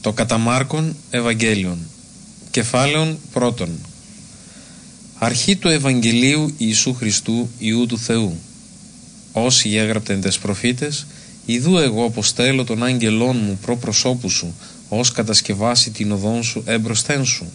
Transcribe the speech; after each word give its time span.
Το 0.00 0.12
καταμάρκον 0.12 0.96
Ευαγγέλιον. 1.10 1.78
Κεφάλαιον 2.50 3.18
πρώτον. 3.32 3.68
Αρχή 5.18 5.56
του 5.56 5.68
Ευαγγελίου 5.68 6.54
Ιησού 6.56 6.94
Χριστού 6.94 7.48
Ιού 7.58 7.86
του 7.86 7.98
Θεού. 7.98 8.38
Όσοι 9.32 9.74
έγραπτεν 9.74 10.20
τες 10.20 10.38
προφήτες 10.38 11.06
Ιδού 11.46 11.76
εγώ 11.76 12.04
αποστέλω 12.04 12.64
τον 12.64 12.82
άγγελόν 12.82 13.36
μου 13.36 13.58
προ 13.62 13.76
προσώπου 13.76 14.28
σου 14.28 14.54
ως 14.88 15.12
κατασκευάσει 15.12 15.90
την 15.90 16.12
οδόν 16.12 16.42
σου 16.42 16.62
έμπροσθέν 16.66 17.24
σου. 17.24 17.46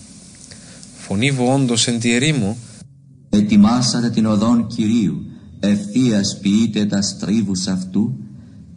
Φωνή 0.97 1.35
όντως 1.39 1.87
εν 1.87 1.99
τη 1.99 2.13
ερήμο 2.13 2.57
Ετοιμάσατε 3.29 4.09
την 4.09 4.25
οδόν 4.25 4.67
Κυρίου 4.67 5.25
ευθείας 5.59 6.37
ποιείτε 6.41 6.85
τα 6.85 7.01
στρίβους 7.01 7.67
αυτού 7.67 8.24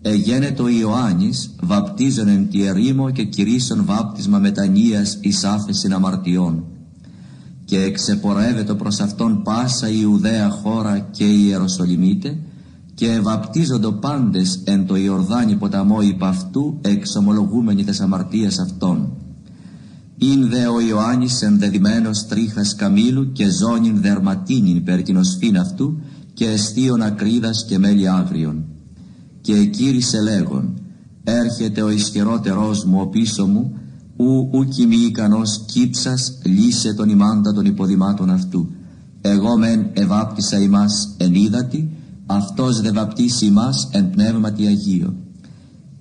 εγένετο 0.08 0.68
Ιωάννης 0.68 1.54
βαπτίζον 1.62 2.28
εν 2.28 2.48
τη 2.50 2.62
ερήμο 2.62 3.10
και 3.10 3.24
κηρύσσον 3.24 3.84
βάπτισμα 3.84 4.38
μετανοίας 4.38 5.18
εις 5.20 5.44
άφεσιν 5.44 5.92
αμαρτιών 5.92 6.64
και 7.64 7.82
εξεπορεύεται 7.82 8.74
προς 8.74 9.00
αυτόν 9.00 9.42
πάσα 9.42 9.88
η 9.88 9.98
Ιουδαία 10.00 10.50
χώρα 10.50 10.98
και 10.98 11.24
η 11.24 11.44
Ιεροσολυμίτε 11.46 12.38
και 12.94 13.20
βαπτίζοντο 13.22 13.92
πάντες 13.92 14.60
εν 14.64 14.86
το 14.86 14.96
Ιορδάνη 14.96 15.56
ποταμό 15.56 16.00
υπ' 16.00 16.24
αυτού 16.24 16.78
εξομολογούμενοι 16.80 17.84
τες 17.84 18.00
αμαρτίες 18.00 18.58
αυτών. 18.58 19.12
Ειν 20.18 20.48
δε 20.48 20.66
ο 20.66 20.80
Ιωάννης 20.80 21.42
ενδεδειμένος 21.42 22.26
τρίχας 22.26 22.74
καμήλου 22.74 23.32
και 23.32 23.50
ζώνην 23.50 24.00
δερματίνην 24.00 24.84
περ 24.84 25.02
την 25.02 25.16
οσφήν 25.16 25.58
αυτού 25.58 26.00
και 26.34 26.46
εστίον 26.46 27.02
ακρίδας 27.02 27.64
και 27.68 27.78
μέλη 27.78 28.08
αύριον 28.08 28.64
και 29.48 29.54
εκήρυσε 29.54 30.20
λέγον 30.20 30.80
έρχεται 31.24 31.82
ο 31.82 31.90
ισχυρότερός 31.90 32.84
μου 32.84 33.00
ο 33.00 33.06
πίσω 33.06 33.46
μου 33.46 33.72
ου 34.16 34.48
ουκι 34.52 34.86
μη 34.86 34.96
ικανός 34.96 35.64
κύψας 35.66 36.38
λύσε 36.42 36.94
τον 36.94 37.08
ημάντα 37.08 37.52
των 37.52 37.64
υποδημάτων 37.64 38.30
αυτού. 38.30 38.70
Εγώ 39.20 39.58
μεν 39.58 39.90
ευάπτισα 39.92 40.58
ημάς 40.58 41.14
εν 41.16 41.34
ύδατη 41.34 41.90
αυτός 42.26 42.80
δε 42.80 42.92
βαπτίσει 42.92 43.46
ημάς 43.46 43.88
εν 43.92 44.10
πνεύματι 44.10 44.66
Αγίο 44.66 45.14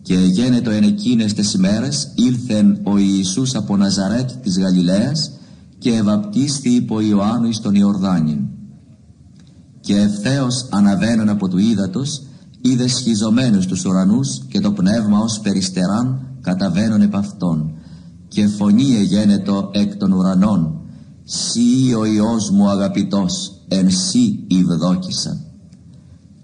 και 0.01 0.15
γένετο 0.15 0.69
εν 0.69 0.83
εκείνες 0.83 1.33
τις 1.33 1.53
ημέρες 1.53 2.11
ήλθεν 2.15 2.79
ο 2.83 2.97
Ιησούς 2.97 3.55
από 3.55 3.77
Ναζαρέτ 3.77 4.31
της 4.31 4.59
Γαλιλαίας 4.59 5.31
και 5.77 5.93
ευαπτίσθη 5.93 6.69
υπό 6.69 7.01
Ιωάννου 7.01 7.47
εις 7.47 7.59
τον 7.59 7.75
Ιορδάνιν 7.75 8.39
και 9.79 9.95
ευθέως 9.95 10.67
αναβαίνουν 10.69 11.29
από 11.29 11.47
του 11.47 11.57
ύδατος 11.57 12.21
είδε 12.61 12.87
σχιζωμένους 12.87 13.65
τους 13.65 13.85
ουρανούς 13.85 14.41
και 14.47 14.59
το 14.59 14.71
πνεύμα 14.71 15.19
ως 15.19 15.39
περιστεράν 15.39 16.27
καταβαίνουν 16.41 17.01
επ' 17.01 17.15
αυτόν 17.15 17.71
και 18.27 18.47
φωνή 18.47 18.95
εγένετο 18.95 19.69
εκ 19.73 19.95
των 19.95 20.11
ουρανών 20.11 20.81
«Σύ 21.23 21.93
ο 21.93 22.05
Υιός 22.05 22.49
μου 22.49 22.69
αγαπητός, 22.69 23.51
εν 23.67 23.89
σύ 23.89 24.45
ευδόκησα». 24.47 25.41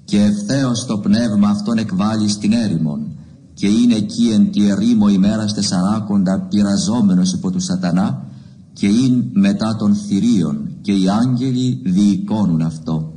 Και 0.06 0.22
ευθέως 0.22 0.86
το 0.86 0.98
πνεύμα 0.98 1.50
αυτόν 1.50 1.78
εκβάλλει 1.78 2.30
στην 2.30 2.52
έρημον 2.52 3.08
και 3.54 3.68
είναι 3.68 3.96
εκεί 3.96 4.30
εν 4.34 4.52
τη 4.52 4.70
ερήμο 4.70 5.08
ημέρας 5.08 5.54
τεσσαράκοντα 5.54 6.48
πειραζόμενος 6.50 7.34
υπό 7.34 7.52
του 7.52 7.60
σατανά 7.60 8.26
και 8.74 8.88
είναι 8.88 9.30
μετά 9.34 9.76
των 9.76 9.96
θηρίων 9.96 10.70
και 10.82 10.92
οι 10.92 11.10
άγγελοι 11.10 11.82
διοικώνουν 11.86 12.62
αυτό 12.62 13.13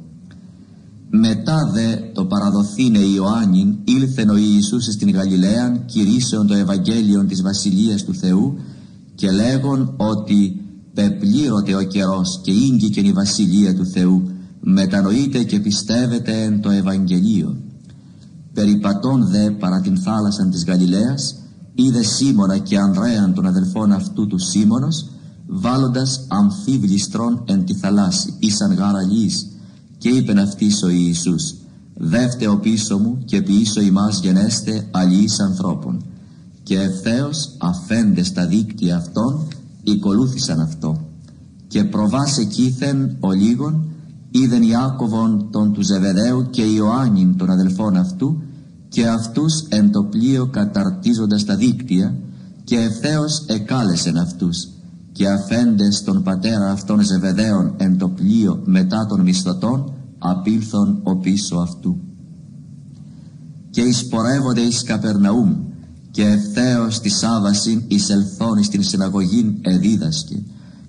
μετά 1.11 1.71
δε 1.73 1.97
το 2.13 2.25
παραδοθήνε 2.25 2.99
Ιωάννην 2.99 3.77
ήλθεν 3.85 4.29
ο 4.29 4.37
Ιησούς 4.37 4.85
στην 4.85 5.11
Γαλιλαίαν 5.11 5.85
κηρύσεων 5.85 6.47
το 6.47 6.55
Ευαγγέλιο 6.55 7.25
της 7.25 7.43
Βασιλείας 7.43 8.05
του 8.05 8.15
Θεού 8.15 8.59
και 9.15 9.31
λέγον 9.31 9.95
ότι 9.97 10.61
πεπλήρωτε 10.95 11.75
ο 11.75 11.83
καιρός 11.83 12.41
και 12.43 12.51
ήγγικεν 12.51 13.05
η 13.05 13.13
Βασιλεία 13.13 13.75
του 13.75 13.87
Θεού 13.87 14.31
μετανοείτε 14.61 15.43
και 15.43 15.61
πιστεύετε 15.61 16.43
εν 16.43 16.61
το 16.61 16.71
Ευαγγελίο 16.71 17.57
περιπατών 18.53 19.27
δε 19.27 19.51
παρά 19.51 19.81
την 19.81 19.99
θάλασσαν 19.99 20.51
της 20.51 20.65
Γαλιλαίας 20.65 21.35
είδε 21.75 22.03
Σίμωνα 22.03 22.59
και 22.59 22.79
Ανδρέαν 22.79 23.35
των 23.35 23.47
αδελφών 23.47 23.93
αυτού 23.93 24.27
του 24.27 24.39
Σίμωνος 24.39 25.09
βάλλοντας 25.47 26.27
αμφίβλιστρον 26.29 27.43
εν 27.47 27.65
τη 27.65 27.75
θαλάσση 27.75 28.35
ήσαν 28.39 28.75
γαραλής 28.75 29.47
και 29.99 30.09
είπεν 30.09 30.39
αυτής 30.39 30.83
ο 30.83 30.89
Ιησούς 30.89 31.55
«Δεύτε 31.95 32.49
ο 32.49 32.59
πίσω 32.59 32.99
μου 32.99 33.19
και 33.25 33.43
πίσω 33.43 33.81
ημάς 33.81 34.21
γενέστε 34.21 34.87
αλληλείς 34.91 35.41
ανθρώπων». 35.41 36.05
Και 36.63 36.79
ευθέως 36.79 37.51
αφέντες 37.59 38.33
τα 38.33 38.47
δίκτυα 38.47 38.97
αυτών 38.97 39.49
οικολούθησαν 39.83 40.61
αυτό. 40.61 41.01
Και 41.69 41.85
προβάσε 41.85 42.45
κήθεν 42.45 43.17
ο 43.21 43.33
λίγον 43.33 43.85
είδεν 44.31 44.63
Ιάκωβον 44.63 45.49
τον 45.51 45.73
του 45.73 45.83
Ζεβεδαίου 45.83 46.47
και 46.51 46.63
Ιωάννην 46.63 47.37
των 47.37 47.51
αδελφών 47.51 47.97
αυτού 47.97 48.43
και 48.89 49.09
αυτούς 49.09 49.65
εν 49.69 49.91
το 49.91 50.03
πλοίο 50.03 50.47
καταρτίζοντας 50.47 51.45
τα 51.45 51.57
δίκτυα 51.57 52.17
και 52.65 52.77
ευθέως 52.77 53.45
εκάλεσεν 53.47 54.17
αυτούς 54.17 54.69
και 55.17 55.29
αφέντες 55.29 56.03
τον 56.05 56.23
πατέρα 56.23 56.71
αυτών 56.71 57.01
Ζεβεδαίων 57.01 57.75
εν 57.77 57.99
το 57.99 58.09
πλοίο 58.09 58.63
μετά 58.65 59.07
των 59.07 59.21
μισθωτών 59.21 59.93
απήλθον 60.19 61.01
ο 61.03 61.17
πίσω 61.17 61.57
αυτού. 61.57 61.97
Και 63.71 63.81
εισπορεύονται 63.81 64.61
εις 64.61 64.83
Καπερναούμ 64.83 65.57
και 66.11 66.23
ευθέως 66.23 67.01
τη 67.01 67.09
Σάββασιν 67.09 67.83
εισελθόν 67.89 68.63
στην 68.63 68.83
συναγωγήν 68.83 69.55
εδίδασκε 69.61 70.43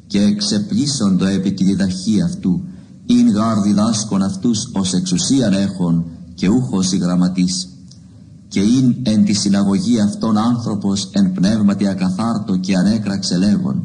και 0.07 0.21
εξεπλήσοντο 0.21 1.25
επί 1.25 1.53
τη 1.53 1.63
διδαχή 1.63 2.21
αυτού. 2.21 2.61
Ειν 3.05 3.31
γάρ 3.31 3.59
διδάσκον 3.59 4.21
αυτούς 4.21 4.69
ως 4.73 4.93
εξουσίαν 4.93 5.53
έχων 5.53 6.05
και 6.35 6.49
ούχος 6.49 6.91
η 6.91 6.97
γραμματής. 6.97 7.67
Και 8.47 8.59
ειν 8.59 8.95
εν 9.03 9.25
τη 9.25 9.33
συναγωγή 9.33 9.99
αυτών 9.99 10.37
άνθρωπος 10.37 11.09
εν 11.11 11.31
πνεύματι 11.31 11.87
ακαθάρτο 11.87 12.55
και 12.55 12.75
ανέκραξε 12.75 13.37
λέγον 13.37 13.83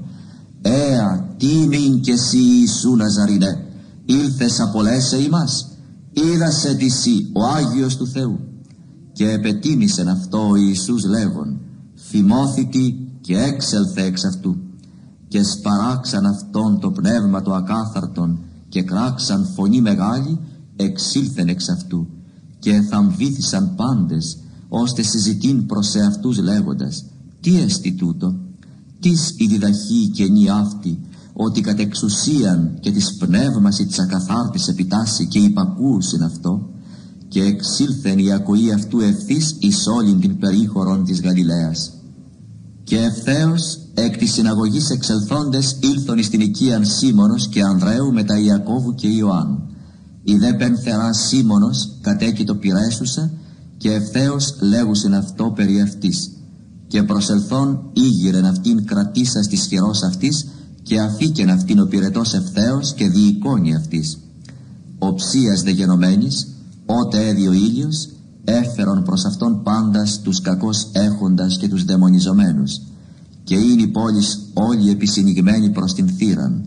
«Έα, 0.63 1.35
τίμην 1.37 2.01
και 2.01 2.13
εσύ 2.13 2.39
Ιησού 2.39 2.97
Ναζαρινέ, 2.97 3.67
ήλθες 4.05 4.61
απολέσαι 4.61 5.23
ημάς, 5.23 5.69
είδασε 6.13 6.75
τη 6.75 6.89
σύ 6.89 7.31
ο 7.33 7.45
Άγιος 7.45 7.97
του 7.97 8.07
Θεού». 8.07 8.41
Και 9.13 9.31
επετίμησεν 9.31 10.09
αυτό 10.09 10.49
ο 10.49 10.57
Ιησούς 10.57 11.05
λέγον, 11.05 11.61
θυμώθητη 12.09 13.09
και 13.21 13.39
έξελθε 13.39 14.03
εξ 14.03 14.25
αυτού. 14.25 14.57
Και 15.29 15.43
σπαράξαν 15.43 16.27
αυτόν 16.27 16.81
το 16.81 16.91
πνεύμα 16.91 17.43
το 17.43 17.55
ακάθαρτον 17.55 18.39
και 18.69 18.83
κράξαν 18.83 19.47
φωνή 19.55 19.81
μεγάλη, 19.81 20.39
εξήλθεν 20.77 21.49
εξ 21.49 21.69
αυτού. 21.69 22.07
Και 22.59 22.81
θαμβήθησαν 22.81 23.75
πάντες, 23.75 24.39
ώστε 24.69 25.03
συζητήν 25.03 25.67
προς 25.67 25.95
εαυτούς 25.95 26.39
λέγοντας, 26.39 27.05
τι 27.41 27.61
εστί 27.61 27.93
τούτο, 27.93 28.35
τις 29.03 29.35
η 29.37 29.47
διδαχή 29.47 30.11
καινή 30.15 30.51
αυτή 30.51 30.99
ότι 31.33 31.61
κατ' 31.61 31.81
εξουσίαν 31.81 32.77
και 32.81 32.91
της 32.91 33.17
πνεύμαση 33.17 33.87
της 33.87 33.99
ακαθάρτης 33.99 34.69
επιτάσσει 34.69 35.27
και 35.27 35.39
υπακούσιν 35.39 36.23
αυτό 36.23 36.71
και 37.29 37.43
εξήλθεν 37.43 38.19
η 38.19 38.33
ακοή 38.33 38.73
αυτού 38.73 39.01
ευθύς 39.01 39.57
εις 39.59 39.87
όλην 39.87 40.21
την 40.21 40.39
περίχωρον 40.39 41.05
της 41.05 41.21
Γαλιλαίας. 41.21 41.93
Και 42.85 42.99
ευθέως 42.99 43.79
εκ 43.95 44.17
της 44.17 44.33
συναγωγής 44.33 44.91
εξελθόντες 44.91 45.77
ήλθον 45.81 46.19
εις 46.19 46.29
την 46.29 46.41
οικίαν 46.41 46.85
Σίμωνος 46.85 47.49
και 47.49 47.63
Ανδρέου 47.63 48.13
μετά 48.13 48.39
Ιακώβου 48.39 48.95
και 48.95 49.09
Ιωάννου. 49.09 49.63
Η 50.23 50.37
δε 50.37 50.53
πενθερά 50.53 51.13
Σίμωνος 51.13 51.99
κατέκειτο 52.01 52.55
πειρέσουσα 52.55 53.31
και 53.77 53.93
ευθέως 53.93 54.57
λέγουσιν 54.61 55.15
αυτό 55.15 55.53
περί 55.57 55.81
αυτής 55.81 56.31
και 56.93 57.03
προσελθόν 57.03 57.91
ήγηρεν 57.93 58.45
αυτήν 58.45 58.85
κρατήσας 58.85 59.49
της 59.49 59.67
χειρός 59.67 60.03
αυτής 60.03 60.47
και 60.83 61.01
αφήκεν 61.01 61.51
αυτήν 61.51 61.81
ο 61.81 61.87
πυρετός 61.87 62.35
ευθέως 62.35 62.93
και 62.95 63.09
διεικόνη 63.09 63.75
αυτής. 63.75 64.19
Οψίας 64.99 65.63
δε 65.63 65.71
γενομένης, 65.71 66.49
ότε 66.87 67.29
έδει 67.29 67.49
ο 67.49 67.53
ήλιος, 67.53 68.09
έφερον 68.45 69.03
προς 69.03 69.25
αυτόν 69.25 69.63
πάντας 69.63 70.21
τους 70.21 70.41
κακός 70.41 70.89
έχοντας 70.93 71.59
και 71.59 71.69
τους 71.69 71.85
δαιμονιζομένους 71.85 72.81
και 73.45 73.55
είναι 73.55 73.83
η 73.83 73.87
πόλης 73.87 74.41
όλη 74.55 74.91
επισυνηγμένη 74.91 75.71
προς 75.71 75.95
την 75.95 76.09
θύραν 76.09 76.65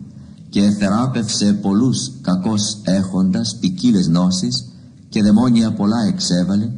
και 0.48 0.62
εθεράπευσε 0.62 1.52
πολλούς 1.52 2.10
κακός 2.20 2.78
έχοντας 2.82 3.56
ποικίλες 3.60 4.08
νόσεις 4.08 4.64
και 5.08 5.22
δαιμόνια 5.22 5.72
πολλά 5.72 6.00
εξέβαλε 6.08 6.70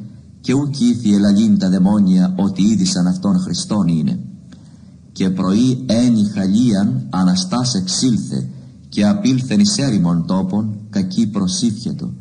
και 0.49 0.55
ουκ 0.55 0.81
ήθη 0.81 1.15
ελαλήν 1.15 1.59
τα 1.59 1.69
δαιμόνια 1.69 2.35
ότι 2.39 2.63
είδησαν 2.63 3.07
αυτόν 3.07 3.39
Χριστόν 3.39 3.89
είναι. 3.89 4.19
Και 5.13 5.31
πρωί 5.31 5.85
ένι 5.87 6.25
χαλίαν 6.25 7.07
αναστάς 7.11 7.75
εξήλθε 7.75 8.49
και 8.89 9.07
απήλθεν 9.07 9.61
εις 9.61 9.79
έρημον 9.79 10.27
τόπον 10.27 10.77
κακή 10.91 11.27
προσήφιατο 11.27 12.13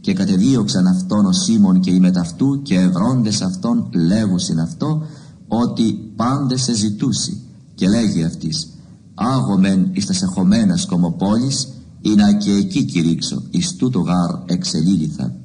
και 0.00 0.12
κατεδίωξαν 0.12 0.86
αυτόν 0.86 1.26
ο 1.26 1.32
Σίμων 1.32 1.80
και 1.80 1.90
οι 1.90 2.00
μεταυτού 2.00 2.62
και 2.62 2.74
ευρώντες 2.74 3.42
αυτόν 3.42 3.88
λέγουσιν 3.94 4.60
αυτό 4.60 5.02
ότι 5.48 6.12
πάντε 6.16 6.56
σε 6.56 6.74
ζητούσει. 6.74 7.40
Και 7.74 7.88
λέγει 7.88 8.24
αυτής 8.24 8.68
άγομεν 9.14 9.90
εις 9.92 10.06
τα 10.06 10.12
σεχωμένας 10.12 10.86
κομοπόλης 10.86 11.68
ή 12.00 12.14
να 12.14 12.32
και 12.32 12.50
εκεί 12.52 12.84
κηρύξω 12.84 13.42
εις 13.50 13.76
τούτο 13.76 14.00
γάρ 14.00 14.30
εξελίληθα 14.46 15.41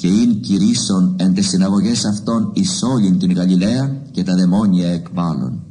και 0.00 0.06
ειν 0.06 0.40
κηρύσσον 0.40 1.14
εν 1.18 1.34
τες 1.34 1.46
συναγωγές 1.46 2.04
αυτών 2.04 2.50
εις 2.54 2.82
όλην 2.82 3.18
την 3.18 3.32
Γαλιλαία 3.32 3.96
και 4.10 4.22
τα 4.22 4.34
δαιμόνια 4.34 4.88
εκβάλλον 4.88 5.62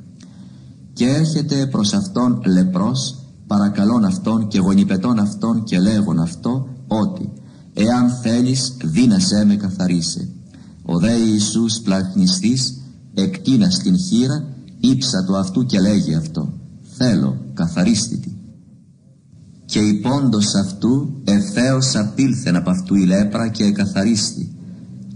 και 0.94 1.06
έρχεται 1.06 1.68
προς 1.68 1.94
αυτόν 1.94 2.42
λεπρός 2.46 3.16
παρακαλών 3.48 4.06
αυτόν 4.06 4.48
και 4.48 4.60
γονιπετών 4.60 5.20
αυτόν 5.20 5.64
και 5.64 5.80
λέγον 5.80 6.20
αυτό 6.20 6.68
ότι 6.88 7.30
εάν 7.74 8.10
θέλεις 8.10 8.74
δύνασέ 8.84 9.46
με 9.46 9.56
καθαρίσε 9.56 10.30
ο 10.84 10.98
δε 11.00 11.14
Ιησούς 11.14 11.80
πλαχνιστής 11.80 12.78
εκτείνας 13.14 13.78
την 13.78 13.98
χείρα 13.98 14.48
ύψα 14.80 15.24
του 15.24 15.38
αυτού 15.38 15.66
και 15.66 15.80
λέγει 15.80 16.16
αυτό. 16.16 16.54
Θέλω 16.98 17.38
καθαρίστητη 17.54 18.29
και 19.69 19.80
η 19.80 19.94
πόντος 19.94 20.56
αυτού 20.56 21.21
ευθέως 21.24 21.95
απήλθεν 21.95 22.56
από 22.56 22.69
αυτού 22.69 22.95
η 22.95 23.06
λέπρα 23.06 23.48
και 23.48 23.63
εκαθαρίστη. 23.63 24.51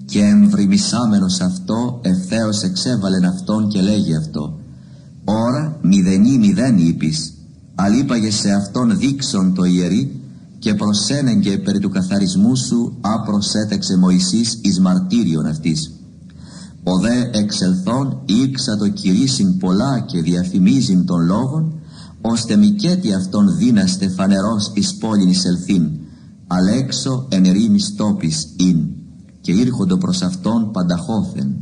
Και 0.06 0.20
εμβριμισάμενος 0.20 1.40
αυτό 1.40 2.00
ευθέως 2.04 2.62
εξέβαλεν 2.62 3.26
αυτόν 3.26 3.68
και 3.68 3.82
λέγει 3.82 4.16
αυτό. 4.16 4.60
Ώρα 5.24 5.78
μηδενή 5.82 6.38
μηδέν 6.38 6.78
είπεις 6.78 7.34
αλείπαγε 7.76 8.32
σε 8.32 8.52
αυτόν 8.52 8.98
δείξον 8.98 9.54
το 9.54 9.64
ιερή 9.64 10.22
και 10.60 10.74
προσένεγγε 10.74 11.58
περί 11.58 11.80
του 11.80 11.90
καθαρισμού 11.90 12.56
σου 12.56 12.98
άπροσέτεξε 13.02 13.98
Μωυσής 13.98 14.60
εις 14.62 14.80
μαρτύριον 14.80 15.46
αυτής. 15.46 15.92
Ο 16.84 17.00
δε 17.00 17.40
εξελθόν 17.40 18.22
ήξα 18.26 18.78
το 18.78 18.88
κηρύσιν 18.88 19.58
πολλά 19.58 20.00
και 20.00 20.22
διαφημίζειν 20.22 21.06
των 21.06 21.26
λόγων 21.26 21.74
ώστε 22.26 22.56
μικέτι 22.56 23.14
αυτόν 23.14 23.58
δύναστε 23.58 24.10
φανερός 24.10 24.72
εις 24.74 24.96
πόλην 24.96 25.30
εισελθήν 25.30 25.90
αλέξω 26.48 27.26
εν 27.30 27.46
ερήμης 27.46 27.96
τόπης 27.96 28.54
ειν 28.58 28.88
και 29.42 29.52
ήρχοντο 29.52 29.98
προς 29.98 30.22
αυτόν 30.22 30.72
πανταχώθεν 30.72 31.56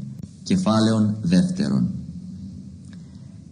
κεφάλαιον 0.44 1.18
δεύτερον. 1.22 1.90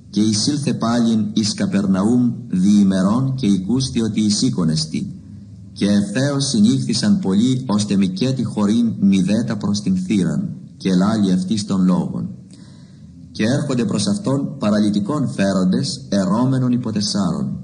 Και 0.10 0.22
εισήλθε 0.22 0.74
πάλιν 0.74 1.26
εις 1.34 1.54
Καπερναούμ 1.54 2.32
διημερών 2.48 3.36
και 3.36 3.48
οικούστη 3.48 4.02
ότι 4.02 4.22
εισήκονεστη 4.22 5.14
και 5.74 5.86
ευθέως 5.86 6.48
συνήχθησαν 6.48 7.20
πολλοί 7.20 7.64
ώστε 7.68 7.96
μικέτι 7.96 8.44
χωρίν 8.44 8.94
μηδέτα 9.00 9.58
προς 9.58 9.82
την 9.82 9.96
θύραν 9.98 10.50
και 10.78 10.90
ελάλη 10.90 11.32
αυτή 11.32 11.66
των 11.66 11.84
λόγων 11.86 12.30
και 13.40 13.46
έρχονται 13.46 13.86
προς 13.86 14.08
αυτόν 14.08 14.58
παραλυτικών 14.58 15.30
φέροντες 15.30 16.06
ερώμενων 16.10 16.72
υποτεσσάρων 16.72 17.60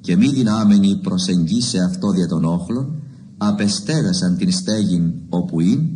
και 0.00 0.16
μη 0.16 0.28
δυνάμενοι 0.28 1.00
προσεγγίσε 1.02 1.78
αυτό 1.78 2.10
δια 2.10 2.28
των 2.28 2.44
όχλων 2.44 3.02
απεστέγασαν 3.38 4.36
την 4.36 4.52
στέγην 4.52 5.12
όπου 5.28 5.60
είναι 5.60 5.88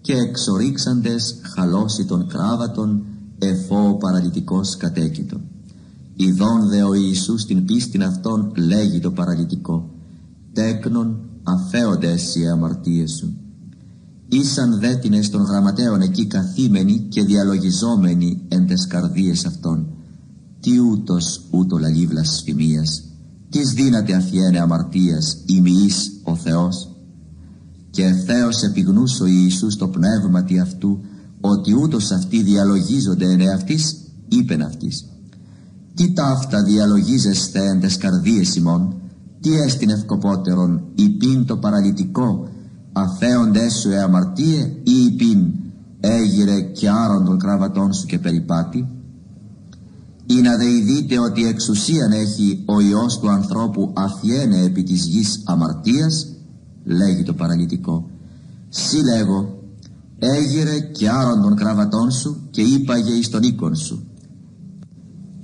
και 0.00 0.12
εξορίξαντες 0.12 1.36
χαλώσει 1.54 2.04
των 2.04 2.26
κράβατων 2.26 3.04
εφό 3.38 3.88
ο 3.88 3.94
παραλυτικός 3.94 4.76
κατέκητο. 4.76 5.40
Ιδών 6.16 6.68
δε 6.68 6.82
ο 6.82 6.94
Ιησούς 6.94 7.44
την 7.44 7.64
πίστην 7.64 8.02
αυτών 8.02 8.52
λέγει 8.56 9.00
το 9.00 9.10
παραλυτικό 9.10 9.90
«Τέκνον 10.52 11.18
αφέονται 11.42 12.10
εσύ 12.10 12.40
οι 12.40 12.48
αμαρτίες 12.48 13.12
σου». 13.12 13.43
Ήσαν 14.28 14.78
δέτινες 14.80 15.30
των 15.30 15.42
γραμματέων 15.42 16.00
εκεί 16.00 16.26
καθήμενοι 16.26 17.06
και 17.08 17.22
διαλογιζόμενοι 17.22 18.42
εν 18.48 18.66
τες 18.66 18.86
καρδίες 18.86 19.44
αυτών. 19.44 19.86
Τι 20.60 20.78
ούτως 20.78 21.40
ούτω 21.50 21.78
λαλή 21.78 22.06
βλασφημίας, 22.06 23.02
τις 23.50 23.72
δύναται 23.72 24.14
αφιένε 24.14 24.60
αμαρτίας 24.60 25.36
ημιής 25.46 26.20
ο 26.22 26.36
Θεός. 26.36 26.88
Και 27.90 28.04
ευθέως 28.04 28.62
επιγνούσε 28.62 29.22
ο 29.22 29.26
Ιησούς 29.26 29.76
το 29.76 29.88
πνεύματι 29.88 30.58
αυτού 30.58 31.00
ότι 31.40 31.74
ούτως 31.74 32.10
αυτοί 32.10 32.42
διαλογίζονται 32.42 33.32
εν 33.32 33.40
εαυτής, 33.40 33.96
είπεν 34.28 34.62
αυτής. 34.62 35.04
Τι 35.94 36.12
ταύτα 36.12 36.62
διαλογίζεστε 36.62 37.68
εν 37.68 37.80
τες 37.80 37.96
καρδίες 37.96 38.56
ημών, 38.56 38.94
τι 39.40 39.54
έστιν 39.54 39.90
ευκοπότερον, 39.90 40.82
υπήν 40.94 41.46
το 41.46 41.56
παραλυτικό, 41.56 42.48
αφέοντες 42.96 43.74
σου 43.74 43.90
ε 43.90 44.02
αμαρτίε 44.02 44.60
ή 44.82 45.04
υπήν 45.04 45.52
έγιρε 46.00 46.60
και 46.60 46.90
άρον 46.90 47.24
των 47.24 47.38
κραβατών 47.38 47.92
σου 47.92 48.06
και 48.06 48.18
περιπάτη 48.18 48.88
ή 50.26 50.40
να 50.40 50.56
δεειδείτε 50.56 51.18
ότι 51.18 51.46
εξουσίαν 51.46 52.12
έχει 52.12 52.62
ο 52.66 52.80
Υιός 52.80 53.18
του 53.18 53.30
ανθρώπου 53.30 53.92
αφιένε 53.96 54.60
επί 54.60 54.82
της 54.82 55.04
γης 55.04 55.42
αμαρτίας 55.44 56.26
λέγει 56.84 57.22
το 57.22 57.32
παραλυτικό 57.32 58.08
Σύ 58.76 59.02
λέγω 59.02 59.58
έγιρε 60.18 60.80
και 60.80 61.08
άρον 61.10 61.42
των 61.42 61.56
κραβατών 61.56 62.10
σου 62.10 62.48
και 62.50 62.62
είπαγε 62.62 63.12
εις 63.12 63.28
τον 63.28 63.42
οίκον 63.42 63.76
σου. 63.76 64.06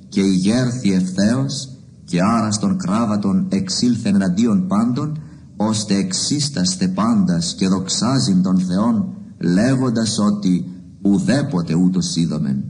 Και 0.08 0.20
η 0.20 0.35
γέρθη 0.35 0.93
ευθέως 0.93 1.69
και 2.05 2.23
άρας 2.23 2.58
των 2.58 2.76
κράβατων 2.76 3.47
εξήλθεν 3.49 4.14
εναντίον 4.14 4.67
πάντων 4.67 5.19
ώστε 5.62 5.95
εξίσταστε 5.95 6.89
πάντας 6.89 7.55
και 7.55 7.69
δοξάζειν 7.69 8.43
τον 8.43 8.59
Θεόν 8.59 9.09
λέγοντας 9.39 10.19
ότι 10.19 10.65
ουδέποτε 11.03 11.75
ούτως 11.75 12.17
είδομεν 12.17 12.65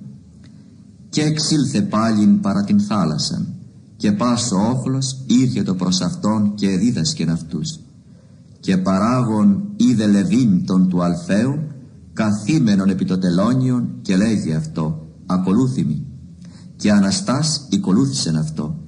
και 1.09 1.23
εξήλθε 1.23 1.83
πάλιν 1.83 2.41
παρά 2.41 2.65
την 2.65 2.81
θάλασσαν 2.81 3.55
και 3.97 4.13
πάσο 4.13 4.57
όχλος 4.57 5.25
ήρθε 5.27 5.63
το 5.63 5.75
προς 5.75 6.01
αυτόν 6.01 6.55
και 6.55 6.77
δίδασκεν 6.77 7.31
αυτούς. 7.31 7.79
Και 8.61 8.77
παράγων 8.77 9.63
είδε 9.77 10.07
Λεβίν 10.07 10.67
τον 10.67 10.89
του 10.89 11.03
Αλφαίου 11.03 11.59
καθήμενον 12.13 12.89
επί 12.89 13.05
το 13.05 13.19
τελώνιον 13.19 13.89
και 14.03 14.17
λέγει 14.17 14.55
αυτό 14.55 15.07
ακολούθημη 15.27 16.07
και 16.77 16.93
Αναστάς 16.93 17.67
οικολούθησεν 17.71 18.37
αυτό 18.37 18.80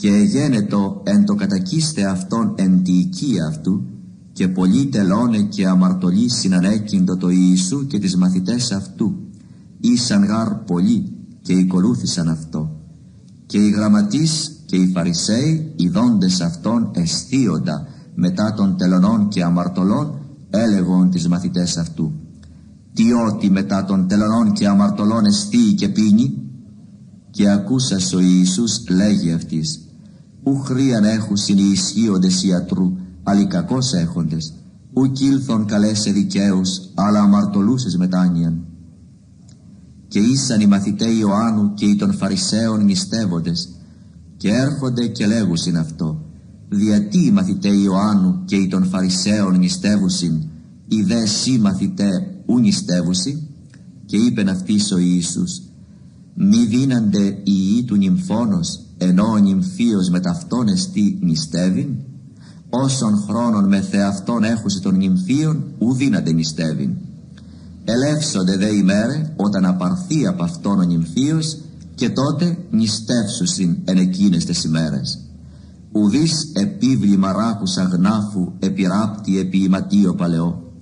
και 0.00 0.08
εγένετο 0.08 1.00
εν 1.04 1.24
το 1.24 1.34
κατακίστε 1.34 2.04
αυτόν 2.04 2.54
εν 2.56 2.82
τη 2.82 2.92
οικία 2.92 3.46
αυτού 3.46 3.82
και 4.32 4.48
πολλοί 4.48 4.86
τελώνε 4.86 5.38
και 5.38 5.66
αμαρτωλοί 5.66 6.30
συνανέκυντο 6.30 7.16
το 7.16 7.28
Ιησού 7.28 7.86
και 7.86 7.98
τις 7.98 8.16
μαθητές 8.16 8.72
αυτού. 8.72 9.14
Ήσαν 9.80 10.24
γάρ 10.24 10.54
πολλοί 10.54 11.12
και 11.42 11.52
οικολούθησαν 11.52 12.28
αυτό. 12.28 12.70
Και 13.46 13.58
οι 13.58 13.70
γραμματείς 13.70 14.52
και 14.66 14.76
οι 14.76 14.90
Φαρισαίοι 14.94 15.72
οι 15.76 15.88
δόντες 15.88 16.40
αυτών 16.40 16.90
αισθίοντα 16.94 17.86
μετά 18.14 18.54
των 18.54 18.76
τελωνών 18.76 19.28
και 19.28 19.44
αμαρτωλών 19.44 20.18
έλεγον 20.50 21.10
τις 21.10 21.28
μαθητές 21.28 21.76
αυτού. 21.76 22.12
Τι 22.92 23.12
ότι 23.12 23.50
μετά 23.50 23.84
των 23.84 24.08
τελωνών 24.08 24.52
και 24.52 24.68
αμαρτωλών 24.68 25.24
αισθίει 25.24 25.74
και 25.74 25.88
πίνει; 25.88 26.42
Και 27.30 27.50
ακούσας 27.50 28.12
ο 28.12 28.20
Ιησούς 28.20 28.88
λέγει 28.88 29.32
αυτής 29.32 29.84
ου 30.42 30.58
χρίαν 30.58 31.04
έχουσιν 31.04 31.58
οι 31.58 31.70
ισχύοντες 31.72 32.42
ιατρού, 32.42 32.92
αλλοι 33.22 33.46
κακώς 33.46 33.92
έχοντες, 33.92 34.54
ου 34.92 35.12
κήλθον 35.12 35.66
καλέσε 35.66 36.10
δικαίους, 36.10 36.80
αλλά 36.94 37.20
αμαρτωλούσες 37.20 37.96
μετάνοιαν. 37.96 38.64
Και 40.08 40.18
ήσαν 40.18 40.60
οι 40.60 40.66
μαθητέ 40.66 41.10
Ιωάννου 41.10 41.74
και 41.74 41.84
οι 41.84 41.96
των 41.96 42.12
Φαρισαίων 42.12 42.84
νηστεύοντες, 42.84 43.68
και 44.36 44.48
έρχονται 44.48 45.06
και 45.06 45.26
λέγουσιν 45.26 45.78
αυτό, 45.78 46.24
διατί 46.68 47.24
οι 47.24 47.30
μαθητέ 47.30 47.68
Ιωάννου 47.68 48.44
και 48.44 48.56
οι 48.56 48.66
των 48.66 48.84
Φαρισαίων 48.84 49.58
νηστεύουσιν, 49.58 50.42
οι 50.88 51.02
δε 51.02 51.26
σύ 51.26 51.58
μαθητέ 51.58 52.10
ου 52.46 52.58
νηστεύουσι, 52.58 53.48
και 54.06 54.16
είπεν 54.16 54.48
αυτής 54.48 54.92
ο 54.92 54.98
Ιησούς, 54.98 55.62
μη 56.34 56.64
δίνανται 56.66 57.26
οι 57.26 57.42
ιοί 57.44 57.84
του 57.84 57.96
νυμφώνος 57.96 58.80
ενώ 58.98 59.24
ο 59.24 59.36
νυμφίος 59.36 60.08
με 60.08 60.20
ταυτόν 60.20 60.68
εστί 60.68 61.18
νηστεύειν; 61.22 61.88
Όσων 62.70 63.24
χρόνων 63.28 63.68
με 63.68 63.80
θεαυτόν 63.80 64.44
έχουσε 64.44 64.80
των 64.80 64.96
νυμφίων 64.96 65.64
ου 65.78 65.94
δύναται 65.94 66.32
νηστεύειν. 66.32 66.90
Ελεύσονται 67.84 68.56
δε 68.56 68.74
ημέρε 68.74 69.32
όταν 69.36 69.64
απαρθεί 69.64 70.26
από 70.26 70.44
αυτόν 70.44 70.78
ο 70.78 70.82
νυμφίος 70.82 71.58
και 71.94 72.10
τότε 72.10 72.58
νηστεύσουσιν 72.70 73.76
εν 73.84 73.96
εκείνες 73.96 74.44
τις 74.44 74.64
ημέρες. 74.64 75.20
Ουδείς 75.92 76.52
επίβλημα 76.52 77.32
ράκους 77.32 77.76
αγνάφου 77.76 78.52
επιράπτη 78.58 79.38
επί 79.38 79.58
ιματίο 79.58 80.14
παλαιό. 80.14 80.72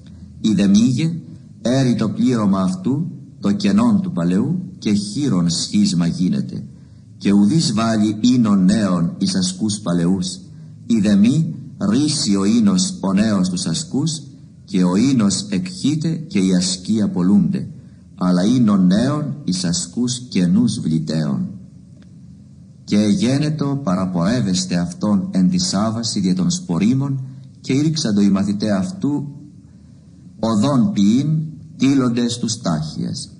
Είδε 0.40 0.66
μήγε 0.66 1.20
έρει 1.62 1.94
το 1.94 2.08
πλήρωμα 2.08 2.60
αυτού 2.60 3.10
το 3.40 3.52
κενόν 3.52 4.00
του 4.00 4.12
παλαιού 4.12 4.67
και 4.78 4.92
χείρον 4.92 5.50
σχίσμα 5.50 6.06
γίνεται 6.06 6.64
και 7.18 7.32
ουδείς 7.32 7.72
βάλει 7.72 8.16
ίνων 8.20 8.64
νέων 8.64 9.14
εις 9.18 9.34
ασκούς 9.34 9.80
παλαιούς 9.80 10.38
είδε 10.86 11.16
μη 11.16 11.54
ρίσει 11.90 12.36
ο 12.36 12.44
ίνος 12.44 12.94
ο 13.00 13.12
νέος 13.12 13.48
τους 13.48 13.66
ασκούς 13.66 14.22
και 14.64 14.84
ο 14.84 14.96
ίνος 14.96 15.46
εκχύται 15.48 16.08
και 16.08 16.38
οι 16.38 16.54
ασκοί 16.54 17.02
απολούνται 17.02 17.68
αλλά 18.18 18.44
είναι 18.44 18.76
νέων 18.76 19.34
εις 19.44 19.64
ασκούς 19.64 20.18
καινούς 20.28 20.80
βλητέων. 20.80 21.48
Και 22.84 22.96
γένετο 22.96 23.80
παραπορεύεστε 23.84 24.76
αυτόν 24.76 25.28
εν 25.30 25.50
τη 25.50 25.58
Σάββαση 25.58 26.20
δια 26.20 26.34
των 26.34 26.50
σπορίμων 26.50 27.20
και 27.60 27.72
ήρξαντο 27.72 28.20
οι 28.20 28.30
μαθητέ 28.30 28.70
αυτού 28.70 29.28
οδόν 30.40 30.92
ποιήν 30.92 31.28
τύλοντες 31.76 32.38
τους 32.38 32.60
τάχιας. 32.60 33.30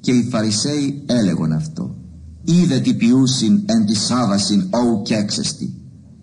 Και 0.00 0.12
οι 0.12 0.28
Φαρισαίοι 0.30 1.02
έλεγον 1.06 1.52
αυτό 1.52 1.96
είδε 2.44 2.78
τι 2.78 2.94
ποιούσιν 2.94 3.62
εν 3.66 3.86
της 3.86 4.00
Σάββασιν 4.00 4.68
όου 4.70 5.02
και 5.02 5.14
έξεστη. 5.14 5.74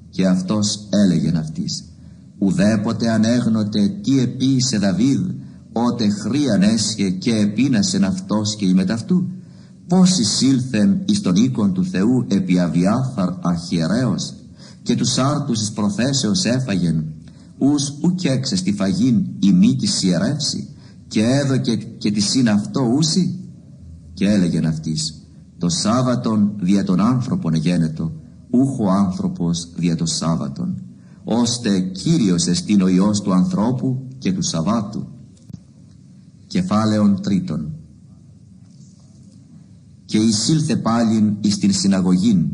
Και 0.10 0.28
αυτός 0.28 0.88
έλεγεν 0.90 1.38
αυτής 1.38 1.84
ουδέποτε 2.38 3.10
ανέγνωτε 3.10 3.88
τι 3.88 4.20
επίησε 4.20 4.78
Δαβίδ 4.78 5.20
ότε 5.72 6.10
χρίαν 6.10 6.62
έσχε 6.62 7.10
και 7.10 7.36
επίνασεν 7.36 8.04
αυτός 8.04 8.56
και 8.56 8.66
η 8.66 8.74
μεταυτού 8.74 9.28
πως 9.88 10.20
εισήλθεν 10.20 11.02
εις 11.06 11.22
τον 11.22 11.36
οίκον 11.36 11.74
του 11.74 11.86
Θεού 11.86 12.26
επί 12.28 12.60
αβιάθαρ 12.60 13.30
αρχιερέως 13.42 14.34
και 14.84 14.96
τους 14.96 15.18
άρτους 15.18 15.62
εις 15.62 15.72
προθέσεως 15.72 16.46
έφαγεν 16.46 17.06
ους 17.58 17.94
ουκ 18.02 18.24
έξε 18.24 18.56
στη 18.56 18.74
φαγήν 18.74 19.26
η 19.40 19.52
μύτη 19.52 19.88
σιερεύσει 19.88 20.70
και 21.08 21.24
έδωκε 21.24 21.76
και 21.76 22.12
τη 22.12 22.20
σύν 22.20 22.50
αυτό 22.50 22.82
ούσι 22.82 23.40
και 24.16 24.30
έλεγεν 24.30 24.66
αυτής 24.66 25.20
το 25.58 25.70
Σάββατον 25.70 26.52
δια 26.60 26.84
των 26.84 27.00
άνθρωπων 27.00 27.54
γένετο 27.54 28.12
ούχο 28.50 28.90
άνθρωπος 28.90 29.70
δια 29.76 29.96
το 29.96 30.06
Σάββατον 30.06 30.82
ώστε 31.24 31.80
Κύριος 31.80 32.48
εστίν 32.48 32.82
ο 32.82 32.88
Υιός 32.88 33.22
του 33.22 33.34
ανθρώπου 33.34 34.08
και 34.18 34.34
του 34.34 34.42
Σαββάτου 34.42 35.08
κεφάλαιον 36.48 37.22
τρίτον. 37.22 37.72
Και 40.06 40.18
εισήλθε 40.18 40.76
πάλιν 40.76 41.36
εις 41.42 41.58
την 41.58 41.74
συναγωγήν 41.74 42.48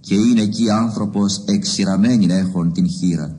και 0.00 0.14
είναι 0.14 0.40
εκεί 0.40 0.70
άνθρωπος 0.70 1.42
εξηραμένην 1.44 2.30
έχων 2.30 2.72
την 2.72 2.88
χείρα. 2.88 3.38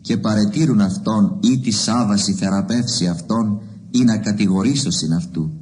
Και 0.00 0.16
παρετήρουν 0.16 0.80
αυτόν 0.80 1.38
ή 1.40 1.58
τη 1.58 1.70
Σάββαση 1.70 2.32
θεραπεύσει 2.32 3.06
αυτόν 3.06 3.60
ή 3.90 4.04
να 4.04 4.18
κατηγορήσωσιν 4.18 5.12
αυτού 5.12 5.59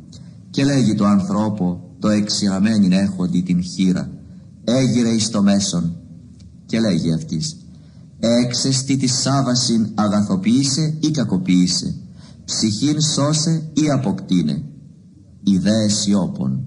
και 0.59 0.65
λέγει 0.65 0.95
το 0.95 1.05
ανθρώπο 1.05 1.95
το 1.99 2.09
εξηραμένην 2.09 2.93
έχοντι 2.93 3.43
την 3.43 3.63
χείρα 3.63 4.11
έγειρε 4.65 5.09
εις 5.09 5.31
το 5.31 5.43
μέσον 5.43 5.97
και 6.67 6.81
λέγει 6.81 7.13
αυτής 7.13 7.57
έξεστη 8.19 8.97
της 8.97 9.21
Σάββασιν 9.21 9.89
αγαθοποίησε 9.95 10.97
ή 11.01 11.11
κακοποίησε 11.11 11.95
ψυχήν 12.45 13.01
σώσε 13.01 13.71
ή 13.73 13.91
αποκτήνε. 13.91 14.63
Ιδέε 15.43 15.89
σιώπων 15.89 16.67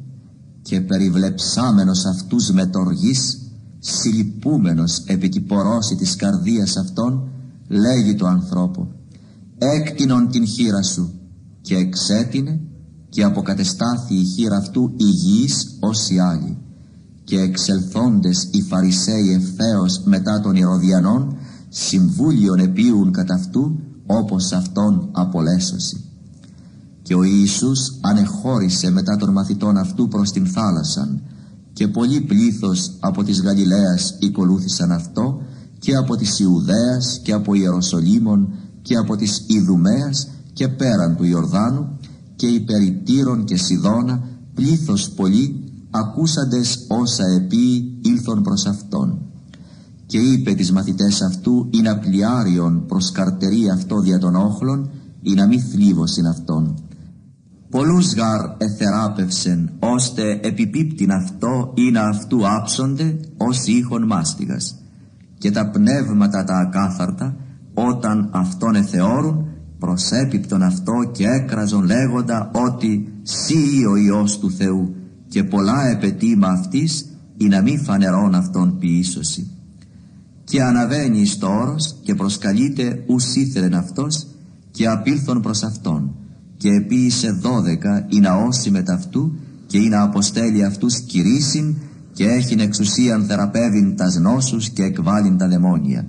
και 0.62 0.82
περιβλεψάμενος 0.82 2.06
αυτούς 2.06 2.52
με 2.52 2.66
τοργής 2.66 3.40
συλληπούμενος 3.80 5.04
επί 5.06 5.30
τη 5.30 5.40
πορώση 5.40 5.96
της 5.96 6.16
καρδίας 6.16 6.78
αυτών 6.78 7.30
λέγει 7.68 8.16
το 8.16 8.26
ανθρώπο 8.26 8.92
έκτινον 9.58 10.30
την 10.30 10.48
χείρα 10.48 10.82
σου 10.82 11.14
και 11.62 11.76
εξέτεινε 11.76 12.60
και 13.12 13.24
αποκατεστάθη 13.24 14.16
η 14.16 14.24
χείρα 14.24 14.58
αυτού 14.58 14.94
υγιής 14.98 15.78
ως 15.80 16.10
οι 16.10 16.20
άλλοι 16.20 16.58
και 17.24 17.40
εξελθόντες 17.40 18.48
οι 18.52 18.62
Φαρισαίοι 18.62 19.34
ευθέως 19.34 20.02
μετά 20.04 20.40
των 20.40 20.56
Ηρωδιανών 20.56 21.38
συμβούλιον 21.70 22.60
επίουν 22.60 23.12
κατά 23.12 23.34
αυτού 23.34 23.80
όπως 24.06 24.52
αυτόν 24.52 25.10
απολέσωση. 25.12 26.04
Και 27.02 27.16
ο 27.16 27.24
Ιησούς 27.24 27.98
ανεχώρησε 28.02 28.92
μετά 28.92 29.16
των 29.16 29.32
μαθητών 29.32 29.78
αυτού 29.78 30.08
προς 30.08 30.32
την 30.32 30.46
θάλασσαν 30.46 31.22
και 31.74 31.88
πολύ 31.88 32.22
πλήθος 32.22 32.92
από 33.00 33.24
της 33.24 33.42
Γαλιλαίας 33.42 34.16
οικολούθησαν 34.20 34.92
αυτό 34.92 35.42
και 35.80 35.96
από 35.96 36.16
της 36.16 36.40
Ιουδαίας 36.40 37.20
και 37.24 37.34
από 37.34 37.54
Ιεροσολύμων 37.54 38.54
και 38.82 38.96
από 38.96 39.16
της 39.16 39.44
Ιδουμαίας 39.48 40.28
και 40.54 40.68
πέραν 40.68 41.16
του 41.16 41.24
Ιορδάνου 41.24 42.00
και 42.42 42.48
υπεριτήρων 42.48 43.46
και 43.46 43.58
Σιδώνα 43.58 44.22
πλήθος 44.54 45.10
πολύ 45.10 45.64
ακούσαντες 45.92 46.86
όσα 46.88 47.24
επί 47.26 47.94
ήλθον 48.02 48.42
προς 48.44 48.66
Αυτόν. 48.66 49.22
Και 50.06 50.18
είπε 50.18 50.54
τις 50.54 50.72
μαθητές 50.72 51.22
αυτού 51.22 51.68
ή 51.72 51.82
να 51.82 51.98
πλιάριον 51.98 52.86
προς 52.86 53.12
καρτερή 53.12 53.70
αυτό 53.70 54.00
δια 54.00 54.20
των 54.20 54.36
όχλων 54.36 54.90
ή 55.22 55.34
να 55.34 55.48
μη 55.48 55.60
θλίβωσιν 55.60 56.28
αυτόν 56.28 56.76
πολλούς 57.70 58.14
γαρ 58.14 58.42
εθεράπευσεν 58.58 59.72
ώστε 59.80 60.40
επιπίπτην 60.44 61.12
αυτό 61.12 61.74
ή 61.76 61.92
να 61.92 62.02
αυτού 62.02 62.48
άψονται 62.48 63.20
ως 63.38 63.66
ήχον 63.66 64.06
μάστιγας. 64.06 64.76
Και 65.38 65.52
τα 65.52 65.70
πνεύματα 65.70 66.44
τα 66.44 66.56
ακάθαρτα 66.56 67.36
όταν 67.74 68.30
αυτόν 68.34 68.76
εθεώρουν 68.76 69.51
προσέπιπτον 69.82 70.64
αυτό 70.64 70.94
και 71.12 71.26
έκραζον 71.28 71.86
λέγοντα 71.86 72.52
ότι 72.54 73.14
«Σύ 73.24 73.86
ο 73.92 73.96
Υιός 73.96 74.40
του 74.40 74.52
Θεού» 74.52 74.96
και 75.28 75.44
πολλά 75.44 75.88
επαιτήμα 75.88 76.48
αυτής 76.48 77.06
ή 77.38 77.48
να 77.48 77.62
μη 77.62 77.78
φανερών 77.78 78.36
αυτόν 78.36 78.78
ποιήσωση. 78.80 79.52
Και 80.44 80.64
αναβαίνει 80.64 81.26
στο 81.26 81.48
όρος 81.48 81.96
και 82.04 82.16
προσκαλείται 82.16 83.04
ους 83.08 83.36
ήθελεν 83.36 83.74
αυτός 83.74 84.28
και 84.72 84.88
απήλθον 84.88 85.42
προς 85.42 85.64
αυτόν 85.64 86.16
και 86.58 86.70
επίησε 86.70 87.32
δώδεκα 87.32 88.06
ή 88.10 88.20
να 88.20 88.36
ώσει 88.36 88.72
με 88.72 88.84
ταυτού 88.84 89.36
και 89.68 89.78
ή 89.78 89.90
να 89.90 90.02
αποστέλει 90.02 90.66
αυτούς 90.66 91.00
κηρύσιν 91.00 91.76
και 92.14 92.26
έχειν 92.28 92.60
εξουσίαν 92.60 93.26
θεραπεύειν 93.26 93.96
τας 93.96 94.16
νόσους 94.16 94.70
και 94.70 94.84
εκβάλλειν 94.84 95.38
τα 95.38 95.48
δαιμόνια 95.48 96.08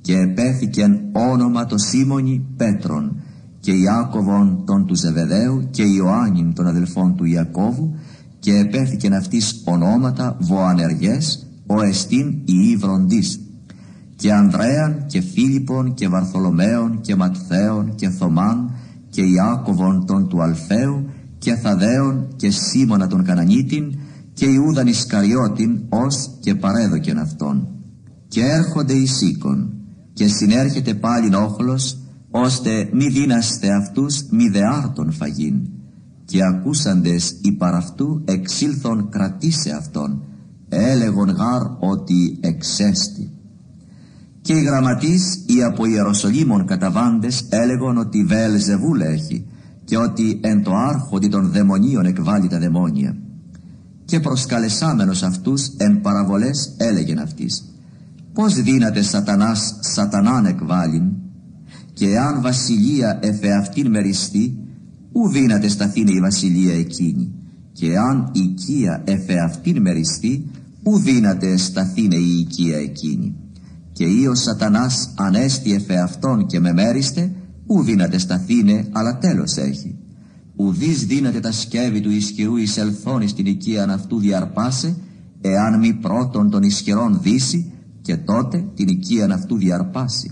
και 0.00 0.16
επέθηκεν 0.16 1.00
όνομα 1.12 1.66
το 1.66 1.78
Σίμωνι 1.78 2.46
Πέτρον 2.56 3.16
και 3.60 3.72
Ιάκωβον 3.72 4.62
τον 4.66 4.86
του 4.86 4.94
Ζεβεδαίου 4.94 5.68
και 5.70 5.82
Ιωάννην 5.82 6.54
των 6.54 6.66
αδελφών 6.66 7.16
του 7.16 7.24
Ιακώβου 7.24 7.94
και 8.38 8.56
επέθηκεν 8.56 9.14
αυτής 9.14 9.62
ονόματα 9.64 10.36
Βοανεργές 10.40 11.46
ο 11.66 11.82
εστίν 11.82 12.28
η 12.44 12.70
Ήβροντής 12.70 13.40
και 14.16 14.32
Ανδρέαν 14.32 15.04
και 15.06 15.20
Φίλιππον 15.20 15.94
και 15.94 16.08
Βαρθολομαίων 16.08 17.00
και 17.00 17.16
Ματθαίων 17.16 17.94
και 17.94 18.08
Θωμάν 18.08 18.70
και 19.10 19.22
Ιάκωβον 19.22 20.06
τον 20.06 20.28
του 20.28 20.42
Αλφαίου 20.42 21.04
και 21.38 21.54
Θαδέων 21.54 22.28
και 22.36 22.50
Σίμωνα 22.50 23.06
τον 23.06 23.24
Κανανίτην 23.24 23.98
και 24.32 24.46
Ιούδαν 24.46 24.86
Ισκαριώτην 24.86 25.80
ως 25.88 26.30
και 26.40 26.54
παρέδοκεν 26.54 27.18
αυτόν. 27.18 27.68
Και 28.28 28.44
έρχονται 28.44 28.92
οι 28.92 29.06
σήκων 29.06 29.79
και 30.12 30.28
συνέρχεται 30.28 30.94
πάλι 30.94 31.34
όχλος 31.34 31.98
ώστε 32.30 32.88
μη 32.92 33.08
δίναστε 33.08 33.72
αυτούς 33.72 34.22
μη 34.30 34.48
δεάρτων 34.48 35.12
φαγήν. 35.12 35.68
Και 36.24 36.44
ακούσαντες 36.44 37.36
οι 37.42 37.52
παραυτού 37.52 38.22
εξήλθον 38.24 39.08
κρατήσε 39.08 39.70
αυτόν 39.70 40.22
έλεγον 40.68 41.28
γάρ 41.28 41.62
ότι 41.78 42.38
εξέστη. 42.40 43.30
Και 44.40 44.52
οι 44.52 44.62
γραμματείς 44.62 45.44
οι 45.46 45.62
από 45.62 45.86
Ιεροσολύμων 45.86 46.66
καταβάντες 46.66 47.46
έλεγον 47.48 47.98
ότι 47.98 48.24
Βέλζεβούλ 48.24 49.00
έχει 49.00 49.46
και 49.84 49.96
ότι 49.96 50.40
εν 50.42 50.62
το 50.62 50.74
άρχοντι 50.74 51.28
των 51.28 51.50
δαιμονίων 51.50 52.04
εκβάλλει 52.04 52.48
τα 52.48 52.58
δαιμόνια. 52.58 53.16
Και 54.04 54.20
προσκαλεσάμενος 54.20 55.22
αυτούς 55.22 55.68
εν 55.76 56.00
παραβολές 56.00 56.74
έλεγεν 56.76 57.18
αυτής 57.18 57.69
πως 58.32 58.62
δύναται 58.62 59.02
σατανάς 59.02 59.76
σατανάν 59.80 60.46
εκβάλλειν 60.46 61.12
και 61.92 62.18
αν 62.18 62.42
βασιλεία 62.42 63.18
εφεαυτήν 63.22 63.90
μεριστεί 63.90 64.58
ου 65.12 65.28
δύναται 65.28 65.68
σταθήνε 65.68 66.10
η 66.10 66.20
βασιλεία 66.20 66.74
εκείνη; 66.74 67.32
Και 67.72 67.98
αν 67.98 68.30
οικία 68.32 69.02
εφεαυτήν 69.04 69.80
μεριστεί 69.80 70.50
ου 70.82 70.98
δύναται 70.98 71.56
σταθήνε 71.56 72.16
η 72.16 72.38
οικία 72.38 72.78
εκείνη; 72.78 73.34
Και 73.92 74.04
ή 74.04 74.26
ο 74.26 74.34
σατανάς 74.34 75.14
ανέστη 75.16 75.72
εφεαυτόν 75.72 76.46
και 76.46 76.60
με 76.60 76.72
μέριστε 76.72 77.32
ου 77.66 77.82
δύναται 77.82 78.18
σταθήνε 78.18 78.88
αλλά 78.92 79.18
τέλος 79.18 79.56
έχει. 79.56 79.98
Ουδείς 80.60 81.06
δύναται 81.06 81.40
τα 81.40 81.52
σκεύη 81.52 82.00
του 82.00 82.10
ισχυρού 82.10 82.56
εισελθόν 82.56 83.28
στην 83.28 83.46
οικία 83.46 83.84
αυτού 83.84 84.18
διαρπάσε 84.18 84.96
εάν 85.40 85.78
μη 85.78 85.92
πρώτον 85.92 86.50
των 86.50 86.62
ισχυρών 86.62 87.18
δύσει 87.22 87.72
και 88.02 88.16
τότε 88.16 88.64
την 88.74 88.88
οικία 88.88 89.34
αυτού 89.34 89.56
διαρπάσει. 89.56 90.30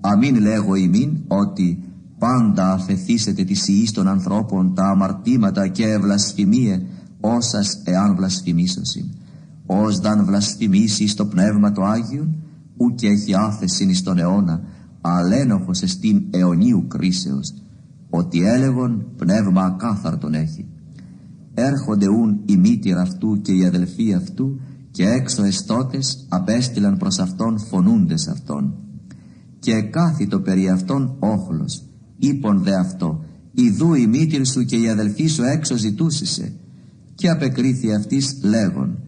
Αμήν 0.00 0.40
λέγω 0.40 0.74
ημίν 0.74 1.16
ότι 1.28 1.82
πάντα 2.18 2.72
αφαιθήσετε 2.72 3.44
τη 3.44 3.72
ιής 3.72 3.92
των 3.92 4.08
ανθρώπων 4.08 4.74
τα 4.74 4.84
αμαρτήματα 4.84 5.68
και 5.68 5.98
βλασφημίε 5.98 6.82
όσας 7.20 7.82
εάν 7.84 8.14
βλασφημίσωσιν. 8.16 9.04
Ως 9.66 9.98
δαν 9.98 10.24
βλασφημίσει 10.24 11.06
στο 11.06 11.26
πνεύμα 11.26 11.72
το 11.72 11.82
Άγιον, 11.82 12.34
ου 12.76 12.94
και 12.94 13.06
έχει 13.06 13.34
άφεσιν 13.34 13.88
εις 13.88 14.02
τον 14.02 14.18
αιώνα, 14.18 14.62
αλένοχος 15.00 15.82
εστίν 15.82 16.22
αιωνίου 16.30 16.86
κρίσεως. 16.88 17.54
ότι 18.10 18.46
έλεγον 18.46 19.06
πνεύμα 19.16 19.62
ακάθαρτον 19.62 20.34
έχει. 20.34 20.66
Έρχονται 21.54 22.08
ούν 22.08 22.40
η 22.44 22.56
μήτυρα 22.56 23.00
αυτού 23.00 23.40
και 23.40 23.52
οι 23.52 23.64
αδελφοί 23.64 24.14
αυτού 24.14 24.60
και 24.92 25.08
έξω 25.08 25.44
εστώτες 25.44 26.26
απέστειλαν 26.28 26.96
προς 26.96 27.18
αυτόν 27.18 27.58
φωνούντες 27.58 28.28
αυτόν. 28.28 28.74
Και 29.58 29.82
κάθιτο 29.82 30.40
περί 30.40 30.68
αυτόν 30.68 31.16
όχλος, 31.18 31.82
είπον 32.18 32.62
δε 32.62 32.74
αυτό, 32.74 33.24
Ιδού 33.54 33.94
η 33.94 34.06
μήτυρ 34.06 34.46
σου 34.46 34.64
και 34.64 34.76
η 34.76 34.88
αδελφή 34.88 35.26
σου 35.26 35.42
έξω 35.42 35.76
ζητούσισε. 35.76 36.52
Και 37.14 37.28
απεκρίθη 37.28 37.94
αυτής 37.94 38.38
λέγον, 38.42 38.98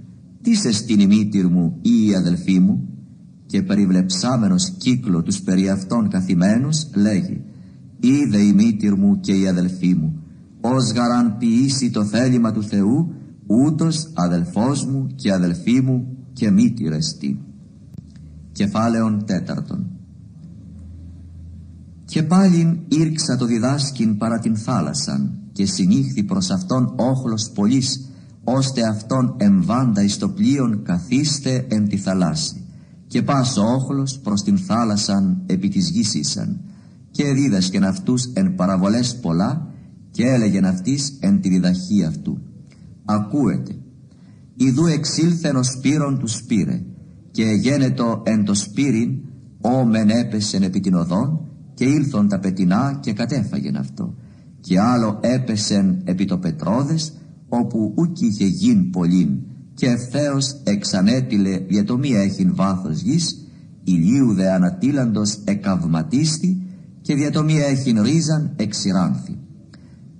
τις 0.43 0.61
σε 0.61 0.73
στην 0.73 1.01
η 1.01 1.07
μήτυρ 1.07 1.47
μου 1.47 1.79
ή 1.83 2.07
η 2.07 2.15
αδελφή 2.15 2.59
μου, 2.59 2.89
και 3.47 3.63
περιβλεψάμενος 3.63 4.71
κύκλο 4.79 5.23
τους 5.23 5.41
περί 5.41 5.69
αυτών 5.69 6.09
καθημένους 6.09 6.87
λέγει, 6.95 7.45
είδε 8.01 8.39
η 8.39 8.53
μήτυρ 8.53 8.95
μου 8.95 9.21
και 9.21 9.33
η 9.33 9.49
αδελφή 9.49 9.95
μου, 9.95 10.23
ως 10.61 10.93
γαραν 10.93 11.37
ποιήσει 11.39 11.91
το 11.91 12.05
θέλημα 12.05 12.53
του 12.53 12.63
Θεού, 12.63 13.15
ούτως 13.47 14.11
αδελφός 14.15 14.85
μου 14.85 15.07
και 15.15 15.33
αδελφή 15.33 15.81
μου 15.81 16.17
και 16.33 16.51
μήτυρ 16.51 16.93
εστί. 16.93 17.41
Κεφάλαιον 18.53 19.25
τέταρτον. 19.25 19.87
Και 22.05 22.23
πάλιν 22.23 22.79
ήρξα 22.89 23.37
το 23.37 23.47
διδάσκην 23.47 24.17
παρά 24.17 24.39
την 24.39 24.57
θάλασσαν 24.57 25.39
και 25.53 25.67
συνήχθη 25.67 26.23
προς 26.23 26.51
αυτόν 26.51 26.93
όχλος 26.97 27.51
πολλής 27.55 28.09
ώστε 28.45 28.87
αυτόν 28.87 29.35
εμβάντα 29.37 30.03
εις 30.03 30.19
το 30.19 30.29
πλοίον 30.29 30.83
καθίστε 30.83 31.67
εν 31.69 31.89
τη 31.89 31.97
θαλάσση 31.97 32.65
και 33.07 33.23
πας 33.23 33.57
ο 33.57 33.63
όχλος 33.63 34.19
προς 34.19 34.43
την 34.43 34.59
θάλασσαν 34.59 35.43
επί 35.47 35.69
της 35.69 35.91
γης 35.91 36.15
ήσαν 36.15 36.61
και 37.11 37.33
δίδασκεν 37.33 37.85
αυτούς 37.85 38.25
εν 38.33 38.55
παραβολές 38.55 39.17
πολλά 39.21 39.67
και 40.11 40.27
έλεγεν 40.27 40.65
αυτής 40.65 41.17
εν 41.21 41.41
τη 41.41 41.49
διδαχή 41.49 42.05
αυτού 42.05 42.39
ακούετε 43.05 43.75
Ιδού 44.57 44.87
εξήλθεν 44.87 45.57
ο 45.57 45.63
σπύρον 45.63 46.19
του 46.19 46.29
σπύρε 46.29 46.83
και 47.31 47.45
γένετο 47.45 48.23
εν 48.25 48.45
το 48.45 48.55
σπύριν 48.55 49.19
ο 49.61 49.85
μεν 49.85 50.09
έπεσεν 50.09 50.63
επί 50.63 50.81
την 50.81 50.95
οδόν 50.95 51.41
και 51.75 51.85
ήλθον 51.85 52.29
τα 52.29 52.39
πετινά 52.39 52.99
και 53.03 53.13
κατέφαγεν 53.13 53.77
αυτό. 53.77 54.15
Και 54.61 54.81
άλλο 54.81 55.19
έπεσεν 55.21 56.01
επί 56.05 56.25
το 56.25 56.39
πετρόδες 56.39 57.13
όπου 57.49 57.95
ούκ 57.97 58.21
είχε 58.21 58.45
γιν 58.45 58.91
πολλήν 58.91 59.39
και 59.75 59.87
ευθέως 59.87 60.61
εξανέτειλε 60.65 61.61
για 61.69 61.85
το 61.85 61.99
μη 61.99 62.11
έχειν 62.11 62.55
βάθος 62.55 63.01
γης 63.01 63.49
ηλίου 63.85 64.35
δε 64.35 64.53
ανατήλαντος 64.53 65.39
εκαυματίστη 65.45 66.63
και 67.01 67.15
δια 67.15 67.31
το 67.31 67.43
μη 67.43 67.55
έχειν 67.55 68.03
ρίζαν 68.03 68.53
εξηράνθη. 68.57 69.39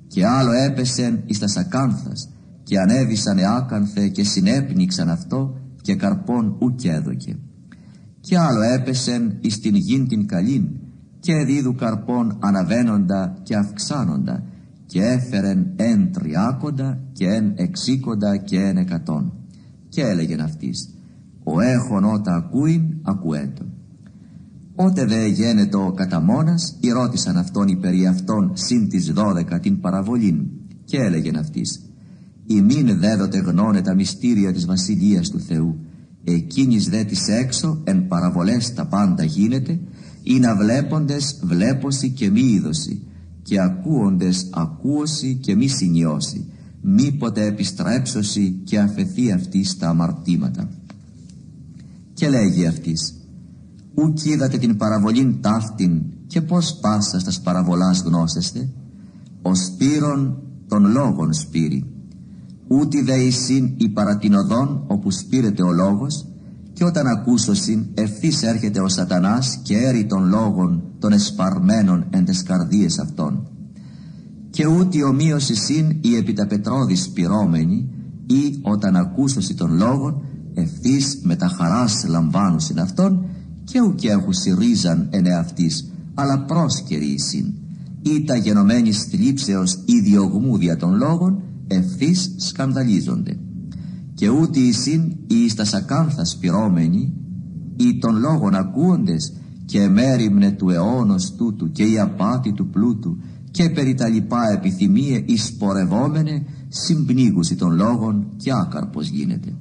Και 0.07 0.27
άλλο 0.27 0.53
έπεσεν 0.53 1.23
εις 1.27 1.39
τα 1.39 1.49
σακάνθας 1.49 2.34
και 2.65 2.79
ανέβησαν 2.79 3.39
εάκανθε 3.39 4.09
και 4.09 4.25
συνέπνιξαν 4.25 5.09
αυτό 5.09 5.57
και 5.83 5.95
καρπών 5.95 6.57
ουκ 6.61 6.85
έδωκε. 6.85 7.37
Και 8.21 8.39
άλλο 8.39 8.61
έπεσεν 8.61 9.37
εις 9.41 9.61
την 9.61 9.75
γην 9.75 10.09
την 10.09 10.27
καλήν 10.27 10.69
και 11.21 11.45
δίδου 11.45 11.75
καρπών 11.75 12.39
αναβαίνοντα 12.41 13.37
και 13.43 13.57
αυξάνοντα 13.57 14.43
και 14.87 15.03
έφερεν 15.03 15.73
εν 15.77 16.13
τριάκοντα 16.13 16.99
και 17.13 17.27
εν 17.27 17.53
εξήκοντα 17.57 18.37
και 18.37 18.61
εν 18.61 18.77
εκατόν. 18.77 19.33
Και 19.89 20.03
έλεγεν 20.03 20.41
αυτής 20.41 20.89
ο 21.45 21.61
έχων 21.61 22.05
ότα 22.05 22.35
ακούειν 22.35 22.83
ακουέντον 23.03 23.73
Ότε 24.77 25.05
δε 25.05 25.27
γένετο 25.27 25.93
κατά 25.97 26.21
μόνας 26.21 26.79
ρώτησαν 26.93 27.37
αυτόν 27.37 27.69
οι 27.69 27.77
περί 27.77 28.07
αυτών 28.07 28.53
συν 28.55 28.89
τις 28.89 29.13
δώδεκα 29.13 29.61
την 29.61 29.81
παραβολήν. 29.81 30.47
Και 30.85 30.97
έλεγεν 30.97 31.37
αυτής 31.37 31.84
ημίν 32.47 32.99
δέδοτε 32.99 33.39
γνώνε 33.39 33.81
τα 33.81 33.95
μυστήρια 33.95 34.53
της 34.53 34.67
Βασιλείας 34.67 35.29
του 35.31 35.41
Θεού. 35.41 35.79
Εκείνης 36.25 36.89
δε 36.89 37.05
της 37.05 37.29
έξω 37.29 37.81
εν 37.85 38.07
παραβολές 38.07 38.75
τα 38.75 38.87
πάντα 38.87 39.25
γίνεται 39.25 39.81
ή 40.23 40.39
να 40.39 40.57
βλέποντες 40.57 41.41
βλέπωση 41.43 42.11
και 42.11 42.31
μη 42.31 42.41
είδωση 42.41 43.03
και 43.43 43.61
ακούοντες 43.61 44.49
ακούωση 44.53 45.35
και 45.35 45.55
μη 45.55 45.69
συνειώσει 45.69 46.47
μήποτε 46.81 47.45
επιστρέψωση 47.45 48.61
και 48.65 48.79
αφαιθεί 48.79 49.33
αυτής 49.33 49.71
στα 49.71 49.89
αμαρτήματα. 49.89 50.69
Και 52.15 52.29
λέγει 52.29 52.67
αυτής 52.67 53.15
ουκ 53.95 54.25
είδατε 54.25 54.59
την 54.59 54.77
παραβολήν 54.77 55.41
ταύτην 55.41 56.03
και 56.27 56.41
πως 56.41 56.79
πάσα 56.81 57.19
στας 57.21 57.41
παραβολάς 57.41 58.01
γνώσεστε; 58.01 58.69
Ο 59.43 59.55
σπύρον 59.55 60.43
των 60.69 60.91
λόγων 60.91 61.33
σπύρει 61.33 61.94
ούτι 62.69 63.03
δε 63.03 63.17
εισήν 63.17 63.75
η 63.77 63.89
παρατηνοδόν 63.89 64.85
όπου 64.87 65.11
σπήρεται 65.11 65.63
ο 65.63 65.73
λόγος 65.73 66.27
και 66.73 66.85
όταν 66.85 67.07
ακούσωσιν 67.07 67.87
ευθύς 67.95 68.43
έρχεται 68.43 68.81
ο 68.81 68.89
σατανάς 68.89 69.59
και 69.63 69.77
έρει 69.77 70.07
των 70.07 70.29
λόγων 70.29 70.83
των 70.99 71.13
εσπαρμένων 71.13 72.07
εν 72.11 72.25
τες 72.25 72.43
καρδίες 72.43 72.99
αυτών. 72.99 73.49
Και 74.51 74.67
ούτε 74.67 75.03
ομοίωση 75.03 75.55
συν 75.55 75.99
η 76.01 76.17
επιταπετρώδης 76.17 77.09
πυρώμενη 77.09 77.89
ή 78.27 78.59
όταν 78.63 78.97
ακούσωση 78.97 79.55
των 79.55 79.77
λόγων 79.77 80.23
ευθύς 80.55 81.19
με 81.23 81.37
τα 81.37 81.49
χαράς 81.49 82.05
λαμβάνουσιν 82.09 82.81
αυτών 82.81 83.27
και 83.65 83.81
ουκ 83.81 84.05
έχουσι 84.05 84.55
ρίζαν 84.59 85.09
εν 85.11 85.27
εαυτής 85.27 85.93
αλλά 86.15 86.45
πρόσκαιροι 86.45 87.19
συν 87.19 87.55
ή 88.03 88.25
τα 88.25 88.37
γενομένης 88.37 89.03
θλίψεως 89.03 89.83
ή 89.85 90.01
διωγμού 90.01 90.59
δια 90.59 90.77
των 90.77 90.97
λόγων 90.97 91.43
ευθύς 91.67 92.35
σκανδαλίζονται. 92.37 93.39
Και 94.15 94.29
ούτε 94.29 94.59
εισήν 94.59 95.17
εις 95.27 95.55
τα 95.55 95.65
σακάνθας 95.65 96.37
πυρώμενοι 96.41 97.13
ή 97.77 97.99
των 97.99 98.19
λόγων 98.19 98.55
ακούοντες 98.55 99.33
και 99.65 99.89
μέρημνε 99.89 100.51
του 100.51 100.71
αιώνος 100.71 101.35
τούτου 101.35 101.73
και 101.73 101.83
η 101.83 101.99
απάτη 101.99 102.53
του 102.53 102.69
πλούτου 102.69 103.19
και 103.51 103.71
περί 103.71 103.95
τα 103.95 104.09
λοιπά 104.09 104.51
επιθυμίε 104.53 105.23
εισπορευόμενε 105.27 106.45
συμπνίγουση 106.69 107.57
των 107.57 107.75
λόγων 107.75 108.27
και 108.37 108.53
άκαρπος 108.53 109.09
γίνεται. 109.09 109.57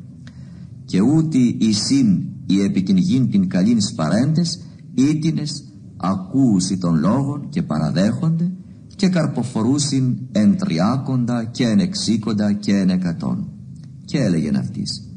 Και 0.85 1.01
ούτε 1.01 1.37
εισήν 1.37 2.23
η 2.45 2.61
επί 2.61 2.83
την 2.83 2.97
γην 2.97 3.29
την 3.29 3.49
καλήν 3.49 3.81
σπαρέντες 3.81 4.59
ήτινες 4.93 5.63
ακούουση 5.97 6.77
των 6.77 6.99
λόγων 6.99 7.49
και 7.49 7.61
παραδέχονται 7.61 8.51
και 8.95 9.09
καρποφορούσιν 9.09 10.17
εν 10.31 10.57
τριάκοντα 10.57 11.43
και 11.43 11.65
εν 11.65 11.79
εξήκοντα 11.79 12.53
και 12.53 12.75
εν 12.77 12.89
εκατόν. 12.89 13.47
Και 14.05 14.17
έλεγεν 14.17 14.55
αυτής 14.55 15.07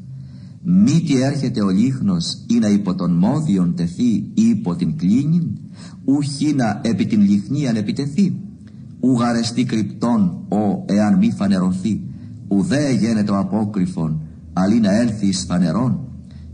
μη 0.69 1.01
τι 1.01 1.21
έρχεται 1.21 1.61
ο 1.61 1.69
λίχνος 1.69 2.43
ή 2.47 2.59
να 2.59 2.67
υπό 2.67 2.95
τον 2.95 3.11
μόδιον 3.11 3.75
τεθεί 3.75 4.13
ή 4.13 4.31
υπό 4.33 4.75
την 4.75 4.97
κλίνην 4.97 5.57
ουχή 6.05 6.53
να 6.53 6.81
επί 6.83 7.05
την 7.05 7.21
λιχνίαν 7.21 7.75
επιτεθεί. 7.75 8.35
Ουγαρεστή 8.99 9.65
κρυπτόν 9.65 10.21
ο 10.49 10.83
εάν 10.85 11.17
μη 11.17 11.31
φανερωθεί 11.31 12.01
ουδέ 12.47 12.91
γένετο 12.91 13.37
απόκριφον 13.37 14.21
αλλή 14.53 14.79
να 14.79 14.95
έλθει 14.95 15.27
εις 15.27 15.45
φανερών 15.47 15.99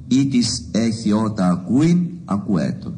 ή 0.07 0.27
της 0.27 0.69
έχει 0.71 1.11
ότα 1.11 1.49
ακούειν 1.49 2.07
ακουέτο 2.25 2.93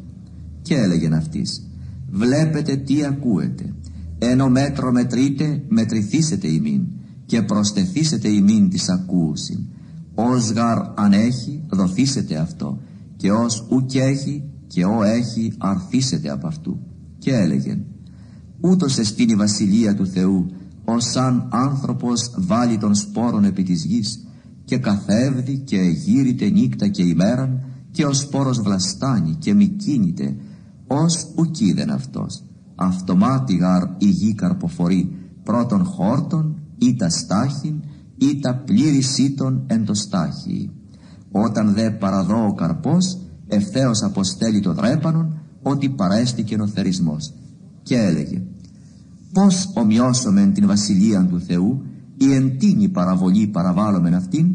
και 0.62 0.74
έλεγεν 0.74 1.14
αυτής 1.14 1.70
βλέπετε 2.10 2.76
τι 2.76 3.04
ακούετε 3.04 3.74
ενώ 4.18 4.48
μέτρο 4.48 4.92
μετρείτε 4.92 5.62
μετρηθήσετε 5.68 6.48
ημίν 6.48 6.86
και 7.26 7.42
προστεθήσετε 7.42 8.28
ημίν 8.28 8.68
της 8.68 8.88
ακούουσιν 8.88 9.66
ως 10.14 10.50
γαρ 10.50 10.78
αν 10.94 11.12
έχει 11.12 11.64
δοθήσετε 11.68 12.36
αυτό 12.36 12.80
και 13.16 13.32
ως 13.32 13.66
ουκ 13.70 13.94
έχει 13.94 14.44
και 14.66 14.84
ο 14.84 15.02
έχει 15.02 15.52
αρθήσετε 15.58 16.30
από 16.30 16.46
αυτού. 16.46 16.78
Και 17.18 17.34
έλεγεν 17.34 17.84
ούτως 18.60 18.98
εστίν 18.98 19.28
η 19.28 19.34
βασιλεία 19.34 19.94
του 19.94 20.06
Θεού 20.06 20.46
ως 20.84 21.04
σαν 21.04 21.48
άνθρωπος 21.52 22.30
βάλει 22.36 22.78
τον 22.78 22.94
σπόρον 22.94 23.44
επί 23.44 23.62
της 23.62 23.84
γης 23.84 24.26
και 24.64 24.78
καθεύδει 24.78 25.58
και 25.58 25.76
γύρεται 25.76 26.48
νύκτα 26.50 26.88
και 26.88 27.02
ημέραν 27.02 27.60
και 27.90 28.04
ο 28.04 28.12
σπόρος 28.12 28.60
βλαστάνει 28.60 29.36
και 29.38 29.54
μη 29.54 29.66
κίνηται 29.66 30.36
ως 30.86 31.32
ουκίδεν 31.36 31.90
αυτός 31.90 32.45
αυτομάτι 32.76 33.56
γαρ 33.56 33.82
η 33.98 34.08
γη 34.08 34.34
καρποφορεί 34.34 35.16
πρώτον 35.42 35.84
χόρτον 35.84 36.60
ή 36.78 36.94
τα 36.94 37.08
στάχην 37.08 37.82
ή 38.18 38.38
τα 38.40 38.62
πλήρη 38.66 39.00
σύτων 39.00 39.64
εν 39.66 39.84
το 39.84 39.94
στάχη. 39.94 40.70
Όταν 41.30 41.74
δε 41.74 41.90
παραδώ 41.90 42.46
ο 42.46 42.54
καρπός 42.54 43.18
ευθέως 43.48 44.02
αποστέλει 44.02 44.60
το 44.60 44.72
δρέπανον 44.72 45.38
ότι 45.62 45.88
παρέστηκε 45.88 46.56
ο 46.60 46.66
θερισμός 46.66 47.32
και 47.82 47.96
έλεγε 47.96 48.42
πως 49.32 49.70
ομοιώσομεν 49.74 50.52
την 50.52 50.66
βασιλεία 50.66 51.26
του 51.26 51.40
Θεού 51.40 51.82
η 52.16 52.34
εντίνη 52.34 52.88
παραβολή 52.88 53.46
παραβάλλομεν 53.46 54.14
αυτήν; 54.14 54.54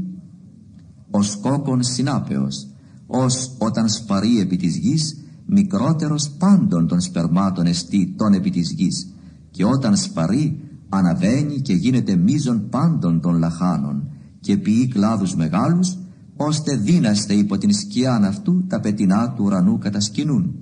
Ο 1.12 1.20
κόκκον 1.42 1.84
συνάπεος 1.84 2.68
ως 3.08 3.56
όταν 3.58 3.90
σπαρεί 3.90 4.40
επί 4.40 4.58
της 4.58 4.78
γης 4.78 5.21
μικρότερος 5.54 6.30
πάντων 6.30 6.88
των 6.88 7.02
σπερμάτων 7.02 7.66
εστί 7.66 8.14
των 8.18 8.34
επί 8.34 8.50
της 8.50 8.72
γης 8.72 9.08
και 9.52 9.66
όταν 9.66 9.98
σπαρεί 9.98 10.60
αναβαίνει 10.90 11.62
και 11.62 11.74
γίνεται 11.74 12.16
μίζων 12.16 12.70
πάντων 12.70 13.22
των 13.22 13.38
λαχάνων 13.38 14.10
και 14.40 14.58
ποιεί 14.58 14.88
κλάδους 14.88 15.36
μεγάλους 15.36 15.98
ώστε 16.36 16.76
δύναστε 16.76 17.34
υπό 17.34 17.58
την 17.58 17.74
σκιάν 17.74 18.24
αυτού 18.24 18.66
τα 18.68 18.80
πετεινά 18.80 19.34
του 19.34 19.44
ουρανού 19.44 19.78
κατασκηνούν. 19.78 20.56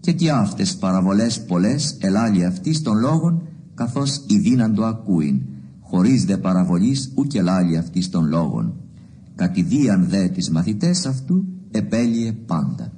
Και 0.00 0.12
τι 0.12 0.28
αυτές 0.28 0.76
παραβολές 0.76 1.44
πολλές 1.44 1.96
ελάλει 2.00 2.44
αυτής 2.44 2.82
των 2.82 2.98
λόγων 2.98 3.42
καθώς 3.74 4.24
η 4.26 4.38
δύναντο 4.38 4.84
ακούειν 4.84 5.40
χωρίς 5.80 6.24
δε 6.24 6.36
παραβολής 6.36 7.12
ουκ 7.14 7.34
ελάλει 7.34 7.76
αυτής 7.76 8.10
των 8.10 8.28
λόγων. 8.28 8.74
Κατηδίαν 9.34 10.06
δε 10.08 10.28
τις 10.28 10.50
μαθητές 10.50 11.06
αυτού 11.06 11.44
επέλυε 11.70 12.32
πάντα. 12.32 12.92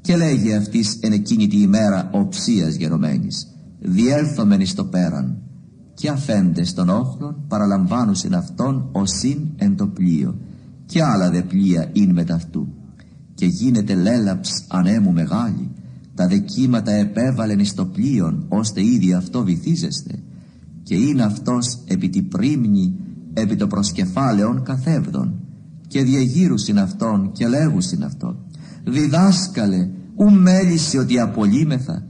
Και 0.00 0.16
λέγει 0.16 0.54
αυτής 0.54 0.98
εν 1.00 1.12
εκείνη 1.12 1.46
τη 1.46 1.60
ημέρα 1.60 2.10
οψίας 2.12 2.74
γενομένης 2.74 3.48
διέλθομεν 3.78 4.60
εις 4.60 4.74
το 4.74 4.84
πέραν 4.84 5.36
και 5.94 6.08
αφέντες 6.08 6.74
των 6.74 6.88
όχλων 6.88 7.44
παραλαμβάνουσιν 7.48 8.34
αυτόν 8.34 8.88
οσύν 8.92 9.38
εν 9.56 9.76
το 9.76 9.86
πλοίο 9.86 10.34
και 10.86 11.02
άλλα 11.02 11.30
δε 11.30 11.42
πλοία 11.42 11.90
ειν 11.92 12.12
με 12.12 12.24
ταυτού 12.24 12.68
και 13.34 13.46
γίνεται 13.46 13.94
λέλαψ 13.94 14.64
ανέμου 14.68 15.12
μεγάλη 15.12 15.70
τα 16.20 16.26
δεκίματα 16.26 16.92
επέβαλεν 16.92 17.58
εις 17.58 17.74
το 17.74 17.84
πλοίον 17.84 18.44
ώστε 18.48 18.84
ήδη 18.84 19.12
αυτό 19.12 19.44
βυθίζεστε. 19.44 20.22
Και 20.82 20.94
είναι 20.94 21.22
αυτός 21.22 21.78
επί 21.86 22.08
τη 22.08 22.22
πρίμνη 22.22 22.94
επί 23.32 23.56
το 23.56 23.66
προσκεφάλαιον 23.66 24.62
καθεύδον 24.62 25.34
και 25.86 26.02
διεγύρουσιν 26.02 26.78
αυτόν 26.78 27.32
και 27.32 27.48
λέγουσιν 27.48 28.04
αυτό 28.04 28.36
διδάσκαλε 28.84 29.88
ου 30.16 30.30
μέλησε 30.30 30.98
ότι 30.98 31.18
απολύμεθα. 31.18 32.06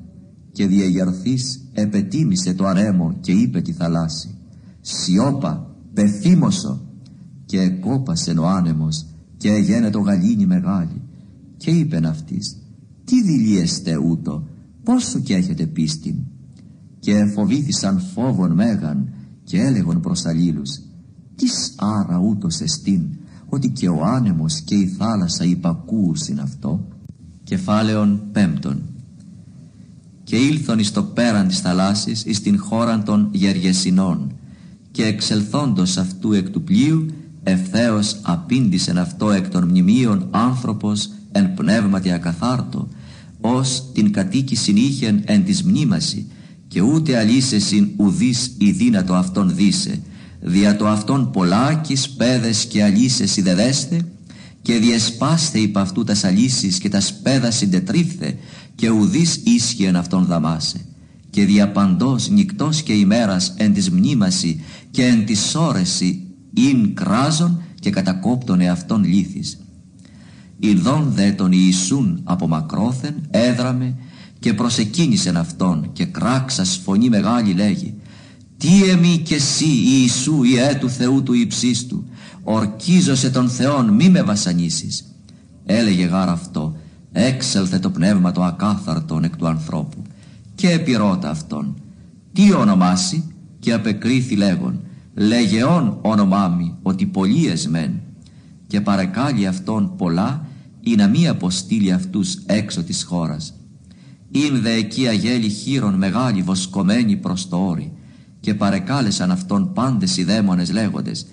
Και 0.53 0.67
διεγερθής 0.67 1.71
επετίμησε 1.73 2.55
το 2.55 2.67
αρέμο 2.67 3.17
και 3.21 3.33
είπε 3.33 3.61
τη 3.61 3.73
θαλάσση. 3.73 4.35
«Σιώπα, 4.81 5.77
πεθύμωσο» 5.95 6.81
και 7.45 7.61
εκόπασε 7.61 8.31
ο 8.31 8.47
άνεμος 8.47 9.07
και 9.37 9.51
έγινε 9.51 9.91
το 9.91 10.01
γαλήνι 10.01 10.47
μεγάλη. 10.47 11.03
Και 11.57 11.71
είπεν 11.71 12.07
αυτής 12.07 12.57
«Τι 13.05 13.23
δηλίεστε 13.23 13.97
ούτω, 13.97 14.49
πόσο 14.83 15.19
και 15.19 15.35
έχετε 15.35 15.67
πίστην» 15.67 16.15
και 16.99 17.25
φοβήθησαν 17.35 18.01
φόβον 18.15 18.53
μέγαν 18.53 19.13
και 19.45 19.61
έλεγον 19.61 20.01
προς 20.01 20.25
αλλήλους 20.25 20.81
«Τις 21.35 21.75
άρα 21.77 22.19
ούτως 22.19 22.61
εστίν, 22.61 23.09
ότι 23.51 23.69
και 23.69 23.89
ο 23.89 24.05
άνεμος 24.05 24.61
και 24.61 24.75
η 24.75 24.87
θάλασσα 24.87 25.45
υπακούουσιν 25.45 26.41
αυτό» 26.41 26.89
Κεφάλαιον 27.45 28.23
πέμπτον. 28.33 28.83
Και 30.25 30.37
ήλθον 30.37 30.79
εις 30.79 30.93
το 30.93 31.03
πέραν 31.03 31.49
της 31.49 31.61
θαλάσσης 31.61 32.25
εις 32.25 32.43
την 32.43 32.59
χώραν 32.59 33.05
των 33.05 33.29
Γεργεσινών 33.33 34.33
και 34.91 35.05
εξελθόντος 35.05 35.97
αυτού 35.97 36.33
εκ 36.33 36.51
του 36.51 36.63
πλοίου 36.63 37.07
ευθέως 37.43 38.21
απήντησεν 38.23 38.99
αυτό 38.99 39.31
εκ 39.31 39.49
των 39.49 39.65
μνημείων 39.65 40.29
άνθρωπος 40.31 41.11
εν 41.33 41.55
πνεύματι 41.55 42.11
ακαθάρτο 42.11 42.89
ως 43.41 43.91
την 43.93 44.13
κατοίκησιν 44.13 44.77
είχεν 44.77 45.23
εν 45.25 45.45
της 45.45 45.63
μνήμαση 45.63 46.27
και 46.69 46.81
ούτε 46.81 47.19
αλύσεσιν 47.19 47.89
ουδείς 47.97 48.55
η 48.59 48.71
δύνατο 48.71 49.15
αυτόν 49.15 49.55
δίσε 49.55 50.01
δια 50.41 50.77
το 50.77 50.89
αυτόν 50.89 51.31
πολλάκις 51.31 52.11
πέδες 52.11 52.65
και 52.65 52.83
αλύσες 52.83 53.37
ιδεδέστε 53.37 54.01
και 54.63 54.79
διεσπάστε 54.79 55.59
υπ' 55.59 55.79
αυτού 55.79 56.05
τας 56.05 56.25
αλύσεις 56.25 56.79
και 56.79 56.89
τας 56.89 57.07
σπέδα 57.07 57.51
συντετρίφθε 57.51 58.39
και 58.75 58.91
ουδείς 58.91 59.41
ίσχυεν 59.45 59.97
αυτόν 59.97 60.25
δαμάσε 60.25 60.85
και 61.31 61.45
διαπαντός 61.45 62.29
νυκτός 62.29 62.83
και 62.83 62.93
ημέρας 62.93 63.55
εν 63.57 63.73
της 63.73 63.91
μνήμαση 63.91 64.63
και 64.91 65.05
εν 65.05 65.25
της 65.25 65.55
όρεση 65.55 66.27
ειν 66.55 66.95
κράζον 66.95 67.63
και 67.81 67.91
κατακόπτον 67.91 68.61
εαυτόν 68.61 69.05
λύθης. 69.05 69.59
Ιδών 70.59 71.13
δε 71.15 71.33
τον 71.33 71.53
Ιησούν 71.53 72.21
από 72.25 72.49
μακρόθεν 72.49 73.15
έδραμε 73.31 73.97
και 74.39 74.55
προσεκίνησεν 74.55 75.37
αυτόν 75.37 75.91
και 75.93 76.05
κράξας 76.05 76.81
φωνή 76.85 77.09
μεγάλη 77.09 77.53
λέγει 77.53 77.95
«Τι 78.61 78.89
εμεί 78.91 79.19
και 79.19 79.35
εσύ 79.35 79.69
Ιησού 79.69 80.43
Ιε 80.43 80.77
του 80.81 80.91
Θεού 80.91 81.23
του 81.23 81.33
υψίστου, 81.33 82.05
ορκίζωσε 82.43 83.31
τον 83.31 83.49
Θεόν 83.49 83.95
μη 83.95 84.09
με 84.09 84.23
βασανίσεις». 84.23 85.05
Έλεγε 85.65 86.05
γάρ 86.05 86.29
αυτό 86.29 86.77
έξελθε 87.13 87.79
το 87.79 87.91
πνεύμα 87.91 88.33
το 88.33 88.43
ακάθαρτον 88.43 89.25
εκ 89.25 89.37
του 89.37 89.47
ανθρώπου 89.49 90.03
και 90.55 90.71
επιρώτα 90.71 91.31
αυτόν. 91.31 91.83
Τι 92.33 92.53
ονομάσει 92.53 93.35
και 93.59 93.73
απεκρίθη 93.73 94.37
λέγον 94.37 94.81
λεγεών 95.15 95.99
όνομά 96.03 96.49
μη 96.49 96.75
ότι 96.83 97.07
πολλοί 97.07 97.47
εσμέν 97.47 98.01
και 98.67 98.81
παρεκάλει 98.81 99.47
αυτόν 99.47 99.97
πολλά 99.97 100.47
ή 100.81 100.95
να 100.95 101.09
μη 101.09 101.29
αποστείλει 101.29 101.93
αυτούς 101.93 102.35
έξω 102.47 102.83
της 102.83 103.05
χώρας. 103.05 103.55
Ειν 104.31 104.61
δε 104.63 104.73
εκεί 104.73 105.07
αγέλη 105.07 105.49
χείρον 105.49 105.95
μεγάλη 105.95 106.43
βοσκομένη 106.43 107.17
προς 107.17 107.49
το 107.49 107.57
όρι 107.57 107.93
και 108.41 108.55
παρεκάλεσαν 108.55 109.31
αυτόν 109.31 109.73
πάντες 109.73 110.17
οι 110.17 110.25
δαίμονες 110.25 110.73
λέγοντες 110.73 111.27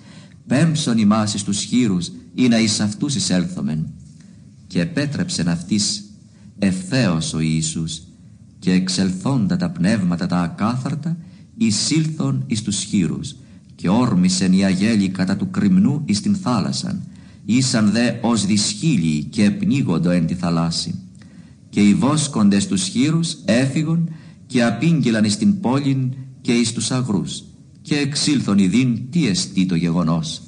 πέμψον 0.46 0.98
ημάς 0.98 1.34
εις 1.34 1.44
τους 1.44 1.62
χείρους 1.62 2.12
ή 2.34 2.48
να 2.48 2.58
εις 2.58 2.80
αυτούς 2.80 3.14
εισέλθομεν 3.14 3.86
και 4.66 4.80
επέτρεψεν 4.80 5.48
αυτής 5.48 6.04
ευθέως 6.58 7.34
ο 7.34 7.40
Ιησούς 7.40 8.02
και 8.58 8.72
εξελθόντα 8.72 9.56
τα 9.56 9.70
πνεύματα 9.70 10.26
τα 10.26 10.40
ακάθαρτα 10.40 11.16
εισήλθον 11.56 12.44
εις 12.46 12.62
τους 12.62 12.82
χείρους 12.82 13.36
και 13.74 13.88
όρμησεν 13.88 14.52
η 14.52 14.64
αγέλη 14.64 15.08
κατά 15.08 15.36
του 15.36 15.50
κρυμνού 15.50 16.02
εις 16.04 16.20
την 16.20 16.36
θάλασσαν 16.36 17.02
ήσαν 17.50 17.90
δε 17.90 18.12
ως 18.20 18.46
δυσχύλιοι 18.46 19.24
και 19.24 19.50
πνίγοντο 19.50 20.10
εν 20.10 20.26
τη 20.26 20.34
θαλάσση. 20.34 20.94
Και 21.70 21.80
οι 21.80 21.94
βόσκοντες 21.94 22.66
τους 22.66 22.86
χείρους 22.86 23.36
έφυγον 23.44 24.10
και 24.46 24.64
απήγγελαν 24.64 25.24
εις 25.24 25.36
την 25.36 25.60
πόλην 25.60 26.12
και 26.48 26.54
εις 26.54 26.72
τους 26.72 26.90
αγρούς 26.90 27.42
και 27.82 27.94
εξήλθον 27.94 28.58
ειδήν 28.58 29.10
τι 29.10 29.26
εστί 29.28 29.66
το 29.66 29.74
γεγονός. 29.74 30.42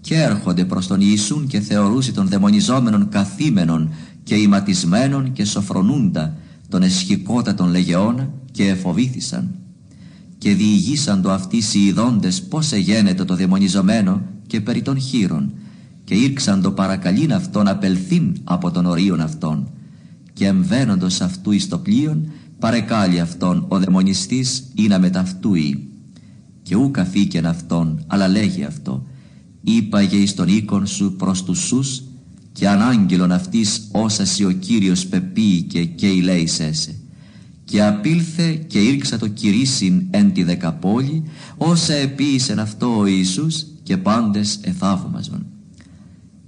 Και 0.00 0.14
έρχονται 0.14 0.64
προς 0.64 0.86
τον 0.86 1.00
Ιησούν 1.00 1.46
και 1.46 1.60
θεωρούσι 1.60 2.12
των 2.12 2.28
δαιμονιζόμενων 2.28 3.08
καθήμενων 3.08 3.92
και 4.22 4.34
ηματισμένων 4.34 5.32
και 5.32 5.44
σοφρονούντα 5.44 6.36
τον 6.68 6.82
εσχικότατον 6.82 7.70
λεγεώνα 7.70 8.30
και 8.50 8.68
εφοβήθησαν. 8.68 9.54
Και 10.38 10.54
διηγήσαν 10.54 11.22
το 11.22 11.30
αυτοί 11.30 11.56
οι 11.56 11.84
ειδώντες 11.84 12.42
πως 12.42 12.72
εγένετο 12.72 13.24
το 13.24 13.36
δαιμονιζομένο 13.36 14.22
και 14.46 14.60
περί 14.60 14.82
των 14.82 15.00
χείρων 15.00 15.52
και 16.04 16.14
ήρξαν 16.14 16.62
το 16.62 16.70
παρακαλήν 16.72 17.32
αυτόν 17.32 17.68
απελθύν 17.68 18.36
από 18.44 18.70
τον 18.70 18.86
ορίον 18.86 19.20
αυτόν 19.20 19.70
και 20.32 20.46
εμβαίνοντος 20.46 21.20
αυτού 21.20 21.52
εις 21.52 21.68
το 21.68 21.78
πλοίον 21.78 22.30
παρεκάλει 22.58 23.20
αυτόν 23.20 23.64
ο 23.68 23.78
δαιμονιστής 23.78 24.64
ή 24.74 24.86
να 24.86 24.98
μεταυτούει 24.98 25.88
και 26.62 26.76
ου 26.76 26.90
καθήκεν 26.90 27.46
αυτόν 27.46 28.04
αλλά 28.06 28.28
λέγει 28.28 28.64
αυτό 28.64 29.06
είπαγε 29.60 30.16
εις 30.16 30.34
τον 30.34 30.48
οίκον 30.48 30.86
σου 30.86 31.14
προς 31.18 31.44
τους 31.44 31.58
σους 31.58 32.02
και 32.52 32.68
ανάγγελον 32.68 33.32
αυτής 33.32 33.88
όσα 33.92 34.24
σι 34.24 34.44
ο 34.44 34.50
Κύριος 34.50 35.06
πεποίηκε 35.06 35.84
και 35.84 36.06
ηλέησέσε 36.06 36.94
και 37.64 37.84
απήλθε 37.84 38.52
και 38.66 38.78
ήρξα 38.78 39.18
το 39.18 39.28
κυρίσιν 39.28 40.06
εν 40.10 40.32
τη 40.32 40.42
δεκαπόλη 40.42 41.22
όσα 41.56 41.94
επίησεν 41.94 42.58
αυτό 42.58 42.98
ο 42.98 43.06
Ιησούς 43.06 43.66
και 43.82 43.96
πάντες 43.96 44.58
εθαύμαζον 44.62 45.46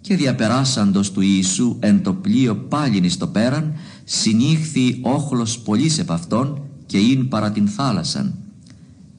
και 0.00 0.16
διαπεράσαντος 0.16 1.12
του 1.12 1.20
Ιησού 1.20 1.76
εν 1.80 2.02
το 2.02 2.14
πλοίο 2.14 2.56
πάλιν 2.56 3.04
εις 3.04 3.16
το 3.16 3.26
πέραν 3.26 3.74
συνήχθη 4.12 4.98
όχλος 5.02 5.58
πολλής 5.58 5.98
επ' 5.98 6.12
αυτόν 6.12 6.62
και 6.86 6.98
ειν 6.98 7.28
παρά 7.28 7.50
την 7.50 7.68
θάλασσαν. 7.68 8.34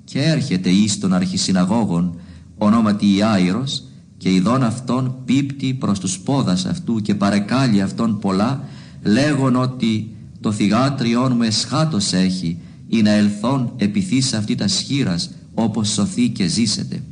Και 0.03 0.21
έρχεται 0.21 0.69
εις 0.69 0.99
των 0.99 1.13
αρχισυναγόγων 1.13 2.19
ονόματι 2.57 3.15
Ιάηρος 3.15 3.83
και 4.17 4.33
ειδών 4.33 4.63
αυτόν 4.63 5.15
πίπτει 5.25 5.73
προς 5.73 5.99
τους 5.99 6.19
πόδας 6.19 6.65
αυτού 6.65 7.01
και 7.01 7.15
παρεκάλει 7.15 7.81
αυτόν 7.81 8.19
πολλά 8.19 8.63
λέγον 9.03 9.55
ότι 9.55 10.15
το 10.39 10.51
θυγάτριόν 10.51 11.33
μου 11.35 11.43
εσχάτως 11.43 12.13
έχει 12.13 12.57
ή 12.87 13.01
να 13.01 13.11
ελθόν 13.11 13.73
επιθύσα 13.77 14.37
αυτή 14.37 14.55
τα 14.55 14.67
σχήρας 14.67 15.29
όπως 15.53 15.89
σωθεί 15.89 16.29
και 16.29 16.47
ζήσετε 16.47 17.03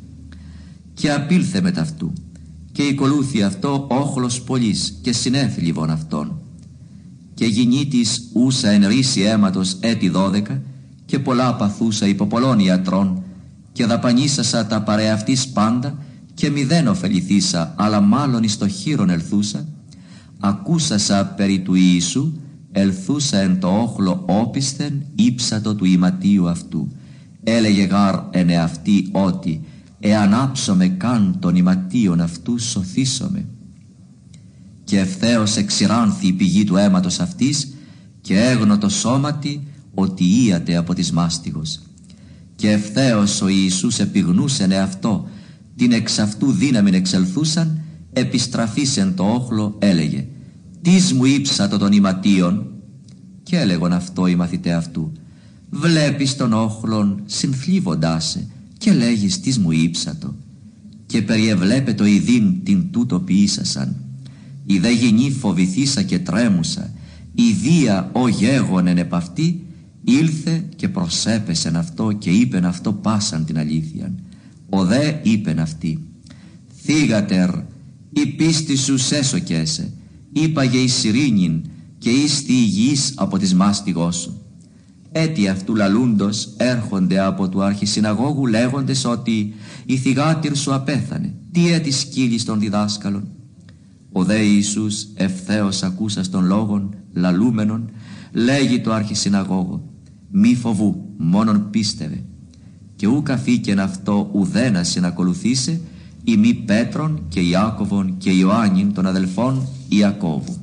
και 0.94 1.12
απήλθε 1.12 1.62
με 1.62 1.72
ταυτού 1.72 2.14
και 2.72 2.84
οικολούθη 2.84 3.44
αυτό 3.44 3.88
όχλος 3.90 4.42
πολλής 4.42 5.00
και 5.02 5.14
συνέθλιβον 5.14 5.90
αυτόν 5.90 6.42
και 7.40 7.46
γινήτης 7.46 8.30
ούσα 8.34 8.70
εν 8.70 8.88
ρίση 8.88 9.22
αίματος 9.22 9.78
έτη 9.80 10.10
δώδεκα 10.10 10.62
και 11.06 11.20
πολλά 11.20 11.56
παθούσα 11.56 12.08
υπό 12.08 12.26
πολλών 12.26 12.60
ιατρών 12.60 13.24
και 13.72 13.86
δαπανίσασα 13.86 14.66
τα 14.66 14.82
παρεαυτής 14.82 15.48
πάντα 15.48 15.98
και 16.34 16.50
μηδέν 16.50 16.88
ωφεληθήσα 16.88 17.74
αλλά 17.78 18.02
μάλλον 18.02 18.44
εις 18.44 18.58
το 18.58 18.68
χείρον 18.68 19.10
ελθούσα 19.10 19.68
ακούσασα 20.40 21.26
περί 21.26 21.60
του 21.60 21.74
Ιησού 21.74 22.34
ελθούσα 22.72 23.38
εν 23.38 23.60
το 23.60 23.68
όχλο 23.68 24.24
όπισθεν 24.26 25.06
ύψατο 25.16 25.76
του 25.76 25.86
ηματίου 25.86 26.50
αυτού. 26.50 26.92
Έλεγε 27.44 27.84
γάρ 27.84 28.16
εν 28.32 28.50
εαυτή 28.50 29.10
ότι 29.12 29.62
εάν 30.00 30.34
άψομαι 30.34 30.88
καν 30.88 31.38
των 31.40 31.56
ηματίων 31.56 32.22
αυτού 32.22 32.60
σωθήσομαι. 32.60 33.46
Και 34.90 35.00
ευθέως 35.00 35.56
εξηράνθη 35.56 36.28
η 36.28 36.34
πηγή 36.34 36.64
του 36.64 36.76
αίματος 36.76 37.20
αυτής 37.20 37.74
και 38.22 38.40
έγνω 38.40 38.78
το 38.78 38.90
σώματι 38.90 39.68
ότι 39.94 40.24
ίατε 40.24 40.76
από 40.76 40.94
της 40.94 41.12
μάστιγος. 41.12 41.80
Και 42.56 42.72
ευθέως 42.72 43.42
ο 43.42 43.48
Ιησούς 43.48 44.00
επιγνούσεν 44.00 44.72
εαυτό 44.72 45.28
την 45.76 45.92
εξ 45.92 46.20
αυτού 46.20 46.52
δύναμην 46.52 46.94
εξελθούσαν 46.94 47.82
επιστραφήσεν 48.14 49.16
το 49.16 49.24
όχλο 49.24 49.76
έλεγε 49.80 50.28
«Τις 50.82 51.14
μου 51.14 51.26
ύψατο 51.26 51.78
των 51.78 51.92
ηματίων» 51.92 52.68
και 53.44 53.58
έλεγον 53.58 53.94
αυτό 53.94 54.28
οι 54.28 54.36
μαθητέ 54.36 54.72
αυτού 54.72 55.12
«Βλέπεις 55.70 56.36
τον 56.36 56.54
όχλον 56.54 57.22
συνθλίβοντάς 57.26 58.30
σε 58.30 58.48
και 58.78 58.94
λέγεις 58.94 59.40
τις 59.40 59.58
μου 59.60 59.72
ύψατο» 59.72 60.36
και 61.06 61.22
περιεβλέπε 61.22 61.94
το 61.94 62.06
ειδήν 62.06 62.64
την 62.64 62.92
τούτο 62.92 63.20
ποιήσασαν. 63.20 64.09
Η 64.72 64.80
δε 64.80 64.92
γυνή 64.92 65.32
φοβηθήσα 65.32 66.02
και 66.02 66.20
τρέμουσα, 66.20 66.94
η 67.36 67.52
δία 67.52 68.10
ο 68.14 68.28
γέγονεν 68.28 68.98
επ' 68.98 69.14
αυτή, 69.14 69.66
ήλθε 70.04 70.66
και 70.76 70.90
προσέπεσεν 70.90 71.76
αυτό 71.76 72.12
και 72.12 72.30
είπεν 72.30 72.66
αυτό 72.66 72.94
πάσαν 72.94 73.46
την 73.46 73.58
αλήθεια. 73.58 74.14
Ο 74.70 74.86
δε 74.86 75.14
είπεν 75.22 75.60
αυτή, 75.60 76.00
θύγατερ, 76.84 77.50
η 78.14 78.26
πίστη 78.26 78.78
σου 78.78 78.98
σέσοκέσε, 78.98 79.92
είπαγε 80.34 80.78
η 80.78 80.88
σιρήνην 80.88 81.62
και 81.98 82.10
ήστι 82.10 82.54
υγιής 82.54 83.14
από 83.16 83.38
της 83.38 83.54
μάστιγός 83.54 84.16
σου. 84.16 84.42
Έτι 85.12 85.48
αυτού 85.48 85.76
λαλούντος 85.76 86.54
έρχονται 86.58 87.20
από 87.20 87.50
του 87.50 87.64
αρχισυναγώγου 87.64 88.46
λέγοντες 88.48 89.06
ότι 89.06 89.54
η 89.86 89.98
θυγάτηρ 89.98 90.56
σου 90.56 90.74
απέθανε. 90.74 91.34
Τι 91.52 91.72
έτι 91.72 91.92
σκύλεις 91.92 92.46
των 92.46 92.60
διδάσκαλων. 92.60 93.28
Ο 94.12 94.24
δε 94.24 94.40
Ιησούς 94.40 95.08
ευθέως 95.14 95.84
ακούσας 95.84 96.30
των 96.30 96.46
λόγων 96.46 96.96
λαλούμενων 97.14 97.90
λέγει 98.32 98.82
το 98.82 98.94
αρχισυναγώγο 98.94 99.84
μη 100.32 100.56
φοβού 100.56 101.06
μόνον 101.18 101.70
πίστευε 101.70 102.24
και 102.96 103.08
ου 103.08 103.22
καθήκεν 103.24 103.80
αυτό 103.80 104.30
ουδένα 104.34 104.84
συνακολουθήσε 104.84 105.82
η 106.24 106.38
μη 106.38 106.54
Πέτρον 106.54 107.22
και 107.28 107.40
Ιάκωβον 107.40 108.16
και 108.18 108.30
Ιωάννην 108.30 108.94
των 108.94 109.06
αδελφών 109.06 109.68
Ιακώβου. 109.90 110.58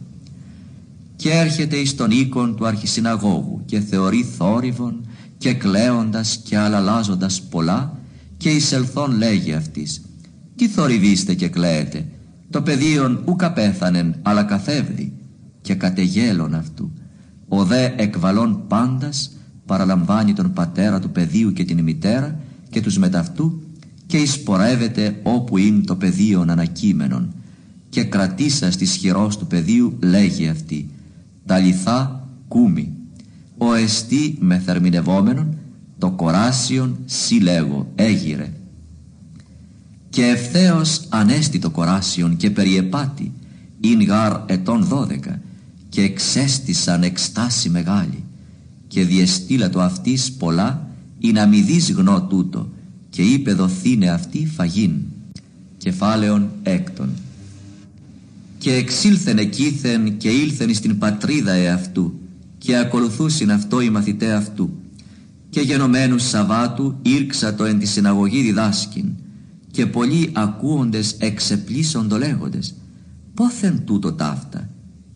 Και 1.17 1.31
έρχεται 1.31 1.77
εις 1.77 1.95
τον 1.95 2.11
οίκον 2.11 2.57
του 2.57 2.67
αρχισυναγώγου 2.67 3.63
και 3.65 3.81
θεωρεί 3.81 4.23
θόρυβον 4.23 5.07
και 5.39 5.53
κλαίοντας 5.53 6.41
και 6.45 6.59
αλαλάζοντας 6.59 7.43
πολλά 7.43 7.99
και 8.37 8.51
εις 8.51 8.73
ελθόν 8.73 9.17
λέγει 9.17 9.53
αυτής 9.53 10.01
«Τι 10.57 10.69
θορυβήστε 10.69 11.35
και 11.35 11.49
κλαίετε, 11.49 12.09
το 12.57 12.63
παιδίον 12.63 13.23
ου 13.25 13.37
καπέθανεν 13.37 14.15
αλλά 14.23 14.43
καθεύδει» 14.43 15.13
και 15.61 15.75
κατεγέλων 15.75 16.55
αυτού. 16.55 16.91
Ο 17.49 17.65
δε 17.65 17.85
εκβαλών 17.97 18.65
πάντας 18.69 19.37
παραλαμβάνει 19.67 20.33
τον 20.33 20.53
πατέρα 20.53 21.01
του 21.01 21.11
παιδίου 21.11 21.53
και 21.53 21.65
την 21.65 21.83
μητέρα 21.83 22.41
και 22.71 22.81
τους 22.81 22.99
μεταυτού 22.99 23.63
και 24.07 24.17
εισπορεύεται 24.17 25.21
όπου 25.23 25.59
είναι 25.59 25.81
το 25.81 25.97
πεδίο 25.97 26.45
ανακείμενον. 26.49 27.35
Και 27.89 28.05
κρατήσα 28.05 28.71
στις 28.71 28.95
χειρός 28.95 29.39
του 29.39 29.47
πεδίου 29.47 29.99
λέγει 30.03 30.49
αυτή 30.49 30.91
τα 31.47 31.59
λιθά 31.59 32.29
κούμι. 32.49 32.93
Ο 33.59 33.75
εστί 33.75 34.37
με 34.41 34.59
θερμινευόμενον 34.59 35.57
το 35.99 36.11
κοράσιον 36.11 36.99
λέγω 37.43 37.93
έγιρε 37.95 38.53
και 40.17 40.27
ευθέως 40.27 41.01
ανέστη 41.09 41.59
το 41.59 41.71
κοράσιον 41.71 42.37
και 42.37 42.51
περιεπάτη 42.51 43.33
ειν 43.81 44.03
γάρ 44.03 44.33
ετών 44.47 44.85
δώδεκα 44.85 45.41
και 45.89 46.03
εξέστησαν 46.03 47.03
εκστάση 47.03 47.69
μεγάλη. 47.69 48.25
Και 48.89 49.05
διεστήλα 49.05 49.71
το 49.71 49.81
αυτής 49.81 50.33
πολλά 50.33 50.89
ή 51.19 51.33
να 51.33 51.47
μη 51.47 51.61
δεις 51.61 51.93
γνώ 51.93 52.23
τούτο 52.23 52.69
και 53.11 53.23
είπε 53.23 53.53
δοθήνε 53.53 54.09
αυτή 54.09 54.47
φαγήν. 54.47 54.93
Κεφάλαιον 55.77 56.51
έκτον. 56.63 57.09
Και 58.59 58.73
εξήλθεν 58.73 59.39
εκείθεν 59.39 60.17
και 60.17 60.29
ήλθεν 60.29 60.75
στην 60.75 60.99
πατρίδα 60.99 61.53
εαυτού 61.53 62.19
και 62.59 62.77
ακολουθούσιν 62.77 63.53
αυτό 63.53 63.81
οι 63.81 63.91
μαθητέ 63.91 64.33
αυτού. 64.33 64.71
Και 65.51 65.61
γενομένους 65.61 66.29
Σαββάτου 66.29 66.99
ήρξα 67.03 67.55
το 67.55 67.65
εν 67.65 67.79
τη 67.79 67.87
συναγωγή 67.87 68.43
διδάσκην 68.43 69.07
και 69.77 69.87
πολλοί 69.87 70.31
ακούοντες 70.33 71.15
εξεπλήσοντο 71.19 72.19
λέγοντες 72.19 72.75
πόθεν 73.35 73.83
τούτο 73.85 74.13
ταύτα 74.13 74.71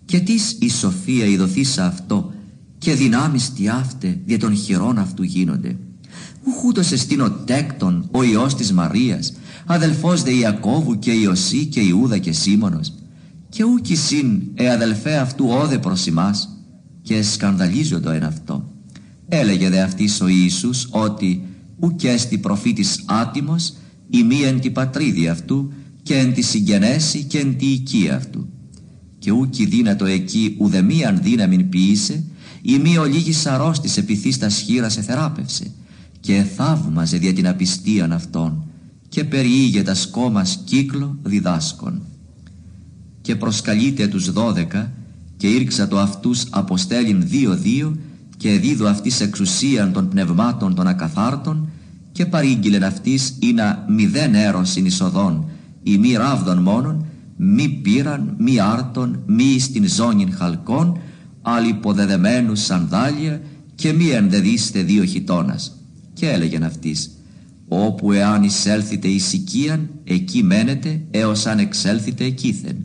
και 0.04 0.20
τις 0.20 0.56
η 0.60 0.70
σοφία 0.70 1.24
ειδωθήσα 1.24 1.86
αυτό 1.86 2.32
και 2.78 2.94
δυνάμεις 2.94 3.52
τι 3.52 3.68
αύτε 3.68 4.20
δια 4.24 4.38
των 4.38 4.56
χειρών 4.56 4.98
αυτού 4.98 5.22
γίνονται 5.22 5.76
Ουχούτος 6.44 6.92
εστίν 6.92 7.20
ο 7.20 7.30
τέκτον, 7.30 8.08
ο 8.10 8.22
Υιός 8.22 8.54
της 8.54 8.72
Μαρίας, 8.72 9.32
αδελφός 9.66 10.22
δε 10.22 10.30
Ιακώβου 10.30 10.98
και 10.98 11.12
Ιωσή 11.12 11.66
και 11.66 11.80
Ιούδα 11.80 12.18
και 12.18 12.32
Σίμωνος, 12.32 12.92
και 13.48 13.64
ούκι 13.64 13.96
συν 13.96 14.42
ε 14.54 14.70
αδελφέ 14.70 15.16
αυτού 15.16 15.46
όδε 15.48 15.78
προς 15.78 16.06
ημάς, 16.06 16.48
και 17.02 17.22
σκανδαλίζοντο 17.22 18.10
εν 18.10 18.24
αυτό. 18.24 18.70
Έλεγε 19.28 19.68
δε 19.68 19.80
αυτής 19.80 20.20
ο 20.20 20.28
Ιησούς 20.28 20.88
ότι 20.90 21.42
ουκ 21.80 22.04
έστι 22.04 22.38
προφήτης 22.38 23.04
άτιμος, 23.06 23.74
η 24.10 24.22
μη 24.22 24.40
εν 24.42 24.60
τη 24.60 24.70
πατρίδη 24.70 25.28
αυτού, 25.28 25.72
και 26.02 26.16
εν 26.16 26.34
τη 26.34 26.42
συγγενέση 26.42 27.22
και 27.22 27.38
εν 27.38 27.56
τη 27.56 27.66
οικία 27.66 28.16
αυτού. 28.16 28.48
Και 29.18 29.30
ούκι 29.30 29.66
δύνατο 29.66 30.04
εκεί 30.04 30.56
ουδεμίαν 30.58 31.20
δύναμην 31.22 31.68
ποιήσε, 31.68 32.24
η 32.62 32.78
μη 32.78 32.96
ολίγης 32.96 33.46
αρρώστης 33.46 33.96
επιθύς 33.96 34.38
τα 34.38 34.48
σχήρας 34.48 34.96
εθεράπευσε 34.96 35.70
και 36.20 36.44
θαύμαζε 36.56 37.16
δια 37.16 37.32
την 37.32 37.48
απιστίαν 37.48 38.12
αυτών 38.12 38.64
και 39.08 39.24
περιήγε 39.24 39.82
τας 39.82 40.00
σκόμας 40.00 40.62
κύκλο 40.64 41.18
διδάσκων. 41.22 42.02
Και 43.20 43.36
προσκαλείται 43.36 44.06
τους 44.06 44.32
δώδεκα 44.32 44.92
και 45.36 45.48
ήρξα 45.48 45.88
το 45.88 45.98
αυτούς 45.98 46.46
αποστέλην 46.50 47.28
δύο-δύο 47.28 47.96
και 48.36 48.58
δίδω 48.58 48.86
αυτής 48.86 49.20
εξουσίαν 49.20 49.92
των 49.92 50.08
πνευμάτων 50.08 50.74
των 50.74 50.86
ακαθάρτων 50.86 51.69
και 52.12 52.26
παρήγγειλεν 52.26 52.84
αυτής 52.84 53.38
να 53.54 53.84
μηδέν 53.88 54.34
έρος 54.34 54.76
εισοδών 54.76 55.44
ή 55.82 55.98
μη 55.98 56.12
ράβδον 56.12 56.58
μόνον 56.58 57.06
μη 57.36 57.68
πήραν, 57.68 58.34
μη 58.38 58.60
άρτον, 58.60 59.22
μη 59.26 59.58
στην 59.58 59.88
ζώνην 59.88 60.32
χαλκών, 60.32 60.98
υποδεδεμένους 61.68 62.64
σανδάλια 62.64 63.40
και 63.74 63.92
μη 63.92 64.08
ενδεδίστε 64.08 64.82
δύο 64.82 65.04
χιτώνας 65.04 65.76
και 66.12 66.28
έλεγεν 66.28 66.64
αυτής 66.64 67.10
«Όπου 67.68 68.12
εάν 68.12 68.42
εισέλθετε 68.42 69.08
εις 69.08 69.32
οικίαν, 69.32 69.90
εκεί 70.04 70.42
μένετε 70.42 71.00
έως 71.10 71.46
αν 71.46 71.58
εξέλθετε 71.58 72.24
εκείθεν. 72.24 72.76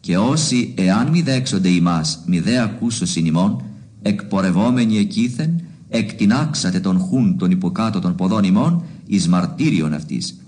Και 0.00 0.16
όσοι 0.16 0.74
εάν 0.76 1.08
μη 1.08 1.22
δέξονται 1.22 1.68
ημάς, 1.68 2.22
μη 2.26 2.40
δε 2.40 2.62
ακούσωσιν 2.62 3.26
ημών, 3.26 3.62
εκπορευόμενοι 4.02 4.98
εκείθεν, 4.98 5.60
εκτινάξατε 5.96 6.80
τον 6.80 6.98
χούν 6.98 7.36
τον 7.38 7.50
υποκάτω 7.50 8.00
των 8.00 8.14
ποδών 8.14 8.44
ημών, 8.44 8.84
εις 9.06 9.28
μαρτύριον 9.28 9.92
αυτής. 9.92 10.38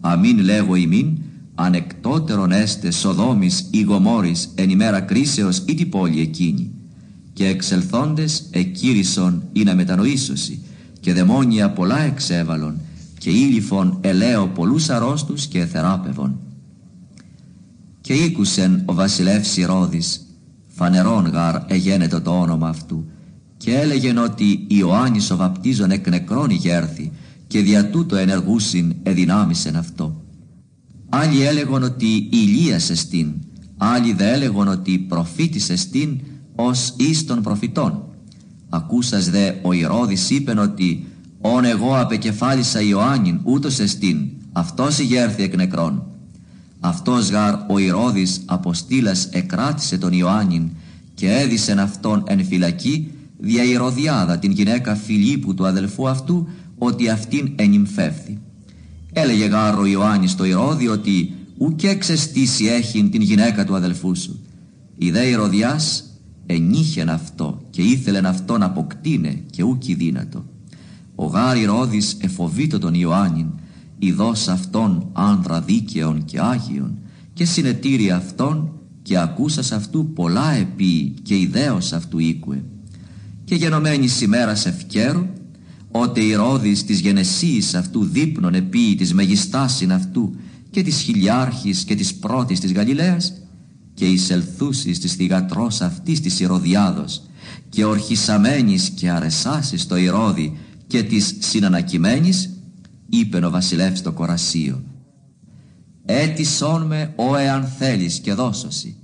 Αμήν 0.00 0.38
λέγω 0.38 0.74
ημίν, 0.74 1.18
ανεκτότερον 1.54 2.52
έστε 2.52 2.90
Σοδόμης 2.90 3.68
ή 3.70 3.82
Γομόρης 3.82 4.52
εν 4.54 4.70
ημέρα 4.70 5.00
κρίσεως 5.00 5.62
ή 5.66 5.74
την 5.74 5.88
πόλη 5.88 6.20
εκείνη. 6.20 6.70
Και 7.32 7.46
εξελθόντες 7.46 8.48
εκήρυσον 8.50 9.42
ή 9.52 9.62
να 9.62 9.74
μετανοήσωσι, 9.74 10.62
και 11.00 11.12
δαιμόνια 11.12 11.70
πολλά 11.70 11.98
εξέβαλον 11.98 12.80
και 13.18 13.30
ήλιφον 13.30 13.98
ελαίο 14.00 14.46
πολλούς 14.46 14.90
αρρώστους 14.90 15.46
και 15.46 15.64
θεράπευον. 15.64 16.38
Και 18.00 18.12
ήκουσεν 18.12 18.82
ο 18.84 18.94
βασιλεύς 18.94 19.56
Ηρώδης, 19.56 20.26
φανερόν 20.66 21.26
γαρ 21.26 21.56
εγένετο 21.66 22.20
το 22.20 22.40
όνομα 22.40 22.68
αυτού, 22.68 23.04
και 23.62 23.74
έλεγεν 23.74 24.18
ότι 24.18 24.64
Ιωάννης 24.68 25.30
ο 25.30 25.36
βαπτίζων 25.36 25.90
εκ 25.90 26.08
νεκρών 26.08 26.50
ηγέρθη 26.50 27.12
και 27.46 27.60
δια 27.60 27.90
τούτο 27.90 28.16
ενεργούσιν 28.16 28.94
εδυνάμισεν 29.02 29.76
αυτό. 29.76 30.22
Άλλοι 31.08 31.42
έλεγον 31.42 31.82
ότι 31.82 32.28
Ηλίας 32.30 32.90
εστίν, 32.90 33.32
άλλοι 33.76 34.12
δε 34.12 34.32
έλεγον 34.32 34.68
ότι 34.68 34.98
προφήτης 34.98 35.70
εστίν 35.70 36.20
ως 36.54 36.94
εις 36.96 37.24
των 37.24 37.42
προφητών. 37.42 38.04
Ακούσας 38.68 39.30
δε 39.30 39.52
ο 39.62 39.72
Ηρώδης 39.72 40.30
είπεν 40.30 40.58
ότι 40.58 41.06
«Ον 41.40 41.64
εγώ 41.64 42.00
απεκεφάλισα 42.00 42.80
Ιωάννην 42.80 43.40
ούτως 43.44 43.78
εστίν, 43.78 44.28
αυτός 44.52 44.98
ηγέρθη 44.98 45.42
εκ 45.42 45.56
νεκρών». 45.56 46.02
Αυτός 46.80 47.30
γαρ 47.30 47.54
ο 47.68 47.78
Ηρώδης 47.78 48.40
αποστήλας 48.44 49.28
εκράτησε 49.30 49.98
τον 49.98 50.12
Ιωάννην 50.12 50.70
και 51.14 51.32
έδισεν 51.32 51.78
αυτόν 51.78 52.22
εν 52.26 52.44
φυλακή 52.44 53.10
δια 53.40 53.64
Ηρωδιάδα 53.64 54.38
την 54.38 54.50
γυναίκα 54.50 54.94
Φιλίππου 54.94 55.54
του 55.54 55.66
αδελφού 55.66 56.08
αυτού 56.08 56.48
ότι 56.78 57.08
αυτήν 57.08 57.52
ενυμφεύθη. 57.56 58.38
Έλεγε 59.12 59.44
γάρο 59.44 59.86
Ιωάννης 59.86 60.34
το 60.34 60.44
Ηρώδη 60.44 60.88
ότι 60.88 61.32
ουκ 61.58 61.82
εξαιστήσει 61.82 62.66
έχειν 62.66 63.10
την 63.10 63.20
γυναίκα 63.20 63.64
του 63.64 63.74
αδελφού 63.74 64.16
σου. 64.16 64.40
Η 64.96 65.10
δε 65.10 65.28
Ηρωδιάς 65.28 66.04
ενήχεν 66.46 67.08
αυτό 67.08 67.62
και 67.70 67.82
ήθελεν 67.82 68.26
αυτόν 68.26 68.62
αποκτήνε 68.62 69.42
και 69.50 69.62
ούκη 69.62 69.94
δύνατο. 69.94 70.44
Ο 71.14 71.26
γάρ 71.26 71.56
Ηρώδης 71.56 72.16
εφοβήτω 72.20 72.78
τον 72.78 72.94
Ιωάννην, 72.94 73.46
ειδός 73.98 74.48
αυτόν 74.48 75.08
άνδρα 75.12 75.60
δίκαιον 75.60 76.24
και 76.24 76.40
άγιον 76.40 76.98
και 77.32 77.44
συνετήρη 77.44 78.10
αυτόν 78.10 78.72
και 79.02 79.18
ακούσας 79.18 79.72
αυτού 79.72 80.12
πολλά 80.12 80.50
επί 80.50 81.14
και 81.22 81.38
ιδέως 81.38 81.92
αυτού 81.92 82.18
οίκουε. 82.18 82.62
Και 83.50 83.56
γενομένης 83.56 84.20
ημέρας 84.20 84.66
ευκαίρου, 84.66 85.26
ότε 85.90 86.20
η 86.20 86.34
ρόδης 86.34 86.84
της 86.84 87.00
γενεσίης 87.00 87.74
αυτού 87.74 88.04
δίπνων 88.04 88.54
επί 88.54 88.94
της 88.94 89.14
μεγιστάσιν 89.14 89.92
αυτού 89.92 90.34
και 90.70 90.82
της 90.82 91.00
χιλιάρχης 91.00 91.84
και 91.84 91.94
της 91.94 92.14
πρώτης 92.14 92.60
της 92.60 92.72
Γαλιλαίας 92.72 93.32
και 93.94 94.06
εισελθούσης 94.06 94.98
της 94.98 95.14
θυγατρός 95.14 95.80
αυτής 95.80 96.20
της 96.20 96.40
Ηρωδιάδος 96.40 97.22
και 97.68 97.84
ορχισαμένης 97.84 98.88
και 98.88 99.10
αρεσάσης 99.10 99.86
το 99.86 99.96
Ηρώδη 99.96 100.58
και 100.86 101.02
της 101.02 101.36
συνανακημένης 101.38 102.50
είπεν 103.08 103.44
ο 103.44 103.50
βασιλεύς 103.50 104.02
το 104.02 104.12
κορασίο 104.12 104.82
«Έτησόν 106.04 106.82
με 106.82 107.12
ο 107.16 107.36
εάν 107.36 107.64
θέλεις 107.78 108.18
και 108.18 108.34
δώσωσι 108.34 108.96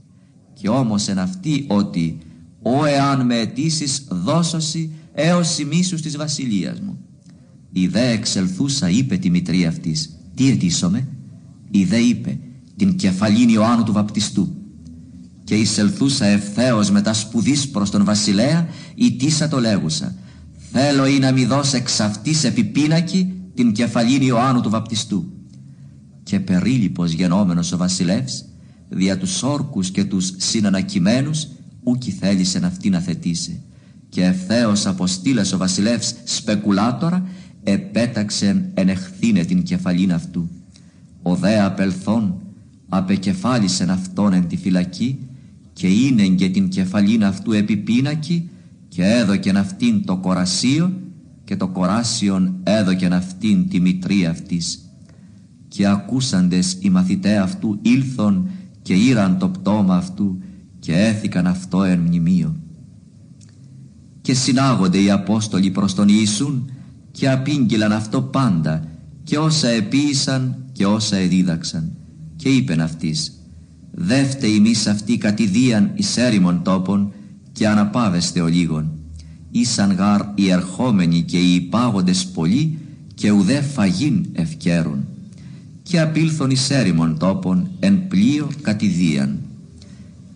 και 0.55 0.69
όμως 0.69 1.09
εν 1.09 1.19
αυτή 1.19 1.65
ότι 1.69 2.19
«Ο 2.69 2.85
εάν 2.85 3.27
με 3.27 3.39
αιτήσεις 3.39 4.07
δώσωσι 4.11 4.91
έως 5.13 5.59
ημίσους 5.59 6.01
της 6.03 6.17
βασιλείας 6.17 6.81
μου». 6.81 6.99
Η 7.73 7.87
δε 7.87 8.11
εξελθούσα 8.11 8.91
είπε 8.91 9.17
τη 9.17 9.31
μητρή 9.31 9.67
αυτής 9.67 10.19
«Τι 10.35 10.51
αιτήσομαι» 10.51 11.09
Η 11.71 11.85
δε 11.85 11.97
είπε 11.97 12.39
«Την 12.77 12.97
κεφαλήν 12.97 13.49
Ιωάννου 13.49 13.85
του 13.85 13.93
βαπτιστού» 13.93 14.55
και 15.45 15.55
εισελθούσα 15.55 16.27
ευθέως 16.27 16.91
μετά 16.91 17.13
σπουδής 17.13 17.69
προς 17.69 17.91
τον 17.91 18.05
βασιλέα 18.05 18.69
τίσα 19.19 19.49
το 19.49 19.61
λέγουσα 19.61 20.15
«Θέλω 20.73 21.07
ή 21.07 21.19
να 21.19 21.33
μη 21.33 21.45
δώσει 21.45 21.77
εξ 21.77 22.01
αυτής 22.01 22.45
επιπίνακη 22.45 23.33
την 23.55 23.73
κεφαλήν 23.73 24.23
Ιωάννου 24.23 24.61
του 24.61 24.71
βαπτιστού» 24.71 25.33
και 26.23 26.41
περίλυπος 26.41 27.11
γενόμενος 27.11 27.73
ο 27.73 27.77
βασιλεύς 27.77 28.45
δια 28.89 29.19
τους 29.19 29.43
όρκους 29.43 29.91
και 29.91 30.05
τους 30.05 30.33
συνανακημένους 30.37 31.49
ούκη 31.87 32.11
θέλησε 32.11 32.59
να 32.59 32.67
αυτή 32.67 32.91
να 32.91 33.01
θετήσει. 33.01 33.63
Και 34.09 34.25
ευθέως 34.25 34.87
αποστήλας 34.87 35.53
ο 35.53 35.57
βασιλεύς 35.57 36.15
σπεκουλάτορα 36.25 37.27
επέταξε 37.63 38.71
ενεχθήνε 38.75 39.45
την 39.45 39.63
κεφαλήν 39.63 40.13
αυτού. 40.13 40.49
Ο 41.23 41.35
δε 41.35 41.61
απελθόν 41.61 42.41
απεκεφάλισεν 42.89 43.91
αυτόν 43.91 44.33
εν 44.33 44.49
τη 44.49 44.57
φυλακή 44.57 45.19
και 45.73 45.87
είναι 45.87 46.27
και 46.27 46.49
την 46.49 46.69
κεφαλήν 46.69 47.25
αυτού 47.25 47.53
επιπίνακη 47.53 48.49
και 48.89 49.05
έδωκεν 49.05 49.57
αυτήν 49.57 50.05
το 50.05 50.17
κορασίο 50.17 50.93
και 51.45 51.57
το 51.57 51.69
κοράσιον 51.69 52.55
έδωκεν 52.63 53.13
αυτήν 53.13 53.69
τη 53.69 53.81
μητρή 53.81 54.27
αυτής. 54.27 54.81
Και 55.69 55.87
ακούσαντες 55.87 56.77
οι 56.81 56.91
μαθητέ 56.91 57.37
αυτού 57.37 57.79
ήλθον 57.83 58.49
και 58.83 58.95
ήραν 58.95 59.39
το 59.39 59.49
πτώμα 59.49 59.97
αυτού 59.97 60.39
και 60.87 60.97
έθηκαν 60.97 61.47
αυτό 61.47 61.83
εν 61.83 61.99
μνημείο. 61.99 62.57
Και 64.21 64.35
συνάγονται 64.35 65.03
οι 65.03 65.11
Απόστολοι 65.11 65.71
προς 65.71 65.95
τον 65.95 66.09
Ιησούν 66.09 66.71
και 67.11 67.31
απήγγειλαν 67.31 67.93
αυτό 67.93 68.23
πάντα 68.23 68.85
και 69.25 69.39
όσα 69.39 69.69
επίησαν 69.69 70.65
και 70.73 70.87
όσα 70.87 71.17
εδίδαξαν 71.17 71.93
και 72.37 72.49
είπεν 72.49 72.81
αυτής 72.81 73.33
«Δεύτε 73.91 74.47
ημείς 74.47 74.87
αυτοί 74.87 75.19
κατηδίαν 75.19 75.91
εις 75.95 76.17
έρημον 76.17 76.63
τόπων 76.63 77.13
και 77.53 77.69
αναπάβεστε 77.69 78.41
ο 78.41 78.47
λίγον. 78.47 78.91
Ήσαν 79.51 79.93
γάρ 79.93 80.21
οι 80.35 80.51
ερχόμενοι 80.51 81.23
και 81.23 81.39
οι 81.39 81.55
υπάγοντες 81.55 82.27
πολλοί 82.27 82.79
και 83.15 83.31
ουδέ 83.31 83.61
φαγήν 83.61 84.27
ευκαίρουν 84.33 85.07
και 85.83 86.01
απήλθον 86.01 86.51
εις 86.51 86.71
έρημον 86.71 87.19
τόπων 87.19 87.71
εν 87.79 88.09
πλοίο 88.09 88.49
κατηδίαν. 88.63 89.46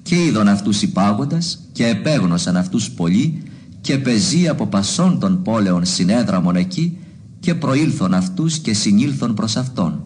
Και 0.02 0.24
είδον 0.24 0.48
αυτούς 0.48 0.82
υπάγοντας 0.82 1.58
και 1.72 1.86
επέγνωσαν 1.86 2.56
αυτούς 2.56 2.90
πολλοί 2.90 3.42
και 3.80 3.98
πεζοί 3.98 4.48
από 4.48 4.66
πασών 4.66 5.18
των 5.18 5.42
πόλεων 5.42 5.84
συνέδραμον 5.84 6.56
εκεί 6.56 6.98
και 7.40 7.54
προήλθον 7.54 8.14
αυτούς 8.14 8.58
και 8.58 8.74
συνήλθον 8.74 9.34
προς 9.34 9.56
Αυτόν. 9.56 10.02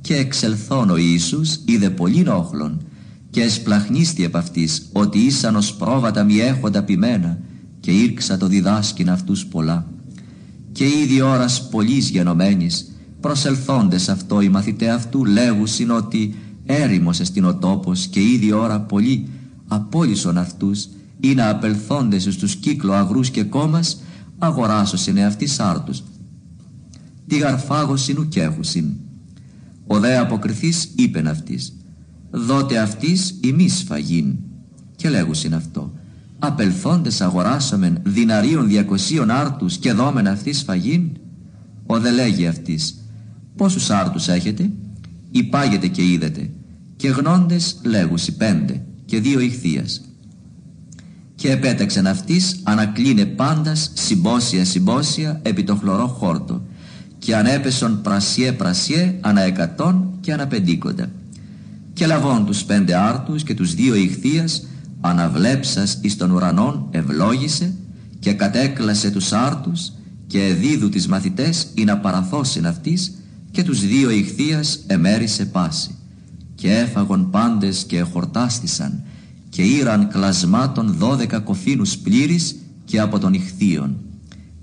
Και 0.00 0.16
εξελθόν 0.16 0.90
ο 0.90 0.96
Ιησούς 0.96 1.60
είδε 1.64 1.90
πολύ 1.90 2.28
όχλον 2.28 2.86
και 3.30 3.42
εσπλαχνίστη 3.42 4.24
επ' 4.24 4.36
αυτής 4.36 4.88
ότι 4.92 5.18
ήσαν 5.18 5.56
ως 5.56 5.74
πρόβατα 5.74 6.24
μη 6.24 6.38
έχοντα 6.38 6.82
πειμένα 6.82 7.38
και 7.80 7.90
ήρξα 7.90 8.36
το 8.36 8.46
διδάσκην 8.46 9.10
αυτούς 9.10 9.46
πολλά. 9.46 9.86
Και 10.72 10.84
ήδη 10.84 11.20
ώρας 11.20 11.68
πολλής 11.68 12.08
γενομένης 12.08 12.90
προσελθόντες 13.20 14.08
αυτό 14.08 14.40
οι 14.40 14.48
μαθητέ 14.48 14.88
αυτού 14.88 15.24
λέγουσιν 15.24 15.90
ότι 15.90 16.34
έρημος 16.66 17.20
εστιν 17.20 17.44
ο 17.44 17.54
τόπος 17.54 18.06
και 18.06 18.20
ήδη 18.20 18.52
ώρα 18.52 18.80
πολλοί 18.80 19.28
απόλυσον 19.68 20.38
αυτούς 20.38 20.88
ή 21.20 21.34
να 21.34 21.48
απελθόντες 21.48 22.22
στους 22.22 22.56
κύκλο 22.56 22.92
αγρούς 22.92 23.30
και 23.30 23.42
κόμας 23.42 24.00
αγοράσωσιν 24.38 25.16
εαυτής 25.16 25.60
άρτους. 25.60 26.02
Τι 27.26 27.38
γαρφάγωσιν 27.38 28.18
ουκέχουσιν. 28.18 28.92
Ο 29.86 30.00
δε 30.00 30.18
αποκριθής 30.18 30.92
είπεν 30.96 31.28
αυτής 31.28 31.76
«Δότε 32.30 32.78
αυτής 32.78 33.38
ημείς 33.40 33.84
φαγήν» 33.88 34.36
και 34.96 35.08
λέγουσιν 35.08 35.54
αυτό 35.54 35.92
«Απελθόντες 36.38 37.20
αγοράσομεν 37.20 37.98
διναρίων 38.02 38.68
διακοσίων 38.68 39.30
άρτους 39.30 39.76
και 39.76 39.92
δόμεν 39.92 40.26
αυτής 40.26 40.62
φαγήν» 40.62 41.10
Ο 41.86 42.00
δε 42.00 42.10
λέγει 42.10 42.46
αυτής 42.46 43.00
Πόσους 43.56 43.90
άρτους 43.90 44.28
έχετε 44.28 44.70
Υπάγετε 45.30 45.86
και 45.86 46.02
είδετε 46.02 46.50
Και 46.96 47.08
γνώντες 47.08 47.80
λέγουσι 47.84 48.36
πέντε 48.36 48.82
Και 49.04 49.20
δύο 49.20 49.40
ηχθείας. 49.40 50.00
Και 51.34 51.50
επέταξεν 51.50 52.06
αυτής 52.06 52.60
ανακλίνε 52.62 53.24
πάντας 53.24 53.90
Συμπόσια 53.94 54.64
συμπόσια 54.64 55.40
επί 55.42 55.64
το 55.64 55.76
χλωρό 55.76 56.06
χόρτο 56.06 56.62
Και 57.18 57.36
ανέπεσον 57.36 58.00
πρασιέ 58.02 58.52
πρασιέ 58.52 59.18
Ανά 59.20 59.40
εκατόν 59.40 60.10
και 60.20 60.32
αναπεντήκοντα 60.32 61.10
Και 61.92 62.06
λαβών 62.06 62.46
τους 62.46 62.64
πέντε 62.64 62.94
άρτους 62.94 63.42
Και 63.42 63.54
τους 63.54 63.74
δύο 63.74 63.94
ηχθείας 63.94 64.66
Αναβλέψας 65.00 65.98
εις 66.02 66.16
των 66.16 66.30
ουρανών 66.30 66.88
ευλόγησε 66.90 67.74
Και 68.18 68.32
κατέκλασε 68.32 69.10
τους 69.10 69.32
άρτους 69.32 69.92
και 70.26 70.44
εδίδου 70.44 70.88
τις 70.88 71.08
μαθητές 71.08 71.66
ή 71.74 71.84
να 71.84 71.98
παραθώσιν 71.98 72.66
αυτής 72.66 73.12
και 73.56 73.62
τους 73.62 73.86
δύο 73.86 74.10
ηχθείας 74.10 74.80
εμέρισε 74.86 75.44
πάση. 75.44 75.94
Και 76.54 76.72
έφαγον 76.72 77.30
πάντες 77.30 77.84
και 77.84 77.98
εχορτάστησαν 77.98 79.02
και 79.48 79.62
ήραν 79.62 80.08
κλασμάτων 80.08 80.92
δώδεκα 80.92 81.38
κοφίνους 81.38 81.98
πλήρης 81.98 82.56
και 82.84 83.00
από 83.00 83.18
των 83.18 83.32
ηχθείων 83.32 83.96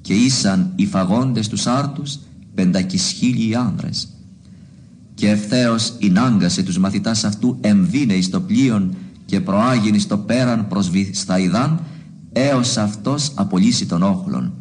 και 0.01 0.13
ήσαν 0.13 0.71
οι 0.75 0.85
φαγόντες 0.85 1.47
τους 1.47 1.67
άρτους 1.67 2.19
πεντακισχίλιοι 2.53 3.55
άνδρες. 3.55 4.07
Και 5.13 5.29
ευθέως 5.29 5.93
ενάγκασε 6.01 6.63
τους 6.63 6.77
μαθητάς 6.77 7.23
αυτού 7.23 7.57
εμβήνε 7.61 8.13
εις 8.13 8.29
το 8.29 8.41
πλοίον 8.41 8.95
και 9.25 9.41
προάγειν 9.41 9.93
εις 9.93 10.07
το 10.07 10.17
πέραν 10.17 10.67
προς 10.67 10.89
βυσταϊδάν 10.89 11.79
έως 12.31 12.77
αυτός 12.77 13.31
απολύσει 13.35 13.85
τον 13.85 14.03
όχλον. 14.03 14.53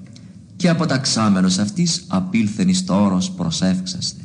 Και 0.57 0.69
αποταξάμενος 0.69 1.59
αυτής 1.59 2.05
απήλθεν 2.09 2.69
εις 2.69 2.85
το 2.85 3.05
όρος 3.05 3.31
προσεύξαστε 3.31 4.22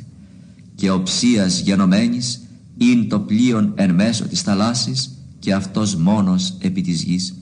και 0.78 0.90
οψίας 0.90 1.60
γενομένης 1.60 2.40
ειν 2.76 3.08
το 3.08 3.20
πλοίον 3.20 3.72
εν 3.74 3.94
μέσω 3.94 4.24
της 4.24 4.42
θαλάσσης 4.42 5.10
και 5.38 5.54
αυτός 5.54 5.96
μόνος 5.96 6.56
επί 6.58 6.80
της 6.80 7.02
γης. 7.02 7.34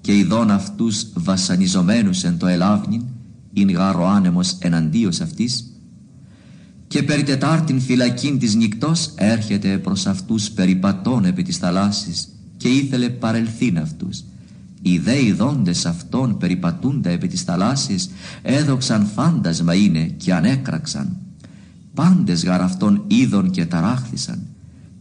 Και 0.00 0.18
ειδών 0.18 0.50
αυτούς 0.50 1.06
βασανιζομένους 1.14 2.24
εν 2.24 2.38
το 2.38 2.46
ελάβνιν 2.46 3.02
ειν 3.52 3.70
γάρο 3.70 4.08
άνεμος 4.08 4.56
εναντίος 4.58 5.20
αυτής. 5.20 5.72
Και 6.86 7.02
περί 7.02 7.22
τετάρτην 7.22 7.80
φυλακήν 7.80 8.38
της 8.38 8.54
νυχτός 8.54 9.12
έρχεται 9.14 9.78
προς 9.78 10.06
αυτούς 10.06 10.50
περιπατών 10.50 11.24
επί 11.24 11.42
της 11.42 11.56
θαλάσσης 11.56 12.28
και 12.56 12.68
ήθελε 12.68 13.08
παρελθήν 13.08 13.78
αυτούς. 13.78 14.24
Οι 14.82 14.98
δε 14.98 15.24
ειδώντες 15.24 15.86
αυτών 15.86 16.38
περιπατούντα 16.38 17.10
επί 17.10 17.28
της 17.28 17.42
θαλάσσης 17.42 18.10
έδοξαν 18.42 19.06
φάντασμα 19.06 19.74
είναι 19.74 20.02
και 20.02 20.34
ανέκραξαν 20.34 21.18
πάντες 21.94 22.44
γαρ 22.44 22.60
αυτών 22.60 23.04
είδων 23.06 23.50
και 23.50 23.66
ταράχθησαν 23.66 24.42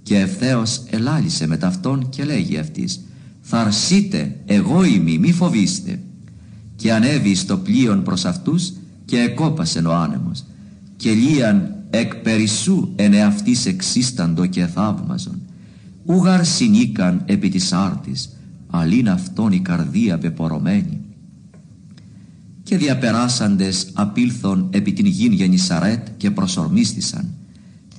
και 0.04 0.20
ευθέως 0.20 0.84
ελάλησε 0.90 1.48
με 1.48 1.58
ταυτόν 1.58 2.10
και 2.10 2.24
λέγει 2.24 2.58
αυτής 2.58 3.02
θα 3.46 3.60
αρσείτε, 3.60 4.36
εγώ 4.46 4.84
είμαι, 4.84 5.18
μη 5.18 5.32
φοβήστε. 5.32 6.00
Και 6.76 6.94
ανέβη 6.94 7.36
στο 7.36 7.58
πλοίον 7.58 8.04
προς 8.04 8.26
αυτούς 8.26 8.74
και 9.06 9.20
εκόπασεν 9.20 9.86
ο 9.86 9.94
άνεμος. 9.94 10.44
Και 10.96 11.12
λίαν 11.12 11.76
εκ 11.90 12.16
περισσού 12.16 12.90
εν 12.96 13.14
εαυτής 13.14 13.66
εξίσταντο 13.66 14.46
και 14.46 14.66
θαύμαζον. 14.66 15.42
Ούγαρ 16.06 16.46
συνήκαν 16.46 17.22
επί 17.26 17.50
της 17.50 17.74
άρτης, 17.74 18.30
αλλήν 18.70 19.10
αυτόν 19.10 19.52
η 19.52 19.60
καρδία 19.60 20.18
πεπορωμένη. 20.18 21.00
Και 22.64 22.78
διαπεράσαντες 22.78 23.90
απήλθον 23.94 24.68
επί 24.72 24.94
την 24.94 25.06
γην 25.06 25.32
Γενισαρέτ 25.32 26.08
και 26.18 26.32
προσορμίστησαν 26.32 27.34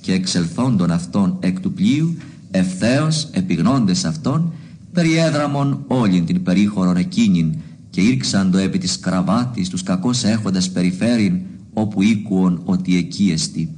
και 0.01 0.13
εξελθόντων 0.13 0.91
αυτών 0.91 1.37
εκ 1.39 1.59
του 1.59 1.73
πλοίου 1.73 2.17
ευθέως 2.51 3.27
επιγνώντες 3.31 4.05
αυτών 4.05 4.53
περιέδραμον 4.93 5.83
όλην 5.87 6.25
την 6.25 6.43
περίχωρον 6.43 6.97
εκείνην 6.97 7.55
και 7.89 8.01
ήρξαντο 8.01 8.57
επί 8.57 8.77
της 8.77 8.99
κραβάτης 8.99 9.69
τους 9.69 9.83
κακώς 9.83 10.23
έχοντας 10.23 10.69
περιφέρειν 10.69 11.39
όπου 11.73 12.01
οίκουον 12.01 12.61
ότι 12.65 12.97
εκεί 12.97 13.31
εστί. 13.31 13.75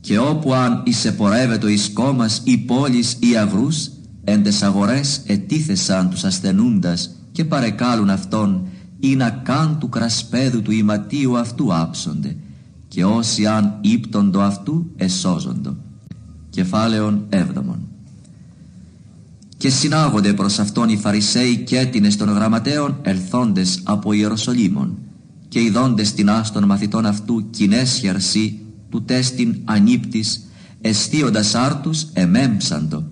Και 0.00 0.18
όπου 0.18 0.54
αν 0.54 0.82
εισεπορεύεται 0.86 1.72
εις 1.72 1.90
κόμμας 1.92 2.42
ή 2.44 2.58
πόλης 2.58 3.16
ή 3.20 3.36
αγρούς 3.36 3.90
εν 4.24 4.42
τες 4.42 4.62
αγορές 4.62 5.22
ετίθεσαν 5.26 6.10
τους 6.10 6.24
ασθενούντας 6.24 7.10
και 7.32 7.44
παρεκάλουν 7.44 8.10
αυτόν 8.10 8.66
ή 9.04 9.16
να 9.16 9.30
καν 9.30 9.78
του 9.78 9.88
κρασπέδου 9.88 10.62
του 10.62 10.70
ηματίου 10.70 11.38
αυτού 11.38 11.74
άψονται 11.74 12.36
και 12.88 13.04
όσοι 13.04 13.46
αν 13.46 13.78
ύπτοντο 13.80 14.40
αυτού 14.40 14.90
εσώζοντο. 14.96 15.76
Κεφάλαιον 16.50 17.26
έβδομον. 17.28 17.88
Και 19.56 19.70
συνάγονται 19.70 20.32
προς 20.32 20.58
αυτόν 20.58 20.88
οι 20.88 20.96
Φαρισαίοι 20.96 21.56
και 21.56 21.78
έτινες 21.78 22.16
των 22.16 22.28
γραμματέων 22.28 22.98
ελθόντες 23.02 23.80
από 23.84 24.12
Ιεροσολύμων 24.12 24.98
και 25.48 25.60
ειδώντες 25.60 26.12
την 26.12 26.30
άστον 26.30 26.64
μαθητών 26.64 27.06
αυτού 27.06 27.50
κοινέ 27.50 27.84
χερσί 27.84 28.58
του 28.90 29.02
τέστην 29.02 29.56
ανύπτης 29.64 30.48
εστίοντας 30.80 31.54
άρτους 31.54 32.06
εμέμψαντο. 32.12 33.04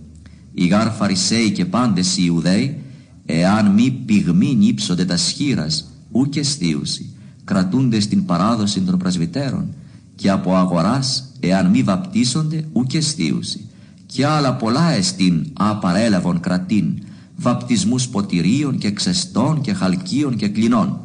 Οι 0.55 0.67
γάρ 0.67 0.91
Φαρισαίοι 0.91 1.51
και 1.51 1.65
πάντες 1.65 2.17
οι 2.17 2.23
Ιουδαίοι 2.25 2.82
εάν 3.27 3.71
μη 3.71 3.91
πυγμή 3.91 4.55
νύψονται 4.55 5.05
τα 5.05 5.17
σχήρας 5.17 5.91
ούκ 6.11 6.37
εστίουσι 6.37 7.15
κρατούνται 7.45 8.01
στην 8.01 8.25
παράδοση 8.25 8.81
των 8.81 8.99
πρεσβυτέρων 8.99 9.75
και 10.15 10.31
από 10.31 10.57
αγοράς 10.57 11.33
εάν 11.41 11.71
μη 11.71 11.83
βαπτίσονται 11.83 12.65
ούκ 12.73 12.95
εστίουσι 12.95 13.67
και 14.07 14.27
άλλα 14.27 14.55
πολλά 14.55 14.91
εστίν 14.91 15.47
απαρέλαβον 15.53 16.41
κρατήν 16.41 17.03
βαπτισμούς 17.37 18.09
ποτηρίων 18.09 18.79
και 18.79 18.91
ξεστών 18.91 19.61
και 19.61 19.73
χαλκίων 19.73 20.37
και 20.37 20.49
κλινών. 20.49 21.01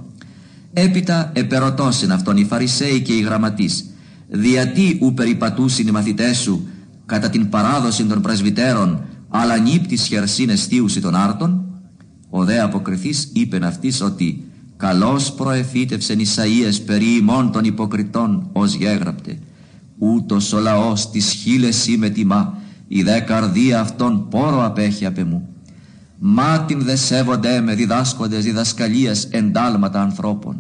Έπειτα 0.74 1.32
επερωτώσιν 1.36 2.11
αυτόν 2.11 2.38
οι 2.38 2.45
Φαρισαίοι 2.45 3.01
και 3.01 3.13
οι 3.13 3.22
γραμματείς 3.22 3.86
διατί 4.30 4.99
ου 5.01 5.13
περιπατούσιν 5.13 5.88
οι 5.88 5.91
μαθητές 5.91 6.38
σου 6.38 6.68
κατά 7.05 7.30
την 7.30 7.49
παράδοση 7.49 8.05
των 8.05 8.22
πρεσβυτέρων 8.22 9.01
αλλά 9.30 9.57
νύπτης 9.57 10.07
χερσίν 10.07 10.49
εστίουσι 10.49 11.01
των 11.01 11.15
άρτων; 11.15 11.66
Ο 12.30 12.43
δε 12.43 12.59
αποκριθής 12.59 13.30
είπεν 13.34 13.63
αυτής 13.63 14.01
ότι 14.01 14.43
καλώς 14.78 15.34
προεφήτευσεν 15.34 16.19
Ισαΐες 16.19 16.82
περί 16.86 17.15
ημών 17.15 17.51
των 17.51 17.63
υποκριτών 17.63 18.49
ως 18.51 18.73
γέγραπτε. 18.73 19.39
Ούτως 19.97 20.53
ο 20.53 20.59
λαός 20.59 21.09
της 21.09 21.32
χείλες 21.32 21.95
με 21.97 22.09
τιμά 22.09 22.57
η 22.88 23.03
δε 23.03 23.19
καρδία 23.19 23.80
αυτών 23.80 24.28
πόρο 24.30 24.65
απέχει 24.65 25.05
απ' 25.05 25.17
εμού. 25.17 25.47
Μάτιν 26.19 26.82
δε 26.82 26.95
σέβονται 26.95 27.61
με 27.61 27.75
διδάσκοντες 27.75 28.43
διδασκαλίας 28.43 29.23
εντάλματα 29.23 30.01
ανθρώπων. 30.01 30.59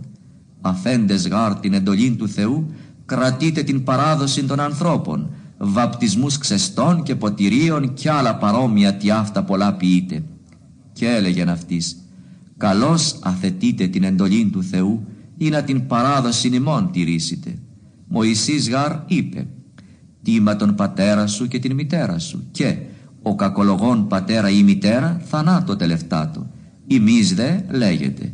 Αφέντες 0.61 1.27
γάρ 1.27 1.55
την 1.55 1.73
εντολήν 1.73 2.17
του 2.17 2.29
Θεού 2.29 2.65
κρατείτε 3.05 3.63
την 3.63 3.83
παράδοση 3.83 4.43
των 4.43 4.59
ανθρώπων 4.59 5.29
βαπτισμούς 5.57 6.37
ξεστών 6.37 7.03
και 7.03 7.15
ποτηρίων 7.15 7.93
και 7.93 8.11
άλλα 8.11 8.35
παρόμοια 8.35 8.93
τι 8.93 9.11
αυτά 9.11 9.43
πολλά 9.43 9.73
ποιείτε 9.73 10.23
και 10.97 11.07
έλεγεν 11.07 11.49
αυτής 11.49 11.97
καλώς 12.57 13.19
αθετείτε 13.23 13.87
την 13.87 14.03
εντολή 14.03 14.49
του 14.51 14.63
Θεού 14.63 15.05
ή 15.37 15.49
να 15.49 15.63
την 15.63 15.87
παράδοση 15.87 16.47
ημών 16.47 16.91
τηρήσετε. 16.91 17.59
Μωυσής 18.07 18.69
γάρ 18.69 18.91
είπε 19.05 19.47
«Τίμα 20.23 20.55
τον 20.55 20.75
πατέρα 20.75 21.27
σου 21.27 21.47
και 21.47 21.59
την 21.59 21.73
μητέρα 21.73 22.19
σου» 22.19 22.47
και 22.51 22.77
«Ο 23.21 23.35
κακολογών 23.35 24.07
πατέρα 24.07 24.49
ή 24.49 24.63
μητέρα 24.63 25.21
θανάτω 25.25 25.75
τελευτάτο». 25.75 26.47
Ημείς 26.87 27.33
δε 27.33 27.59
λέγεται 27.69 28.33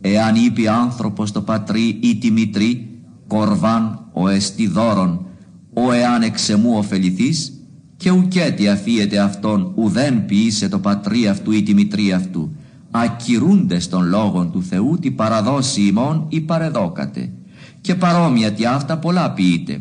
«Εάν 0.00 0.34
είπε 0.36 0.70
άνθρωπος 0.70 1.32
το 1.32 1.42
πατρί 1.42 1.98
ή 2.02 2.16
τη 2.16 2.30
μητρή 2.30 2.88
κορβάν 3.26 4.10
ο 4.12 4.28
εστί 4.28 4.66
δώρον 4.66 5.26
ο 5.74 5.92
εάν 5.92 6.22
εξεμού 6.22 6.76
ωφεληθείς 6.76 7.61
και 8.02 8.10
ουκέτι 8.10 8.68
αφίεται 8.68 9.18
αυτόν 9.18 9.72
ουδέν 9.74 10.26
ποιήσε 10.26 10.68
το 10.68 10.78
πατρί 10.78 11.28
αυτού 11.28 11.52
ή 11.52 11.62
τη 11.62 11.74
μητρή 11.74 12.12
αυτού. 12.12 12.52
Ακυρούντες 12.90 13.88
των 13.88 14.08
λόγων 14.08 14.52
του 14.52 14.62
Θεού 14.62 14.98
τη 14.98 15.10
παραδόση 15.10 15.82
ημών 15.82 16.26
ή 16.28 16.40
παρεδόκατε 16.40 17.32
και 17.80 17.94
παρόμοια 17.94 18.52
τι 18.52 18.66
αυτά 18.66 18.98
πολλά 18.98 19.32
ποιείται 19.32 19.80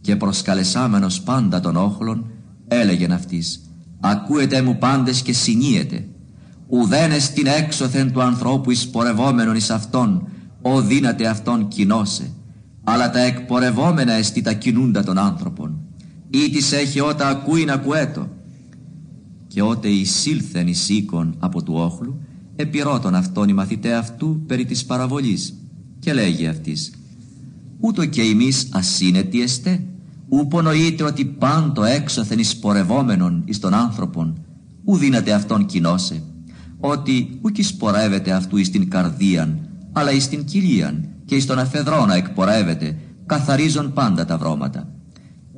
και 0.00 0.16
προσκαλεσάμενος 0.16 1.20
πάντα 1.20 1.60
των 1.60 1.76
όχλων 1.76 2.30
έλεγεν 2.68 3.12
αυτής 3.12 3.60
ακούετε 4.00 4.62
μου 4.62 4.76
πάντες 4.78 5.22
και 5.22 5.32
συνίετε. 5.32 6.08
Ουδέν 6.66 7.10
την 7.34 7.46
έξωθεν 7.46 8.12
του 8.12 8.22
ανθρώπου 8.22 8.70
εισπορευόμενον 8.70 9.56
εις 9.56 9.70
αυτόν 9.70 10.28
ο 10.62 10.80
δύναται 10.80 11.26
αυτόν 11.26 11.68
κοινώσε. 11.68 12.30
Αλλά 12.84 13.10
τα 13.10 13.18
εκπορευόμενα 13.18 14.12
εστί 14.12 14.42
τα 14.42 14.52
κινούντα 14.52 15.04
των 15.04 15.18
άνθρωπων 15.18 15.89
ή 16.30 16.50
της 16.50 16.72
έχει 16.72 17.00
ότα 17.00 17.28
ακούει 17.28 17.64
να 17.64 17.72
ακουέτο 17.72 18.28
και 19.46 19.62
ότε 19.62 19.88
εισήλθεν 19.88 20.66
εις 20.66 20.88
οίκον 20.88 21.34
από 21.38 21.62
του 21.62 21.74
όχλου 21.74 22.20
επιρώτων 22.56 23.14
αυτόν 23.14 23.48
οι 23.48 23.52
μαθητέ 23.52 23.94
αυτού 23.94 24.42
περί 24.46 24.64
της 24.64 24.84
παραβολής. 24.84 25.54
Και 25.98 26.12
λέγει 26.12 26.46
αυτής 26.46 26.92
ούτω 27.80 28.06
και 28.06 28.22
εμείς 28.22 28.68
ασύνετοι 28.72 29.42
εστέ 29.42 29.84
ου 30.28 30.46
πονοείται 30.46 31.04
ότι 31.04 31.24
πάντο 31.24 31.84
έξωθεν 31.84 32.38
εισπορευόμενον 32.38 33.42
εις 33.44 33.58
τον 33.58 33.74
άνθρωπον 33.74 34.38
ου 34.84 34.96
δύναται 34.96 35.32
αυτόν 35.32 35.66
κοινώσε 35.66 36.22
ότι 36.80 37.38
ουκ 37.42 37.58
εισπορεύεται 37.58 38.32
αυτού 38.32 38.56
εις 38.56 38.70
την 38.70 38.90
καρδίαν 38.90 39.68
αλλά 39.92 40.12
εις 40.12 40.28
την 40.28 40.44
κοιλίαν 40.44 41.08
και 41.24 41.34
εις 41.34 41.46
τον 41.46 41.58
αφεδρόνα 41.58 42.14
εκπορεύεται 42.14 42.98
καθαρίζον 43.26 43.92
πάντα 43.92 44.24
τα 44.24 44.38
βρώματα 44.38 44.88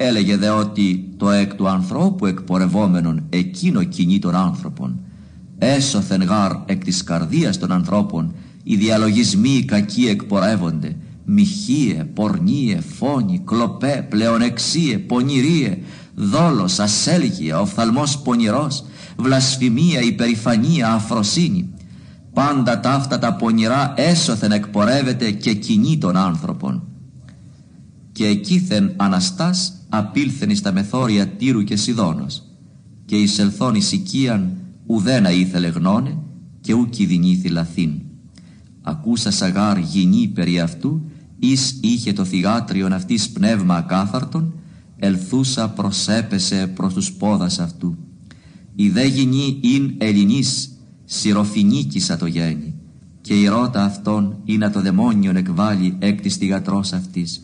Έλεγε 0.04 0.36
δε 0.36 0.48
ότι 0.48 1.08
το 1.16 1.30
εκ 1.30 1.54
του 1.54 1.68
ανθρώπου 1.68 2.26
εκπορευόμενον 2.26 3.24
εκείνο 3.28 3.82
κινεί 3.82 4.18
των 4.18 4.34
άνθρωπων. 4.34 5.00
Έσωθεν 5.58 6.22
γάρ 6.22 6.52
εκ 6.66 6.84
της 6.84 7.04
καρδίας 7.04 7.58
των 7.58 7.72
ανθρώπων 7.72 8.34
οι 8.62 8.76
διαλογισμοί 8.76 9.48
οι 9.48 9.64
κακοί 9.64 10.06
εκπορεύονται. 10.06 10.96
Μοιχείε, 11.24 12.04
πορνίε, 12.14 12.80
φόνοι, 12.80 13.42
κλοπέ, 13.44 14.06
πλεονεξίε, 14.10 14.98
πονηρίε, 14.98 15.78
δόλος, 16.14 16.78
ασέλγεια, 16.78 17.60
οφθαλμός 17.60 18.18
πονηρός, 18.18 18.84
βλασφημία, 19.16 20.00
υπερηφανία, 20.00 20.92
αφροσύνη. 20.92 21.70
Πάντα 22.32 22.80
ταύτα 22.80 23.18
τα 23.18 23.34
πονηρά 23.34 23.92
έσωθεν 23.96 24.52
εκπορεύεται 24.52 25.30
και 25.30 25.54
κινεί 25.54 25.98
των 25.98 26.16
άνθρωπων. 26.16 26.82
Και 28.12 28.26
εκείθεν 28.26 28.92
Αναστάς 28.96 29.72
απήλθεν 29.94 30.50
εις 30.50 30.60
τα 30.60 30.72
μεθόρια 30.72 31.28
Τύρου 31.28 31.64
και 31.64 31.76
Σιδώνος 31.76 32.42
και 33.04 33.16
εισελθόν 33.16 33.74
εις 33.74 33.92
οικίαν 33.92 34.56
ουδένα 34.86 35.30
ήθελε 35.30 35.68
γνώνε 35.68 36.18
και 36.60 36.74
ου 36.74 36.88
κηδινήθη 36.88 37.48
λαθήν. 37.48 37.90
Ακούσα 38.82 39.30
σαγάρ 39.30 39.78
γινή 39.78 40.28
περί 40.34 40.60
αυτού 40.60 41.02
εις 41.38 41.78
είχε 41.80 42.12
το 42.12 42.24
θυγάτριον 42.24 42.92
αυτής 42.92 43.30
πνεύμα 43.30 43.74
ακάθαρτον 43.76 44.54
ελθούσα 44.96 45.70
προσέπεσε 45.70 46.66
προς 46.66 46.94
τους 46.94 47.12
πόδας 47.12 47.58
αυτού. 47.58 47.96
Η 48.74 48.88
δε 48.88 49.06
γινή 49.06 49.60
ειν 49.62 49.94
Ελληνής 49.98 50.70
σιροφινίκησα 51.04 52.16
το 52.16 52.26
γέννη 52.26 52.74
και 53.20 53.40
η 53.40 53.46
ρότα 53.46 53.84
αυτόν 53.84 54.36
είναι 54.44 54.70
το 54.70 54.80
δαιμόνιον 54.80 55.36
εκβάλλει 55.36 55.96
εκ 55.98 56.20
της 56.20 56.36
θυγατρός 56.36 56.92
αυτής. 56.92 57.42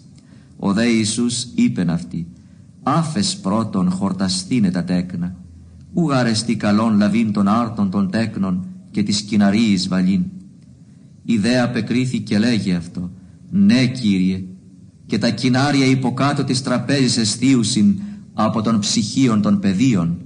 Ο 0.57 0.73
δε 0.73 0.87
Ιησούς 0.87 1.47
είπεν 1.55 1.91
αυτή 1.91 2.27
άφες 2.89 3.37
πρώτον 3.37 3.91
χορταστήνε 3.91 4.71
τα 4.71 4.85
τέκνα, 4.85 5.37
ου 5.95 6.13
αρεστεί 6.15 6.57
καλόν 6.57 6.97
λαβήν 6.97 7.33
των 7.33 7.49
άρτων 7.49 7.91
των 7.91 8.11
τέκνων 8.11 8.67
και 8.91 9.03
της 9.03 9.23
κοιναρίης 9.23 9.89
βαλήν. 9.89 10.25
Η 11.25 11.37
δε 11.39 11.61
απεκρίθηκε 11.61 12.39
λέγει 12.39 12.73
αυτό, 12.73 13.11
ναι 13.51 13.87
Κύριε, 13.87 14.45
και 15.07 15.19
τα 15.19 15.31
κοινάρια 15.31 15.87
υποκάτω 15.87 16.45
της 16.45 16.63
τραπέζης 16.63 17.17
εστίουσιν 17.17 17.99
από 18.35 18.63
των 18.63 18.79
ψυχίων 18.79 19.43
των 19.43 19.61
παιδίων 19.61 20.19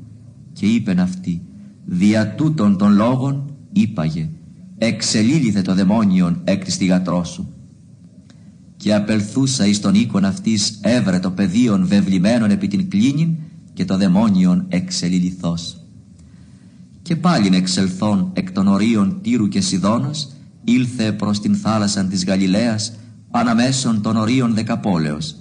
και 0.52 0.66
είπεν 0.66 1.00
αυτή, 1.00 1.42
Δια 1.84 2.34
τούτων 2.34 2.78
των 2.78 2.92
λόγων 2.92 3.54
είπαγε 3.72 4.30
εξελίληθε 4.78 5.62
το 5.62 5.74
δαιμόνιον 5.74 6.40
εκ 6.44 6.64
της 6.64 6.78
σου. 7.22 7.54
Και 8.83 8.95
απελθούσα 8.95 9.66
εις 9.66 9.80
τον 9.80 9.95
οίκον 9.95 10.24
αυτής 10.24 10.78
έβρε 10.80 11.18
το 11.18 11.30
πεδίον 11.30 11.87
βεβλημένον 11.87 12.51
επί 12.51 12.68
την 12.68 12.91
κλίνην 12.91 13.37
και 13.72 13.85
το 13.85 13.97
δαιμόνιον 13.97 14.64
εξελιληθός. 14.68 15.76
Και 17.03 17.16
πάλιν 17.16 17.55
εξελθών 17.55 18.30
εκ 18.33 18.53
των 18.53 18.68
ορίων 18.68 19.18
Τύρου 19.22 19.49
και 19.49 19.61
Σιδώνος 19.61 20.28
ήλθε 20.64 21.12
προς 21.12 21.41
την 21.41 21.55
θάλασσαν 21.55 22.09
της 22.09 22.24
Γαλιλαίας 22.24 22.93
αναμέσων 23.30 24.03
των 24.03 24.16
ορίων 24.16 24.55
δεκαπόλεως 24.55 25.37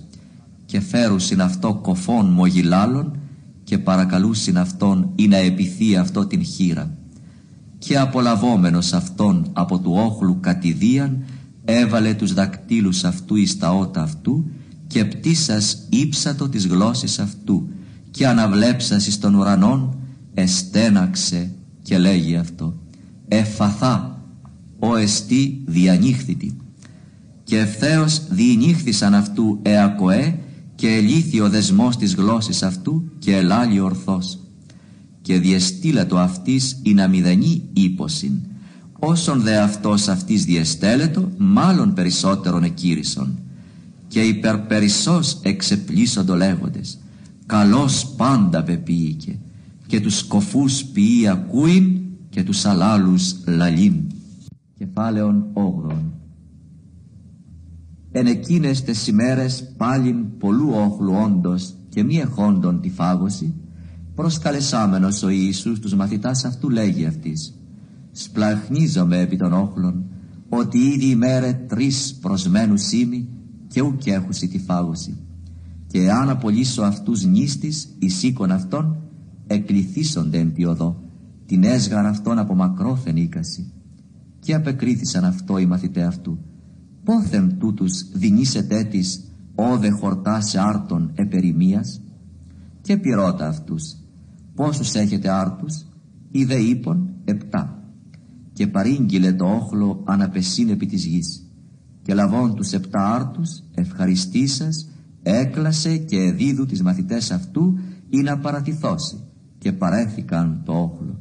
και 0.66 0.80
φέρουσιν 0.80 1.42
αυτό 1.42 1.74
κοφών 1.74 2.26
μογιλάλων 2.26 3.20
και 3.64 3.78
παρακαλούσιν 3.78 4.58
αυτόν 4.58 5.12
ή 5.16 5.28
να 5.28 5.38
επιθεί 5.38 5.96
αυτό 5.96 6.26
την 6.26 6.46
χείρα 6.46 6.98
και 7.78 8.00
απολαβόμενος 8.00 8.94
αυτόν 8.94 9.50
από 9.54 9.80
του 9.80 9.94
όχλου 9.96 10.38
κατηδίαν 10.40 11.24
έβαλε 11.78 12.14
τους 12.14 12.34
δακτύλους 12.34 13.04
αυτού 13.04 13.36
εις 13.36 13.58
τα 13.58 13.74
ότα 13.74 14.02
αυτού 14.02 14.50
και 14.88 15.06
πτήσας 15.06 15.88
ύψατο 15.90 16.50
της 16.50 16.68
γλώσσης 16.68 17.20
αυτού 17.20 17.70
και 18.12 18.28
αναβλέψας 18.28 19.08
εις 19.08 19.20
των 19.20 19.36
ουρανών 19.36 19.98
εστέναξε 20.34 21.52
και 21.82 21.98
λέγει 21.98 22.36
αυτό 22.36 22.76
εφαθά 23.28 24.22
ο 24.80 24.96
εστί 24.96 25.62
διανύχθητη 25.66 26.56
και 27.44 27.58
ευθέως 27.58 28.22
διηνύχθησαν 28.30 29.14
αυτού 29.16 29.60
εακοέ 29.62 30.40
και 30.76 30.88
ελήθη 30.88 31.40
ο 31.40 31.50
δεσμός 31.50 31.98
της 31.98 32.16
γλώσσης 32.16 32.64
αυτού 32.64 33.12
και 33.20 33.36
ελάλει 33.36 33.80
ορθός. 33.80 34.40
Και 35.22 35.40
διεστήλατο 35.40 36.18
αυτής 36.18 36.80
η 36.84 36.94
να 36.94 37.08
μηδενή 37.08 37.70
ύποσιν 37.74 38.34
όσον 39.04 39.42
δε 39.42 39.58
αυτός 39.58 40.08
αυτής 40.08 40.46
διεστέλετο 40.46 41.32
μάλλον 41.38 41.94
περισσότερον 41.94 42.64
εκείρισον 42.64 43.40
και 44.08 44.22
υπερπερισσός 44.22 45.40
εξεπλήσοντο 45.42 46.36
λέγοντες. 46.36 47.00
Καλός 47.46 48.08
πάντα 48.18 48.64
πεποίηκε 48.64 49.40
και 49.88 50.02
τους 50.02 50.18
σκοφούς 50.18 50.84
ποιεί 50.84 51.28
ακούειν 51.28 52.02
και 52.30 52.44
τους 52.44 52.66
αλάλους 52.66 53.36
λαλήν 53.48 53.96
κεφάλαιον 54.78 55.46
8 55.90 55.96
Εν 58.12 58.26
εκείνες 58.26 58.84
τες 58.84 59.08
ημέρες 59.08 59.74
πάλιν 59.78 60.38
πολλού 60.38 60.70
όχλου 60.74 61.14
όντως 61.26 61.74
και 61.90 62.04
μη 62.04 62.18
εχόντων 62.18 62.82
τη 62.82 62.90
φάγωση 62.90 63.54
προσκαλεσάμενος 64.16 65.24
ο 65.24 65.30
Ιησούς 65.30 65.80
τους 65.80 65.96
μαθητάς 65.96 66.46
αυτού 66.46 66.70
λέγει 66.70 67.06
αυτής 67.06 67.54
σπλαχνίζομαι 68.12 69.20
επί 69.20 69.38
των 69.38 69.54
όχλων 69.54 70.06
ότι 70.50 70.78
ήδη 70.78 71.10
ημέρε 71.10 71.54
τρεις 71.54 72.18
προσμένους 72.22 72.92
είμαι 72.92 73.26
και 73.68 73.82
ουκ 73.82 74.08
έχουσι 74.08 74.48
τη 74.48 74.60
φάγωση. 74.60 75.18
Και 75.88 76.12
αν 76.12 76.30
απολύσω 76.30 76.82
αυτούς 76.82 77.24
νίστης 77.24 77.96
εις 78.00 78.24
οίκον 78.24 78.52
αυτών 78.52 78.98
εκληθίσονται 79.48 80.38
εν 80.40 80.54
τη 80.54 80.66
οδό. 80.66 81.04
Την 81.46 81.64
έσγαρ 81.64 82.06
αυτών 82.06 82.38
από 82.38 82.56
μακρόθεν 82.56 83.16
οίκαση. 83.16 83.72
Και 84.40 84.54
απεκρίθησαν 84.54 85.26
αυτό 85.26 85.58
οι 85.58 85.66
μαθητέ 85.66 86.04
αυτού. 86.04 86.40
Πόθεν 87.04 87.58
τούτους 87.60 88.12
δινήσετε 88.14 88.84
της 88.84 89.32
όδε 89.56 89.90
χορτά 89.90 90.42
σε 90.42 90.60
άρτων 90.60 91.12
επερημίας; 91.16 92.02
Και 92.82 92.98
πυρώτα 92.98 93.48
αυτούς 93.48 93.96
πόσους 94.56 94.94
έχετε 94.94 95.30
άρτους; 95.30 95.86
Είδε 96.32 96.56
είπων 96.56 97.10
επτά 97.26 97.81
και 98.62 98.68
παρήγγειλε 98.68 99.34
το 99.34 99.46
όχλο 99.46 100.04
αναπεσίν 100.06 100.70
επί 100.70 100.86
της 100.86 101.06
γης. 101.06 101.46
Και 102.02 102.14
λαβών 102.14 102.56
τους 102.56 102.72
επτά 102.72 103.14
άρτους 103.16 103.64
ευχαριστήσας 103.74 104.90
έκλασε 105.24 105.98
και 105.98 106.18
εδίδου 106.18 106.66
τις 106.66 106.82
μαθητές 106.82 107.32
αυτού 107.32 107.80
ή 108.10 108.18
να 108.18 108.38
παρατηθώσει. 108.38 109.24
Και 109.58 109.72
παρέθηκαν 109.72 110.62
το 110.66 110.74
όχλο. 110.74 111.20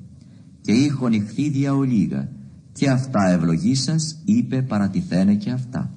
Και 0.60 0.72
είχον 0.72 1.12
ηχθίδια 1.12 1.74
ολίγα. 1.74 2.28
Και 2.72 2.90
αυτά 2.90 3.28
ευλογήσας 3.28 4.20
είπε 4.24 4.62
παρατηθένε 4.62 5.34
και 5.34 5.50
αυτά. 5.50 5.94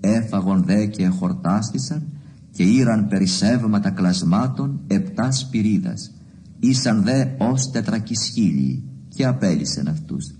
Έφαγον 0.00 0.62
δε 0.64 0.86
και 0.86 1.06
χορτάστησαν 1.06 2.02
και 2.50 2.62
ήραν 2.62 3.08
περισσεύματα 3.08 3.90
κλασμάτων 3.90 4.80
επτά 4.86 5.32
σπυρίδας. 5.32 6.14
Ήσαν 6.58 7.02
δε 7.02 7.24
ως 7.38 7.70
τετρακισχύλιοι 7.70 8.82
και 9.08 9.26
απέλησεν 9.26 9.88
αυτούς 9.88 10.34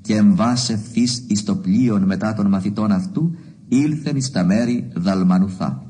και 0.00 0.14
εμβάσε 0.16 0.72
ευθύς 0.72 1.24
εις 1.26 1.44
το 1.44 1.56
πλοίον 1.56 2.02
μετά 2.02 2.34
των 2.34 2.46
μαθητών 2.48 2.92
αυτού 2.92 3.34
ήλθεν 3.68 4.16
εις 4.16 4.30
τα 4.30 4.44
μέρη 4.44 4.90
Δαλμανουθά. 4.94 5.82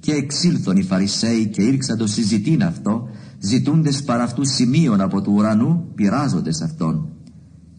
Και 0.00 0.12
εξήλθον 0.12 0.76
οι 0.76 0.82
Φαρισαίοι 0.82 1.46
και 1.46 1.62
ήρξαν 1.62 1.98
το 1.98 2.06
συζητήν 2.06 2.62
αυτό 2.62 3.08
ζητούντες 3.38 4.02
παρά 4.02 4.22
αυτού 4.22 4.44
σημείων 4.44 5.00
από 5.00 5.22
του 5.22 5.32
ουρανού 5.34 5.92
πειράζοντες 5.94 6.60
αυτόν. 6.60 7.08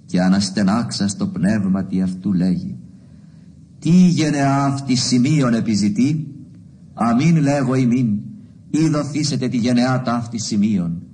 Και 0.05 0.22
αναστενάξα 0.22 1.07
στο 1.07 1.28
πνεύμα 1.28 1.84
τι 1.84 2.01
αυτού 2.01 2.34
λέγει. 2.34 2.78
Τι 3.80 3.89
γενεά 3.89 4.64
αυτή 4.64 4.95
σημείων 4.95 5.53
επιζητεί; 5.53 6.28
Αμήν 6.93 7.36
λέγω 7.36 7.76
ημίν 7.76 8.18
ή 8.70 8.88
δοθήσετε 8.88 9.47
τη 9.47 9.57
γενεά 9.57 10.01
ταύτη 10.01 10.38
σημείων 10.38 11.09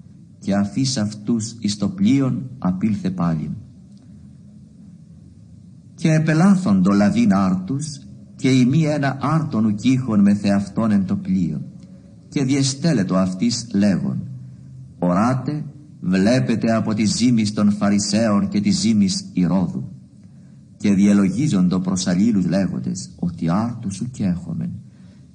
και 0.46 0.56
αφής 0.56 0.98
αυτούς 0.98 1.56
εις 1.60 1.78
το 1.78 1.90
πλοίον 1.90 2.50
απήλθε 2.60 3.10
πάλι. 3.10 3.52
Και 5.96 6.12
επελάθοντο 6.12 6.92
λαβήν 6.92 7.34
άρτους 7.34 8.00
και 8.36 8.50
ημί 8.50 8.84
ένα 8.84 9.18
άρτον 9.22 9.66
ουκίχων 9.66 10.22
με 10.22 10.34
θεαυτόν 10.34 10.92
εν 10.92 11.06
το 11.06 11.16
πλοίο 11.16 11.62
και 12.30 12.44
διεστέλετο 12.44 13.16
αυτής 13.16 13.68
λέγον 13.74 14.28
οράτε 15.00 15.66
βλέπετε 16.00 16.76
από 16.76 16.94
τη 16.94 17.06
ζήμης 17.06 17.54
των 17.54 17.72
Φαρισαίων 17.72 18.50
και 18.50 18.62
τη 18.62 18.70
ζήμης 18.70 19.30
Ηρώδου. 19.34 19.90
Και 20.78 20.94
διελογίζοντο 20.94 21.80
προς 21.80 22.08
αλλήλους 22.08 22.46
λέγοντες 22.46 23.10
ότι 23.16 23.50
άρτους 23.50 23.96
σου 23.96 24.12
έχομεν 24.18 24.72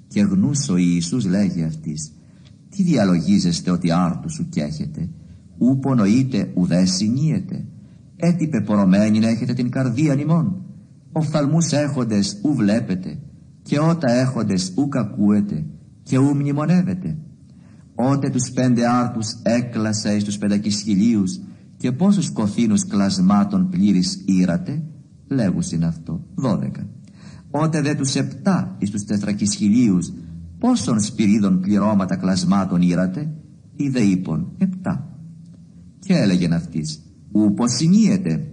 και 0.08 0.20
γνούσο 0.20 0.76
Ιησούς 0.76 1.24
λέγει 1.24 1.62
αυτής 1.62 2.12
τι 2.76 2.82
διαλογίζεστε 2.82 3.70
ότι 3.70 3.92
άρτους 3.92 4.32
σου 4.32 4.48
έχετε 4.54 5.08
ου 5.58 5.78
πονοείτε 5.78 6.50
ουδέ 6.54 6.84
συνείετε 6.84 7.64
έτι 8.20 8.48
πεπορωμένοι 8.48 9.18
να 9.18 9.28
έχετε 9.28 9.52
την 9.52 9.70
καρδία 9.70 10.14
νημών. 10.14 10.62
Οφθαλμούς 11.12 11.72
έχοντες 11.72 12.40
ου 12.42 12.54
βλέπετε. 12.54 13.18
Και 13.62 13.78
ότα 13.78 14.10
έχοντες 14.10 14.72
ου 14.76 14.88
κακούετε. 14.88 15.66
Και 16.02 16.18
ου 16.18 16.34
μνημονεύετε. 16.34 17.16
Ότε 17.94 18.30
τους 18.30 18.50
πέντε 18.50 18.88
άρτους 18.88 19.26
έκλασα 19.42 20.14
εις 20.14 20.24
τους 20.24 20.38
πεντακισχυλίους 20.38 21.40
και 21.76 21.92
πόσους 21.92 22.30
κοφίνους 22.30 22.86
κλασμάτων 22.86 23.68
πλήρης 23.68 24.22
ήρατε; 24.26 24.82
Λέγουσιν 25.28 25.84
αυτό 25.84 26.24
δώδεκα. 26.34 26.86
Ότε 27.50 27.80
δε 27.80 27.94
τους 27.94 28.14
επτά 28.14 28.76
εις 28.78 28.90
τους 28.90 29.04
τετρακισχυλίους 29.04 30.12
πόσων 30.60 31.00
σπυρίδων 31.00 31.60
πληρώματα 31.60 32.16
κλασμάτων 32.16 32.82
ήρατε 32.82 33.34
είδε 33.76 34.00
είπων 34.00 34.52
επτά 34.58 35.18
και 35.98 36.14
έλεγεν 36.14 36.52
αυτής 36.52 37.02
ούπος 37.32 37.72
συνείεται 37.72 38.46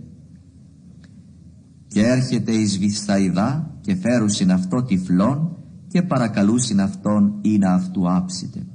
και 1.88 2.02
έρχεται 2.06 2.52
εις 2.52 2.78
Βυθαϊδά 2.78 3.78
και 3.82 3.96
φέρουσιν 3.96 4.52
αυτό 4.52 4.84
τυφλών 4.84 5.58
και 5.88 6.02
παρακαλούσιν 6.02 6.82
αυτόν 6.82 7.40
ή 7.42 7.58
να 7.58 7.74
αυτού 7.74 8.12
άψητε 8.12 8.68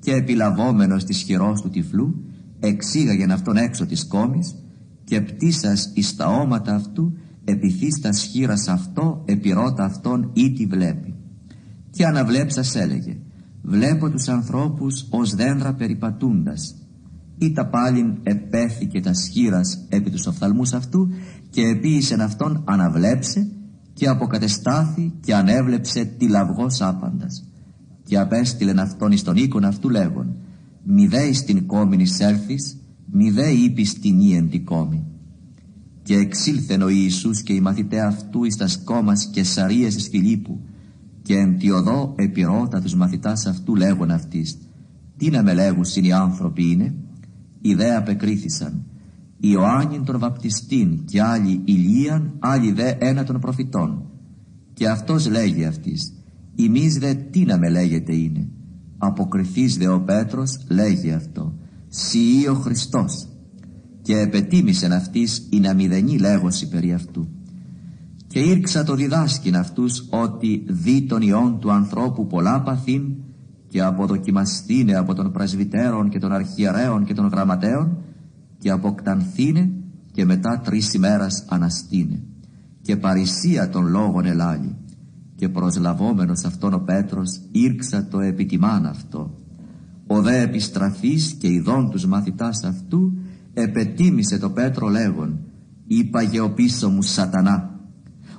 και 0.00 0.12
επιλαβόμενος 0.12 1.04
της 1.04 1.22
χειρός 1.22 1.60
του 1.60 1.70
τυφλού 1.70 2.24
εξήγαγεν 2.60 3.30
αυτόν 3.30 3.56
έξω 3.56 3.86
της 3.86 4.06
κόμης 4.06 4.54
και 5.04 5.20
πτήσας 5.20 5.92
εις 5.94 6.16
τα 6.16 6.26
όματα 6.26 6.74
αυτού 6.74 7.12
επιθύστας 7.44 8.22
χείρας 8.22 8.68
αυτό 8.68 9.22
επιρώτα 9.24 9.84
αυτόν 9.84 10.30
ή 10.32 10.52
τη 10.52 10.66
βλέπει 10.66 11.17
και 11.90 12.06
αναβλέψας 12.06 12.74
έλεγε 12.74 13.16
βλέπω 13.62 14.10
τους 14.10 14.28
ανθρώπους 14.28 15.06
ως 15.10 15.34
δέντρα 15.34 15.74
περιπατούντας. 15.74 16.74
Ή 17.38 17.52
τα 17.52 17.66
πάλιν 17.66 18.18
επέθηκε 18.22 19.00
τα 19.00 19.14
σχήρας 19.14 19.86
επί 19.88 20.10
τους 20.10 20.26
οφθαλμούς 20.26 20.72
αυτού 20.72 21.08
και 21.50 21.60
επίησεν 21.60 22.20
αυτόν 22.20 22.62
αναβλέψε 22.64 23.48
και 23.92 24.08
αποκατεστάθη 24.08 25.12
και 25.20 25.34
ανέβλεψε 25.34 26.04
τη 26.04 26.28
λαυγός 26.28 26.80
άπαντας. 26.80 27.44
Και 28.04 28.18
απέστειλεν 28.18 28.78
αυτόν 28.78 29.12
εις 29.12 29.22
τον 29.22 29.36
οίκον 29.36 29.64
αυτού 29.64 29.90
λέγον 29.90 30.36
μη 30.82 31.06
δε 31.06 31.22
εις 31.22 31.44
την 31.44 31.66
κόμην 31.66 32.00
εισέλθεις 32.00 32.76
μη 33.12 33.30
δε 33.30 33.50
είπεις 33.50 33.98
την 33.98 34.20
ίεν 34.20 34.50
την 34.50 34.64
κόμη 34.64 35.06
και 36.02 36.14
εξήλθεν 36.14 36.82
ο 36.82 36.88
Ιησούς 36.88 37.42
και 37.42 37.52
οι 37.52 37.60
μαθητέ 37.60 38.00
αυτού 38.00 38.44
εις 38.44 38.56
τας 38.56 38.82
κόμας 38.84 39.30
και 39.32 39.44
σαρίες 39.44 39.94
εις 39.94 40.08
Φιλίππου 40.08 40.60
και 41.28 41.34
εν 41.34 41.58
τη 41.58 41.70
οδό 41.70 42.14
επιρώτα 42.16 42.80
τους 42.80 42.94
μαθητάς 42.94 43.46
αυτού 43.46 43.76
λέγον 43.76 44.10
αυτής 44.10 44.58
τι 45.16 45.30
να 45.30 45.42
με 45.42 45.54
λέγουσιν 45.54 46.04
οι 46.04 46.12
άνθρωποι 46.12 46.70
είναι 46.70 46.94
οι 47.60 47.74
δε 47.74 47.94
απεκρίθησαν. 47.94 48.84
Ιωάννην 49.40 50.04
τον 50.04 50.18
βαπτιστήν 50.18 51.04
και 51.04 51.22
άλλοι 51.22 51.60
Ηλίαν, 51.64 52.36
άλλοι 52.38 52.72
δε 52.72 52.94
ένα 52.98 53.24
των 53.24 53.40
προφητών. 53.40 54.10
Και 54.72 54.88
αυτός 54.88 55.28
λέγει 55.28 55.64
αυτής, 55.64 56.12
ημείς 56.54 56.98
δε 56.98 57.14
τι 57.14 57.44
να 57.44 57.58
με 57.58 57.68
λέγεται 57.68 58.14
είναι. 58.14 58.48
Αποκριθείς 58.98 59.76
δε 59.76 59.88
ο 59.88 60.00
Πέτρος 60.00 60.64
λέγει 60.68 61.12
αυτό, 61.12 61.54
σιή 61.88 62.46
ο 62.50 62.54
Χριστός. 62.54 63.28
Και 64.02 64.18
επετίμησεν 64.18 64.92
αυτής 64.92 65.48
η 65.50 65.60
να 65.60 65.74
μηδενή 65.74 66.18
λέγωση 66.18 66.68
περί 66.68 66.92
αυτού. 66.92 67.28
Και 68.28 68.38
ήρξα 68.38 68.84
το 68.84 68.94
διδάσκην 68.94 69.56
αυτούς 69.56 70.06
ότι 70.10 70.64
δι 70.66 71.02
των 71.02 71.22
ιών 71.22 71.58
του 71.60 71.72
ανθρώπου 71.72 72.26
πολλά 72.26 72.62
παθήν 72.62 73.02
και 73.68 73.82
αποδοκιμαστήνε 73.82 74.94
από 74.94 75.14
των 75.14 75.32
πρεσβυτέρων 75.32 76.08
και 76.08 76.18
των 76.18 76.32
αρχιερέων 76.32 77.04
και 77.04 77.14
των 77.14 77.26
γραμματέων 77.26 77.96
και 78.58 78.70
αποκτανθήνε 78.70 79.70
και 80.12 80.24
μετά 80.24 80.60
τρεις 80.64 80.94
ημέρας 80.94 81.44
αναστήνε. 81.48 82.22
Και 82.82 82.96
παρησία 82.96 83.68
των 83.68 83.86
λόγων 83.86 84.24
ελάλη. 84.24 84.76
Και 85.34 85.48
προσλαβόμενος 85.48 86.44
αυτόν 86.44 86.74
ο 86.74 86.78
Πέτρος 86.78 87.40
ήρξα 87.50 88.06
το 88.10 88.20
επιτιμάν 88.20 88.86
αυτό. 88.86 89.34
Ο 90.06 90.22
δε 90.22 90.40
επιστραφής 90.40 91.32
και 91.38 91.48
ειδών 91.48 91.90
τους 91.90 92.06
μαθητάς 92.06 92.64
αυτού 92.64 93.12
επετίμησε 93.54 94.38
το 94.38 94.50
Πέτρο 94.50 94.88
λέγον 94.88 95.38
είπαγε 95.86 96.40
ο 96.40 96.50
πίσω 96.50 96.88
μου 96.88 97.02
σατανά 97.02 97.77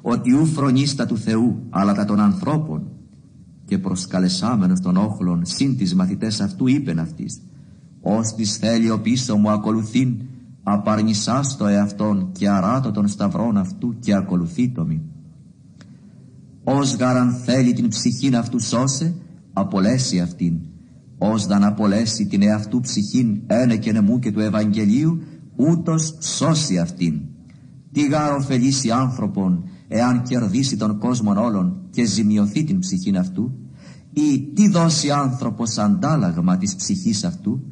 ότι 0.02 0.32
ου 0.32 0.46
φρονίστα 0.46 1.06
του 1.06 1.18
Θεού 1.18 1.64
αλλά 1.70 1.94
τα 1.94 2.06
των 2.06 2.20
ανθρώπων. 2.20 2.88
Και 3.66 3.78
προσκαλεσάμενος 3.78 4.80
των 4.80 4.98
όχλων 4.98 5.46
συν 5.46 5.78
τις 5.78 5.96
μαθητές 5.96 6.42
αυτού 6.42 6.68
είπεν 6.68 7.00
αυτής 7.00 7.42
ως 8.02 8.34
της 8.34 8.58
θέλει 8.58 8.90
ο 8.90 9.00
πίσω 9.02 9.38
μου 9.38 9.50
ακολουθήν 9.50 10.22
απαρνησάς 10.64 11.58
το 11.58 11.68
εαυτόν 11.68 12.30
και 12.32 12.50
αράτω 12.50 12.92
των 12.92 13.08
σταυρών 13.08 13.58
αυτού 13.58 14.00
και 14.00 14.16
ακολουθεί 14.16 14.70
το 14.70 14.86
μη 14.86 15.02
ως 16.72 16.96
γαραν 16.96 17.32
θέλει 17.32 17.74
την 17.74 17.88
ψυχήν 17.88 18.36
αυτού 18.36 18.60
σώσε 18.60 19.16
απολέσει 19.54 20.20
αυτήν. 20.20 20.60
Ως 21.18 21.46
δαν 21.46 21.64
απολέσει 21.64 22.26
την 22.26 22.42
εαυτού 22.42 22.80
ψυχήν 22.80 23.42
ένε 23.48 23.78
και 23.78 23.92
νεμού 23.92 24.20
και 24.20 24.32
του 24.32 24.40
Ευαγγελίου 24.40 25.22
ούτως 25.56 26.18
σώσει 26.20 26.78
αυτήν. 26.78 27.22
Τι 27.92 28.08
γάρ 28.08 28.34
ωφελήσει 28.34 28.92
άνθρωπον 28.92 29.64
εάν 29.92 30.24
κερδίσει 30.24 30.78
τον 30.78 31.00
κόσμο 31.00 31.34
όλων 31.44 31.82
και 31.90 32.06
ζημιωθεί 32.06 32.64
την 32.64 32.80
ψυχήν 32.80 33.18
αυτού 33.18 33.52
ή 34.14 34.52
τι 34.54 34.70
δώσει 34.70 35.12
άνθρωπος 35.12 35.78
αντάλλαγμα 35.78 36.58
της 36.58 36.76
ψυχής 36.76 37.24
αυτού 37.24 37.64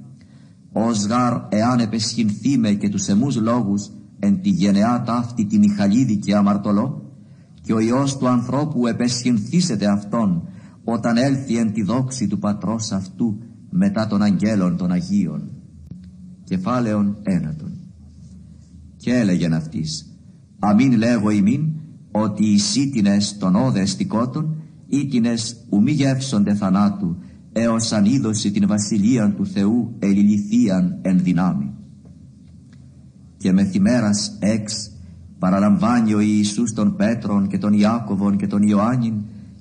ως 0.72 1.06
γάρ 1.06 1.42
εάν 1.50 1.80
επεσχυνθεί 1.80 2.58
με 2.58 2.72
και 2.72 2.90
τους 2.90 3.08
εμούς 3.08 3.36
λόγους 3.36 3.92
εν 4.20 4.42
τη 4.42 4.50
γενεά 4.50 5.04
ταύτη 5.06 5.46
τη 5.46 5.58
Μιχαλίδη 5.58 6.18
και 6.18 6.36
αμαρτωλό 6.36 7.12
και 7.62 7.74
ο 7.74 7.80
Υιός 7.80 8.18
του 8.18 8.28
ανθρώπου 8.28 8.88
επεσχυνθήσεται 8.88 9.88
αυτόν 9.88 10.48
όταν 10.84 11.18
έλθει 11.18 11.58
εν 11.58 11.74
τη 11.74 11.84
δόξη 11.84 12.28
του 12.28 12.40
πατρός 12.40 12.92
αυτού 12.92 13.38
μετά 13.70 14.08
των 14.08 14.22
αγγέλων 14.22 14.78
των 14.78 14.92
Αγίων. 14.92 15.50
Κεφάλαιον 16.44 17.18
ένατον. 17.24 17.72
Και 18.98 19.14
έλεγεν 19.14 19.54
αυτής 19.54 20.18
αμήν 20.60 20.98
λέγω 20.98 21.30
ημίν 21.30 21.77
ότι 22.22 22.46
οι 22.46 22.58
σύτινες 22.58 23.38
των 23.38 23.56
όδε 23.56 23.80
εστικότων 23.82 24.56
ήτινες 24.88 25.66
ου 25.70 25.82
μη 25.82 25.92
γεύσονται 25.92 26.54
θανάτου 26.54 27.18
έως 27.52 27.92
αν 27.92 28.06
είδωσε 28.06 28.50
την 28.50 28.68
βασιλεία 28.68 29.34
του 29.34 29.46
Θεού 29.46 29.96
ελιληθίαν 30.00 31.00
εν 31.02 31.20
δυνάμει. 31.24 31.72
Και 33.38 33.52
μεθημέρας 33.52 34.38
εξ 34.40 34.92
παραλαμβάνει 35.40 36.14
ο 36.14 36.20
Ιησούς 36.20 36.74
των 36.74 36.96
Πέτρων 36.96 37.48
και 37.48 37.58
των 37.58 37.74
Ιάκωβων 37.74 38.38
και 38.38 38.48
των 38.48 38.62
Ιωάννην 38.62 39.14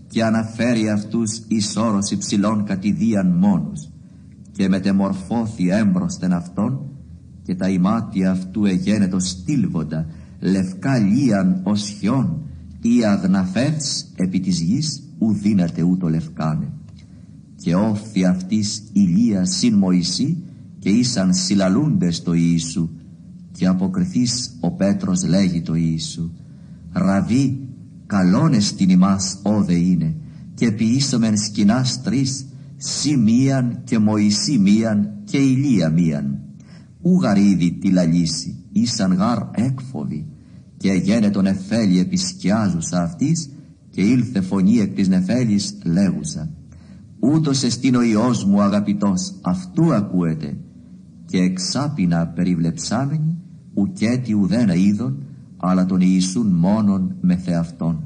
και 0.09 0.25
αναφέρει 0.25 0.91
αυτούς 0.91 1.43
εις 1.49 1.77
όρος 1.77 2.11
υψηλών 2.11 2.65
κατηδίαν 2.65 3.27
μόνος 3.27 3.91
και 4.53 4.69
μετεμορφώθη 4.69 5.69
έμπροσθεν 5.69 6.33
αυτόν 6.33 6.81
και 7.43 7.55
τα 7.55 7.69
ημάτια 7.69 8.31
αυτού 8.31 8.65
εγένετος 8.65 9.29
στήλβοντα 9.29 10.07
λευκά 10.41 10.99
λίαν 10.99 11.61
ως 11.63 11.89
χιόν 11.89 12.46
ή 12.95 13.05
αγναφεύς 13.05 14.13
επί 14.17 14.41
της 14.41 14.61
γης 14.61 15.03
ου 15.19 15.33
δύναται 15.33 15.83
ούτω 15.83 16.09
λευκάνε 16.09 16.73
και 17.57 17.75
όφθη 17.75 18.25
αυτής 18.25 18.83
ηλίας 18.93 19.57
συν 19.57 19.75
Μωυσή 19.75 20.43
και 20.79 20.89
ήσαν 20.89 21.35
συλλαλούντες 21.35 22.23
το 22.23 22.33
Ιησού 22.33 22.91
και 23.53 23.67
αποκριθείς 23.67 24.57
ο 24.61 24.71
Πέτρος 24.71 25.25
λέγει 25.25 25.63
το 25.63 25.75
Ιησού 25.75 26.31
«Ραβί, 26.93 27.69
καλώνες 28.07 28.75
την 28.75 28.89
ημάς 28.91 29.39
όδε 29.43 29.75
είναι 29.75 30.15
και 30.55 30.73
ποιήσομεν 30.73 31.37
σκηνάς 31.37 32.03
τρεις, 32.03 32.47
σι 32.77 33.17
μίαν 33.17 33.81
και 33.85 33.99
Μωυσή 33.99 34.59
μίαν 34.59 35.11
και 35.25 35.39
ηλία 35.39 35.91
μίαν. 35.91 36.39
Ου 37.03 37.21
γαρίδι 37.23 37.73
τη 37.73 37.91
λαλήσει, 37.91 38.65
ήσαν 38.73 39.13
γαρ 39.13 39.39
έκφοβοι 39.53 40.27
και 40.77 40.93
γένε 40.93 41.31
τον 41.31 41.47
Εφέλη 41.47 41.99
επισκιάζουσα 41.99 43.03
αυτής 43.03 43.51
και 43.91 44.03
ήλθε 44.03 44.41
φωνή 44.41 44.79
εκ 44.79 44.95
της 44.95 45.09
νεφέλης 45.09 45.79
λέγουσα 45.85 46.51
ούτως 47.21 47.63
εστίν 47.63 47.95
ο 47.95 48.03
Υιός 48.03 48.45
μου 48.45 48.63
αγαπητός 48.63 49.35
αυτού 49.43 49.95
ακούεται 49.95 50.57
και 51.27 51.39
εξάπινα 51.39 52.27
περιβλεψάμενη 52.27 53.39
ουκέτι 53.75 54.33
ουδένα 54.33 54.75
είδων 54.75 55.23
αλλά 55.57 55.87
τον 55.87 56.01
Ιησούν 56.01 56.47
μόνον 56.47 57.17
με 57.21 57.37
θεαυτόν. 57.37 58.05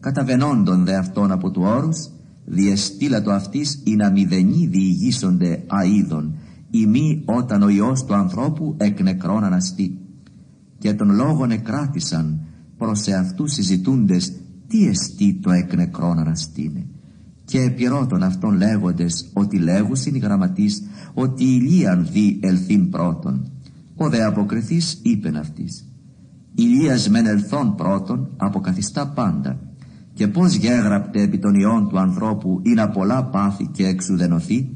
Καταβενόντων 0.00 0.84
δε 0.84 0.96
αυτόν 0.96 1.30
από 1.30 1.50
του 1.50 1.62
όρους 1.64 2.10
διεστήλα 2.44 3.22
το 3.22 3.32
αυτής 3.32 3.82
ή 3.84 3.96
να 3.96 4.10
μηδενή 4.10 4.66
διηγήσονται 4.66 5.64
αίδων 5.66 6.34
ή 6.70 6.86
μη 6.86 7.22
όταν 7.24 7.62
ο 7.62 7.68
Υιός 7.68 8.04
του 8.04 8.14
ανθρώπου 8.14 8.74
εκ 8.78 9.00
νεκρών 9.00 9.44
αναστεί 9.44 9.98
και 10.78 10.94
των 10.94 11.14
λόγων 11.14 11.50
εκράτησαν 11.50 12.40
προς 12.78 13.06
εαυτούς 13.06 13.52
συζητούντες 13.52 14.32
τι 14.68 14.86
εστί 14.86 15.38
το 15.42 15.50
εκ 15.50 15.74
νεκρών 15.74 16.18
αναστήνε 16.18 16.86
και 17.44 17.60
επιρώτων 17.60 18.22
αυτών 18.22 18.56
λέγοντες 18.56 19.30
ότι 19.32 19.58
λέγουσιν 19.58 20.14
οι 20.14 20.18
γραμματείς 20.18 20.82
ότι 21.14 21.44
Ηλίαν 21.44 22.08
δι 22.12 22.38
ελθύν 22.42 22.88
πρώτον 22.88 23.50
ο 23.96 24.08
δε 24.08 24.24
αποκριθής 24.24 25.00
είπεν 25.02 25.36
αυτής 25.36 25.88
Ηλίας 26.58 27.08
μεν 27.08 27.26
ελθόν 27.26 27.74
πρώτον 27.74 28.28
αποκαθιστά 28.36 29.06
πάντα. 29.08 29.58
Και 30.14 30.28
πως 30.28 30.54
γέγραπτε 30.54 31.22
επί 31.22 31.38
των 31.38 31.54
ιών 31.54 31.88
του 31.88 31.98
ανθρώπου 31.98 32.60
είναι 32.62 32.86
πολλά 32.86 33.24
πάθη 33.24 33.66
και 33.66 33.86
εξουδενωθεί 33.86 34.68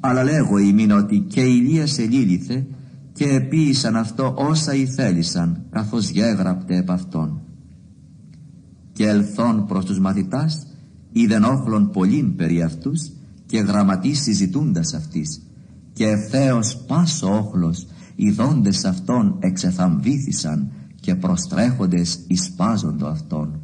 αλλά 0.00 0.24
λέγω 0.24 0.58
ημίν 0.58 0.90
ότι 0.90 1.18
και 1.18 1.40
Ηλίας 1.40 1.98
ελήλυθε 1.98 2.66
και 3.18 3.28
επίησαν 3.28 3.96
αυτό 3.96 4.34
όσα 4.36 4.74
ηθέλησαν 4.74 5.64
καθώς 5.70 6.08
γέγραπτε 6.08 6.76
επ' 6.76 6.90
αυτόν. 6.90 7.40
Και 8.92 9.06
ελθόν 9.06 9.66
προς 9.66 9.84
τους 9.84 9.98
μαθητάς 10.00 10.66
είδεν 11.12 11.44
όχλων 11.44 11.90
πολλήν 11.90 12.36
περί 12.36 12.62
αυτούς 12.62 13.10
και 13.46 13.58
γραμματείς 13.58 14.22
συζητούντας 14.22 14.94
αυτής. 14.94 15.42
Και 15.92 16.06
ευθέως 16.06 16.76
πάσο 16.86 17.36
όχλος 17.36 17.86
ειδώντες 18.14 18.84
αυτόν 18.84 19.36
εξεθαμβήθησαν 19.38 20.70
και 21.00 21.14
προστρέχοντες 21.14 22.24
εισπάζοντο 22.26 23.06
αυτόν. 23.06 23.60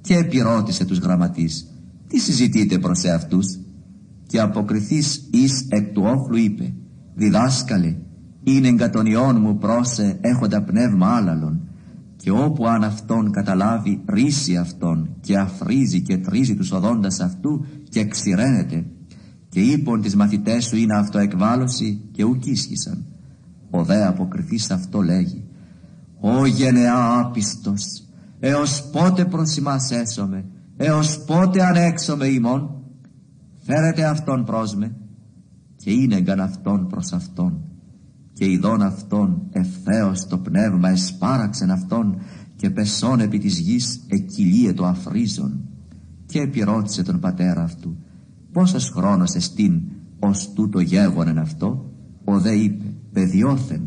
Και 0.00 0.16
επιρώτησε 0.16 0.84
τους 0.84 0.98
γραμματείς 0.98 1.66
τι 2.08 2.18
συζητείτε 2.18 2.78
προς 2.78 3.04
εαυτούς; 3.04 3.58
Και 4.26 4.40
αποκριθείς 4.40 5.28
εις 5.30 5.66
εκ 5.68 5.92
του 5.92 6.02
όχλου 6.04 6.36
είπε 6.36 6.74
διδάσκαλε 7.14 7.96
είναι 8.44 8.68
εγκατονιών 8.68 9.40
μου 9.40 9.58
πρόσε 9.58 10.18
έχοντα 10.20 10.62
πνεύμα 10.62 11.06
άλλαλον. 11.06 11.68
Και 12.16 12.30
όπου 12.30 12.66
αν 12.66 12.84
αυτόν 12.84 13.30
καταλάβει 13.30 14.02
ρίσει 14.06 14.56
αυτόν 14.56 15.08
και 15.20 15.38
αφρίζει 15.38 16.00
και 16.02 16.18
τρίζει 16.18 16.54
τους 16.56 16.72
οδόντας 16.72 17.20
αυτού 17.20 17.64
και 17.88 18.04
ξηραίνεται. 18.04 18.84
Και 19.48 19.60
είπον 19.60 20.00
τις 20.00 20.16
μαθητές 20.16 20.64
σου 20.64 20.76
είναι 20.76 20.96
αυτοεκβάλωση 20.96 22.00
και 22.12 22.24
ουκ 22.24 22.46
ίσχυσαν 22.46 23.04
ο 23.76 23.84
δε 23.84 24.06
αποκριθής 24.06 24.70
αυτό 24.70 25.02
λέγει. 25.02 25.44
«Ω 26.20 26.46
γενεά 26.46 27.18
άπιστος, 27.18 28.04
έως 28.40 28.90
πότε 28.92 29.24
προς 29.24 29.56
ημάς 29.56 29.90
έσωμε, 29.90 30.44
έως 30.76 31.24
πότε 31.24 31.64
ανέξωμε 31.64 32.26
ημών, 32.26 32.70
φέρετε 33.56 34.04
αυτόν 34.04 34.44
προς 34.44 34.74
με 34.74 34.96
και 35.76 35.90
είναι 35.90 36.18
γαν 36.18 36.40
αυτόν 36.40 36.86
προς 36.86 37.12
αυτόν 37.12 37.73
και 38.34 38.50
ειδών 38.50 38.82
αυτόν 38.82 39.42
ευθέως 39.50 40.26
το 40.26 40.38
πνεύμα 40.38 40.88
εσπάραξεν 40.88 41.70
αυτόν 41.70 42.18
και 42.56 42.70
πεσόν 42.70 43.20
επί 43.20 43.38
της 43.38 43.58
γης 43.58 44.00
εκκυλίε 44.08 44.72
το 44.72 44.86
αφρίζον 44.86 45.60
και 46.26 46.40
επιρώτησε 46.40 47.02
τον 47.02 47.20
πατέρα 47.20 47.62
αυτού 47.62 47.96
πόσος 48.54 48.90
χρόνος 48.90 49.34
εστίν 49.34 49.80
ως 50.18 50.52
τούτο 50.54 50.80
γέγονεν 50.80 51.38
αυτό; 51.38 51.90
Ο 52.24 52.40
δε 52.40 52.54
είπε 52.54 52.84
παιδιόθεν 53.12 53.82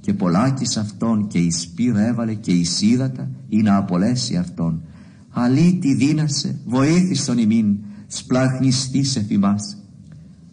και 0.00 0.14
πολλάκις 0.14 0.76
αυτόν 0.76 1.26
και 1.26 1.38
εις 1.38 1.68
πύρ 1.68 1.96
έβαλε 1.96 2.34
και 2.34 2.52
εις 2.52 2.82
ύδατα 2.82 3.30
ή 3.48 3.62
να 3.62 3.76
απολέσει 3.76 4.36
αυτόν. 4.36 4.82
Αλήτη 5.30 5.94
δύνασε 5.94 6.60
βοήθησον 6.66 7.38
ημίν 7.38 7.78
σπλαχνιστής 8.06 9.16
εφημάς 9.16 9.76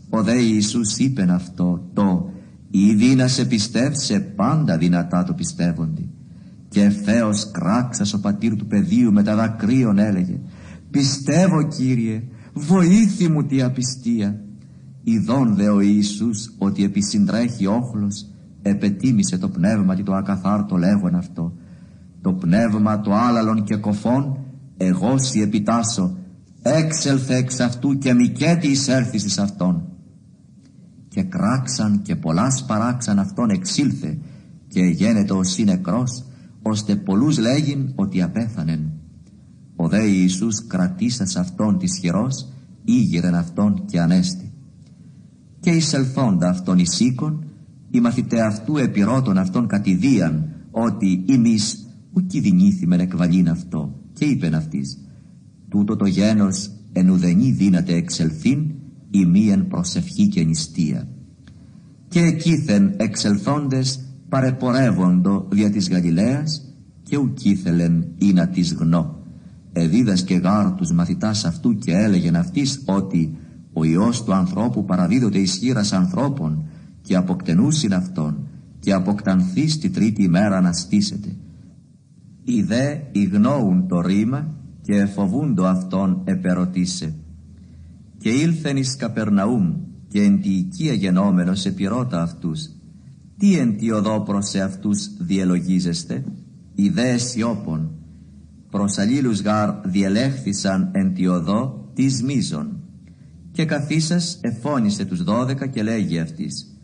ο 0.09 0.23
δε 0.23 0.41
Ιησούς 0.41 0.97
είπεν 0.97 1.31
αυτό 1.31 1.89
το 1.93 2.29
η 2.71 2.93
δύνασε 2.93 3.45
πιστεύσε 3.45 4.19
πάντα 4.19 4.77
δυνατά 4.77 5.23
το 5.23 5.33
πιστεύοντι 5.33 6.09
και 6.69 6.83
ευθέως 6.83 7.51
κράξας 7.51 8.13
ο 8.13 8.19
πατήρ 8.19 8.55
του 8.55 8.65
παιδίου 8.65 9.11
με 9.11 9.23
τα 9.23 9.35
δακρύων 9.35 9.97
έλεγε 9.97 10.39
πιστεύω 10.91 11.67
Κύριε 11.67 12.23
βοήθη 12.53 13.29
μου 13.29 13.45
τη 13.45 13.61
απιστία. 13.61 14.41
Ειδών 15.03 15.55
δε 15.55 15.69
ο 15.69 15.79
Ιησούς 15.79 16.53
ότι 16.57 16.83
επισυντρέχει 16.83 17.65
όχλος 17.65 18.25
επετίμησε 18.61 19.37
το 19.37 19.49
πνεύμα 19.49 19.95
και 19.95 20.03
το 20.03 20.13
ακαθάρτο 20.13 20.77
λέγον 20.77 21.15
αυτό. 21.15 21.53
Το 22.21 22.33
πνεύμα 22.33 23.01
το 23.01 23.13
άλαλον 23.13 23.63
και 23.63 23.75
κοφών 23.75 24.37
εγώ 24.77 25.17
σι 25.17 25.41
επιτάσω. 25.41 26.17
Έξελθε 26.61 27.35
εξ 27.35 27.59
αυτού 27.59 27.97
και 27.97 28.13
μικέτη 28.13 28.67
εισέλθεις 28.67 29.23
εις 29.23 29.37
αυτόν 29.37 29.83
και 31.19 31.25
κράξαν 31.25 32.01
και 32.01 32.15
πολλάς 32.15 32.65
παράξαν 32.65 33.19
αυτόν 33.19 33.49
εξήλθε 33.49 34.17
και 34.67 34.81
γένετο 34.81 35.37
ως 35.37 35.57
νεκρός 35.57 36.23
ώστε 36.61 36.95
πολλούς 36.95 37.37
λέγειν 37.37 37.91
ότι 37.95 38.21
απέθανεν. 38.21 38.91
Ο 39.75 39.87
δε 39.87 40.07
Ιησούς 40.07 40.67
κρατήσας 40.67 41.35
αυτόν 41.35 41.77
της 41.77 41.97
χειρός 41.99 42.47
ήγηρεν 42.83 43.35
αυτόν 43.35 43.85
και 43.85 43.99
ανέστη. 43.99 44.51
Και 45.59 45.69
εισελθόντα 45.69 46.49
αυτόν 46.49 46.79
εις 46.79 46.99
οίκον 46.99 47.43
οι 47.89 47.99
μαθητέ 47.99 48.41
αυτού 48.41 48.77
επιρώτων 48.77 49.37
αυτόν 49.37 49.67
κατηδίαν 49.67 50.49
ότι 50.71 51.25
εμείς 51.29 51.87
ου 52.13 52.25
κινδυνήθημεν 52.25 52.99
εκβαλήν 52.99 53.49
αυτό 53.49 53.99
και 54.13 54.25
είπεν 54.25 54.55
αυτής 54.55 54.97
τούτο 55.69 55.95
το 55.95 56.05
γένος 56.05 56.71
εν 56.93 57.09
ουδενή 57.09 57.51
δύναται 57.51 57.93
εξελθήν 57.93 58.78
η 59.11 59.25
μίαν 59.25 59.67
προσευχή 59.67 60.27
και 60.27 60.43
νηστεία 60.43 61.07
και 62.07 62.19
εκείθεν 62.19 62.93
εξελθόντες 62.97 63.99
παρεπορεύοντο 64.29 65.47
δια 65.51 65.69
της 65.69 65.89
Γαλιλαίας 65.89 66.73
και 67.03 67.17
ουκήθελεν 67.17 68.07
ή 68.17 68.33
να 68.33 68.47
της 68.47 68.73
γνώ 68.73 69.19
εδίδασκε 69.73 70.35
γάρ 70.35 70.71
τους 70.71 70.91
μαθητάς 70.91 71.45
αυτού 71.45 71.75
και 71.75 71.91
έλεγεν 71.91 72.35
αυτής 72.35 72.83
ότι 72.85 73.37
ο 73.73 73.83
Υιός 73.83 74.23
του 74.23 74.33
ανθρώπου 74.33 74.85
παραδίδονται 74.85 75.39
ισχύρας 75.39 75.93
ανθρώπων 75.93 76.63
και 77.01 77.15
αποκτενούσιν 77.15 77.93
αυτόν 77.93 78.47
και 78.79 78.93
αποκτανθεί 78.93 79.67
στη 79.69 79.89
τρίτη 79.89 80.23
ημέρα 80.23 80.61
να 80.61 80.73
στήσετε. 80.73 81.35
Οι 82.43 82.61
δε 82.61 82.97
ηγνώουν 83.11 83.87
το 83.87 84.01
ρήμα 84.01 84.47
και 84.81 84.95
εφοβούντο 84.95 85.65
αυτόν 85.65 86.21
επερωτήσε. 86.23 87.15
Και 88.19 88.29
ήλθεν 88.29 88.77
εις 88.77 88.95
Καπερναούμ 88.95 89.73
και 90.07 90.21
εν 90.21 90.41
τη 90.41 90.49
οικία 90.49 90.93
γενόμενος 90.93 91.65
επιρώτα 91.65 92.21
αυτούς. 92.21 92.69
Τι 93.37 93.57
εν 93.57 93.77
τη 93.77 93.91
οδό 93.91 94.21
προς 94.21 94.55
αυτούς 94.55 95.09
διελογίζεστε, 95.19 96.23
οι 96.75 96.89
δε 96.89 97.17
σιώπων. 97.17 97.91
Προς 98.69 98.97
αλλήλους 98.97 99.41
γάρ 99.41 99.69
διελέχθησαν 99.85 100.89
εν 100.91 101.13
τη 101.13 101.27
οδό 101.27 101.91
της 101.93 102.23
μίζων. 102.23 102.83
Και 103.51 103.65
καθίσας 103.65 104.39
εφώνησε 104.41 105.05
τους 105.05 105.23
δώδεκα 105.23 105.67
και 105.67 105.83
λέγει 105.83 106.19
αυτής 106.19 106.79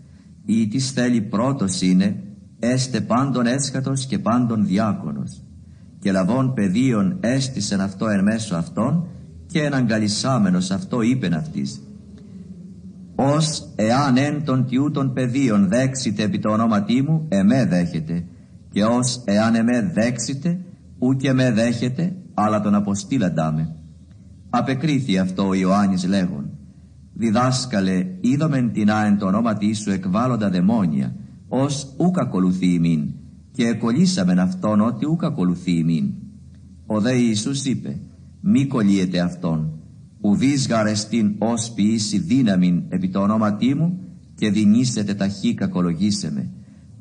ή 0.45 0.67
της 0.67 0.91
θέλει 0.91 1.21
πρώτος 1.21 1.81
είναι 1.81 2.23
έστε 2.59 3.01
πάντων 3.01 3.45
έσχατος 3.45 4.05
και 4.05 4.19
πάντων 4.19 4.65
διάκονος 4.65 5.43
και 5.99 6.11
λαβών 6.11 6.53
πεδίων 6.53 7.17
έστησεν 7.19 7.81
αυτό 7.81 8.07
εν 8.07 8.23
μέσω 8.23 8.55
αυτών 8.55 9.07
και 9.55 9.63
εναγκαλισάμενος 9.63 10.71
αυτό 10.71 11.01
είπεν 11.01 11.33
αυτής 11.33 11.81
ως 13.15 13.73
εάν 13.75 14.17
εν 14.17 14.43
των 14.43 14.65
τιούτων 14.65 15.13
πεδίων 15.13 15.67
δέξετε 15.67 16.23
επί 16.23 16.39
το 16.39 16.49
ονόματί 16.49 17.01
μου 17.01 17.25
εμέ 17.29 17.65
δέχεται. 17.65 18.25
Και 18.71 18.83
ως 18.83 19.21
εάν 19.25 19.55
εμέ 19.55 19.91
δέξετε 19.93 20.59
ούτε 20.99 21.33
με 21.33 21.51
δέχεται 21.51 22.15
αλλά 22.33 22.61
τον 22.61 22.75
αποστήλαντά 22.75 23.51
με 23.51 23.75
απεκρίθη 24.49 25.17
αυτό 25.17 25.47
ο 25.47 25.53
Ιωάννης 25.53 26.05
λέγον. 26.07 26.49
Διδάσκαλε 27.13 28.05
είδομεν 28.21 28.71
την 28.71 28.91
άεν 28.91 29.17
το 29.17 29.25
ονόματι 29.25 29.73
σου 29.73 29.91
εκβάλλοντα 29.91 30.49
δαιμόνια 30.49 31.15
ως 31.47 31.93
ούκ 31.97 32.19
ακολουθεί 32.19 32.73
ημίν 32.73 33.13
και 33.51 33.67
εκολύσαμεν 33.67 34.39
αυτόν 34.39 34.81
ότι 34.81 35.05
ούκ 35.05 35.23
ακολουθεί 35.23 35.71
ημίν 35.71 36.13
ο 36.85 36.99
δε 36.99 37.13
Ιησούς 37.13 37.65
είπε 37.65 37.99
μη 38.47 38.65
κολλείετε 38.65 39.19
αυτόν. 39.19 39.79
Ουδείς 40.21 40.67
γαρεστήν 40.67 41.35
ως 41.39 41.71
ποιήσει 41.75 42.17
δύναμην 42.17 42.83
επί 42.89 43.09
το 43.09 43.19
ονόματί 43.19 43.75
μου 43.75 43.99
και 44.35 44.49
δινήσετε 44.49 45.13
ταχύ 45.13 45.53
κακολογήσε 45.53 46.31
με. 46.31 46.49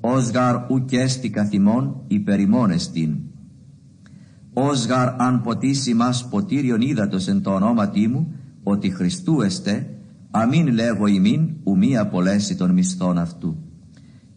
Ως 0.00 0.30
γαρ 0.30 0.70
ουκ 0.70 0.92
έστι 0.92 1.30
καθημών 1.30 2.04
υπερημών 2.06 2.70
εστίν. 2.70 3.16
Ως 4.52 4.86
γαρ 4.86 5.20
αν 5.20 5.40
ποτίσει 5.40 5.94
μας 5.94 6.28
ποτήριον 6.28 6.80
ύδατος 6.80 7.28
εν 7.28 7.42
το 7.42 7.50
ονόματί 7.54 8.08
μου 8.08 8.32
ότι 8.62 8.90
Χριστού 8.90 9.40
εστε 9.40 9.90
αμήν 10.30 10.66
λέγω 10.66 11.06
ημίν 11.06 11.50
ουμή 11.64 11.96
απολέσει 11.96 12.56
των 12.56 12.70
μισθών 12.70 13.18
αυτού. 13.18 13.56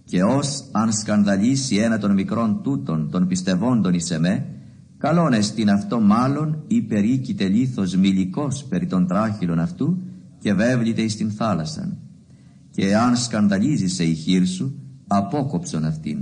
Και 0.03 0.23
ως 0.23 0.69
αν 0.71 0.93
σκανδαλίσει 0.93 1.75
ένα 1.75 1.97
των 1.97 2.13
μικρών 2.13 2.61
τούτων 2.63 3.09
των 3.11 3.27
πιστευόντων 3.27 3.93
εις 3.93 4.11
εμέ, 4.11 4.56
καλόν 4.97 5.33
εστίν 5.33 5.69
αυτό 5.69 5.99
μάλλον 5.99 6.63
υπερήκειται 6.67 7.47
λίθος 7.47 7.95
μιλικός 7.95 8.63
περί 8.63 8.85
των 8.85 9.07
τράχυλων 9.07 9.59
αυτού 9.59 9.97
και 10.39 10.53
βέβληται 10.53 11.01
εις 11.01 11.15
την 11.15 11.31
θάλασσαν. 11.31 11.97
Και 12.71 12.95
αν 12.95 13.15
σκανδαλίζεις 13.15 13.99
η 13.99 14.13
χείρ 14.13 14.47
σου, 14.47 14.79
απόκοψον 15.07 15.85
αυτήν. 15.85 16.17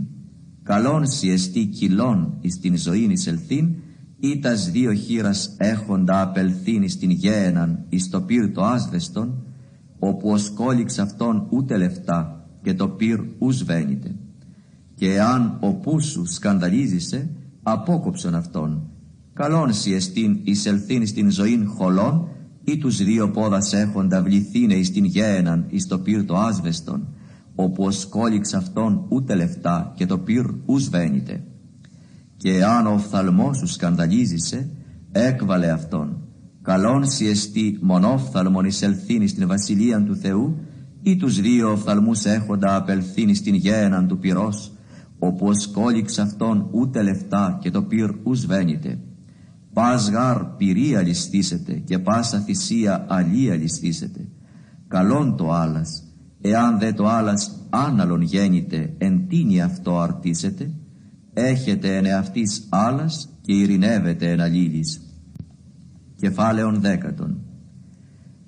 Καλόν 0.63 1.07
σι 1.07 1.30
εστί 1.30 1.65
κυλών 1.65 2.38
εις 2.41 2.59
την 2.59 2.78
ζωήν 2.78 3.09
εις 3.09 3.28
ελθήν, 3.28 3.76
ή 4.19 4.39
τας 4.39 4.71
δύο 4.71 4.93
χείρας 4.93 5.55
έχοντα 5.57 6.21
απελθήν 6.21 6.84
εις 6.84 6.97
την 6.97 7.09
γέεναν 7.09 7.86
εις 7.89 8.09
το 8.09 8.21
πύρ 8.21 8.51
άσβεστον, 8.55 9.43
όπου 9.99 10.30
ο 10.30 10.38
σκόλιξ 10.38 10.99
αυτόν 10.99 11.47
ούτε 11.49 11.78
λεφτά 11.78 12.47
και 12.61 12.73
το 12.73 12.88
πυρ 12.88 13.19
ους 13.38 13.63
βαίνεται. 13.63 14.15
Και 14.95 15.13
εάν 15.13 15.57
ο 15.61 15.73
πούσου 15.73 16.26
σκανδαλίζησε, 16.26 17.30
απόκοψον 17.68 18.36
αυτόν. 18.36 18.89
Καλόν 19.34 19.74
σι 19.74 19.93
εστίν 19.93 20.39
εισελθήν 20.43 21.07
στην 21.07 21.32
ζωήν 21.32 21.68
χολών 21.68 22.28
ή 22.63 22.78
τους 22.78 22.97
δύο 22.97 23.30
πόδας 23.30 23.74
έχοντα 23.74 24.22
βληθήνε 24.22 24.74
εις 24.74 24.91
την 24.91 25.05
γέεναν 25.05 25.66
εις 25.70 25.88
το 25.88 25.99
πυρ 25.99 26.26
το 26.26 26.38
άσβεστον, 26.38 27.07
όπου 27.55 27.84
ο 27.84 27.91
σκόλιξ 27.91 28.53
αυτόν 28.53 29.05
ούτε 29.09 29.36
λεφτά 29.36 29.93
και 29.95 30.05
το 30.05 30.18
πυρ 30.18 30.45
ους 30.66 30.89
βαίνεται. 30.89 31.43
Και 32.38 32.53
εάν 32.53 32.88
ο 32.88 32.93
οφθαλμός 32.93 33.57
σου 33.57 33.68
σκανδαλίζησε, 33.68 34.70
έκβαλε 35.11 35.72
αυτόν 35.72 36.26
καλόν 36.66 37.09
σι 37.09 37.28
εστί 37.28 37.78
μονόφθαλμον 37.82 38.66
εισελθύνη 38.66 39.28
στην 39.28 39.47
βασιλεία 39.47 40.03
του 40.03 40.16
Θεού 40.16 40.57
ή 41.01 41.16
τους 41.16 41.41
δύο 41.41 41.72
οφθαλμούς 41.72 42.26
έχοντα 42.26 42.76
απελθύνη 42.76 43.36
στην 43.36 43.55
γέναν 43.55 44.07
του 44.07 44.18
πυρός 44.18 44.74
όπου 45.26 45.47
ως 45.47 45.67
κόλυξ 45.67 46.19
αυτόν 46.19 46.67
ούτε 46.71 47.01
λεφτά 47.01 47.57
και 47.61 47.71
το 47.71 47.84
πυρ 47.84 48.09
ους 48.23 48.45
βαίνεται. 48.45 48.99
Πας 49.73 50.09
γάρ 50.09 50.45
πυρία 50.45 51.01
ληστήσετε 51.01 51.73
και 51.73 51.99
πάσα 51.99 52.39
θυσία 52.39 53.05
αλία 53.09 53.55
ληστήσετε. 53.55 54.28
Καλόν 54.88 55.36
το 55.38 55.51
άλλας, 55.51 56.03
εάν 56.41 56.80
δε 56.80 56.93
το 56.93 57.07
άλλας 57.07 57.67
άναλον 57.69 58.21
γέννητε 58.21 58.93
εν 58.97 59.28
τίνη 59.28 59.61
αυτό 59.61 59.99
αρτήσετε, 59.99 60.71
έχετε 61.34 61.97
εν 61.97 62.05
εαυτής 62.05 62.67
άλλας 62.69 63.30
και 63.41 63.53
ειρηνεύετε 63.53 64.32
εν 64.32 64.41
αλλήλης 64.41 65.05
κεφάλαιον 66.15 66.82
δέκατον. 66.82 67.39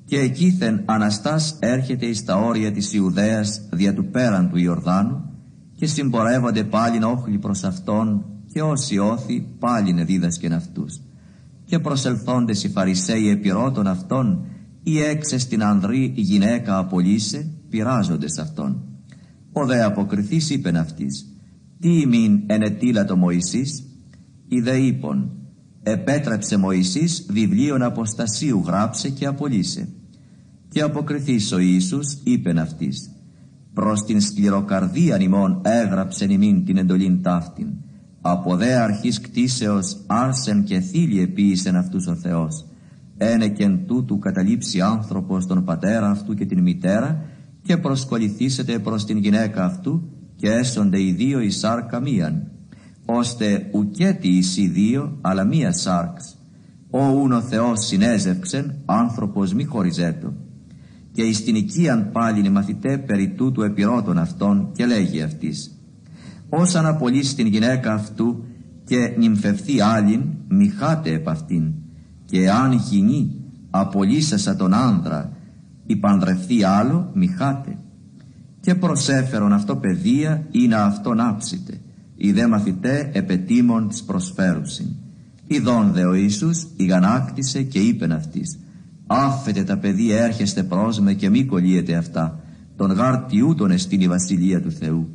Και 0.05 0.19
εκείθεν 0.19 0.81
Αναστάς 0.85 1.57
έρχεται 1.59 2.05
εις 2.05 2.23
τα 2.23 2.35
όρια 2.35 2.71
της 2.71 2.93
Ιουδαίας 2.93 3.61
δια 3.71 3.93
του 3.93 4.05
πέραν 4.05 4.49
του 4.49 4.57
Ιορδάνου 4.57 5.36
και 5.77 5.85
συμπορεύονται 5.85 6.63
πάλιν 6.63 7.03
όχλοι 7.03 7.37
προς 7.37 7.63
Αυτόν 7.63 8.25
και 8.53 8.61
όσοι 8.61 8.97
όθη 8.97 9.47
πάλιν 9.59 9.97
εδίδασκεν 9.97 10.53
αυτούς. 10.53 11.01
Και 11.65 11.79
προσελθόντες 11.79 12.63
οι 12.63 12.69
Φαρισαίοι 12.69 13.29
επιρώτων 13.29 13.87
Αυτόν 13.87 14.45
ή 14.83 15.01
έξες 15.01 15.41
στην 15.41 15.63
ανδρή 15.63 16.13
γυναίκα 16.15 16.77
απολύσε 16.77 17.51
πειράζοντες 17.69 18.37
Αυτόν. 18.37 18.83
Ο 19.51 19.65
δε 19.65 19.83
αποκριθής 19.83 20.49
είπεν 20.49 20.77
αυτής 20.77 21.25
«Τι 21.79 21.99
ημίν 21.99 22.43
ενετήλα 22.45 23.05
το 23.05 23.15
Μωυσής» 23.15 23.83
ή 24.47 24.59
δε 24.59 24.77
είπον 24.77 25.31
επέτρεψε 25.83 26.57
Μωυσής 26.57 27.25
βιβλίων 27.29 27.81
αποστασίου 27.81 28.63
γράψε 28.65 29.09
και 29.09 29.25
απολύσε. 29.25 29.89
Και 30.69 30.81
αποκριθείς 30.81 31.51
ο 31.51 31.57
Ιησούς 31.59 32.21
είπεν 32.23 32.59
αυτής 32.59 33.11
προς 33.77 34.03
την 34.03 34.21
σκληροκαρδίαν 34.21 35.21
ημών 35.21 35.61
έγραψεν 35.63 36.29
ημίν 36.29 36.65
την 36.65 36.77
εντολήν 36.77 37.21
ταύτην. 37.21 37.67
Από 38.21 38.55
δε 38.55 38.75
αρχής 38.75 39.21
κτίσεως 39.21 39.97
άρσεν 40.07 40.63
και 40.63 40.79
θήλη 40.79 41.21
επίησεν 41.21 41.75
αυτούς 41.75 42.07
ο 42.07 42.15
Θεός. 42.15 42.65
Ένε 43.17 43.47
και 43.47 43.63
εν 43.63 43.79
τούτου 43.87 44.19
καταλήψει 44.19 44.81
άνθρωπος 44.81 45.45
τον 45.45 45.63
πατέρα 45.63 46.09
αυτού 46.09 46.33
και 46.33 46.45
την 46.45 46.61
μητέρα 46.61 47.21
και 47.61 47.77
προσκοληθήσετε 47.77 48.79
προς 48.79 49.05
την 49.05 49.17
γυναίκα 49.17 49.65
αυτού 49.65 50.09
και 50.35 50.51
έσονται 50.51 51.01
οι 51.01 51.11
δύο 51.11 51.39
η 51.39 51.49
σάρκα 51.49 51.99
μίαν, 51.99 52.51
ώστε 53.05 53.69
ουκέτι 53.73 54.27
εις 54.27 54.57
οι 54.57 54.67
δύο 54.67 55.17
αλλά 55.21 55.43
μίας 55.43 55.81
σάρξ. 55.81 56.37
Ο 56.89 57.07
ούν 57.07 57.31
ο 57.31 57.41
Θεός 57.41 57.85
συνέζευξεν, 57.85 58.75
άνθρωπος 58.85 59.53
μη 59.53 59.63
χωριζέτο. 59.63 60.33
Και 61.17 61.23
εις 61.23 61.43
την 61.43 61.55
οικίαν 61.55 62.09
πάλιν 62.11 62.51
μαθητέ 62.51 62.97
περί 62.97 63.29
τούτου 63.29 63.61
επιρώτων 63.61 64.17
αυτών 64.17 64.69
και 64.73 64.85
λέγει 64.85 65.21
αυτής 65.21 65.79
όσαν 66.49 66.85
απολύσει 66.85 67.35
την 67.35 67.47
γυναίκα 67.47 67.93
αυτού 67.93 68.43
και 68.85 69.15
νυμφευθεί 69.17 69.81
άλλην 69.81 70.21
μη 70.47 70.67
χάτε 70.67 71.13
επ' 71.13 71.29
αυτήν. 71.29 71.71
Και 72.25 72.49
αν 72.49 72.71
γυνή 72.71 73.35
απολύσασα 73.69 74.55
τον 74.55 74.73
άνδρα 74.73 75.31
υπανδρευθεί 75.85 76.63
άλλο 76.63 77.11
μη 77.13 77.27
χάτε 77.27 77.77
και 78.59 78.75
προσέφερον 78.75 79.53
αυτό 79.53 79.75
παιδεία 79.75 80.47
ή 80.51 80.67
να 80.67 80.83
αυτόν 80.83 81.19
άψετε 81.19 81.79
οι 82.15 82.31
δε 82.31 82.47
μαθητέ 82.47 83.09
επετήμων 83.13 83.87
της 83.87 84.03
προσφέρουσιν. 84.03 84.87
Ιδών 85.47 85.91
δε 85.91 86.05
ο 86.05 86.13
Ιησούς 86.13 86.67
ηγανάκτησε 86.75 87.63
και 87.63 87.79
είπεν 87.79 88.11
αυτής 88.11 88.59
άφετε 89.07 89.63
τα 89.63 89.77
παιδεία 89.77 90.23
έρχεστε 90.23 90.63
προς 90.63 90.99
με 90.99 91.13
και 91.13 91.29
μη 91.29 91.45
κολλείετε 91.45 91.95
αυτά. 91.95 92.39
Τον 92.75 92.91
γάρτι 92.91 93.41
ούτων 93.41 93.71
εστίν 93.71 94.01
η 94.01 94.07
βασιλεία 94.07 94.61
του 94.61 94.71
Θεού. 94.71 95.09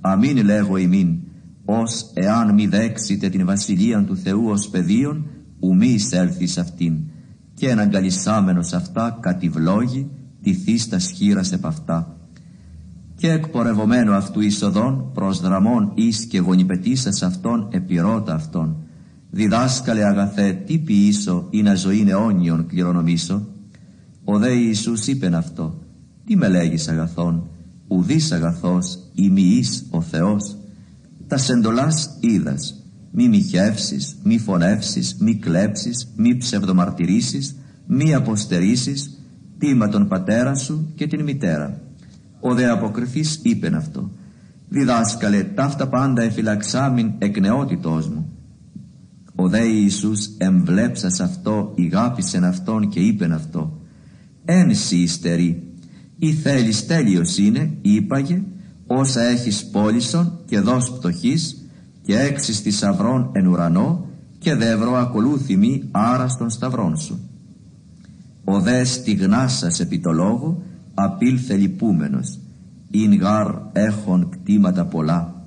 Αμήν 0.00 0.44
λέγω 0.44 0.76
ημίν 0.76 1.18
ως 1.64 2.10
εάν 2.14 2.54
μη 2.54 2.66
δέξετε 2.66 3.28
την 3.28 3.46
βασιλεία 3.46 4.04
του 4.04 4.16
Θεού 4.16 4.48
ως 4.48 4.68
παιδίον 4.68 5.26
ου 5.60 5.76
μη 5.76 5.86
εισέλθεις 5.86 6.58
αυτήν. 6.58 6.98
Και 7.54 7.68
εναγκαλισάμενος 7.68 8.72
αυτά 8.72 9.18
κατηβλόγει 9.20 10.10
τη 10.42 10.78
σχήρας 10.98 11.52
επ' 11.52 11.66
αυτά. 11.66 12.16
Και 13.16 13.30
εκπορευομένο 13.30 14.12
αυτού 14.12 14.40
εισοδών 14.40 15.10
προς 15.14 15.40
δραμών 15.40 15.92
εις 15.94 16.24
και 16.24 16.38
γονιπετήσας 16.38 17.22
αυτόν 17.22 17.68
επιρώτα 17.70 18.34
αυτόν 18.34 18.76
διδάσκαλε 19.30 20.04
αγαθέ 20.04 20.52
τι 20.52 20.78
ποιήσω 20.78 21.46
ή 21.50 21.62
να 21.62 21.74
ζωήν 21.74 22.08
αιώνιον 22.08 22.66
κληρονομήσω 22.66 23.46
ο 24.24 24.38
δε 24.38 24.52
Ιησούς 24.52 25.06
είπεν 25.06 25.34
αυτό 25.34 25.78
τι 26.24 26.36
με 26.36 26.48
λέγεις 26.48 26.88
αγαθόν 26.88 27.48
ουδής 27.88 28.32
αγαθός 28.32 28.98
ημιής 29.14 29.86
ο 29.90 30.00
Θεός 30.00 30.56
τα 31.26 31.36
σεντολάς 31.36 32.16
είδας 32.20 32.80
μη 33.10 33.28
μοιχεύσεις, 33.28 34.16
μη 34.22 34.38
φωνεύσεις, 34.38 35.16
μη 35.18 35.34
κλέψεις, 35.34 36.08
μη 36.16 36.36
ψευδομαρτυρήσεις, 36.36 37.56
μη 37.86 38.14
αποστερήσεις, 38.14 39.18
τίμα 39.58 39.88
τον 39.88 40.08
πατέρα 40.08 40.54
σου 40.54 40.92
και 40.94 41.06
την 41.06 41.22
μητέρα. 41.22 41.80
Ο 42.40 42.54
δε 42.54 42.68
αποκριθής 42.68 43.40
είπεν 43.42 43.74
αυτό. 43.74 44.10
Διδάσκαλε, 44.68 45.42
ταύτα 45.42 45.88
πάντα 45.88 46.22
εφυλαξάμιν 46.22 47.12
εκ 47.18 47.40
νεότητός 47.40 48.08
μου. 48.08 48.29
Ο 49.40 49.48
δε 49.48 49.64
Ιησούς 49.64 50.28
εμβλέψας 50.38 51.20
αυτό, 51.20 51.72
ηγάπησεν 51.74 52.44
αυτόν 52.44 52.88
και 52.88 53.00
είπεν 53.00 53.32
αυτό. 53.32 53.78
Ένση 54.44 54.96
υστερεί, 54.96 55.62
ή 56.18 56.32
θέλεις 56.32 56.86
τέλειος 56.86 57.38
είναι, 57.38 57.70
είπαγε, 57.82 58.42
όσα 58.86 59.22
έχεις 59.22 59.66
πόλησον 59.66 60.38
και 60.46 60.60
δώσ' 60.60 60.90
πτωχής 60.90 61.68
και 62.02 62.18
έξι 62.18 62.52
στη 62.52 62.70
σταυρών 62.70 63.30
εν 63.32 63.46
ουρανό 63.46 64.06
και 64.38 64.54
δεύρο 64.54 64.96
ακολούθη 64.96 65.56
μη 65.56 65.88
άρα 65.90 66.28
στον 66.28 66.50
σταυρόν 66.50 66.96
σου. 66.96 67.18
Ο 68.44 68.60
δε 68.60 68.84
στιγνάσας 68.84 69.80
επί 69.80 69.98
το 69.98 70.12
λόγο 70.12 70.62
απήλθε 70.94 71.56
λυπούμενος, 71.56 72.38
ειν 72.90 73.14
γάρ 73.14 73.54
έχων 73.72 74.28
κτήματα 74.30 74.84
πολλά. 74.84 75.39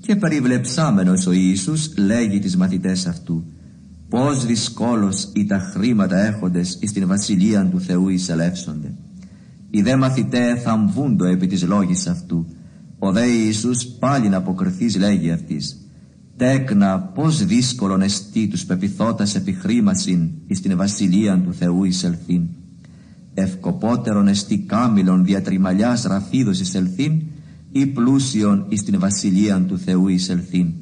Και 0.00 0.16
περιβλεψάμενος 0.16 1.26
ο 1.26 1.32
Ιησούς 1.32 1.96
λέγει 1.96 2.38
τις 2.38 2.56
μαθητές 2.56 3.06
αυτού, 3.06 3.44
πως 4.08 4.46
δυσκόλος 4.46 5.30
ή 5.32 5.46
τα 5.46 5.58
χρήματα 5.58 6.16
έχοντες 6.16 6.78
εις 6.80 6.92
την 6.92 7.06
βασιλεία 7.06 7.66
του 7.66 7.80
Θεού 7.80 8.08
εισελεύσονται. 8.08 8.94
Οι 9.70 9.82
δε 9.82 9.96
μαθητέ 9.96 10.56
θαμβούντο 10.56 11.24
επί 11.24 11.46
της 11.46 11.62
λόγης 11.62 12.06
αυτού. 12.06 12.46
Ο 12.98 13.12
δε 13.12 13.26
Ιησούς 13.26 13.86
πάλι 13.86 14.28
να 14.28 14.36
αποκριθείς 14.36 14.96
λέγει 14.96 15.30
αυτής. 15.30 15.76
Τέκνα 16.36 16.98
πως 16.98 17.44
δύσκολον 17.44 18.02
εστί 18.02 18.48
τους 18.48 18.64
πεπιθώτας 18.64 19.34
επιχρήμασιν 19.34 20.30
εις 20.46 20.60
την 20.60 20.76
βασιλεία 20.76 21.38
του 21.38 21.54
Θεού 21.54 21.84
εισελθήν. 21.84 22.42
Ευκοπότερον 23.34 24.28
εστί 24.28 24.58
κάμιλον 24.58 25.24
διατριμαλιάς 25.24 26.02
ραφίδος 26.02 26.60
εισελθήν 26.60 27.22
ή 27.72 27.86
πλούσιον 27.86 28.66
εις 28.68 28.82
την 28.82 28.98
βασιλεία 28.98 29.60
του 29.60 29.78
Θεού 29.78 30.08
εισελθήν. 30.08 30.72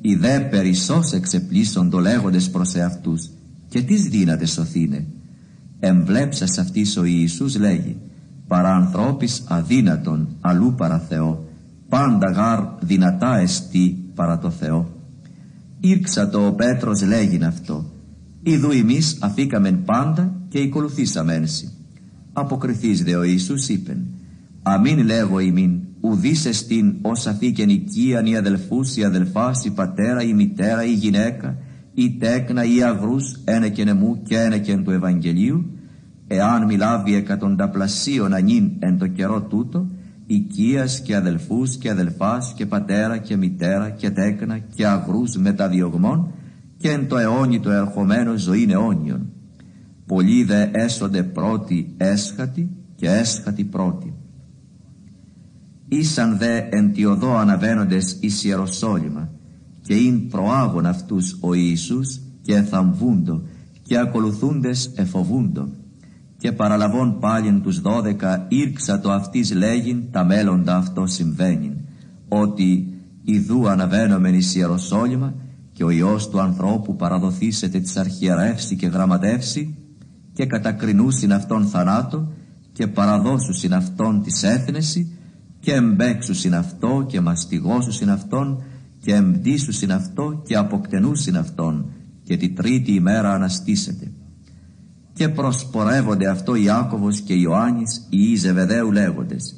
Οι 0.00 0.14
δε 0.14 0.40
περισσός 0.40 1.12
εξεπλήσων 1.12 1.90
το 1.90 1.98
λέγοντες 1.98 2.50
προς 2.50 2.74
εαυτούς 2.74 3.30
και 3.68 3.82
τις 3.82 4.02
δύνατες 4.02 4.50
σωθήνε. 4.50 5.06
Εμβλέψας 5.80 6.58
αυτής 6.58 6.96
ο 6.96 7.04
Ιησούς 7.04 7.56
λέγει 7.56 7.96
παρά 8.52 8.74
ανθρώπης 8.74 9.44
αδύνατον 9.48 10.28
αλλού 10.40 10.74
παρά 10.76 10.98
Θεό 10.98 11.44
πάντα 11.88 12.30
γάρ 12.30 12.60
δυνατά 12.80 13.36
εστί 13.36 13.96
παρά 14.14 14.38
το 14.38 14.50
Θεό 14.50 14.90
ήρξα 15.80 16.28
το 16.28 16.46
ο 16.46 16.52
Πέτρος 16.52 17.02
λέγειν 17.02 17.44
αυτό 17.44 17.90
Ιδού 18.42 18.70
εμείς 18.70 19.16
αφήκαμεν 19.20 19.84
πάντα 19.84 20.34
και 20.48 20.62
ακολουθήσαμεν 20.62 21.48
σι. 21.48 21.68
Αποκριθείς 22.32 23.02
δε 23.02 23.16
ο 23.16 23.22
Ιησούς 23.22 23.68
είπεν 23.68 23.98
Αμήν 24.62 24.98
λέγω 24.98 25.38
ημίν 25.38 25.78
ουδείς 26.02 26.46
εστίν 26.46 26.94
ως 27.02 27.26
αφήκεν 27.26 27.68
οικίαν 27.68 28.26
ή 28.26 28.36
αδελφούς 28.36 28.96
ή 28.96 29.04
αδελφάς 29.04 29.64
ή 29.64 29.70
πατέρα 29.70 30.22
ή 30.22 30.32
μητέρα 30.32 30.84
ή 30.84 30.92
γυναίκα 30.92 31.56
ή 31.94 32.16
τέκνα 32.16 32.64
ή 32.64 32.82
αγρούς 32.82 33.40
ένεκεν 33.44 33.88
εμού 33.88 34.22
και 34.22 34.38
ένεκεν 34.38 34.84
του 34.84 34.90
Ευαγγελίου 34.90 35.70
εάν 36.26 36.64
μη 36.64 36.76
λάβει 36.76 37.14
εκατονταπλασίων 37.14 38.34
ανήν 38.34 38.70
εν 38.78 38.98
το 38.98 39.06
καιρό 39.06 39.42
τούτο, 39.42 39.86
οικίας 40.26 41.00
και 41.00 41.16
αδελφούς 41.16 41.76
και 41.76 41.90
αδελφάς 41.90 42.52
και 42.56 42.66
πατέρα 42.66 43.18
και 43.18 43.36
μητέρα 43.36 43.90
και 43.90 44.10
τέκνα 44.10 44.58
και 44.58 44.86
αγρούς 44.86 45.36
μεταδιωγμών 45.36 46.32
και 46.76 46.90
εν 46.90 47.08
το 47.08 47.18
αιώνι 47.18 47.60
το 47.60 47.70
ερχομένος 47.70 48.40
ζωήν 48.40 48.70
αιώνιον. 48.70 49.32
Πολλοί 50.06 50.44
δε 50.44 50.66
έσονται 50.72 51.22
πρώτοι 51.22 51.94
έσχατοι 51.96 52.70
και 52.94 53.08
έσχατοι 53.08 53.64
πρώτοι. 53.64 54.11
Ήσαν 55.92 56.38
δε 56.38 56.58
εν 56.70 56.92
τη 56.92 57.04
οδό 57.04 57.36
αναβαίνοντες 57.36 58.16
εις 58.20 58.44
Ιεροσόλυμα 58.44 59.28
και 59.82 59.94
ειν 59.94 60.28
προάγων 60.28 60.86
αυτούς 60.86 61.38
ο 61.40 61.54
Ιησούς 61.54 62.20
και 62.42 62.54
εθαμβούντο 62.54 63.42
και 63.82 63.98
ακολουθούντες 63.98 64.92
εφοβούντο. 64.94 65.68
Και 66.38 66.52
παραλαβών 66.52 67.18
πάλιν 67.18 67.62
τους 67.62 67.80
δώδεκα 67.80 68.46
ήρξα 68.48 69.00
το 69.00 69.12
αυτής 69.12 69.54
λέγειν 69.54 70.02
τα 70.10 70.24
μέλλοντα 70.24 70.76
αυτό 70.76 71.06
συμβαίνειν 71.06 71.72
ότι 72.28 72.94
ιδού 73.24 73.68
αναβαίνομεν 73.68 74.34
εις 74.34 74.54
Ιεροσόλυμα 74.54 75.34
και 75.72 75.84
ο 75.84 75.90
Υιός 75.90 76.28
του 76.28 76.40
ανθρώπου 76.40 76.96
παραδοθήσεται 76.96 77.80
της 77.80 77.96
αρχιερεύση 77.96 78.76
και 78.76 78.86
γραμματεύση 78.86 79.76
και 80.32 80.46
κατακρινούσιν 80.46 81.32
αυτόν 81.32 81.66
θανάτο 81.66 82.32
και 82.72 82.86
παραδώσουσιν 82.86 83.74
αυτόν 83.74 84.22
της 84.22 84.42
έθνεση 84.42 85.16
και 85.62 85.72
εμπέξουσιν 85.72 86.54
αυτό 86.54 87.06
και 87.08 87.20
μαστιγώσουσιν 87.20 88.10
αυτόν 88.10 88.62
και 89.00 89.14
εμπτήσουσιν 89.14 89.92
αυτό 89.92 90.42
και 90.46 90.56
αποκτενούσιν 90.56 91.36
αυτόν 91.36 91.90
και 92.24 92.36
τη 92.36 92.48
τρίτη 92.48 92.92
ημέρα 92.92 93.34
αναστήσεται 93.34 94.12
και 95.12 95.28
προσπορεύονται 95.28 96.28
αυτό 96.28 96.54
Ιάκωβος 96.54 97.20
και 97.20 97.34
Ιωάννης 97.34 98.06
οι 98.10 98.34
Ζεβεδαίου 98.34 98.92
λέγοντες 98.92 99.56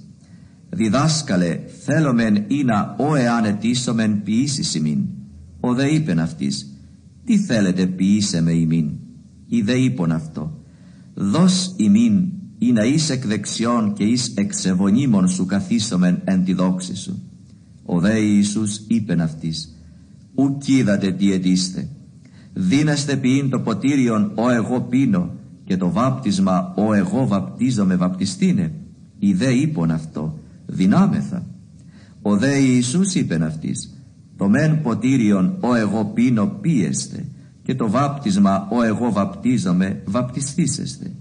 «Διδάσκαλε 0.71 1.61
θέλομεν 1.85 2.45
ή 2.49 2.65
να 2.65 2.97
ο 2.99 3.15
εάν 3.15 3.45
ετήσομεν 3.45 4.23
ποιήσεις 4.23 4.75
ημίν». 4.75 5.05
Ο 5.61 5.75
δε 5.75 5.87
είπεν 5.87 6.19
αυτής 6.19 6.79
«Τι 7.25 7.39
θέλετε 7.39 7.87
ποιήσε 7.87 8.41
με 8.41 8.53
ημίν». 8.53 8.91
Ή 9.47 9.63
δε 9.63 9.73
είπον 9.73 10.13
αυτό 10.13 10.63
«Δώσ 11.15 11.75
ημίν 11.77 12.33
ή 12.67 12.73
να 12.73 12.85
εις 12.85 13.11
εκ 13.11 13.27
δεξιών 13.27 13.93
και 13.93 14.05
εις 14.05 14.33
εξεβονίμων 14.35 15.29
σου 15.29 15.47
καθίσομεν 15.47 16.21
εν 16.25 16.45
τη 16.45 16.53
δόξη 16.53 16.97
σου». 16.97 17.23
Ο 17.85 18.01
δε 18.01 18.19
Ιησούς 18.19 18.81
είπεν 18.87 19.21
αυτής 19.21 19.79
«Ουκ 20.35 20.69
είδατε 20.69 21.13
τι 21.13 21.33
ετήστε, 21.33 21.89
δίνεστε 22.53 23.17
ποιήν 23.17 23.51
το 23.51 23.61
ποτήριον 23.61 24.33
ο 24.35 24.51
εγώ 24.51 24.81
πίνω 24.81 25.31
και 25.65 25.77
το 25.77 25.91
βάπτισμα 25.91 26.75
«Ο 26.77 26.95
εγώ 26.95 27.27
βαπτίζομαι 27.27 27.97
βαπτιστήνε» 27.97 28.73
η 29.19 29.33
δε 29.33 29.53
είπον 29.53 29.91
αυτό 29.91 30.39
δυνάμεθα. 30.67 31.47
Ο 32.23 32.37
δε 32.37 32.59
Ιησούς 32.59 33.15
είπεν 33.15 33.43
αυτής, 33.43 34.05
το 34.37 34.49
μεν 34.49 34.83
ποτήριον 34.83 35.57
ο 35.61 35.75
εγώ 35.75 36.05
πίνω 36.05 36.47
πίεστε 36.47 37.25
και 37.63 37.75
το 37.75 37.91
βάπτισμα 37.91 38.69
ο 38.71 38.83
εγώ 38.83 39.13
βαπτίζομαι 39.13 40.03
βαπτιστήσεστε. 40.05 41.13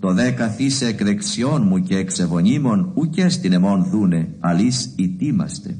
Το 0.00 0.12
δε 0.12 0.30
καθίσε 0.30 0.86
εκ 0.86 1.04
δεξιών 1.04 1.66
μου 1.66 1.78
και 1.78 1.96
εξ 1.96 2.18
ευωνίμων 2.18 2.92
ουκ 2.94 3.14
στην 3.28 3.52
εμών 3.52 3.84
δούνε 3.90 4.28
αλής 4.40 4.92
ητήμαστε. 4.96 5.78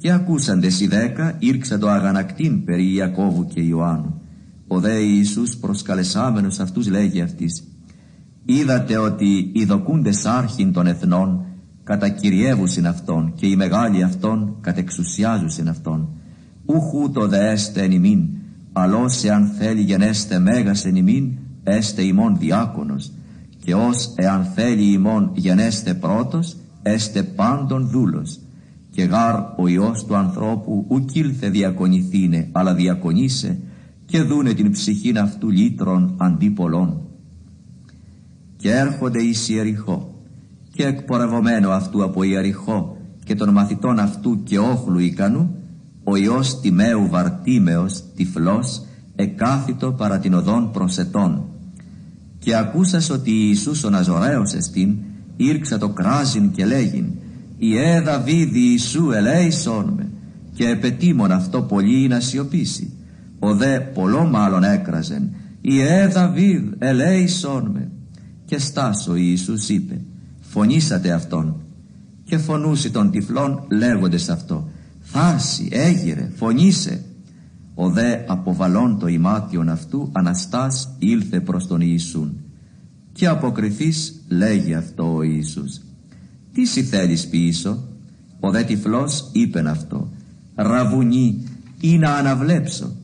Και 0.00 0.12
ακούσαντες 0.12 0.80
οι 0.80 0.86
δέκα 0.86 1.36
ήρξαν 1.38 1.80
το 1.80 1.88
αγανακτήν 1.88 2.64
περί 2.64 2.94
Ιακώβου 2.94 3.46
και 3.46 3.60
Ιωάννου. 3.60 4.20
Ο 4.66 4.80
δε 4.80 4.98
Ιησούς 4.98 5.56
προσκαλεσάμενος 5.56 6.58
αυτούς 6.58 6.88
λέγει 6.88 7.20
αυτής 7.20 7.64
«Είδατε 8.44 8.96
ότι 8.96 9.50
οι 9.52 9.64
δοκούντες 9.64 10.24
άρχιν 10.24 10.72
των 10.72 10.86
εθνών 10.86 11.44
κατακυριεύουσιν 11.84 12.86
αυτόν 12.86 13.32
και 13.36 13.46
οι 13.46 13.56
μεγάλοι 13.56 14.02
αυτών 14.02 14.56
κατεξουσιάζουσιν 14.60 15.68
αυτόν. 15.68 16.08
Ούχου 16.64 17.10
το 17.10 17.28
δε 17.28 17.50
έστε 17.50 17.82
εν 17.82 17.92
ημίν, 17.92 18.28
αλώς 18.72 19.24
εάν 19.24 19.46
θέλει 19.46 19.80
γενέστε 19.80 20.38
μέγας 20.38 20.84
εν 20.84 20.96
ημίν, 20.96 21.38
έστε 21.64 22.02
ημών 22.02 22.36
διάκονος 22.38 23.12
και 23.64 23.74
ως 23.74 24.12
εάν 24.16 24.44
θέλει 24.44 24.92
ημών 24.92 25.30
γενέστε 25.34 25.94
πρώτος, 25.94 26.56
έστε 26.82 27.22
πάντων 27.22 27.88
δούλος. 27.88 28.38
Και 28.90 29.02
γάρ 29.02 29.34
ο 29.56 29.66
Υιός 29.66 30.04
του 30.04 30.16
ανθρώπου 30.16 30.84
ουκ 30.88 31.14
ήλθε 31.14 31.48
διακονηθήνε, 31.48 32.48
αλλά 32.52 32.74
διακονήσε 32.74 33.58
και 34.06 34.22
δούνε 34.22 34.52
την 34.52 34.70
ψυχήν 34.70 35.18
αυτού 35.18 35.50
λύτρων 35.50 36.14
αντί 36.16 36.50
πολλών. 36.50 37.00
Και 38.56 38.70
έρχονται 38.70 39.22
εις 39.22 39.48
Ιεριχώ 39.48 40.14
και 40.72 40.84
εκπορευωμένο 40.84 41.70
αυτού 41.70 42.04
από 42.04 42.22
Ιεριχώ 42.22 42.96
και 43.24 43.34
των 43.34 43.48
μαθητών 43.48 43.98
αυτού 43.98 44.42
και 44.42 44.58
όχλου 44.58 44.98
ικανού, 44.98 45.54
ο 46.04 46.16
Υιός 46.16 46.60
Τιμαίου 46.60 47.08
Βαρτίμεος 47.08 48.02
τυφλός 48.14 48.82
εκάθιτο 49.16 49.92
παρά 49.92 50.18
την 50.18 50.34
οδόν 50.34 50.70
προσετών. 50.70 51.53
Και 52.44 52.56
ακούσας 52.56 53.10
ότι 53.10 53.30
Ιησούς 53.30 53.84
ο 53.84 53.90
Ναζωραίος 53.90 54.54
εστίν, 54.54 54.96
ήρξα 55.36 55.78
το 55.78 55.88
κράζιν 55.88 56.50
και 56.50 56.66
λέγειν, 56.66 57.04
«Ιε 57.58 58.00
Δαβίδ 58.00 58.54
Ιησού 58.54 59.10
ελέησόν 59.10 59.92
με» 59.96 60.10
και 60.54 60.68
επετήμων 60.68 61.32
αυτό 61.32 61.62
πολύ 61.62 62.08
να 62.08 62.20
σιωπήσει. 62.20 62.92
Ο 63.38 63.54
δε 63.54 63.80
πολλό 63.80 64.24
μάλλον 64.24 64.64
έκραζεν, 64.64 65.30
«Ιε 65.60 66.06
Δαβίδ 66.06 66.62
ελέησόν 66.78 67.70
με» 67.74 67.90
και 68.44 68.58
στάσο 68.58 69.14
Ιησούς 69.14 69.68
είπε, 69.68 70.00
«Φωνήσατε 70.40 71.12
αυτόν» 71.12 71.56
και 72.24 72.38
φωνούσι 72.38 72.90
των 72.90 73.10
τυφλών 73.10 73.66
λέγοντες 73.70 74.28
αυτό, 74.28 74.68
«Θάση, 75.00 75.68
έγιρε, 75.72 76.30
φωνήσε» 76.36 77.04
ο 77.74 77.90
δε 77.90 78.18
αποβαλών 78.26 78.98
το 78.98 79.06
ημάτιον 79.06 79.68
αυτού 79.68 80.08
Αναστάς 80.12 80.94
ήλθε 80.98 81.40
προς 81.40 81.66
τον 81.66 81.80
Ιησούν. 81.80 82.40
Και 83.12 83.26
αποκριθείς 83.26 84.24
λέγει 84.28 84.74
αυτό 84.74 85.14
ο 85.14 85.22
Ιησούς 85.22 85.80
τι 86.54 86.64
σι 86.64 86.82
θέλεις 86.82 87.28
πίσω 87.28 87.88
ο 88.40 88.50
δε 88.50 88.62
τυφλός 88.62 89.30
είπεν 89.32 89.66
αυτό 89.66 90.12
ραβουνί 90.54 91.42
ή 91.80 91.98
να 91.98 92.14
αναβλέψω 92.14 92.96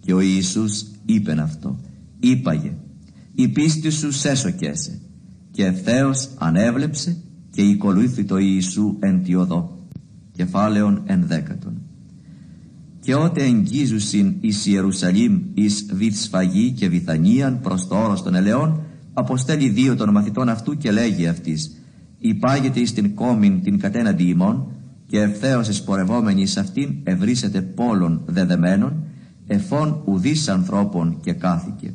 και 0.00 0.12
ο 0.12 0.20
Ιησούς 0.20 0.84
είπεν 1.04 1.38
αυτό 1.40 1.80
είπαγε 2.20 2.72
η 3.34 3.48
πίστη 3.48 3.90
σου 3.90 4.12
σέσοκέσε 4.12 5.00
και 5.50 5.64
ευθέως 5.64 6.28
ανέβλεψε 6.38 7.16
και 7.50 7.62
οικολούθη 7.62 8.24
το 8.24 8.38
Ιησού 8.38 8.96
εν 9.00 9.22
τη 9.22 9.34
οδό 9.34 9.78
κεφάλαιον 10.32 11.02
ενδέκατον 11.06 11.82
και 13.02 13.14
ότε 13.14 13.44
εγγίζουσιν 13.44 14.34
εις 14.40 14.66
Ιερουσαλήμ 14.66 15.40
εις 15.54 15.86
Βυθσφαγή 15.92 16.70
και 16.70 16.88
Βυθανίαν 16.88 17.60
προς 17.60 17.88
το 17.88 18.02
όρος 18.02 18.22
των 18.22 18.34
ελαιών 18.34 18.80
αποστέλει 19.12 19.68
δύο 19.68 19.96
των 19.96 20.10
μαθητών 20.10 20.48
αυτού 20.48 20.76
και 20.76 20.90
λέγει 20.90 21.26
αυτής 21.26 21.76
υπάγεται 22.18 22.80
εις 22.80 22.92
την 22.92 23.14
κόμην 23.14 23.62
την 23.62 23.78
κατέναντι 23.78 24.24
ημών 24.24 24.66
και 25.06 25.20
ευθέως 25.20 25.68
εспορευόμενοι 25.68 26.42
εις 26.42 26.56
αυτήν 26.56 26.94
ευρύσεται 27.04 27.62
πόλων 27.62 28.22
δεδεμένων 28.26 29.04
εφών 29.46 30.02
ουδής 30.04 30.48
ανθρώπων 30.48 31.20
και 31.22 31.32
κάθηκε. 31.32 31.94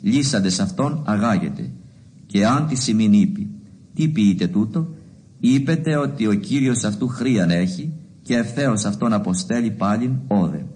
Λύσαντες 0.00 0.60
αυτόν 0.60 1.02
αγάγεται. 1.06 1.70
Και 2.26 2.46
αν 2.46 2.66
τη 2.66 2.74
σημειν 2.74 3.12
είπε 3.12 3.46
τι 3.94 4.08
ποιείτε 4.08 4.46
τούτο; 4.46 4.88
Είπετε 5.44 5.96
ότι 5.96 6.26
ο 6.26 6.34
Κύριος 6.34 6.84
αυτού 6.84 7.08
χρίαν 7.08 7.50
έχει 7.50 7.92
και 8.22 8.36
ευθέως 8.36 8.84
αυτόν 8.84 9.12
αποστέλει 9.12 9.70
πάλιν 9.70 10.18
όδε. 10.26 10.66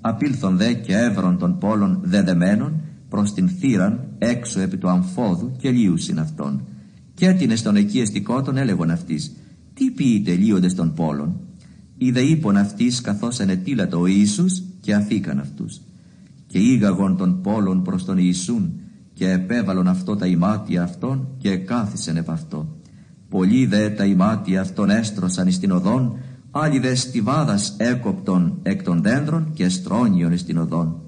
Απήλθον 0.00 0.56
δε 0.56 0.72
και 0.72 0.96
έβρον 0.96 1.38
των 1.38 1.58
πόλων 1.58 2.00
δεδεμένων 2.02 2.80
προς 3.08 3.32
την 3.32 3.48
θύραν 3.48 4.08
έξω 4.18 4.60
επί 4.60 4.76
του 4.76 4.88
αμφόδου 4.88 5.52
και 5.58 5.70
λίουσιν 5.70 6.18
αυτόν. 6.18 6.66
Και 7.14 7.26
έτεινε 7.26 7.56
στον 7.56 7.76
εκεί 7.76 8.00
εστικότον 8.00 8.56
έλεγον 8.56 8.90
αυτής 8.90 9.32
«Τι 9.74 9.90
ποιείτε 9.90 10.34
λίοντες 10.34 10.74
των 10.74 10.94
πόλων» 10.94 11.40
Είδε 12.04 12.20
είπον 12.20 12.56
αυτής 12.56 13.00
καθώς 13.00 13.40
ενετήλατο 13.40 14.00
ο 14.00 14.06
Ιησούς 14.06 14.62
και 14.80 14.94
αφήκαν 14.94 15.38
αυτούς. 15.38 15.80
Και 16.46 16.58
ήγαγον 16.58 17.16
των 17.16 17.40
πόλων 17.40 17.82
προς 17.82 18.04
τον 18.04 18.18
Ιησούν 18.18 18.80
και 19.14 19.30
επέβαλον 19.30 19.88
αυτό 19.88 20.16
τα 20.16 20.26
ημάτια 20.26 20.82
αυτών 20.82 21.28
και 21.38 21.56
κάθισεν 21.56 22.16
επ' 22.16 22.30
αυτό. 22.30 22.76
Πολλοί 23.28 23.66
δε 23.66 23.90
τα 23.90 24.04
ημάτια 24.04 24.60
αυτών 24.60 24.90
έστρωσαν 24.90 25.48
εις 25.48 25.58
την 25.58 25.70
οδόν 25.70 26.16
άλλοι 26.54 26.78
δε 26.78 26.94
στιβάδας 26.94 27.74
έκοπτον 27.76 28.58
εκ 28.62 28.82
των 28.82 29.02
δέντρων 29.02 29.52
και 29.54 29.68
στρώνιον 29.68 30.38
στην 30.38 30.58
οδόν 30.58 31.00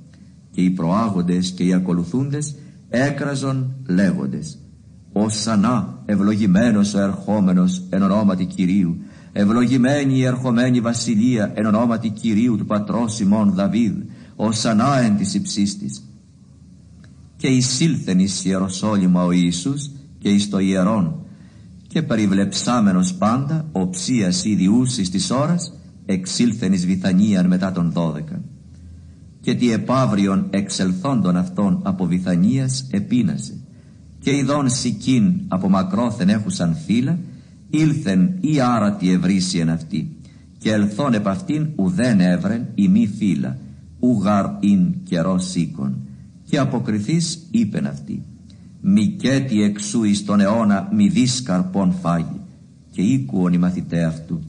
και 0.50 0.60
οι 0.60 0.70
προάγοντες 0.70 1.50
και 1.50 1.64
οι 1.64 1.72
ακολουθούντες 1.72 2.54
έκραζον 2.88 3.74
λέγοντες 3.88 4.58
«Ωσανά 5.12 6.02
ευλογημένος 6.04 6.94
ο 6.94 7.00
ερχόμενος 7.00 7.82
εν 7.90 8.02
ονόματι 8.02 8.44
Κυρίου, 8.44 8.96
ευλογημένη 9.32 10.18
η 10.18 10.24
ερχομένη 10.24 10.80
βασιλεία 10.80 11.52
εν 11.54 11.66
ονόματι 11.66 12.08
Κυρίου 12.08 12.56
του 12.56 12.66
πατρός 12.66 13.20
ημών 13.20 13.52
Δαβίδ, 13.54 13.94
ωσανά 14.36 14.98
εν 14.98 15.16
της 15.16 15.34
υψίστης». 15.34 16.04
Και 17.36 17.46
εισήλθεν 17.46 18.18
εις 18.18 18.44
Ιεροσόλυμα 18.44 19.24
ο 19.24 19.30
Ιησούς 19.30 19.90
και 20.18 20.28
εις 20.28 20.48
το 20.48 20.58
ιερόν 20.58 21.23
και 21.94 22.02
περιβλεψάμενος 22.02 23.14
πάντα 23.14 23.68
οψίας 23.72 24.44
ιδιούσης 24.44 25.10
της 25.10 25.30
ώρας 25.30 25.72
εξήλθεν 26.06 26.72
εις 26.72 26.86
Βυθανίαν 26.86 27.46
μετά 27.46 27.72
των 27.72 27.90
δώδεκα 27.90 28.40
και 29.40 29.54
τι 29.54 29.72
επαύριον 29.72 30.46
εξελθόντων 30.50 31.36
αυτών 31.36 31.80
από 31.82 32.06
Βυθανίας 32.06 32.86
επίνασε. 32.90 33.60
Και 34.18 34.36
ειδών 34.36 34.68
σικίν 34.70 35.40
από 35.48 35.68
μακρόθεν 35.68 36.28
έχουσαν 36.28 36.76
φύλλα 36.86 37.18
ήλθεν 37.70 38.36
ή 38.40 38.60
άρατη 38.60 39.10
ευρύσιεν 39.10 39.70
αυτή 39.70 40.16
και 40.58 40.72
ελθόν 40.72 41.14
επ' 41.14 41.28
αυτήν 41.28 41.68
ουδέν 41.76 42.20
έβρεν 42.20 42.66
η 42.74 42.88
μη 42.88 43.06
φύλλα 43.18 43.58
ουγαρ 43.98 44.46
ειν 44.60 44.94
καιρός 45.04 45.50
σήκων 45.50 46.06
και 46.48 46.58
αποκριθείς 46.58 47.46
είπεν 47.50 47.86
αυτή 47.86 48.22
«Μικέτι 48.86 49.62
εξού 49.62 50.04
εις 50.04 50.24
τον 50.24 50.40
αιώνα 50.40 50.88
μη 50.92 51.08
δις 51.08 51.42
καρπών 51.42 51.92
φάγει» 51.92 52.40
και 52.90 53.02
οίκουον 53.02 53.52
οι 53.52 53.58
μαθητές 53.58 54.04
αυτού. 54.04 54.40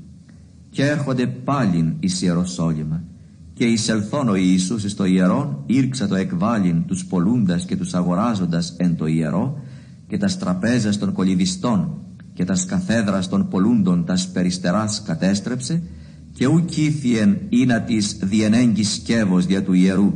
Και 0.69 0.85
έρχονται 0.85 1.27
πάλιν 1.27 1.93
εις 1.99 2.21
Ιεροσόλυμα 2.21 3.03
και 3.53 3.65
εισελθόν 3.65 4.29
ο 4.29 4.35
Ιησούς 4.35 4.83
εις 4.83 4.95
το 4.95 5.05
ιερόν 5.05 5.63
ήρξα 5.65 6.07
το 6.07 6.15
εκβάλιν 6.15 6.85
τους 6.85 7.05
πολλούντας 7.05 7.65
και 7.65 7.75
τους 7.75 7.93
αγοράζοντας 7.93 8.75
εν 8.77 8.95
το 8.95 9.05
ιερό 9.05 9.59
και 10.07 10.17
τας 10.17 10.37
τραπέζας 10.37 10.97
των 10.97 11.11
κολυβιστών 11.11 11.97
και 12.33 12.45
τας 12.45 12.65
καθέδρας 12.65 13.29
των 13.29 13.47
πολλούντων 13.47 14.05
τας 14.05 14.27
περιστεράς 14.27 15.01
κατέστρεψε 15.05 15.83
και 16.31 16.47
ουκ 16.47 16.77
ήθιεν 16.77 17.37
να 17.67 17.81
της 17.81 18.17
διενέγγι 18.21 18.83
σκεύος 18.83 19.45
δια 19.45 19.63
του 19.63 19.73
ιερού 19.73 20.13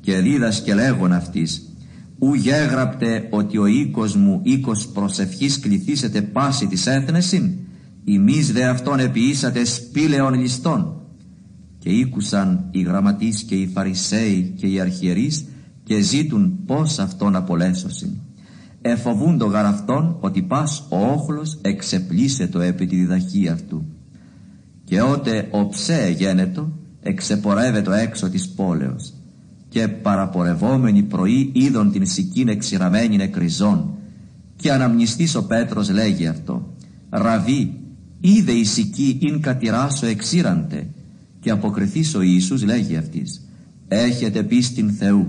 και 0.00 0.18
δίδασκε 0.18 0.74
λέγον 0.74 1.12
αυτής 1.12 1.69
ου 2.20 2.34
γέγραπτε 2.34 3.28
ότι 3.30 3.58
ο 3.58 3.66
οίκος 3.66 4.16
μου 4.16 4.40
οίκος 4.42 4.88
προσευχής 4.88 5.58
κληθήσετε 5.60 6.22
πάση 6.22 6.66
της 6.66 6.86
έθνεσιν 6.86 7.52
ημείς 8.04 8.52
δε 8.52 8.64
αυτόν 8.64 8.98
επιήσατε 8.98 9.64
σπήλαιων 9.64 10.34
ληστών. 10.34 11.00
Και 11.78 11.88
ήκουσαν 11.88 12.68
οι 12.70 12.82
γραμματείς 12.82 13.42
και 13.42 13.54
οι 13.54 13.66
φαρισαίοι 13.66 14.54
και 14.56 14.66
οι 14.66 14.80
αρχιερείς 14.80 15.44
και 15.84 16.00
ζήτουν 16.00 16.58
πως 16.66 16.98
αυτόν 16.98 17.36
απολέσωσιν. 17.36 18.10
Εφοβούν 18.82 19.38
το 19.38 19.46
γαραυτόν 19.46 20.16
ότι 20.20 20.42
πας 20.42 20.86
ο 20.88 21.12
όχλος 21.12 21.58
εξεπλήσετο 21.62 22.60
επί 22.60 22.86
τη 22.86 22.96
διδαχή 22.96 23.48
αυτού. 23.48 23.84
Και 24.84 25.02
ότε 25.02 25.48
ο 25.50 25.68
ψέ 25.68 26.14
γένετο 26.18 26.72
εξεπορεύεται 27.00 28.02
έξω 28.02 28.30
της 28.30 28.48
πόλεως 28.48 29.19
και 29.70 29.88
παραπορευόμενοι 29.88 31.02
πρωί 31.02 31.50
είδον 31.52 31.92
την 31.92 32.06
σικήν 32.06 32.48
εξηραμένη 32.48 33.16
νεκριζών 33.16 33.90
και 34.56 34.72
αναμνηστής 34.72 35.34
ο 35.34 35.46
Πέτρος 35.46 35.90
λέγει 35.90 36.26
αυτό 36.26 36.74
«Ραβί, 37.10 37.74
είδε 38.20 38.52
η 38.52 38.64
σική 38.64 39.18
ειν 39.20 39.40
κατηράσω 39.40 40.06
εξήραντε 40.06 40.86
και 41.40 41.50
αποκριθείς 41.50 42.14
ο 42.14 42.20
Ιησούς 42.22 42.64
λέγει 42.64 42.96
αυτής 42.96 43.46
έχετε 43.88 44.42
πίστην 44.42 44.90
Θεού 44.90 45.26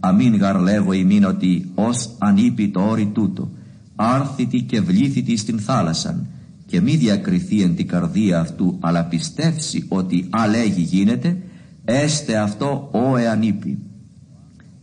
αμήν 0.00 0.36
γαρ 0.36 0.60
λέγω 0.60 0.92
ημίν 0.92 1.24
ότι 1.24 1.70
ως 1.74 2.10
ανήπη 2.18 2.68
το 2.68 2.80
όρι 2.80 3.06
τούτο 3.06 3.50
άρθητη 3.96 4.60
και 4.60 4.80
βλήθητη 4.80 5.36
στην 5.36 5.58
θάλασσαν 5.58 6.26
και 6.66 6.80
μη 6.80 6.96
διακριθεί 6.96 7.62
εν 7.62 7.76
την 7.76 7.88
καρδία 7.88 8.40
αυτού 8.40 8.76
αλλά 8.80 9.04
πιστεύσει 9.04 9.84
ότι 9.88 10.26
αλέγει 10.30 10.82
γίνεται 10.82 11.36
έστε 11.84 12.36
αυτό 12.36 12.90
ο 12.92 13.16
εανήπη 13.16 13.78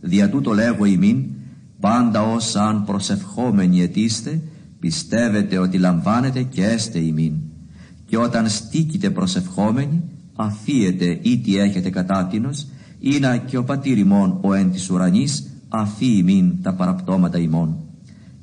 δια 0.00 0.30
τούτο 0.30 0.52
λέγω 0.52 0.84
ημίν 0.84 1.24
πάντα 1.80 2.22
ως 2.22 2.56
αν 2.56 2.84
προσευχόμενοι 2.84 3.82
ετήστε 3.82 4.40
πιστεύετε 4.78 5.58
ότι 5.58 5.78
λαμβάνετε 5.78 6.42
και 6.42 6.64
έστε 6.64 6.98
ημίν. 6.98 7.32
Και 8.06 8.16
όταν 8.16 8.48
στήκετε 8.48 9.10
προσευχόμενοι 9.10 10.02
αφίετε 10.34 11.18
ή 11.22 11.38
τι 11.38 11.56
έχετε 11.56 11.90
κατάτινος 11.90 12.66
να 13.20 13.36
και 13.36 13.56
ο 13.56 13.64
πατήρ 13.64 13.98
ημών 13.98 14.38
ο 14.42 14.54
εν 14.54 14.72
της 14.72 14.90
ουρανής 14.90 15.46
αφή 15.68 16.16
ημίν 16.16 16.62
τα 16.62 16.74
παραπτώματα 16.74 17.38
ημών. 17.38 17.76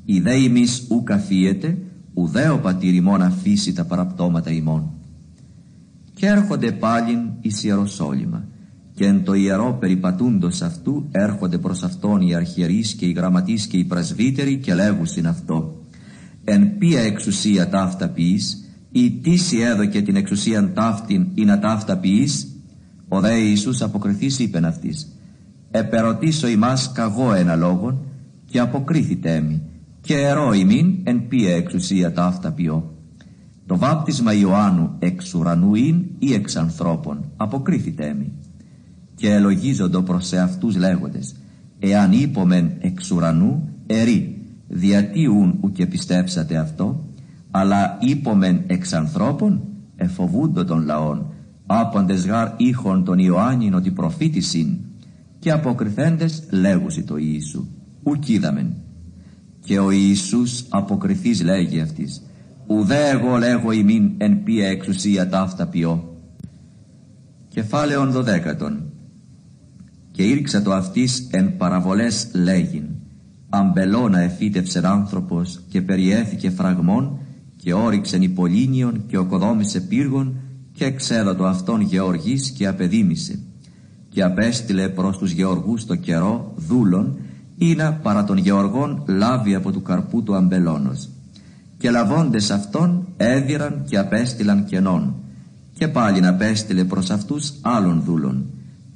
Η 0.06 0.20
δε 0.20 0.36
ημείς 0.36 0.88
ουκ 0.90 1.12
αφίετε 1.12 1.78
ουδέ 2.14 2.50
ο 2.50 2.60
πατήρ 2.60 2.94
ημών 2.94 3.22
αφήσει 3.22 3.74
τα 3.74 3.86
παραπτώματα 3.86 4.52
ημών 4.52 4.92
και 6.20 6.28
έρχονται 6.28 6.72
πάλιν 6.72 7.20
εις 7.42 7.64
Ιεροσόλυμα. 7.64 8.48
Και 8.94 9.06
εν 9.06 9.24
το 9.24 9.34
ιερό 9.34 9.78
περιπατούντος 9.80 10.62
αυτού 10.62 11.08
έρχονται 11.12 11.58
προς 11.58 11.84
αυτόν 11.84 12.22
οι 12.22 12.36
αρχιερείς 12.36 12.94
και 12.94 13.06
οι 13.06 13.12
γραμματείς 13.12 13.68
και 13.68 13.78
οι 13.78 13.84
πρεσβύτεροι 13.84 14.58
και 14.58 14.74
λέγουσιν 14.74 15.28
αυτό. 15.28 15.84
Εν 16.44 16.78
ποια 16.78 17.02
εξουσία 17.02 17.70
ταύτα 17.70 18.10
ποιείς 18.10 18.70
ή 18.92 19.12
τίση 19.12 19.58
έδωκε 19.58 20.02
την 20.02 20.16
εξουσίαν 20.16 20.74
ταύτην 20.74 21.28
ή 21.34 21.46
να 21.46 21.60
ταύτα 21.60 21.98
ποιείς; 21.98 22.48
Ο 23.08 23.20
δε 23.20 23.34
Ιησούς 23.38 23.82
αποκριθείς 23.82 24.40
είπεν 24.40 24.66
αυτής 24.66 25.08
επερωτήσω 25.72 26.48
ημάς 26.48 26.92
καγώ 26.92 27.34
ένα 27.34 27.56
λόγον 27.56 28.00
και 28.46 28.60
αποκρίθητε 28.60 29.42
μη 29.42 29.62
και 30.02 30.16
ερώ 30.16 30.54
ημίν 30.54 30.96
εν 31.04 31.28
ποια 31.28 31.56
εξουσία 31.56 32.14
ταύτα 32.14 32.52
ποιώ 32.52 32.99
το 33.70 33.78
βάπτισμα 33.78 34.34
Ιωάννου 34.34 34.96
εξ 35.00 35.34
ουρανού 35.34 35.76
ειν 35.76 36.06
ή 36.20 36.34
εξ 36.34 36.56
ανθρώπων 36.56 37.32
αποκρίθητε 37.38 38.16
μη 38.20 38.32
και 39.16 39.34
ελογίζοντο 39.34 40.02
προς 40.02 40.32
εαυτούς 40.32 40.76
λέγοντες 40.76 41.36
εάν 41.80 42.12
είπομεν 42.12 42.72
εξ 42.80 43.12
ουρανού 43.12 43.70
ερεί 43.88 44.42
διατί 44.68 45.26
ούν 45.26 45.58
ουκ 45.62 45.86
πιστέψατε 45.86 46.58
αυτό 46.58 47.06
αλλά 47.52 47.98
είπομεν 48.02 48.64
εξ 48.68 48.94
ανθρώπων 48.94 49.62
εφοβούντο 49.96 50.66
των 50.66 50.86
λαών 50.86 51.34
άποντες 51.66 52.26
γάρ 52.26 52.50
ήχον 52.58 53.04
τον 53.04 53.20
Ιωάννην 53.20 53.74
ότι 53.74 53.92
προφήτησιν 53.92 54.78
και 55.40 55.52
αποκριθέντες 55.52 56.44
λέγουσι 56.52 57.04
το 57.04 57.18
Ιησού 57.18 57.68
ουκ 58.04 58.30
είδαμεν 58.30 58.74
και 59.60 59.80
ο 59.80 59.92
Ιησούς 59.92 60.66
αποκριθείς 60.70 61.44
λέγει 61.44 61.80
αυτής 61.80 62.24
ουδέ 62.70 63.10
εγώ 63.10 63.38
λέγω 63.38 63.72
ημίν 63.72 64.12
εν 64.18 64.44
ποια 64.44 64.68
εξουσία 64.68 65.30
ταύτα 65.30 65.68
ποιώ. 65.68 66.18
Κεφάλαιον 67.48 68.12
δωδέκατον. 68.12 68.84
Και 70.12 70.24
ήρξα 70.24 70.62
το 70.62 70.74
αυτής 70.74 71.28
εν 71.32 71.58
παραβολές 71.58 72.28
λέγειν. 72.34 72.86
Αμπελώνα 73.50 74.20
εφύτευσεν 74.20 74.86
άνθρωπος 74.86 75.62
και 75.70 75.82
περιέθηκε 75.82 76.50
φραγμών 76.50 77.20
και 77.56 77.74
όριξεν 77.74 78.22
υπολίνιον 78.22 79.04
και 79.08 79.18
οκοδόμησε 79.18 79.82
πύργων 79.82 80.36
και 80.74 80.86
εξέδατο 80.86 81.46
αυτόν 81.46 81.82
γεωργής 81.82 82.50
και 82.50 82.68
απεδίμησε. 82.68 83.40
Και 84.10 84.24
απέστειλε 84.24 84.90
προς 84.90 85.18
τους 85.18 85.32
γεωργούς 85.32 85.86
το 85.86 85.96
καιρό 85.96 86.54
δούλων 86.56 87.20
ή 87.58 87.76
να 87.76 87.94
παρά 87.94 88.24
των 88.24 88.38
γεωργών 88.38 89.04
λάβει 89.08 89.56
από 89.56 89.72
του 89.72 89.82
καρπού 89.82 90.24
του 90.24 90.36
αμπελώνος 90.36 91.10
και 91.80 91.90
λαβώντες 91.90 92.52
αυτόν 92.52 93.08
έδιραν 93.18 93.84
και 93.90 93.98
απέστειλαν 93.98 94.66
κενών. 94.66 95.16
Και 95.74 95.88
πάλι 95.88 96.20
να 96.20 96.30
απέστειλε 96.30 96.84
προς 96.84 97.10
αυτούς 97.10 97.54
άλλων 97.62 98.02
δούλων 98.06 98.46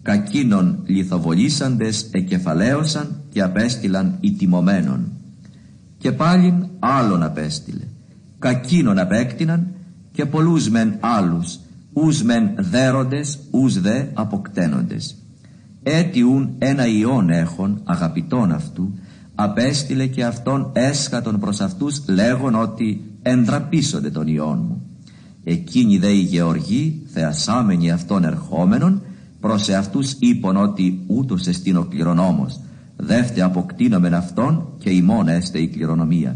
κακίνων 0.03 0.79
λιθοβολήσαντες 0.86 2.09
εκεφαλαίωσαν 2.11 3.21
και 3.29 3.41
απέστειλαν 3.41 4.17
ητιμωμένων 4.19 5.11
και 5.97 6.11
πάλιν 6.11 6.67
άλλον 6.79 7.23
απέστειλε. 7.23 7.84
Κακίνων 8.39 8.99
απέκτηναν 8.99 9.67
και 10.11 10.25
πολλούς 10.25 10.69
μεν 10.69 10.97
άλλους. 10.99 11.59
Ους 11.93 12.23
μεν 12.23 12.49
δέροντες 12.57 13.39
ους 13.51 13.81
δε 13.81 14.03
αποκτένοντες. 14.13 15.15
Έτιουν 15.84 16.55
ένα 16.57 16.88
ιόν 16.88 17.29
έχων 17.29 17.81
αγαπητών 17.84 18.51
αυτού 18.51 18.93
απέστειλε 19.43 20.07
και 20.07 20.23
αυτόν 20.23 20.69
έσχατον 20.73 21.39
προς 21.39 21.61
αυτούς 21.61 22.03
λέγον 22.07 22.55
ότι 22.55 23.01
ενδραπίσονται 23.21 24.09
τον 24.09 24.27
ιόν 24.27 24.65
μου 24.67 24.81
εκείνοι 25.43 25.97
δε 25.97 26.11
οι 26.11 26.19
γεωργοί 26.19 27.01
θεασάμενοι 27.13 27.91
αυτών 27.91 28.23
ερχόμενων 28.23 29.01
προς 29.39 29.69
εαυτούς 29.69 30.11
είπον 30.19 30.57
ότι 30.57 30.99
ούτως 31.07 31.47
εστίν 31.47 31.77
ο 31.77 31.83
κληρονόμος 31.83 32.59
δεύτε 32.97 33.41
αποκτήνομεν 33.41 34.13
αυτόν 34.13 34.67
και 34.77 34.89
ημών 34.89 35.27
έστε 35.27 35.59
η 35.59 35.67
κληρονομία 35.67 36.35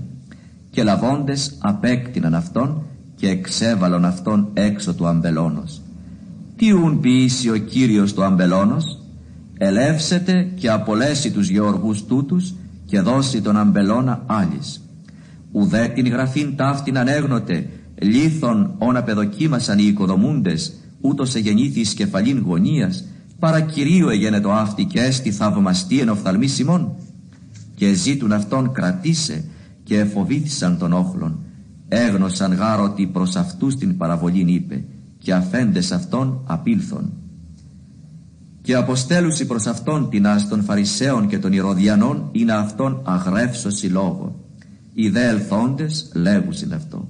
και 0.69 0.83
λαβώντες 0.83 1.57
απέκτηναν 1.59 2.35
αυτόν 2.35 2.81
και 3.15 3.29
εξέβαλον 3.29 4.05
αυτόν 4.05 4.47
έξω 4.53 4.93
του 4.93 5.07
αμπελώνος. 5.07 5.81
Τι 6.55 6.71
ουν 6.71 6.99
ποιήσει 6.99 7.49
ο 7.49 7.57
Κύριος 7.57 8.13
του 8.13 8.23
αμπελώνος; 8.23 8.99
Ελεύσετε 9.57 10.51
και 10.55 10.69
απολέσει 10.69 11.31
τους 11.31 11.49
γεωργούς 11.49 12.05
τούτους 12.05 12.53
και 12.87 13.01
δώσει 13.01 13.41
τον 13.41 13.57
αμπελώνα 13.57 14.23
άλλης. 14.25 14.81
Ουδέ 15.51 15.87
την 15.87 16.07
γραφήν 16.07 16.55
ταύτην 16.55 16.97
ανέγνοτε 16.97 17.69
λίθον 18.01 18.75
όν 18.77 18.97
απεδοκίμασαν 18.97 19.79
οι 19.79 19.85
οικοδομούντες 19.87 20.73
ούτως 21.01 21.35
εγεννήθη 21.35 21.95
κεφαλήν 21.95 22.43
γωνίας 22.45 23.05
παρά 23.39 23.61
κυρίω 23.61 24.09
εγένε 24.09 24.39
το 24.39 24.51
αυτή 24.51 24.85
και 24.85 24.99
έστι 24.99 25.31
θαυμαστή 25.31 25.99
εν 25.99 26.09
οφθαλμής 26.09 26.53
Σιμών 26.53 26.95
και 27.75 27.93
ζήτουν 27.93 28.31
αυτόν 28.31 28.71
κρατήσε 28.71 29.43
και 29.83 29.99
εφοβήθησαν 29.99 30.77
τον 30.77 30.93
όχλον. 30.93 31.39
Έγνωσαν 31.87 32.53
γάρο 32.53 32.83
ότι 32.83 33.07
προς 33.07 33.35
αυτούς 33.35 33.75
την 33.75 33.97
παραβολήν 33.97 34.47
είπε 34.47 34.83
και 35.17 35.33
αφέντες 35.33 35.91
αυτόν 35.91 36.43
απήλθον 36.47 37.13
και 38.67 38.75
αποστέλουσι 38.75 39.45
προς 39.45 39.65
αυτόν 39.65 40.09
την 40.09 40.27
άς 40.27 40.47
των 40.47 40.63
Φαρισαίων 40.63 41.27
και 41.27 41.39
των 41.39 41.53
Ηρωδιανών 41.53 42.29
είναι 42.31 42.53
αυτόν 42.53 43.01
αγρεύσωση 43.05 43.87
λόγο 43.87 44.35
οι 44.93 45.09
δε 45.09 45.27
ελθόντες 45.27 46.11
λέγουσιν 46.15 46.73
αυτό 46.73 47.07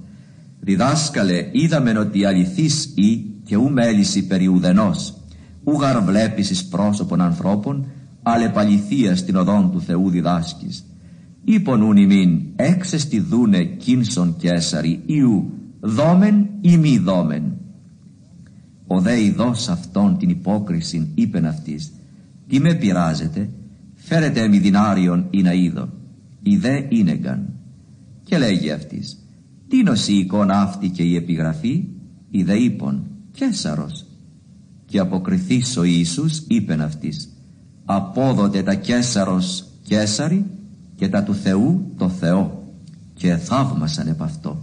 διδάσκαλε 0.60 1.48
είδαμεν 1.52 1.96
ότι 1.96 2.24
αληθής 2.24 2.92
ή 2.94 3.24
και 3.44 3.56
ου 3.56 3.70
μέληση 3.70 4.26
περί 4.26 4.46
ουδενός. 4.46 5.14
Ου 5.64 5.80
γαρ 5.80 6.02
βλέπεις 6.02 6.50
εις 6.50 6.64
πρόσωπον 6.64 7.20
ανθρώπων 7.20 7.86
αλλά 8.22 8.50
παληθεία 8.50 9.16
στην 9.16 9.36
οδόν 9.36 9.70
του 9.72 9.80
Θεού 9.80 10.10
διδάσκεις. 10.10 10.84
Είπον 11.44 11.82
ούν 11.82 11.96
ημίν 11.96 12.40
έξεστη 12.56 13.20
δούνε 13.20 13.64
κίνσον 13.64 14.36
κέσαρι 14.38 15.02
ιού 15.06 15.52
δόμεν 15.80 16.48
ή 16.60 16.76
μη 16.76 16.98
δόμεν 16.98 17.57
ο 18.90 19.00
δε 19.00 19.22
ειδός 19.22 19.68
αυτόν 19.68 20.18
την 20.18 20.28
υπόκρισιν 20.28 21.06
είπεν 21.14 21.46
αυτής 21.46 21.92
τι 22.48 22.60
με 22.60 22.74
πειράζετε 22.74 23.50
φέρετε 23.94 24.40
εμι 24.40 24.58
δινάριον 24.58 25.26
ή 25.30 25.42
να 25.42 25.52
είδω. 25.52 25.88
Η 26.42 26.56
δε 26.56 26.82
ίνεγκαν 26.88 27.48
και 28.22 28.38
λέγει 28.38 28.70
αυτής 28.70 29.18
τι 29.68 29.82
νοσή 29.82 30.12
εικόνα 30.12 30.60
αυτή 30.60 30.88
και 30.88 31.02
η 31.02 31.16
επιγραφή 31.16 31.84
η 32.30 32.42
δε 32.42 32.54
είπον 32.54 33.02
Κέσαρος 33.32 34.06
και 34.86 34.98
αποκριθείς 34.98 35.76
ο 35.76 35.84
Ιησούς 35.84 36.38
είπεν 36.48 36.80
αυτής 36.80 37.28
απόδοτε 37.84 38.62
τα 38.62 38.74
Κέσαρος 38.74 39.64
Κέσαρι 39.82 40.44
και 40.96 41.08
τα 41.08 41.22
του 41.22 41.34
Θεού 41.34 41.92
το 41.96 42.08
Θεό 42.08 42.72
και 43.14 43.36
θαύμασαν 43.36 44.08
επ' 44.08 44.22
αυτό 44.22 44.62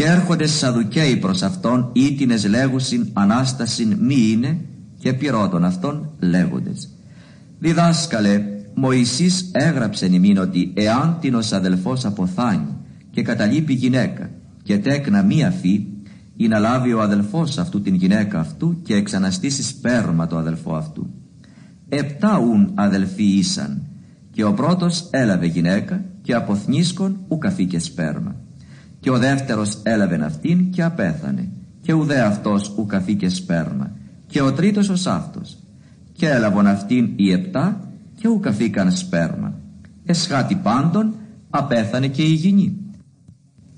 και 0.00 0.06
έρχονται 0.06 0.46
Σαδουκαίοι 0.46 1.16
προς 1.16 1.42
αυτόν 1.42 1.90
ήτινες 1.92 2.48
λέγουσιν 2.48 3.08
Ανάστασιν 3.12 3.96
μη 4.00 4.30
είναι 4.30 4.60
και 4.98 5.12
πυρώτων 5.12 5.64
αυτών 5.64 6.10
λέγοντες 6.20 6.90
διδάσκαλε 7.58 8.42
Μωυσής 8.74 9.50
έγραψε 9.52 10.08
νημήν 10.08 10.38
ότι 10.38 10.72
εάν 10.74 11.16
την 11.20 11.34
ως 11.34 11.52
αδελφός 11.52 12.04
αποθάνει 12.04 12.76
και 13.10 13.22
καταλείπει 13.22 13.72
γυναίκα 13.72 14.30
και 14.62 14.78
τέκνα 14.78 15.22
μία 15.22 15.50
φύ 15.50 15.86
ή 16.36 16.48
να 16.48 16.58
λάβει 16.58 16.92
ο 16.92 17.00
αδελφός 17.00 17.58
αυτού 17.58 17.82
την 17.82 17.94
γυναίκα 17.94 18.38
αυτού 18.40 18.82
και 18.82 18.94
εξαναστήσει 18.94 19.62
σπέρμα 19.62 20.26
το 20.26 20.36
αδελφό 20.36 20.74
αυτού. 20.74 21.10
Επτά 21.88 22.38
ούν 22.38 22.72
αδελφοί 22.74 23.24
ήσαν 23.24 23.82
και 24.30 24.44
ο 24.44 24.52
πρώτος 24.54 25.08
έλαβε 25.10 25.46
γυναίκα 25.46 26.04
και 26.22 26.34
από 26.34 26.54
θνίσκον 26.54 27.20
ουκ 27.28 27.46
αφήκε 27.46 27.78
σπέρμα. 27.78 28.39
Και 29.00 29.10
ο 29.10 29.18
δεύτερος 29.18 29.78
έλαβε 29.82 30.24
αυτήν 30.24 30.70
και 30.70 30.82
απέθανε. 30.82 31.48
Και 31.80 31.92
ουδέ 31.92 32.20
αυτός 32.20 32.74
ου 32.76 32.86
καθήκε 32.86 33.28
σπέρμα. 33.28 33.90
Και 34.26 34.40
ο 34.40 34.52
τρίτος 34.52 34.88
ως 34.88 35.06
αυτός. 35.06 35.56
Και 36.12 36.28
έλαβον 36.28 36.66
αυτήν 36.66 37.12
οι 37.16 37.32
επτά 37.32 37.80
και 38.14 38.28
ου 38.28 38.40
καθήκαν 38.40 38.92
σπέρμα. 38.92 39.54
Εσχάτη 40.04 40.54
πάντων 40.54 41.14
απέθανε 41.50 42.08
και 42.08 42.22
η 42.22 42.32
γυνή 42.32 42.80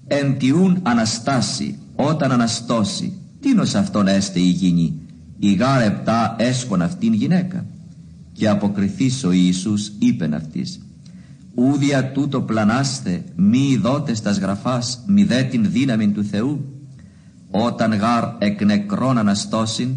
εν 0.07 0.39
τιούν 0.39 0.79
αναστάσει 0.83 1.79
όταν 1.97 2.33
αναστώσει 2.33 3.13
τίνος 3.41 3.75
αυτόν 3.75 4.07
έστε 4.07 4.41
η 4.41 4.49
γυνή 4.49 5.01
η 5.39 5.53
γάρ 5.53 5.83
επτά 5.83 6.37
έσκον 6.39 6.83
αυτήν 6.83 7.13
γυναίκα. 7.13 7.67
Και 8.33 8.49
αποκριθείς 8.49 9.25
ο 9.25 9.33
Ιησούς 9.33 9.93
είπεν 9.99 10.35
αυτής 10.35 10.81
ούδια 11.55 12.13
τούτο 12.13 12.41
πλανάστε 12.41 13.25
μη 13.37 13.79
δότε 13.83 14.13
τας 14.23 14.39
γραφάς 14.39 15.05
μη 15.07 15.25
δε 15.25 15.43
την 15.43 15.71
δύναμη 15.71 16.09
του 16.09 16.25
Θεού. 16.25 16.65
Όταν 17.51 17.95
γάρ 17.95 18.25
εκ 18.39 18.65
νεκρών 18.65 19.19
αναστώσιν 19.19 19.95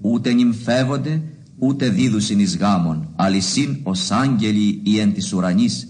ούτε 0.00 0.32
νυμφεύονται 0.32 1.22
ούτε 1.58 1.88
δίδουσιν 1.88 2.38
εις 2.38 2.56
γάμον 2.56 3.08
αλυσίν 3.16 3.80
ως 3.82 4.10
άγγελοι 4.10 4.80
ή 4.84 4.98
εν 4.98 5.12
της 5.12 5.32
ουρανής. 5.32 5.88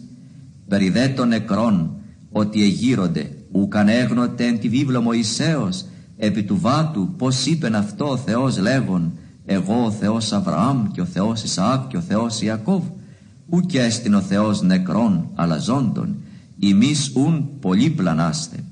Περί 0.68 0.90
δε 0.90 1.09
των 1.09 1.28
νεκρών 1.28 1.97
ότι 2.30 2.62
εγείρονται 2.62 3.30
ουκαν 3.52 3.88
έγνοτε 3.88 4.47
εν 4.47 4.59
τη 4.59 4.68
βίβλο 4.68 5.01
Μωυσέως 5.01 5.84
επί 6.16 6.43
του 6.43 6.60
βάτου 6.60 7.14
πως 7.18 7.47
είπεν 7.47 7.74
αυτό 7.74 8.09
ο 8.09 8.16
Θεός 8.16 8.59
λέγον 8.59 9.18
εγώ 9.44 9.84
ο 9.84 9.90
Θεός 9.90 10.32
Αβραάμ 10.32 10.90
και 10.93 11.01
ο 11.01 11.05
Θεός 11.05 11.43
Ισαάκ 11.43 11.86
και 11.86 11.97
ο 11.97 12.01
Θεός 12.01 12.43
Ιακώβ 12.43 12.82
ουκ 13.48 13.74
έστειν 13.74 14.14
ο 14.14 14.20
Θεός 14.20 14.62
νεκρών 14.62 15.28
αλλά 15.35 15.59
ζώντων 15.59 16.16
ημείς 16.59 17.12
ουν 17.16 17.48
πολύ 17.60 17.90
πλανάστε. 17.90 18.64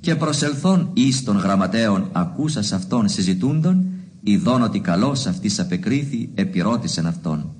Και 0.00 0.14
προσελθών 0.14 0.90
εις 0.94 1.24
των 1.24 1.36
γραμματέων 1.36 2.08
ακούσας 2.12 2.72
αυτών 2.72 3.08
συζητούντων 3.08 3.86
ειδών 4.22 4.62
ότι 4.62 4.80
καλός 4.80 5.26
αυτής 5.26 5.58
απεκρίθη 5.58 6.30
επιρώτησεν 6.34 7.06
αυτόν. 7.06 7.54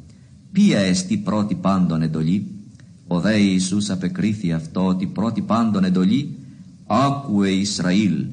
Ποια 0.53 0.79
εστί 0.79 1.17
πρώτη 1.17 1.55
πάντων 1.55 2.03
εντολή; 2.03 2.47
Ο 3.07 3.21
δε 3.21 3.39
Ιησούς 3.39 3.91
απεκρίθη 3.91 4.53
αυτό 4.53 4.87
ότι 4.87 5.07
πρώτη 5.07 5.41
πάντων 5.41 5.85
εντολή 5.85 6.39
άκουε 6.87 7.51
Ισραήλ 7.51 8.27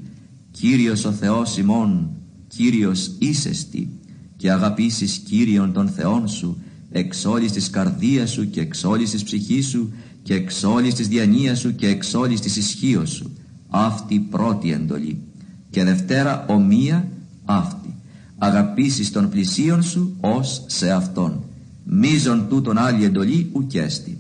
Κύριος 0.52 1.06
ο 1.06 1.12
Θεός 1.12 1.58
ημών 1.58 2.10
Κύριος 2.48 3.12
ίσεστη 3.20 3.90
και 4.38 4.52
αγαπήσεις 4.52 5.18
Κύριον 5.18 5.74
τον 5.74 5.88
Θεόν 5.88 6.28
σου 6.28 6.58
εξ 6.92 7.26
όλης 7.26 7.52
της 7.52 7.70
καρδίας 7.70 8.30
σου 8.30 8.50
και 8.50 8.62
εξ 8.62 8.84
όλης 8.84 9.12
της 9.12 9.24
ψυχής 9.24 9.68
σου 9.68 9.94
και 10.24 10.34
εξ 10.34 10.64
όλης 10.64 10.94
της 10.94 11.08
διανοίας 11.08 11.60
σου 11.60 11.76
και 11.76 11.88
εξ 11.88 12.14
όλης 12.14 12.40
της 12.40 12.56
ισχύως 12.56 13.10
σου. 13.10 13.32
Αυτή 13.70 14.20
πρώτη 14.20 14.72
εντολή. 14.72 15.22
Και 15.70 15.84
δευτέρα 15.84 16.46
ομοία 16.48 17.08
αυτή. 17.46 17.96
Αγαπήσεις 18.38 19.12
τον 19.12 19.30
πλησίον 19.30 19.84
σου 19.84 20.18
ως 20.20 20.64
σε 20.68 20.92
αυτόν. 20.92 21.44
Μίζον 21.84 22.48
τούτον 22.50 22.78
άλλη 22.78 23.04
εντολή 23.04 23.50
ουκέστη. 23.54 24.18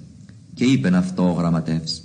Και 0.53 0.63
είπεν 0.63 0.95
αυτό 0.95 1.29
ο 1.29 1.31
γραμματεύς. 1.31 2.01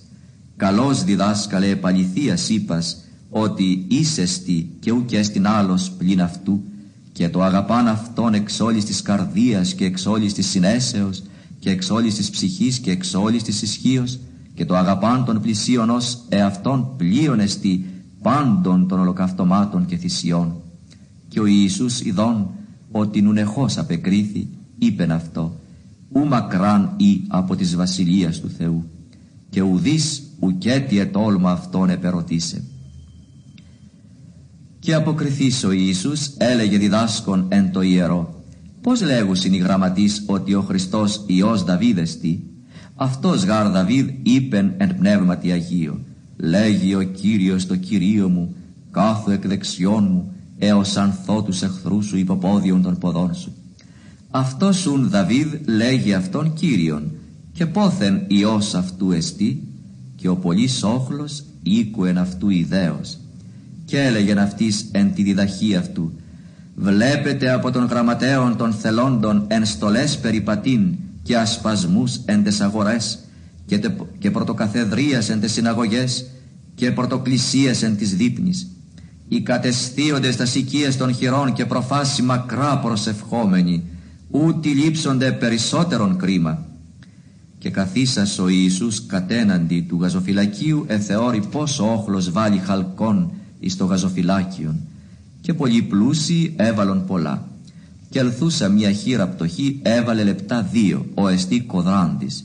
Καλός 0.56 1.05
διδάσκαλε 1.05 1.68
επαληθείας 1.68 2.48
είπας 2.48 2.97
ότι 3.30 3.84
ίσεστη 3.89 4.70
και 4.80 4.93
ουκέστην 4.93 5.47
άλλος 5.47 5.90
πλην 5.90 6.22
αυτού 6.22 6.62
και 7.12 7.28
το 7.28 7.43
αγαπάν 7.43 7.89
αυτόν 7.89 8.34
εξ 8.34 8.60
όλης 8.60 8.84
της 8.84 9.02
καρδίας 9.02 9.74
και 9.74 9.84
εξ 9.84 10.06
όλης 10.06 10.32
της 10.32 10.47
συνέσεως 10.47 11.22
και 11.59 11.70
εξ 11.70 11.90
όλης 11.90 12.14
της 12.14 12.30
ψυχής 12.30 12.78
και 12.78 12.90
εξ 12.90 13.14
όλης 13.14 13.43
της 13.43 13.62
ισχύος 13.62 14.18
και 14.55 14.64
το 14.64 14.76
αγαπάν 14.76 15.24
των 15.24 15.40
πλησίων 15.40 15.90
ως 15.90 16.18
εαυτόν 16.28 16.94
πλοίον 16.97 17.40
εστί 17.40 17.86
πάντων 18.22 18.89
των 18.89 19.01
ολοκαυτωμάτων 19.01 19.86
και 19.86 19.97
θυσιών. 19.97 20.55
Και 21.28 21.40
ο 21.40 21.47
Ιησούς 21.47 22.01
ειδών 22.01 22.51
ότι 22.90 23.22
νουνεχώς 23.22 23.78
απεκρίθη 23.78 24.48
είπεν 24.78 25.12
αυτό 25.12 25.60
ου 26.12 26.26
μακράν 26.26 26.94
ή 26.97 27.22
από 27.28 27.56
της 27.56 27.76
βασιλείας 27.76 28.40
του 28.40 28.48
Θεού 28.48 28.84
και 29.51 29.62
ουδείς 29.62 30.22
ουκέτι 30.40 30.98
ετόλμα 30.98 31.51
αυτόν 31.51 31.90
επερωτήσε. 31.90 32.64
Και 34.83 34.95
αποκριθείς 34.95 35.65
ο 35.65 35.71
Ιησούς 35.71 36.31
έλεγε 36.37 36.79
διδάσκον 36.79 37.47
εν 37.49 37.73
το 37.73 37.83
ιερό. 37.83 38.45
Πώς 38.81 39.03
λέγουσιν 39.03 39.53
οι 39.53 39.57
γραμματείς 39.57 40.23
ότι 40.27 40.55
ο 40.55 40.61
Χριστός 40.61 41.25
Υιός 41.27 41.65
Δαβίδεστη 41.65 42.45
αυτός 42.95 43.45
γάρ 43.45 43.69
Δαβίδ 43.69 44.09
είπεν 44.23 44.75
εν 44.77 44.97
πνεύματι 44.97 45.53
Αγίο 45.53 46.01
Λέγει 46.37 46.95
ο 46.95 47.03
Κύριος 47.03 47.67
το 47.67 47.77
Κυρίο 47.77 48.29
μου 48.29 48.55
κάθω 48.91 49.31
εκ 49.31 49.47
δεξιών 49.47 50.09
μου 50.11 50.33
έως 50.59 50.97
ανθώ 50.97 51.43
τους 51.43 51.63
εχθρούς 51.63 52.07
σου 52.07 52.17
υποπόδιον 52.17 52.83
των 52.83 52.99
ποδών 52.99 53.35
σου. 53.35 53.53
Αυτός 54.31 54.87
ουν 54.87 55.09
Δαβίδ 55.09 55.55
λέγει 55.67 56.15
αυτόν 56.15 56.53
Κύριον 56.53 57.13
και 57.53 57.67
πόθεν 57.67 58.25
Υιός 58.27 58.75
αυτού 58.75 59.13
εστί; 59.13 59.63
Και 60.17 60.29
ο 60.29 60.37
πολύς 60.37 60.83
όχλος 60.83 61.45
οίκουεν 61.63 62.19
αυτού 62.19 62.49
ιδέως 62.49 63.17
και 63.93 64.01
έλεγεν 64.01 64.39
αυτής 64.39 64.89
εν 64.93 65.14
τη 65.14 65.23
διδαχή 65.23 65.77
αυτού 65.77 66.12
βλέπετε 66.74 67.51
από 67.51 67.70
τον 67.70 67.85
γραμματέων 67.85 68.56
των 68.56 68.73
θελόντων 68.73 69.44
εν 69.48 69.64
στολές 69.64 70.19
περιπατήν 70.19 70.94
και 71.23 71.36
ασπασμούς 71.36 72.20
εν 72.24 72.43
τες 72.43 72.60
αγορές 72.60 73.19
και, 73.66 73.78
τε, 73.78 73.89
και 74.19 74.31
πρωτοκαθεδρίας 74.31 75.28
εν 75.28 75.40
τες 75.40 75.52
συναγωγές 75.52 76.27
και 76.74 76.93
πρωτοκλησίες 76.93 77.82
εν 77.82 77.97
της 77.97 78.16
δείπνης. 78.16 78.70
Οι 79.28 79.40
κατεστίοντες 79.40 80.36
τας 80.36 80.55
οικίες 80.55 80.97
των 80.97 81.14
χειρών 81.14 81.52
και 81.52 81.66
προφάσει 81.66 82.23
μακρά 82.23 82.78
προσευχόμενοι 82.78 83.82
ούτι 84.31 84.69
λείψονται 84.69 85.32
περισσότερον 85.32 86.16
κρίμα 86.16 86.66
και 87.59 87.70
καθίσας 87.70 88.39
ο 88.39 88.48
Ιησούς 88.48 89.06
κατέναντι 89.06 89.86
του 89.89 89.98
γαζοφυλακίου 90.01 90.85
εθεώρη 90.89 91.43
πόσο 91.51 91.93
όχλος 91.93 92.31
βάλει 92.31 92.59
χαλκών 92.59 93.32
εις 93.62 93.76
το 93.76 93.84
γαζοφυλάκιον. 93.84 94.76
Και 95.40 95.55
πολλοί 95.55 95.82
πλούσιοι 95.82 96.55
έβαλον 96.56 97.05
πολλά. 97.06 97.48
Και 98.10 98.18
ελθούσα 98.18 98.68
μια 98.68 98.93
χείρα 98.93 99.28
πτωχή 99.28 99.80
έβαλε 99.82 100.24
λεπτά 100.24 100.62
δύο 100.62 101.06
ο 101.14 101.28
εστί 101.28 101.60
κοδράντης. 101.60 102.44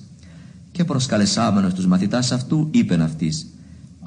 Και 0.71 0.83
προσκαλεσάμενος 0.83 1.73
τους 1.73 1.87
μαθητάς 1.87 2.31
αυτού 2.31 2.67
είπεν 2.71 3.01
αυτής 3.01 3.47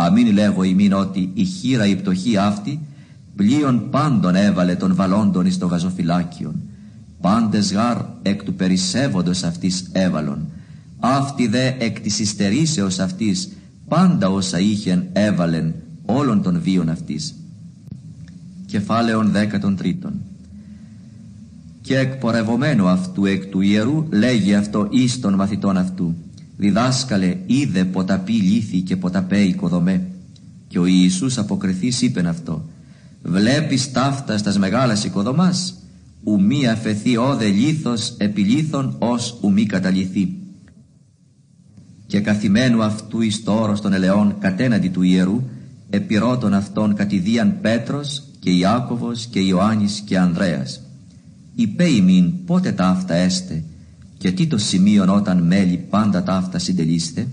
αμήν 0.02 0.32
λέγω 0.32 0.62
ημίν 0.62 0.92
ότι 0.92 1.30
η 1.34 1.44
χείρα 1.44 1.86
η 1.86 1.96
πτωχή 1.96 2.36
αυτή 2.36 2.80
πλοίον 3.36 3.90
πάντων 3.90 4.34
έβαλε 4.34 4.74
τον 4.74 4.94
βαλόντων 4.94 5.46
εις 5.46 5.58
το 5.58 5.66
γαζοφυλάκιον. 5.66 6.54
Πάντες 7.20 7.72
γάρ 7.72 7.96
εκ 8.22 8.42
του 8.42 8.54
περισσεύοντος 8.54 9.42
αυτής 9.42 9.88
έβαλον. 9.92 10.48
Αυτή 11.00 11.46
δε 11.46 11.66
εκ 11.78 12.00
της 12.00 12.18
υστερήσεως 12.18 12.98
αυτής 12.98 13.48
πάντα 13.88 14.28
όσα 14.28 14.58
είχεν 14.58 15.06
έβαλεν 15.12 15.74
όλων 16.16 16.42
των 16.42 16.60
βίων 16.62 16.88
αυτής. 16.88 17.34
Κεφάλαιον 18.66 19.30
δέκατον 19.30 19.76
τρίτον. 19.76 20.12
Και 21.80 21.98
εκπορευομένου 21.98 22.88
αυτού 22.88 23.24
εκ 23.24 23.46
του 23.46 23.60
ιερού 23.60 24.06
λέγει 24.10 24.54
αυτό 24.54 24.88
εις 24.90 25.20
των 25.20 25.34
μαθητών 25.34 25.76
αυτού. 25.76 26.14
Διδάσκαλε 26.56 27.36
είδε 27.46 27.84
ποταπή 27.84 28.32
λύθη 28.32 28.80
και 28.80 28.96
ποταπέ 28.96 29.38
οικοδομέ. 29.38 30.06
Και 30.68 30.78
ο 30.78 30.86
Ιησούς 30.86 31.38
αποκριθής 31.38 32.02
είπεν 32.02 32.26
αυτό. 32.26 32.64
Βλέπεις 33.22 33.92
ταύτα 33.92 34.38
στας 34.38 34.58
μεγάλας 34.58 35.04
οικοδομάς 35.04 35.74
ου 36.24 36.42
μη 36.42 36.66
αφαιθεί 36.66 37.16
όδε 37.16 37.46
λίθος 37.46 38.14
επιλήθων 38.18 38.96
ως 38.98 39.38
ου 39.40 39.52
μη 39.52 39.66
καταλυθεί 39.66 40.34
και 42.10 42.20
καθημένου 42.20 42.82
αυτού 42.82 43.20
εις 43.20 43.44
το 43.44 43.52
όρος 43.52 43.80
των 43.80 43.92
ελαιών 43.92 44.36
κατέναντι 44.38 44.88
του 44.88 45.02
ιερού 45.02 45.42
επιρώτων 45.90 46.54
αυτών 46.54 46.94
κατηδίαν 46.94 47.58
Πέτρος 47.60 48.22
και 48.38 48.50
Ιάκωβος 48.50 49.26
και 49.26 49.40
Ιωάννης 49.40 50.02
και 50.06 50.18
Ανδρέας 50.18 50.80
Υπέ 51.54 51.84
ημίν 51.84 52.44
πότε 52.46 52.72
ταύτα 52.72 53.14
έστε 53.14 53.62
και 54.18 54.32
τι 54.32 54.46
το 54.46 54.58
σημείον 54.58 55.08
όταν 55.08 55.42
μέλη 55.42 55.86
πάντα 55.90 56.22
ταύτα 56.22 56.58
συντελείστε; 56.58 57.26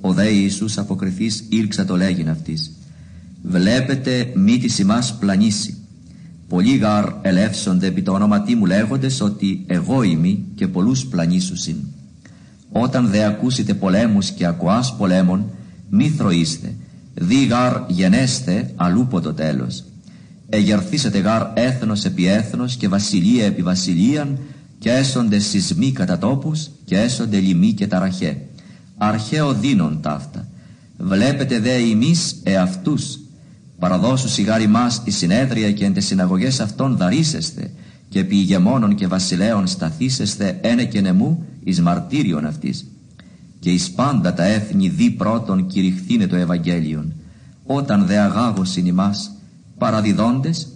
Ο 0.00 0.12
δε 0.12 0.28
Ιησούς 0.28 0.78
αποκριθής 0.78 1.44
ήρξα 1.48 1.84
το 1.84 1.96
λέγειν 1.96 2.30
αυτής. 2.30 2.72
Βλέπετε 3.42 4.32
μη 4.34 4.58
της 4.58 4.78
ημάς 4.78 5.14
πλανήσει. 5.14 5.76
Πολλοί 6.48 6.76
γαρ 6.76 7.12
ελεύσονται 7.22 7.86
επί 7.86 8.02
το 8.02 8.12
όνοματί 8.12 8.54
μου 8.54 8.66
λέγοντες 8.66 9.20
ότι 9.20 9.64
εγώ 9.66 10.02
είμαι 10.02 10.38
και 10.54 10.68
πολλούς 10.68 11.06
πλανήσουσιν. 11.06 11.76
Όταν 12.72 13.08
δε 13.08 13.24
ακούσετε 13.24 13.74
πολέμους 13.74 14.30
και 14.30 14.46
ακουάς 14.46 14.96
πολέμων, 14.96 15.44
μη 15.88 16.08
θροείστε. 16.08 16.74
Δι 17.22 17.46
γαρ 17.46 17.80
γενέστε 17.88 18.72
αλλούπο 18.76 19.20
το 19.20 19.34
τέλος 19.34 19.84
εγερθήσετε 20.50 21.18
γάρ 21.18 21.42
έθνος 21.54 22.04
επί 22.04 22.26
έθνος 22.26 22.76
και 22.76 22.88
βασιλεία 22.88 23.44
επί 23.44 23.62
βασιλείαν 23.62 24.38
και 24.78 24.90
έσονται 24.90 25.38
σεισμοί 25.38 25.92
κατά 25.92 26.18
τόπους 26.18 26.70
και 26.84 26.98
έσονται 26.98 27.38
λοιμοί 27.38 27.72
και 27.72 27.86
ταραχέ. 27.86 28.36
Αρχαίο 28.96 29.54
δίνον 29.54 30.00
ταύτα. 30.00 30.48
Βλέπετε 30.98 31.58
δε 31.58 31.74
εμείς 31.74 32.40
εαυτούς, 32.42 33.18
παραδώσου 33.78 34.28
σιγάρι 34.28 34.66
μας 34.66 35.02
η 35.04 35.10
συνέδρια 35.10 35.72
και 35.72 35.84
εν 35.84 35.94
τες 35.94 36.04
συναγωγές 36.04 36.60
αυτών 36.60 36.96
δαρίσεστε, 36.96 37.70
και 38.08 38.18
επί 38.18 38.36
ηγεμόνων 38.36 38.94
και 38.94 39.06
βασιλέων 39.06 39.66
σταθήσεστε 39.66 40.58
ένε 40.62 40.84
και 40.84 41.00
νεμού 41.00 41.46
εις 41.64 41.80
μαρτύριον 41.80 42.46
αυτής. 42.46 42.86
Και 43.60 43.70
εις 43.70 43.90
πάντα 43.90 44.34
τα 44.34 44.44
έθνη 44.44 44.88
δι 44.88 45.10
πρώτον 45.10 45.66
κηρυχθήνε 45.66 46.26
το 46.26 46.36
Ευαγγέλιον. 46.36 47.12
Όταν 47.66 48.06
δε 48.06 48.18
αγάγωσιν 48.18 48.86
ημάς 48.86 49.30
παραδιδόντες, 49.78 50.68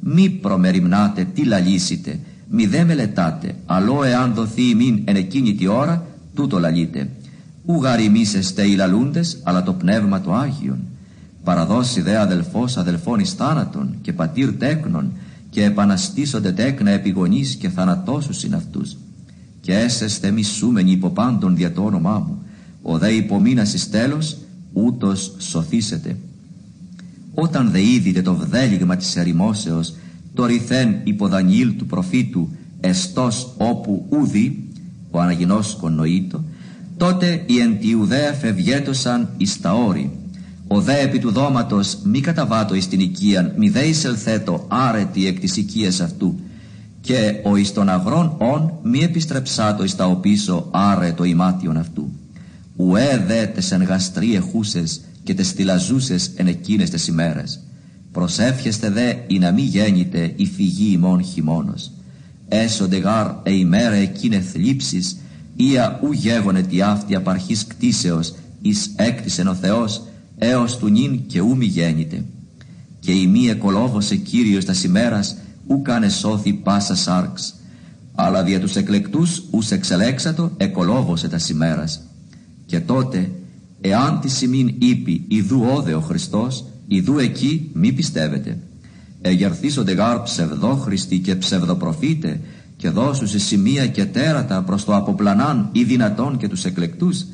μη 0.00 0.28
προμεριμνάτε 0.30 1.26
τι 1.34 1.44
λαλήσετε, 1.44 2.18
μη 2.48 2.66
δε 2.66 2.84
μελετάτε, 2.84 3.54
αλλό 3.66 4.04
εάν 4.04 4.34
δοθεί 4.34 4.62
ημίν 4.62 5.02
εν 5.04 5.16
εκείνη 5.16 5.54
τη 5.54 5.66
ώρα, 5.66 6.06
τούτο 6.34 6.58
λαλείτε. 6.58 7.08
Ου 7.66 7.82
γαριμίσεστε 7.82 8.62
οι 8.62 8.74
λαλούντες, 8.74 9.40
αλλά 9.42 9.62
το 9.62 9.72
πνεύμα 9.72 10.20
το 10.20 10.34
Άγιον. 10.34 10.78
Παραδώσει 11.44 12.00
δε 12.00 12.18
αδελφός 12.18 12.76
αδελφών 12.76 13.20
εις 13.20 13.32
θάνατον 13.32 13.94
και 14.02 14.12
πατήρ 14.12 14.52
τέκνον 14.52 15.12
και 15.50 15.64
επαναστήσονται 15.64 16.52
τέκνα 16.52 16.90
επιγονείς 16.90 17.54
και 17.54 17.68
θανατώσουσιν 17.68 18.54
αυτούς. 18.54 18.96
Και 19.60 19.74
έσεστε 19.74 20.30
μισούμενοι 20.30 20.90
υπό 20.90 21.08
πάντων 21.08 21.56
δια 21.56 21.72
το 21.72 21.82
όνομά 21.82 22.18
μου, 22.18 22.42
ο 22.82 22.98
δε 22.98 23.12
υπομείνας 23.12 23.74
εις 23.74 23.90
τέλος, 23.90 24.36
ούτως 24.72 25.34
σωθήσετε. 25.38 26.16
Όταν 27.34 27.70
δε 27.70 27.82
είδητε 27.82 28.22
το 28.22 28.34
βδέλιγμα 28.34 28.96
της 28.96 29.16
ερημόσεως, 29.16 29.94
το 30.34 30.46
ρηθέν 30.46 30.94
υποδανιήλ 31.04 31.76
του 31.76 31.86
προφήτου, 31.86 32.48
εστός 32.80 33.54
όπου 33.58 34.06
ούδη, 34.08 34.68
ο 35.10 35.20
αναγινώσκον 35.20 35.94
νοήτο, 35.94 36.44
τότε 36.96 37.42
οι 37.46 37.58
εν 37.58 37.78
τη 37.78 37.88
Ιουδαία 37.88 38.32
φευγέτωσαν 38.32 39.28
εις 39.36 39.60
τα 39.60 39.74
όρη. 39.74 40.10
Ο 40.66 40.80
δε 40.80 41.00
επί 41.00 41.18
του 41.18 41.30
δώματος 41.30 41.98
μη 42.04 42.20
καταβάτω 42.20 42.74
εις 42.74 42.88
την 42.88 43.00
οικίαν, 43.00 43.54
μη 43.56 43.68
δε 43.68 43.84
εισελθέτω 43.84 44.64
άρετη 44.68 45.26
εκ 45.26 45.40
της 45.40 45.56
οικίας 45.56 46.00
αυτού. 46.00 46.40
Και 47.00 47.40
ο 47.44 47.56
εις 47.56 47.72
των 47.72 47.88
αγρών 47.88 48.34
ον 48.38 48.72
μη 48.82 49.02
επιστρεψάτο 49.02 49.84
εις 49.84 49.96
τα 49.96 50.06
οπίσω 50.06 50.68
άρετο 50.70 51.24
ημάτιον 51.24 51.76
αυτού. 51.76 52.12
Ουέ 52.76 53.24
δε 53.26 53.46
τες 53.46 53.72
εν 53.72 53.82
γαστροί 53.82 54.34
εχούσες 54.34 55.00
και 55.22 55.34
τες 55.34 55.46
στυλαζούσες 55.46 56.30
εν 56.36 56.46
εκείνες 56.46 56.90
τες 56.90 57.06
ημέρες. 57.06 57.60
Προσεύχεστε 58.12 58.90
δε 58.90 59.14
ή 59.26 59.38
να 59.38 59.50
μη 59.50 59.62
γέννητε 59.62 60.32
η 60.36 60.46
φυγή 60.46 60.92
ημών 60.92 61.22
χειμώνος. 61.22 61.90
Έσονται 62.48 62.96
γάρ 62.96 63.26
ε 63.42 63.52
ημέρα 63.52 63.94
εκείνες 63.94 64.44
θλίψεις 64.50 65.16
Ία 65.56 66.00
ου 66.02 66.12
γέγονε 66.12 66.62
τη 66.62 66.82
αυτή 66.82 67.14
απαρχής 67.14 67.66
κτίσεως 67.66 68.34
εις 68.62 68.90
έκτισεν 68.96 69.46
ο 69.46 69.54
Θεός 69.54 70.02
έως 70.38 70.76
του 70.76 70.88
νυν 70.88 71.26
και 71.26 71.40
ου 71.40 71.56
μη 71.56 71.64
γέννητε. 71.64 72.24
Και 73.00 73.12
η 73.12 73.26
μη 73.26 73.48
εκολόβωσε 73.48 74.16
Κύριος 74.16 74.64
τας 74.64 74.84
ημέρας 74.84 75.36
ου 75.66 75.82
κάνε 75.82 76.08
σώθη 76.08 76.52
πάσα 76.52 76.94
σάρξ. 76.94 77.54
Αλλά 78.14 78.42
δια 78.42 78.60
τους 78.60 78.76
εκλεκτούς 78.76 79.42
ους 79.50 79.70
εξελέξατο 79.70 80.50
εκολόβωσε 80.56 81.28
τα 81.28 81.38
ημέρας. 81.50 82.02
Και 82.66 82.80
τότε 82.80 83.30
εάν 83.80 84.20
τη 84.20 84.28
σημείν 84.28 84.74
είπει 84.78 85.24
ιδού 85.28 85.64
όδε 85.76 85.94
ο 85.94 86.00
Χριστός 86.00 86.64
ιδού 86.86 87.18
εκεί 87.18 87.70
μη 87.72 87.92
πιστεύετε. 87.92 88.58
Εγερθήσονται 89.20 89.92
γάρ 89.92 90.22
ψευδόχριστοι 90.22 91.18
και 91.18 91.36
ψευδοπροφήτε 91.36 92.40
και 92.76 92.90
δώσου 92.90 93.26
σε 93.26 93.38
σημεία 93.38 93.86
και 93.86 94.04
τέρατα 94.04 94.62
προς 94.62 94.84
το 94.84 94.96
αποπλανάν 94.96 95.68
ή 95.72 95.84
δυνατόν 95.84 96.36
και 96.36 96.48
τους 96.48 96.64
εκλεκτούς, 96.64 97.26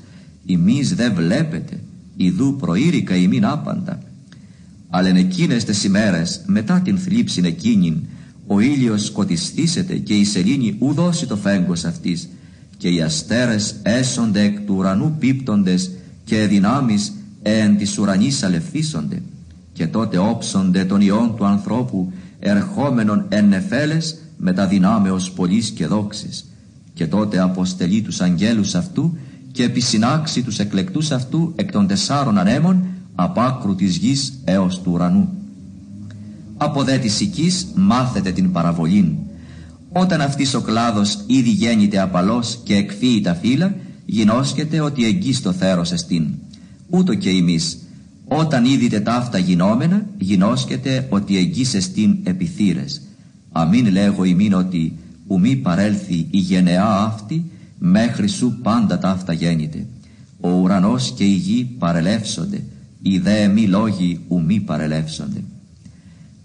ημείς 0.47 0.95
δεν 0.95 1.15
βλέπετε, 1.15 1.81
ιδού 2.17 2.57
προήρικα 2.57 3.17
ημίν 3.17 3.45
άπαντα. 3.45 4.03
Αλλά 4.91 5.09
εν 5.09 5.17
εκείνες 5.17 5.65
τις 5.65 5.85
ημέρες, 5.85 6.43
μετά 6.47 6.81
την 6.81 6.99
θλίψη 6.99 7.43
εκείνην, 7.45 8.03
ο 8.47 8.61
ήλιος 8.61 9.05
σκοτιστήσεται 9.05 9.97
και 9.97 10.15
η 10.15 10.25
σελήνη 10.25 10.77
ου 10.79 10.93
δώσει 10.93 11.27
το 11.27 11.37
φέγγος 11.37 11.85
αυτής 11.85 12.29
και 12.77 12.89
οι 12.89 13.03
αστέρες 13.03 13.75
έσονται 13.83 14.43
εκ 14.43 14.61
του 14.61 14.75
ουρανού 14.77 15.17
πίπτοντες 15.19 15.91
και 16.25 16.47
δυνάμεις 16.47 17.13
εν 17.43 17.77
της 17.77 17.99
ουρανής 17.99 18.43
αλευθύσονται 18.43 19.23
και 19.73 19.87
τότε 19.87 20.19
όψονται 20.19 20.85
των 20.85 21.01
ιών 21.01 21.37
του 21.37 21.45
ανθρώπου 21.45 22.13
ερχόμενων 22.39 23.27
εν 23.29 23.49
νεφέλες 23.49 24.19
με 24.37 24.53
τα 24.53 24.67
δυνάμεως 24.67 25.31
πολλής 25.31 25.71
και 25.71 25.87
δόξης 25.87 26.47
και 26.95 27.07
τότε 27.07 27.41
αποστελεί 27.41 28.03
τους 28.03 28.21
αγγέλους 28.21 28.75
αυτού 28.75 29.17
και 29.53 29.63
επισυνάξει 29.63 30.43
τους 30.43 30.59
εκλεκτούς 30.59 31.11
αυτού 31.11 31.53
εκ 31.57 31.73
των 31.73 31.87
τεσσάρων 31.87 32.39
ανέμων 32.39 32.85
απ' 33.15 33.39
άκρου 33.39 33.75
της 33.75 33.97
γης 33.97 34.33
έως 34.45 34.81
του 34.83 34.91
ουρανού. 34.93 35.29
Από 36.57 36.83
δε 36.85 36.99
της 36.99 37.21
οικής 37.21 37.67
μάθετε 37.75 38.33
την 38.33 38.53
παραβολήν. 38.53 39.07
Όταν 39.93 40.21
αυτής 40.21 40.55
ο 40.55 40.61
κλάδος 40.61 41.19
ήδη 41.27 41.51
γέννηται 41.51 42.01
απαλός 42.01 42.59
και 42.65 42.75
εκφύει 42.75 43.21
τα 43.21 43.35
φύλλα, 43.35 43.75
γινώσκεται 44.07 44.81
ότι 44.81 45.05
εγγύς 45.05 45.43
το 45.43 45.53
θέρος 45.53 45.93
εστίν. 45.93 46.27
Ούτω 46.91 47.15
και 47.15 47.31
εμείς, 47.31 47.79
όταν 48.29 48.65
είδητε 48.65 49.01
ταύτα 49.01 49.39
γινόμενα, 49.39 50.07
γινώσκεται 50.19 51.07
ότι 51.11 51.37
εγγύς 51.37 51.75
εστίν 51.75 52.17
επιθύρες 52.23 53.01
αμήν 53.57 53.87
λέγω 53.87 54.25
ημίν 54.25 54.55
ότι 54.55 54.93
ουμή 55.27 55.57
παρέλθει 55.57 56.27
η 56.31 56.39
γενεά 56.39 57.03
αυτή 57.03 57.51
μέχρι 57.79 58.27
σου 58.27 58.59
πάντα 58.63 58.99
τα 58.99 59.09
αυτά 59.09 59.33
γέννηται. 59.33 59.87
Ο 60.41 60.51
ουρανός 60.51 61.13
και 61.17 61.25
η 61.25 61.35
γη 61.35 61.65
παρελεύσονται, 61.79 62.63
οι 63.03 63.19
δε 63.19 63.49
μη 63.49 63.67
λόγοι 63.67 64.21
ουμή 64.29 64.61
παρελεύσονται. 64.61 65.45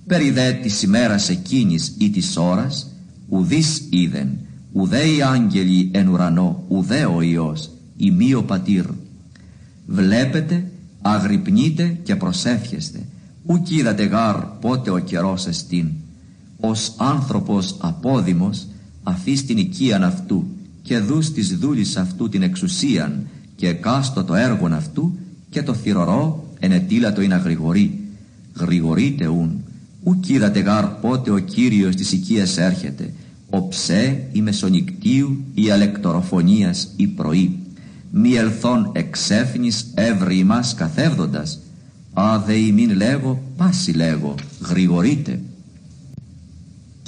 Περί 0.07 0.31
δε 0.31 0.51
της 0.51 0.81
ημέρας 0.81 1.29
εκείνης 1.29 1.95
ή 1.97 2.09
της 2.09 2.37
ώρας, 2.37 2.87
ουδείς 3.29 3.87
είδεν, 3.89 4.29
ουδέ 4.71 5.05
οι 5.05 5.21
άγγελοι 5.21 5.89
εν 5.93 6.07
ουρανό, 6.07 6.63
ουδέ 6.67 7.05
ο 7.05 7.21
Υιός, 7.21 7.69
ημί 7.97 8.33
ο 8.33 8.43
πατήρ. 8.43 8.85
Βλέπετε, 9.85 10.71
αγρυπνείτε 11.01 11.97
και 12.03 12.15
προσεύχεστε, 12.15 12.99
ουκ 13.45 13.69
είδατε 13.69 14.03
γάρ 14.03 14.35
πότε 14.35 14.91
ο 14.91 14.97
καιρός 14.97 15.47
εστίν 15.47 15.87
ως 16.61 16.93
άνθρωπος 16.97 17.75
απόδημος 17.79 18.67
αφής 19.03 19.45
την 19.45 19.57
οικίαν 19.57 20.03
αυτού 20.03 20.45
και 20.81 20.99
δούς 20.99 21.31
της 21.31 21.57
δούλης 21.57 21.97
αυτού 21.97 22.29
την 22.29 22.41
εξουσίαν 22.41 23.27
και 23.55 23.73
κάστο 23.73 24.23
το 24.23 24.35
έργον 24.35 24.73
αυτού 24.73 25.17
και 25.49 25.63
το 25.63 25.73
θυρωρό 25.73 26.45
ενετήλατο 26.59 27.21
είναι 27.21 27.33
αγρηγορή. 27.33 27.99
Γρηγορείτε 28.55 29.27
ούν, 29.27 29.63
ου 30.03 30.19
κύρατε 30.19 30.59
γάρ 30.59 30.85
πότε 30.85 31.31
ο 31.31 31.37
Κύριος 31.37 31.95
της 31.95 32.11
οικίας 32.11 32.57
έρχεται, 32.57 33.13
ο 33.49 33.67
ψέ 33.67 34.27
η 34.31 34.41
μεσονικτίου 34.41 35.43
η 35.53 35.71
αλεκτοροφωνίας 35.71 36.87
η 36.95 37.07
πρωί. 37.07 37.59
Μη 38.11 38.33
ελθόν 38.33 38.91
εξέφνης 38.93 39.91
έβρι 39.93 40.37
ημάς 40.37 40.73
καθεύδοντας, 40.73 41.59
άδε 42.13 42.53
ημίν 42.53 42.95
λέγω, 42.95 43.41
πάση 43.57 43.91
λέγω, 43.91 44.35
γρηγορείτε 44.69 45.39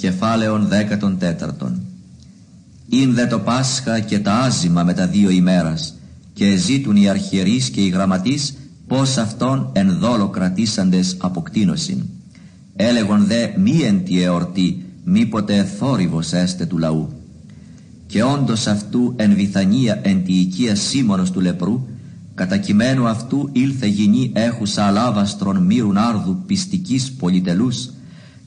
κεφάλαιον 0.04 0.66
δέκατον 0.68 1.18
τέταρτον. 1.18 1.82
Ειν 2.88 3.14
δε 3.14 3.26
το 3.26 3.38
Πάσχα 3.38 4.00
και 4.00 4.18
τα 4.18 4.32
άζημα 4.32 4.84
με 4.84 4.94
τα 4.94 5.06
δύο 5.06 5.30
ημέρας 5.30 5.94
και 6.32 6.56
ζήτουν 6.56 6.96
οι 6.96 7.08
αρχιερείς 7.08 7.70
και 7.70 7.80
οι 7.80 7.88
γραμματείς 7.88 8.54
πως 8.86 9.16
αυτόν 9.16 9.70
εν 9.72 9.98
δόλο 9.98 10.28
κρατήσαντες 10.28 11.16
αποκτήνωσιν. 11.18 12.02
Έλεγον 12.76 13.24
δε 13.26 13.48
μη 13.58 13.80
εν 13.82 14.04
τη 14.04 14.22
εορτή 14.22 14.84
μήποτε 15.04 15.64
θόρυβος 15.64 16.32
έστε 16.32 16.66
του 16.66 16.78
λαού. 16.78 17.08
Και 18.06 18.22
όντως 18.22 18.66
αυτού 18.66 19.12
εν 19.16 19.34
Βιθανία 19.34 20.00
εν 20.02 20.24
τη 20.24 20.32
οικία 20.32 20.74
Σίμωνος 20.74 21.30
του 21.30 21.40
λεπρού 21.40 21.86
κατακειμένου 22.34 23.06
αυτού 23.06 23.48
ήλθε 23.52 23.86
γυνή 23.86 24.30
έχουσα 24.34 24.84
αλάβαστρον 24.84 25.62
μύρουν 25.62 25.96
άρδου 25.96 26.42
πιστικής 26.46 27.12
πολυτελούς 27.12 27.90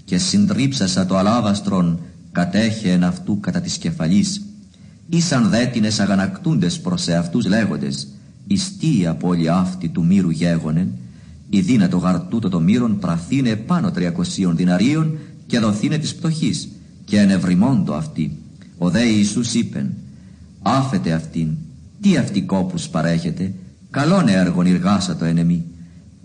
και 0.05 0.17
συντρίψασα 0.17 1.05
το 1.05 1.17
αλάβαστρον 1.17 1.99
κατέχε 2.31 2.91
εν 2.91 3.03
αυτού 3.03 3.39
κατά 3.39 3.61
της 3.61 3.77
κεφαλής. 3.77 4.41
Ήσαν 5.09 5.49
δέτινες 5.49 5.99
αγανακτούντες 5.99 6.79
προς 6.79 7.07
εαυτούς 7.07 7.45
λέγοντες 7.45 8.07
«Ιστή 8.47 8.99
η 8.99 9.07
απώλεια 9.07 9.55
αυτή 9.55 9.89
του 9.89 10.05
μύρου 10.05 10.29
γέγονεν, 10.29 10.91
η 11.49 11.59
δύνατο 11.59 11.97
γαρτούτο 11.97 12.49
το 12.49 12.59
μύρον 12.59 12.99
πραθήνε 12.99 13.55
πάνω 13.55 13.91
τριακοσίων 13.91 14.55
δυναρίων 14.55 15.17
και 15.45 15.59
δοθήνε 15.59 15.97
της 15.97 16.15
πτωχής 16.15 16.69
και 17.05 17.19
ενευρημόντο 17.19 17.93
αυτή. 17.93 18.37
Ο 18.77 18.89
δε 18.89 19.03
Ιησούς 19.03 19.53
είπεν 19.53 19.93
«Άφετε 20.61 21.11
αυτήν, 21.11 21.47
τι 22.01 22.17
αυτή 22.17 22.41
κόπους 22.41 22.87
παρέχετε, 22.87 23.53
καλόν 23.89 24.27
έργον 24.27 24.65
εργάσα 24.65 25.15
το 25.15 25.25
ενεμή. 25.25 25.65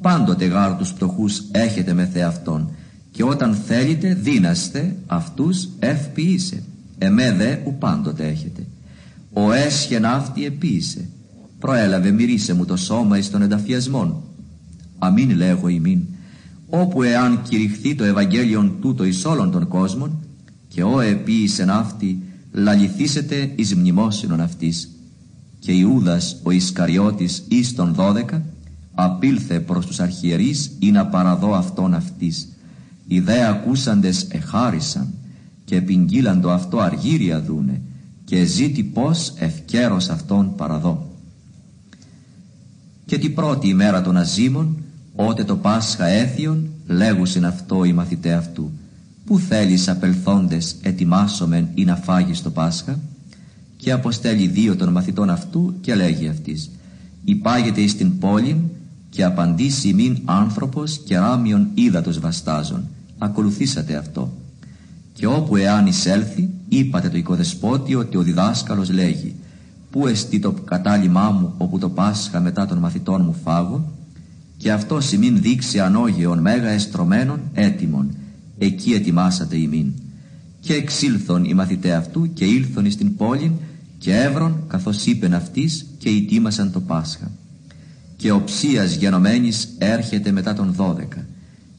Πάντοτε 0.00 0.44
γάρ 0.44 0.76
τους 0.76 0.92
πτωχούς 0.92 1.42
έχετε 1.50 1.92
με 1.92 2.08
θεαυτόν, 2.12 2.70
και 3.10 3.24
όταν 3.24 3.54
θέλετε 3.54 4.14
δίναστε 4.14 4.96
αυτούς 5.06 5.68
ευποιήσε. 5.78 6.62
Εμέ 6.98 7.32
δε 7.32 7.56
ου 7.66 7.76
πάντοτε 7.78 8.26
έχετε. 8.26 8.66
Ο 9.32 9.52
έσχεν 9.52 10.04
αυτή 10.04 10.44
επίησε. 10.44 11.08
προέλαβε 11.58 12.10
μυρίσε 12.10 12.54
μου 12.54 12.64
το 12.64 12.76
σώμα 12.76 13.18
εις 13.18 13.30
των 13.30 13.42
ενταφιασμών. 13.42 14.22
Αμήν 15.04 15.30
λέγω 15.30 15.68
ημίν, 15.68 16.00
όπου 16.68 17.02
εάν 17.02 17.42
κηρυχθεί 17.42 17.94
το 17.94 18.04
Ευαγγέλιον 18.04 18.76
τούτο 18.80 19.04
εις 19.04 19.24
όλων 19.24 19.50
των 19.50 19.68
κόσμων, 19.68 20.18
και 20.68 20.82
ό 20.82 21.00
επίησεν 21.00 21.70
αυτή, 21.70 22.22
λαληθήσετε 22.52 23.52
εις 23.56 23.74
μνημόσυνον 23.74 24.40
αυτής. 24.40 24.90
Και 25.58 25.72
Ιούδας 25.72 26.36
ο 26.42 26.50
Ισκαριώτης 26.50 27.44
εις 27.48 27.74
των 27.74 27.94
δώδεκα, 27.94 28.42
απήλθε 28.94 29.60
προς 29.60 29.86
τους 29.86 30.00
αρχιερείς 30.00 30.76
ή 30.78 30.90
να 30.90 31.06
παραδώ 31.06 31.54
αυτόν 31.54 31.94
αυτής. 31.94 32.48
Οι 33.06 33.20
δε 33.20 33.46
ακούσαντες 33.46 34.26
εχάρισαν 34.30 35.14
και 35.64 35.76
επιγγείλαν 35.76 36.40
το 36.40 36.50
αυτό 36.50 36.78
αργύρια 36.78 37.42
δούνε 37.42 37.80
και 38.24 38.44
ζήτη 38.44 38.82
πως 38.82 39.32
ευκαίρος 39.36 40.08
αυτόν 40.08 40.54
παραδώ. 40.56 41.10
Και 43.06 43.18
την 43.18 43.34
πρώτη 43.34 43.68
ημέρα 43.68 44.02
των 44.02 44.16
αζήμων, 44.16 44.81
ότε 45.14 45.44
το 45.44 45.56
Πάσχα 45.56 46.06
έθιον, 46.06 46.68
λέγουσιν 46.86 47.46
αυτό 47.46 47.84
οι 47.84 47.92
μαθητέ 47.92 48.32
αυτού. 48.32 48.70
Πού 49.24 49.38
θέλεις 49.38 49.88
απελθόντες 49.88 50.76
ετοιμάσομεν 50.82 51.68
ή 51.74 51.84
να 51.84 51.96
φάγεις 51.96 52.42
το 52.42 52.50
Πάσχα; 52.50 52.98
Και 53.76 53.92
αποστέλει 53.92 54.46
δύο 54.46 54.76
των 54.76 54.92
μαθητών 54.92 55.30
αυτού 55.30 55.74
και 55.80 55.94
λέγει 55.94 56.28
αυτής. 56.28 56.70
Υπάγεται 57.24 57.80
εις 57.80 57.96
την 57.96 58.18
πόλη 58.18 58.70
και 59.10 59.24
απαντήσει 59.24 59.92
μην 59.92 60.18
άνθρωπος 60.24 61.00
και 61.04 61.18
ράμιον 61.18 61.68
ύδατος 61.74 62.20
βαστάζων. 62.20 62.84
Ακολουθήσατε 63.18 63.96
αυτό. 63.96 64.32
Και 65.12 65.26
όπου 65.26 65.56
εάν 65.56 65.86
εισέλθει, 65.86 66.48
είπατε 66.68 67.08
το 67.08 67.16
οικοδεσπότη 67.16 67.94
ότι 67.94 68.16
ο 68.16 68.22
διδάσκαλος 68.22 68.90
λέγει 68.90 69.34
«Πού 69.90 70.06
εστί 70.06 70.38
το 70.38 70.52
κατάλημά 70.52 71.30
μου 71.30 71.54
όπου 71.58 71.78
το 71.78 71.88
Πάσχα 71.88 72.40
μετά 72.40 72.66
των 72.66 72.78
μαθητών 72.78 73.22
μου 73.24 73.36
φάγω» 73.44 73.84
και 74.62 74.72
αυτό 74.72 74.98
ημίν 75.14 75.40
δείξει 75.40 75.80
ανόγεων 75.80 76.38
μέγα 76.38 76.68
εστρωμένων 76.68 77.40
έτοιμων. 77.52 78.16
Εκεί 78.58 78.92
ετοιμάσατε 78.92 79.56
ημίν. 79.56 79.92
Και 80.60 80.74
εξήλθον 80.74 81.44
οι 81.44 81.54
μαθητέ 81.54 81.92
αυτού 81.92 82.32
και 82.32 82.44
ήλθον 82.44 82.84
εις 82.84 82.96
την 82.96 83.16
πόλη 83.16 83.52
και 83.98 84.16
έβρον 84.16 84.64
καθώς 84.68 85.06
είπεν 85.06 85.34
αυτής 85.34 85.86
και 85.98 86.08
ετοίμασαν 86.08 86.72
το 86.72 86.80
Πάσχα. 86.80 87.30
Και 88.16 88.30
ο 88.30 88.42
ψίας 88.44 88.94
γενομένης 88.94 89.68
έρχεται 89.78 90.30
μετά 90.30 90.54
των 90.54 90.72
δώδεκα. 90.72 91.26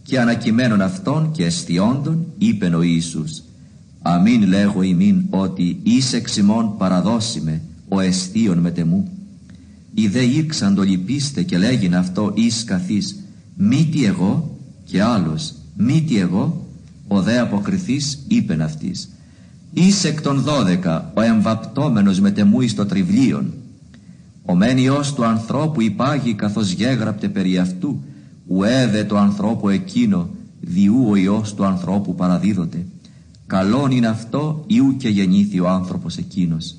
Και 0.04 0.20
ανακειμένων 0.20 0.82
αυτών 0.82 1.32
και 1.32 1.46
εστιόντων 1.46 2.26
είπεν 2.38 2.74
ο 2.74 2.82
Ιησούς 2.82 3.44
Αμήν 4.02 4.48
λέγω 4.48 4.82
ημίν 4.82 5.26
ότι 5.30 5.80
εις 5.84 6.14
εξημών 6.14 6.78
παραδώσιμε 6.78 7.62
ο 7.88 8.00
εστίον 8.00 8.58
μετεμού. 8.58 9.12
Οι 9.94 10.08
δε 10.08 10.22
ήρξαν 10.24 10.76
το 10.76 10.82
λυπήστε 10.82 11.44
και 11.44 11.58
λέγειν 11.58 11.96
αυτό 11.96 12.32
εις 12.36 12.64
καθής 12.64 13.16
μη 13.56 13.88
τι 13.92 14.06
εγώ 14.06 14.58
και 14.84 15.02
άλλος 15.02 15.54
μη 15.78 16.04
τι 16.08 16.18
εγώ 16.18 16.68
ο 17.08 17.22
δε 17.22 17.40
αποκριθής 17.40 18.20
είπεν 18.28 18.62
αυτής. 18.62 19.10
Εις 19.74 20.04
εκ 20.04 20.22
των 20.22 20.42
δώδεκα 20.42 21.12
ο 21.16 21.22
εμβαπτόμενος 21.22 22.20
μετεμού 22.20 22.62
εις 22.62 22.76
το 22.76 22.86
τριβλίον. 22.86 23.54
Ο 24.46 24.56
μεν 24.56 24.78
ιός 24.78 25.14
του 25.14 25.26
ανθρώπου 25.26 25.82
υπάγει 25.82 26.34
καθώς 26.34 26.72
γέγραπτε 26.72 27.28
περί 27.28 27.58
αυτού 27.58 28.04
ουέδε 28.48 29.04
το 29.04 29.18
ανθρώπου 29.18 29.70
εκείνο 29.70 30.30
διού 30.62 31.06
ο 31.10 31.16
ιός 31.16 31.54
του 31.54 31.66
ανθρώπου 31.66 32.16
παραδίδοται 32.16 32.86
καλόν 33.48 33.92
είναι 33.92 34.08
αυτό 34.08 34.64
ιού 34.68 34.98
και 34.98 35.10
γεννήθη 35.10 35.60
ο 35.60 35.70
άνθρωπος 35.70 36.18
εκείνος 36.18 36.76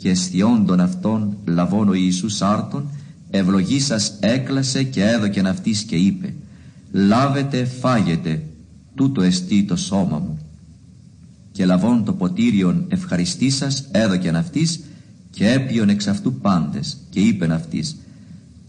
και 0.00 0.10
αισθιόντων 0.10 0.80
αυτών 0.80 1.36
λαβών 1.44 1.88
ο 1.88 1.94
Ιησούς 1.94 2.42
άρτων 2.42 2.88
ευλογήσας 3.30 4.16
έκλασε 4.20 4.82
και 4.82 5.04
έδωκεν 5.04 5.46
αυτής 5.46 5.82
και 5.82 5.96
είπε 5.96 6.34
λάβετε 6.92 7.64
φάγετε 7.64 8.42
τούτο 8.94 9.22
εστί 9.22 9.62
το 9.62 9.76
σώμα 9.76 10.18
μου 10.18 10.38
και 11.52 11.66
λαβών 11.66 12.04
το 12.04 12.12
ποτήριον 12.12 12.84
ευχαριστήσας 12.88 13.88
έδωκεν 13.90 14.36
αυτής 14.36 14.80
και 15.30 15.48
έπιον 15.50 15.88
εξ 15.88 16.06
αυτού 16.06 16.34
πάντες 16.34 16.98
και 17.10 17.20
είπεν 17.20 17.52
αυτής 17.52 17.96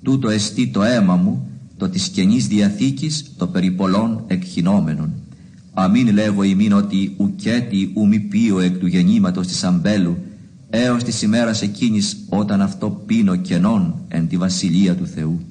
τούτο 0.03 0.29
εστί 0.29 0.67
το 0.67 0.83
αίμα 0.83 1.15
μου 1.15 1.51
το 1.77 1.89
της 1.89 2.07
Καινής 2.07 2.47
Διαθήκης 2.47 3.31
το 3.37 3.47
περιπολών 3.47 4.23
εκχυνόμενον. 4.27 5.13
Αμήν 5.73 6.13
λέγω 6.13 6.43
ημίν 6.43 6.73
ότι 6.73 7.13
ουκέτι 7.17 7.91
ου 7.95 8.07
μη 8.07 8.19
πείο 8.19 8.59
εκ 8.59 8.77
του 8.77 8.87
γεννήματος 8.87 9.47
της 9.47 9.63
αμπέλου 9.63 10.17
έως 10.73 11.03
της 11.03 11.21
ημέρας 11.21 11.61
εκείνης 11.61 12.17
όταν 12.29 12.61
αυτό 12.61 12.89
πίνω 13.05 13.35
κενών 13.35 13.95
εν 14.07 14.27
τη 14.27 14.37
βασιλεία 14.37 14.95
του 14.95 15.07
Θεού. 15.07 15.41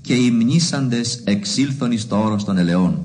Και 0.00 0.14
οι 0.14 0.30
μνήσαντες 0.30 1.20
εξήλθον 1.24 1.92
εις 1.92 2.06
το 2.06 2.16
όρος 2.16 2.44
των 2.44 2.58
ελαιών. 2.58 2.98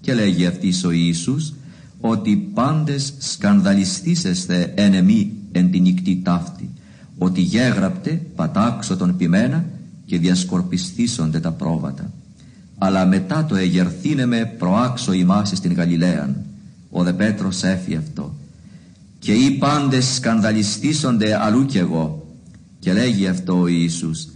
Και 0.00 0.14
λέγει 0.14 0.46
αυτής 0.46 0.84
ο 0.84 0.90
Ιησούς 0.90 1.54
ότι 2.00 2.36
πάντες 2.36 3.14
σκανδαλιστήσεστε 3.18 4.72
εν 4.76 4.94
εμή 4.94 5.32
εν 5.52 5.70
την 5.70 5.82
νυχτή 5.82 6.20
ταύτη 6.24 6.70
ότι 7.18 7.40
γέγραπτε 7.40 8.22
πατάξω 8.36 8.96
τον 8.96 9.16
πιμένα 9.16 9.64
και 10.06 10.18
διασκορπιστήσονται 10.18 11.40
τα 11.40 11.52
πρόβατα. 11.52 12.12
Αλλά 12.78 13.06
μετά 13.06 13.44
το 13.44 13.56
εγερθήνε 13.56 14.26
με 14.26 14.54
προάξω 14.58 15.12
ημάς 15.12 15.52
στην 15.54 15.72
Γαλιλαίαν 15.72 16.36
ο 16.90 17.02
δε 17.02 17.12
Πέτρος 17.12 17.62
έφη 17.62 17.96
αυτό 17.96 18.34
και 19.26 19.32
οι 19.32 19.50
πάντες 19.50 20.14
σκανδαλιστήσονται 20.14 21.42
αλλού 21.42 21.64
κι 21.64 21.78
εγώ. 21.78 22.26
Και 22.78 22.92
λέγει 22.92 23.26
αυτό 23.26 23.60
ο 23.60 23.66
Ιησούς 23.66 24.28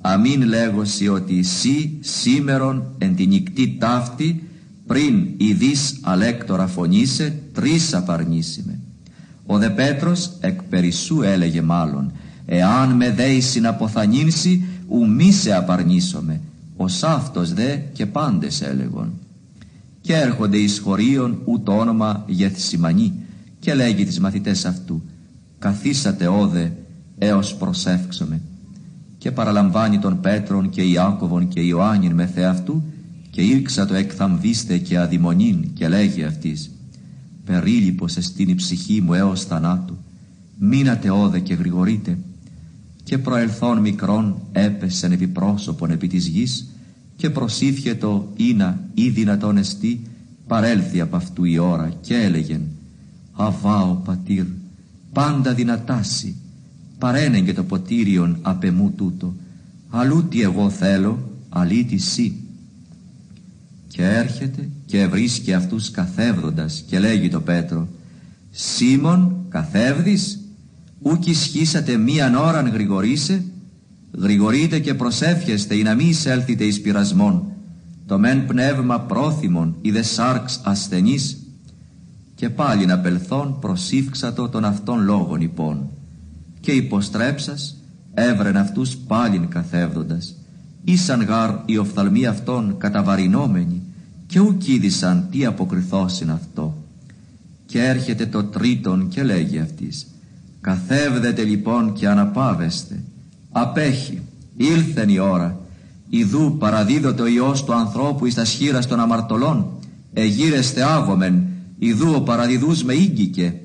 αμήν 0.00 0.42
λέγωση 0.42 1.08
ότι 1.08 1.38
εσύ 1.38 1.98
σήμερον 2.00 2.94
εν 2.98 3.16
την 3.16 3.28
νυχτή 3.28 3.76
ταύτη 3.80 4.48
πριν 4.86 5.26
ειδείς 5.36 5.98
αλέκτορα 6.02 6.66
φωνήσε 6.66 7.38
τρεις 7.52 7.94
απαρνήσιμε 7.94 8.78
ο 9.46 9.58
δε 9.58 9.70
Πέτρος 9.70 10.30
εκ 10.40 10.62
περισσού 10.62 11.22
έλεγε 11.22 11.62
μάλλον 11.62 12.12
εάν 12.46 12.90
με 12.90 13.10
δέει 13.10 13.40
συναποθανήνσει 13.40 14.64
ου 14.88 15.08
μη 15.08 15.32
σε 15.32 15.54
απαρνήσωμε 15.54 16.40
ως 16.76 17.02
αυτός 17.02 17.52
δε 17.52 17.76
και 17.92 18.06
πάντες 18.06 18.60
έλεγον 18.60 19.12
και 20.00 20.14
έρχονται 20.14 20.56
εις 20.56 20.78
χωρίον 20.78 21.38
ούτω 21.44 21.78
όνομα 21.78 22.24
Γεθσιμανή 22.26 23.12
και 23.66 23.74
λέγει 23.74 24.04
τις 24.04 24.20
μαθητές 24.20 24.64
αυτού; 24.64 25.02
Καθίσατε 25.58 26.26
όδε 26.26 26.72
έως 27.18 27.56
προσεύξομαι 27.56 28.40
και 29.18 29.30
παραλαμβάνει 29.30 29.98
τον 29.98 30.20
Πέτρον 30.20 30.70
και 30.70 30.82
Ιάκωβον 30.82 31.48
και 31.48 31.60
Ιωάννην 31.60 32.12
με 32.12 32.26
θεαυτού 32.26 32.82
και 33.30 33.42
ήρξα 33.42 33.86
το 33.86 33.94
εκθαμβήστε 33.94 34.78
και 34.78 34.98
αδημονήν 34.98 35.72
και 35.72 35.88
λέγει 35.88 36.24
αυτής 36.24 36.70
περίλυπος 37.44 38.16
εστίν 38.16 38.48
η 38.48 38.54
ψυχή 38.54 39.00
μου 39.00 39.14
έως 39.14 39.44
θανάτου. 39.44 39.96
Μείνατε 40.58 41.10
όδε 41.10 41.38
και 41.38 41.54
γρηγορείτε. 41.54 42.18
Και 43.02 43.18
προελθόν 43.18 43.78
μικρόν 43.78 44.36
έπεσεν 44.52 45.12
επί 45.12 45.26
πρόσωπον 45.26 45.90
επί 45.90 46.06
της 46.06 46.26
γης 46.26 46.66
και 47.16 47.30
προσήφιετο 47.30 48.32
ήνα 48.36 48.80
ή 48.94 49.08
δυνατόν 49.08 49.56
εστί 49.56 50.02
παρέλθει 50.46 51.00
από 51.00 51.16
αυτού 51.16 51.44
η 51.44 51.58
ώρα 51.58 51.92
και 52.00 52.16
έλεγεν 52.16 52.60
Αβάω 53.36 53.94
πατήρ, 53.94 54.44
πάντα 55.12 55.54
δυνατάσει, 55.54 56.36
παρένεγε 56.98 57.52
το 57.52 57.64
ποτήριον 57.64 58.38
απεμού 58.42 58.92
τούτο, 58.96 59.34
αλλού 59.90 60.28
τι 60.28 60.42
εγώ 60.42 60.70
θέλω, 60.70 61.30
αλήτη 61.48 61.98
σύ. 61.98 62.36
Και 63.88 64.04
έρχεται 64.04 64.68
και 64.86 65.06
βρίσκει 65.06 65.52
αυτούς 65.52 65.90
καθεύδοντας 65.90 66.84
και 66.86 66.98
λέγει 66.98 67.28
το 67.28 67.40
Πέτρο, 67.40 67.88
Σίμων 68.50 69.36
καθεύδεις, 69.48 70.40
ούκ 70.98 71.26
ισχύσατε 71.26 71.96
μίαν 71.96 72.34
ώραν 72.34 72.68
γρηγορήσε, 72.68 73.44
γρηγορείτε 74.12 74.78
και 74.78 74.94
προσεύχεστε 74.94 75.74
ή 75.74 75.82
να 75.82 75.94
μη 75.94 76.04
εισέλθετε 76.04 76.64
εις 76.64 76.80
πειρασμόν, 76.80 77.44
το 78.06 78.18
μεν 78.18 78.46
πνεύμα 78.46 79.00
πρόθυμον 79.00 79.76
ή 79.80 79.90
δε 79.90 80.02
σάρξ 80.02 80.60
ασθενής, 80.64 81.45
και 82.36 82.50
πάλι 82.50 82.86
να 82.86 82.98
πελθόν 82.98 83.58
προσήφξατο 83.60 84.48
των 84.48 84.64
αυτών 84.64 85.04
λόγων 85.04 85.40
υπών 85.40 85.88
και 86.60 86.72
υποστρέψας 86.72 87.76
έβρεν 88.14 88.56
αυτούς 88.56 88.96
πάλιν 88.96 89.48
καθεύδοντας. 89.48 90.34
Ήσαν 90.84 91.22
γάρ 91.22 91.50
οι 91.64 91.76
οφθαλμοί 91.76 92.26
αυτών 92.26 92.74
καταβαρινόμενοι 92.78 93.82
και 94.26 94.40
ουκίδησαν 94.40 95.28
τι 95.30 95.44
αποκριθώσιν 95.44 96.30
αυτό. 96.30 96.76
Και 97.66 97.84
έρχεται 97.84 98.26
το 98.26 98.44
τρίτον 98.44 99.08
και 99.08 99.22
λέγει 99.22 99.58
αυτής 99.58 100.06
καθεύδετε 100.66 101.42
λοιπόν 101.42 101.92
και 101.92 102.08
αναπάβεστε. 102.08 103.02
Απέχει. 103.52 104.22
Ήλθεν 104.56 105.08
η 105.08 105.18
ώρα. 105.18 105.58
Ιδού 106.08 106.56
παραδίδεται 106.58 107.22
ο 107.22 107.26
Υιός 107.26 107.64
του 107.64 107.74
ανθρώπου 107.74 108.26
εις 108.26 108.34
τα 108.34 108.44
σχήρα 108.44 108.78
των 108.84 109.00
αμαρτωλών 109.00 109.66
εγείρεστε 110.12 110.82
άγομεν 110.82 111.46
Ιδού 111.78 112.14
ο 112.14 112.20
παραδιδούς 112.20 112.84
με 112.84 112.94
ήγγικε 112.94 113.60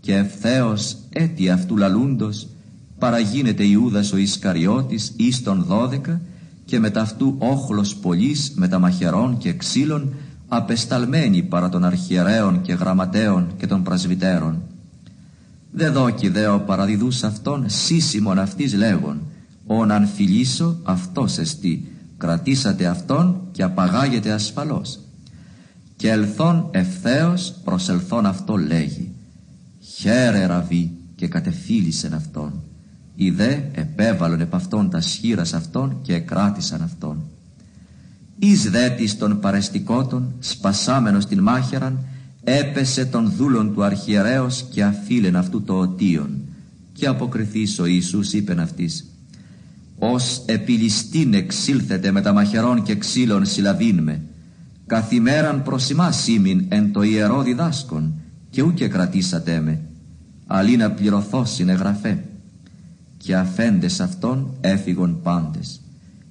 και 0.00 0.14
ευθέως 0.14 0.96
έτι 1.12 1.50
αυτού 1.50 1.76
λαλούντος 1.76 2.48
παραγίνεται 2.98 3.64
Ιούδας 3.64 4.12
ο 4.12 4.16
Ισκαριώτης 4.16 5.12
εις 5.16 5.42
των 5.42 5.62
δώδεκα 5.62 6.20
και 6.64 6.78
με 6.78 6.90
ταυτού 6.90 7.36
όχλος 7.38 7.96
πολλής 7.96 8.52
με 8.54 8.68
τα 8.68 8.78
μαχαιρών 8.78 9.38
και 9.38 9.52
ξύλων 9.52 10.14
απεσταλμένοι 10.48 11.42
παρά 11.42 11.68
των 11.68 11.84
αρχιερέων 11.84 12.60
και 12.62 12.72
γραμματέων 12.72 13.46
και 13.56 13.66
των 13.66 13.82
πρασβυτέρων. 13.82 14.62
Δε 15.72 15.90
δόκι 15.90 16.28
δε 16.28 16.46
ο 16.46 16.60
παραδιδούς 16.60 17.22
αυτών 17.22 17.64
σύσιμον 17.66 18.38
αυτής 18.38 18.74
λέγον, 18.74 19.20
ον 19.66 19.90
αν 19.90 20.06
φιλήσω 20.06 20.76
αυτός 20.82 21.38
εστί, 21.38 21.88
κρατήσατε 22.18 22.86
αυτόν 22.86 23.40
και 23.52 23.62
απαγάγετε 23.62 24.30
ασφαλώς. 24.30 24.98
Και 25.96 26.10
ελθόν 26.10 26.68
ευθέως 26.70 27.54
προσελθόν 27.64 28.26
αυτό 28.26 28.56
λέγει, 28.56 29.12
χαίρε 29.80 30.46
ραβή 30.46 30.90
και 31.14 31.28
κατεφίλησεν 31.28 32.14
αυτόν. 32.14 32.62
Οι 33.14 33.30
δε 33.30 33.58
επέβαλον 33.72 34.40
επ' 34.40 34.54
αυτόν 34.54 34.90
τα 34.90 35.00
σχήρας 35.00 35.54
αυτών 35.54 35.98
και 36.02 36.14
εκράτησαν 36.14 36.82
αυτόν. 36.82 37.22
Εις 38.38 38.70
δέτης 38.70 39.18
των 39.18 39.40
παρεστικότων, 39.40 40.34
σπασάμενος 40.38 41.26
την 41.26 41.40
μάχαιραν, 41.40 41.98
έπεσε 42.44 43.04
τον 43.04 43.32
δούλον 43.36 43.74
του 43.74 43.84
αρχιερέως 43.84 44.64
και 44.70 44.84
αφήλεν 44.84 45.36
αυτού 45.36 45.62
το 45.62 45.74
οτίον. 45.78 46.30
Και 46.92 47.06
αποκριθείς 47.06 47.78
ο 47.78 47.86
Ιησούς 47.86 48.32
είπεν 48.32 48.60
αυτής, 48.60 49.08
«Ως 49.98 50.42
επιλιστήν 50.46 51.34
εξήλθετε 51.34 52.10
με 52.10 52.20
τα 52.20 52.32
μαχαιρών 52.32 52.82
και 52.82 52.94
ξύλων 52.94 53.46
συλλαβήν 53.46 54.02
με, 54.02 54.22
καθημέραν 54.86 55.62
προς 55.62 55.90
ημάς 55.90 56.28
ήμην 56.28 56.66
εν 56.68 56.92
το 56.92 57.02
ιερό 57.02 57.42
διδάσκον, 57.42 58.14
και 58.50 58.62
ούκε 58.62 58.88
κρατήσατε 58.88 59.60
με, 59.60 59.80
αλλή 60.46 60.76
να 60.76 60.90
πληρωθώ 60.90 61.44
συνεγραφέ. 61.44 62.24
Και 63.16 63.36
αφέντες 63.36 64.00
αυτών 64.00 64.56
έφυγον 64.60 65.20
πάντες. 65.22 65.80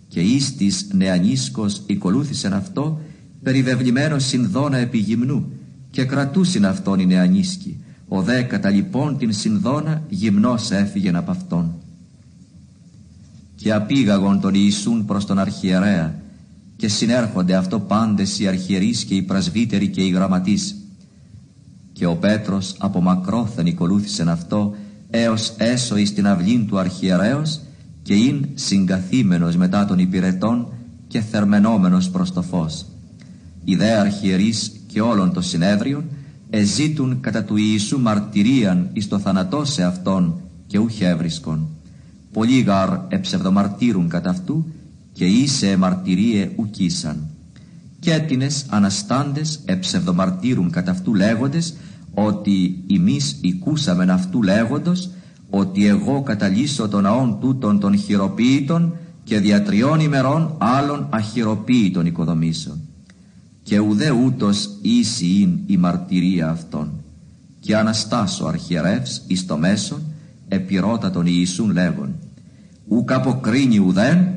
Και 0.07 0.19
εις 0.19 0.55
της 0.55 0.87
νεανίσκος 0.93 1.83
οικολούθησεν 1.85 2.53
αυτό 2.53 2.99
περιβεβλημένος 3.43 4.25
συνδόνα 4.25 4.77
επί 4.77 4.97
γυμνού 4.97 5.51
και 5.91 6.05
κρατούσιν 6.05 6.65
αυτόν 6.65 6.99
οι 6.99 7.05
νεανίσκοι. 7.05 7.83
Ο 8.07 8.21
δε 8.21 8.41
κατά 8.41 8.69
λοιπόν 8.69 9.17
την 9.17 9.33
συνδόνα 9.33 10.03
γυμνός 10.09 10.71
έφυγεν 10.71 11.15
από 11.15 11.31
αυτόν. 11.31 11.73
Και 13.55 13.73
απήγαγον 13.73 14.39
τον 14.39 14.53
Ιησούν 14.53 15.05
προς 15.05 15.25
τον 15.25 15.39
αρχιερέα 15.39 16.21
και 16.75 16.87
συνέρχονται 16.87 17.55
αυτό 17.55 17.79
πάντες 17.79 18.39
οι 18.39 18.47
αρχιερείς 18.47 19.03
και 19.03 19.15
οι 19.15 19.21
πρασβύτεροι 19.21 19.87
και 19.87 20.01
οι 20.01 20.09
γραμματείς 20.09 20.75
και 21.93 22.05
ο 22.05 22.15
Πέτρος 22.15 22.75
από 22.79 23.01
μακρόθεν 23.01 23.65
οικολούθησεν 23.65 24.29
αυτό 24.29 24.75
έως 25.09 25.53
έσω 25.57 25.97
εις 25.97 26.13
την 26.13 26.27
αυλήν 26.27 26.67
του 26.67 26.79
αρχιερέως 26.79 27.59
και 28.01 28.13
ειν 28.13 28.47
συγκαθήμενος 28.53 29.55
μετά 29.55 29.85
των 29.85 29.99
υπηρετών 29.99 30.67
και 31.07 31.21
θερμενόμενος 31.21 32.09
προς 32.09 32.33
το 32.33 32.41
φως. 32.41 32.85
Οι 33.63 33.75
δε 33.75 33.91
αρχιερείς 33.91 34.71
και 34.87 35.01
όλων 35.01 35.33
των 35.33 35.43
συνέδριων 35.43 36.03
εζήτουν 36.49 37.19
κατά 37.19 37.43
του 37.43 37.57
Ιησού 37.57 37.99
μαρτυρίαν 37.99 38.89
εις 38.93 39.07
το 39.07 39.19
θανατό 39.19 39.65
σε 39.65 39.83
αυτόν 39.83 40.41
και 40.67 40.77
ούχ 40.77 41.01
έβρισκον. 41.01 41.67
Πολλοί 42.33 42.61
γαρ 42.61 42.89
εψευδομαρτύρουν 43.07 44.09
κατά 44.09 44.29
αυτού 44.29 44.65
και 45.13 45.25
είσαι 45.25 45.77
μαρτυρίε 45.77 46.51
ουκίσαν. 46.55 47.27
Και 47.99 48.13
έτινες 48.13 48.65
αναστάντες 48.69 49.59
εψευδομαρτύρουν 49.65 50.69
κατά 50.69 50.91
αυτού 50.91 51.15
λέγοντες 51.15 51.73
ότι 52.13 52.83
εμείς 52.91 53.37
οικούσαμεν 53.41 54.09
αυτού 54.09 54.43
λέγοντος 54.43 55.09
ότι 55.49 55.87
εγώ 55.87 56.21
καταλύσω 56.21 56.87
τον 56.87 57.03
ναόν 57.03 57.37
τούτων 57.39 57.79
των 57.79 57.97
χειροποίητων 57.97 58.93
και 59.23 59.39
δια 59.39 59.63
τριών 59.63 59.99
ημερών 59.99 60.55
άλλων 60.57 61.07
αχειροποίητων 61.09 62.05
οικοδομήσεων. 62.05 62.79
Και 63.63 63.79
ουδέ 63.79 64.11
ούτως 64.11 64.69
ίση 64.81 65.25
ειν 65.25 65.57
η 65.65 65.77
μαρτυρία 65.77 66.49
αυτών. 66.49 66.91
Και 67.59 67.75
αναστάσω 67.77 68.45
αρχιερεύς 68.45 69.23
εις 69.27 69.45
το 69.45 69.57
μέσον, 69.57 70.01
επιρώτα 70.47 71.11
τον 71.11 71.25
Ιησούν 71.25 71.71
λέγον, 71.71 72.15
ουκ 72.87 73.11
αποκρίνει 73.11 73.77
ουδέν, 73.77 74.33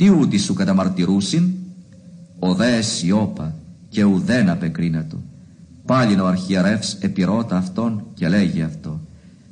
τι 0.00 0.08
ούτι 0.08 0.38
σου 0.38 0.54
καταμαρτυρούσιν, 0.54 1.50
ο 2.38 2.54
δε 2.54 2.80
σιώπα 2.80 3.54
και 3.88 4.04
ουδέν 4.04 4.50
απεκρίνατο. 4.50 5.16
Πάλιν 5.86 6.20
ο 6.20 6.26
αρχιερεύς 6.26 6.94
επιρώτα 7.00 7.56
αυτόν 7.56 8.04
και 8.14 8.28
λέγει 8.28 8.62
αυτό, 8.62 9.00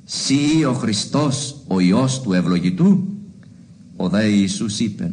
«Σύ 0.05 0.65
ο 0.65 0.73
Χριστός 0.73 1.57
ο 1.67 1.81
Υιός 1.81 2.21
του 2.21 2.33
ευλογητού» 2.33 3.07
Ο 3.97 4.09
δε 4.09 4.25
Ιησούς 4.25 4.81
είπεν 4.81 5.13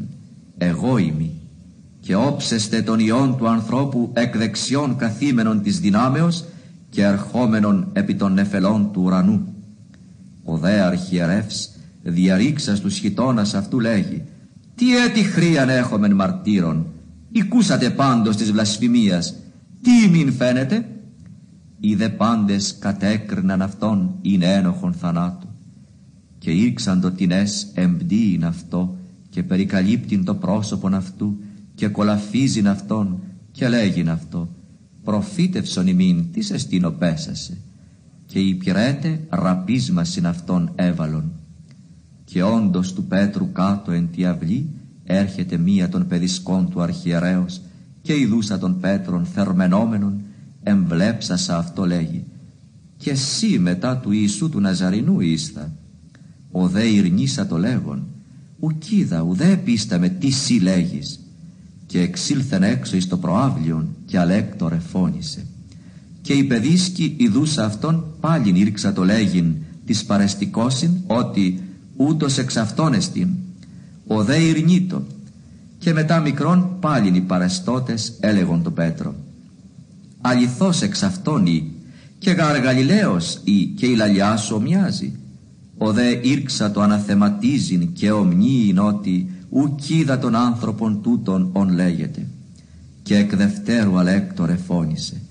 «Εγώ 0.58 0.98
είμαι» 0.98 1.30
και 2.00 2.16
όψεστε 2.16 2.82
τον 2.82 3.00
Υιόν 3.00 3.38
του 3.38 3.48
ανθρώπου 3.48 4.12
εκ 4.14 4.38
δεξιών 4.38 4.96
καθήμενων 4.96 5.62
της 5.62 5.80
δυνάμεως 5.80 6.44
και 6.90 7.04
ερχόμενων 7.04 7.88
επί 7.94 8.16
των 8.16 8.34
νεφελών 8.34 8.90
του 8.94 9.02
ουρανού. 9.02 9.54
Ο 10.44 10.58
δε 10.58 10.82
αρχιερεύς 10.82 11.70
διαρρήξας 12.04 12.80
τους 12.80 12.98
χιτώνας 12.98 13.54
αυτού 13.54 13.80
λέγει 13.80 14.24
«Τι 14.76 14.98
έτη 14.98 15.24
χρίαν 15.24 15.70
έχομεν 15.70 16.16
μαρτύρων, 16.16 16.86
οικούσατε 17.32 17.90
πάντως 17.90 18.36
της 18.36 18.52
βλασφημίας, 18.52 19.36
τι 19.82 20.10
μην 20.10 20.34
φαίνεται» 20.34 20.90
οι 21.80 21.96
δε 21.96 22.10
πάντες 22.10 22.78
κατέκριναν 22.80 23.62
αυτόν 23.62 24.16
είναι 24.22 24.54
ένοχον 24.54 24.94
θανάτου. 24.94 25.48
Και 26.38 26.52
ήρξαν 26.52 27.02
το 27.02 27.12
τινές 27.12 27.68
εμπdύειν 27.74 28.46
αυτό 28.46 28.98
και 29.30 29.44
περικαλύπτην 29.44 30.24
το 30.26 30.36
πρόσωπον 30.36 30.94
αυτού 30.94 31.38
και 31.76 31.88
κολαφίζειν 31.88 32.68
αυτόν 32.68 33.20
και 33.52 33.68
λέγειν 33.68 34.10
αυτό 34.10 34.50
προφήτευσον 35.04 35.88
ημίν 35.88 36.32
τι 36.32 36.42
σε 36.42 36.58
στήνο 36.58 36.90
πέσασε 36.92 37.58
και 38.26 38.40
οι 38.40 38.54
πυρέτε 38.54 39.22
ραπίσμασιν 39.30 40.28
αυτόν 40.28 40.72
έβαλον 40.76 41.32
και 42.26 42.44
όντως 42.44 42.94
του 42.94 43.04
Πέτρου 43.04 43.52
κάτω 43.52 43.92
εν 43.92 44.10
τη 44.16 44.26
αυλή 44.26 44.70
έρχεται 45.04 45.58
μία 45.58 45.90
των 45.90 46.08
παιδισκών 46.08 46.70
του 46.70 46.82
αρχιερέως 46.82 47.62
και 48.02 48.20
ειδούσα 48.20 48.58
των 48.58 48.80
Πέτρων 48.80 49.26
θερμενόμενων 49.26 50.22
εμβλέψασα 50.64 51.58
αυτό 51.58 51.86
λέγει 51.86 52.24
και 52.98 53.10
εσύ 53.10 53.60
μετά 53.60 53.98
του 53.98 54.12
Ιησού 54.12 54.50
του 54.50 54.60
Ναζαρινού 54.60 55.20
ήστα 55.20 55.72
ο 56.52 56.68
δε 56.68 56.84
ειρνήσα 56.84 57.48
το 57.48 57.58
λέγον 57.58 58.04
ουκίδα 58.60 59.22
ουδέ 59.22 59.62
με 60.00 60.10
τι 60.10 60.30
σύ 60.30 60.60
λέγεις 60.60 61.20
και 61.86 62.00
εξήλθεν 62.02 62.64
έξω 62.64 62.96
εις 62.96 63.08
το 63.08 63.18
προάβλιον 63.18 63.88
και 64.06 64.20
αλέκτορε 64.20 64.80
φώνησε. 64.80 65.46
Και 66.22 66.34
η 66.34 66.44
παιδίσκη 66.44 67.16
ειδούσα 67.18 67.66
αυτόν 67.66 68.06
πάλιν 68.20 68.56
ήρξα 68.56 68.94
το 68.94 69.04
λέγειν 69.04 69.56
της 69.86 70.06
παρεστικόσιν 70.06 70.92
ότι 71.08 71.60
ούτως 71.96 72.38
εξ 72.38 72.58
αυτόν 72.58 72.94
εστίν 72.94 73.30
ο 74.08 74.24
δε 74.24 74.38
ειρνήτο 74.38 75.04
και 75.78 75.94
μετά 75.94 76.20
μικρόν 76.20 76.78
πάλιν 76.80 77.16
οι 77.16 77.22
παρεστώτες 77.22 78.14
έλεγον 78.20 78.64
το 78.64 78.72
Πέτρο 78.72 79.16
αληθώς 80.22 80.82
εξ 80.82 81.04
αυτόν 81.04 81.46
ή 81.46 81.72
και 82.18 82.32
γαρ 82.32 82.58
Γαλιλαίος 82.58 83.40
ή 83.44 83.66
και 83.66 83.86
η 83.86 83.96
λαλιά 83.96 84.38
σου 84.38 84.56
ομοιάζει. 84.56 85.14
Ο 85.78 85.92
δε 85.92 86.10
ήρξα 86.22 86.72
το 86.72 86.82
αναθεματίζειν 86.82 87.94
και 87.94 88.12
ομνίειν 88.12 88.80
ότι 88.80 89.30
ουκίδα 89.50 90.20
των 90.20 90.36
άνθρωπων 90.36 91.02
τούτων 91.02 91.50
ον 91.54 91.74
λέγεται. 91.74 92.28
Και 93.04 93.18
εκ 93.18 93.36
δευτέρου 93.36 93.98
αλέκτορε 94.00 94.56
φώνησε. 94.68 95.22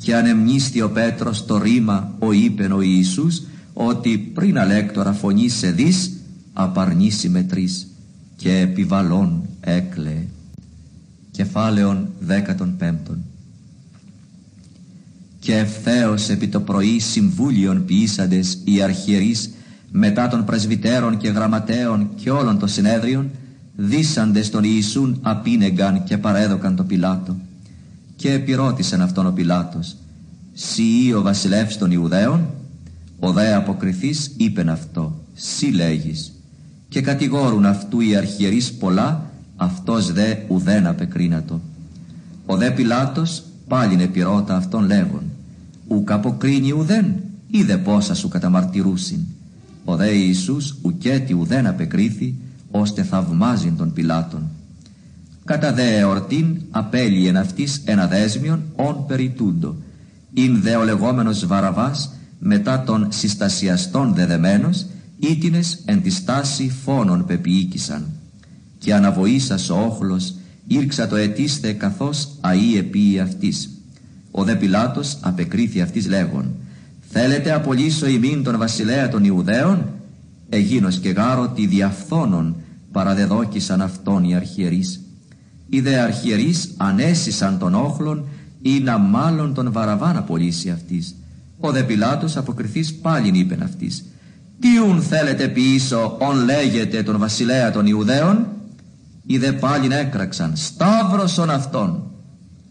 Και 0.00 0.14
ανεμνίστη 0.14 0.82
ο 0.82 0.90
Πέτρος 0.90 1.46
το 1.46 1.58
ρήμα 1.58 2.14
ο 2.18 2.32
είπεν 2.32 2.72
ο 2.72 2.80
Ιησούς 2.80 3.42
ότι 3.72 4.18
πριν 4.18 4.58
αλέκτορα 4.58 5.12
φωνής 5.12 5.54
σε 5.54 5.70
δεις 5.70 6.12
απαρνήσει 6.52 7.28
με 7.28 7.42
τρεις 7.42 7.86
και 8.36 8.58
επιβαλών 8.58 9.42
έκλαιε. 9.60 10.26
Κεφάλαιον 11.30 12.08
δέκατον 12.20 12.76
πέμπτον 12.76 13.24
και 15.42 15.56
ευθέως 15.56 16.28
επί 16.28 16.48
το 16.48 16.60
πρωί 16.60 16.98
συμβούλιον 16.98 17.84
ποιήσαντες 17.84 18.58
οι 18.64 18.82
αρχιερείς 18.82 19.50
μετά 19.90 20.28
των 20.28 20.44
πρεσβυτέρων 20.44 21.16
και 21.16 21.28
γραμματέων 21.28 22.10
και 22.14 22.30
όλων 22.30 22.58
των 22.58 22.68
συνέδριων 22.68 23.30
δίσαντες 23.76 24.50
τον 24.50 24.64
Ιησούν 24.64 25.18
απίνεγκαν 25.22 26.04
και 26.04 26.18
παρέδωκαν 26.18 26.76
το 26.76 26.84
Πιλάτο 26.84 27.36
και 28.16 28.32
επιρώτησαν 28.32 29.00
αυτόν 29.00 29.26
ο 29.26 29.30
Πιλάτος 29.30 29.96
«Σύ 30.52 31.12
ο 31.16 31.22
βασιλεύς 31.22 31.78
των 31.78 31.90
Ιουδαίων» 31.90 32.46
ο 33.24 33.32
δε 33.32 33.54
αποκριθής 33.54 34.34
είπεν 34.36 34.68
αυτό 34.68 35.20
«Σύ 35.34 35.66
λέγεις» 35.66 36.32
και 36.88 37.00
κατηγόρουν 37.00 37.66
αυτού 37.66 38.00
οι 38.00 38.16
αρχιερείς 38.16 38.72
πολλά 38.72 39.30
αυτός 39.56 40.12
δε 40.12 40.34
ουδέν 40.48 40.86
απεκρίνατο. 40.86 41.60
Ο 42.46 42.56
δε 42.56 42.70
Πιλάτος 42.70 43.42
πάλιν 43.68 44.00
επιρώτα 44.00 44.56
αυτόν 44.56 44.84
λέγον 44.84 45.22
ουκ 45.88 46.10
αποκρίνει 46.10 46.72
ουδέν 46.72 47.14
είδε 47.50 47.76
πόσα 47.76 48.14
σου 48.14 48.28
καταμαρτυρούσιν 48.28 49.20
Ο 49.84 49.96
δε 49.96 50.10
Ιησούς 50.10 50.76
ουκέτι 50.82 51.32
ουδέν 51.32 51.66
απεκρίθη, 51.66 52.34
ώστε 52.70 53.02
θαυμάζει 53.02 53.70
των 53.70 53.92
πιλάτων. 53.92 54.50
Κατά 55.44 55.72
δε 55.72 55.98
εορτήν 55.98 56.60
απέλυεν 56.70 57.36
αυτής 57.36 57.82
ένα 57.84 58.06
δέσμιον 58.06 58.62
ον 58.76 59.06
περιτούντο. 59.06 59.76
Ειν 60.34 60.60
δε 60.62 60.76
ο 60.76 60.84
λεγόμενος 60.84 61.46
Βαραβάς 61.46 62.10
μετά 62.44 62.82
των 62.82 63.06
συστασιαστών 63.10 64.14
δεδεμένος 64.14 64.86
ήτινες 65.18 65.82
εν 65.84 66.02
τη 66.02 66.10
στάση 66.10 66.72
φόνων 66.84 67.24
πεποιήκησαν. 67.24 68.06
Και 68.78 68.94
αναβοήσας 68.94 69.70
ο 69.70 69.84
όχλος 69.84 70.34
ήρξα 70.66 71.06
το 71.06 71.16
ετήστε 71.16 71.72
καθώς 71.72 72.28
αΐ 72.40 72.78
επίη 72.78 73.20
αυτής. 73.20 73.70
Ο 74.30 74.44
δε 74.44 74.54
Πιλάτος 74.54 75.18
απεκρίθη 75.20 75.80
αυτής 75.80 76.06
λέγον 76.08 76.54
«Θέλετε 77.10 77.52
απολύσω 77.52 78.06
ημίν 78.06 78.42
τον 78.42 78.58
βασιλέα 78.58 79.08
των 79.08 79.24
Ιουδαίων» 79.24 79.86
Εγίνος 80.48 80.98
και 80.98 81.10
γάρο 81.10 81.48
τη 81.48 81.66
διαφθόνων 81.66 82.56
παραδεδόκησαν 82.92 83.82
αυτόν 83.82 84.24
οι 84.24 84.34
αρχιερείς. 84.34 85.00
Οι 85.68 85.80
δε 85.80 85.98
αρχιερείς 85.98 86.74
ανέσυσαν 86.76 87.58
τον 87.58 87.74
όχλον 87.74 88.24
ή 88.62 88.80
να 88.80 88.98
μάλλον 88.98 89.54
τον 89.54 89.72
Βαραβάν 89.72 90.16
απολύσει 90.16 90.70
αυτής. 90.70 91.14
Ο 91.64 91.70
δε 91.70 91.82
Πιλάτος 91.82 92.36
αποκριθείς 92.36 92.94
πάλιν 92.94 93.34
είπεν 93.34 93.62
αυτής. 93.62 94.04
«Τίουν 94.60 95.02
θέλετε 95.02 95.48
πίσω 95.48 96.16
ον 96.20 96.44
λέγεται 96.44 97.02
τον 97.02 97.18
βασιλέα 97.18 97.70
των 97.70 97.86
Ιουδαίων» 97.86 98.46
Οι 99.26 99.38
δε 99.38 99.52
πάλιν 99.52 99.92
έκραξαν 99.92 100.52
«Σταύρωσον 100.56 101.50
αυτόν» 101.50 102.02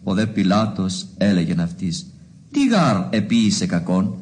Ο 0.03 0.13
δε 0.13 0.25
Πιλάτος 0.25 1.05
έλεγεν 1.17 1.59
αυτής 1.59 2.05
«Τι 2.51 2.67
γάρ 2.67 2.97
επίησε 3.09 3.65
κακόν» 3.65 4.15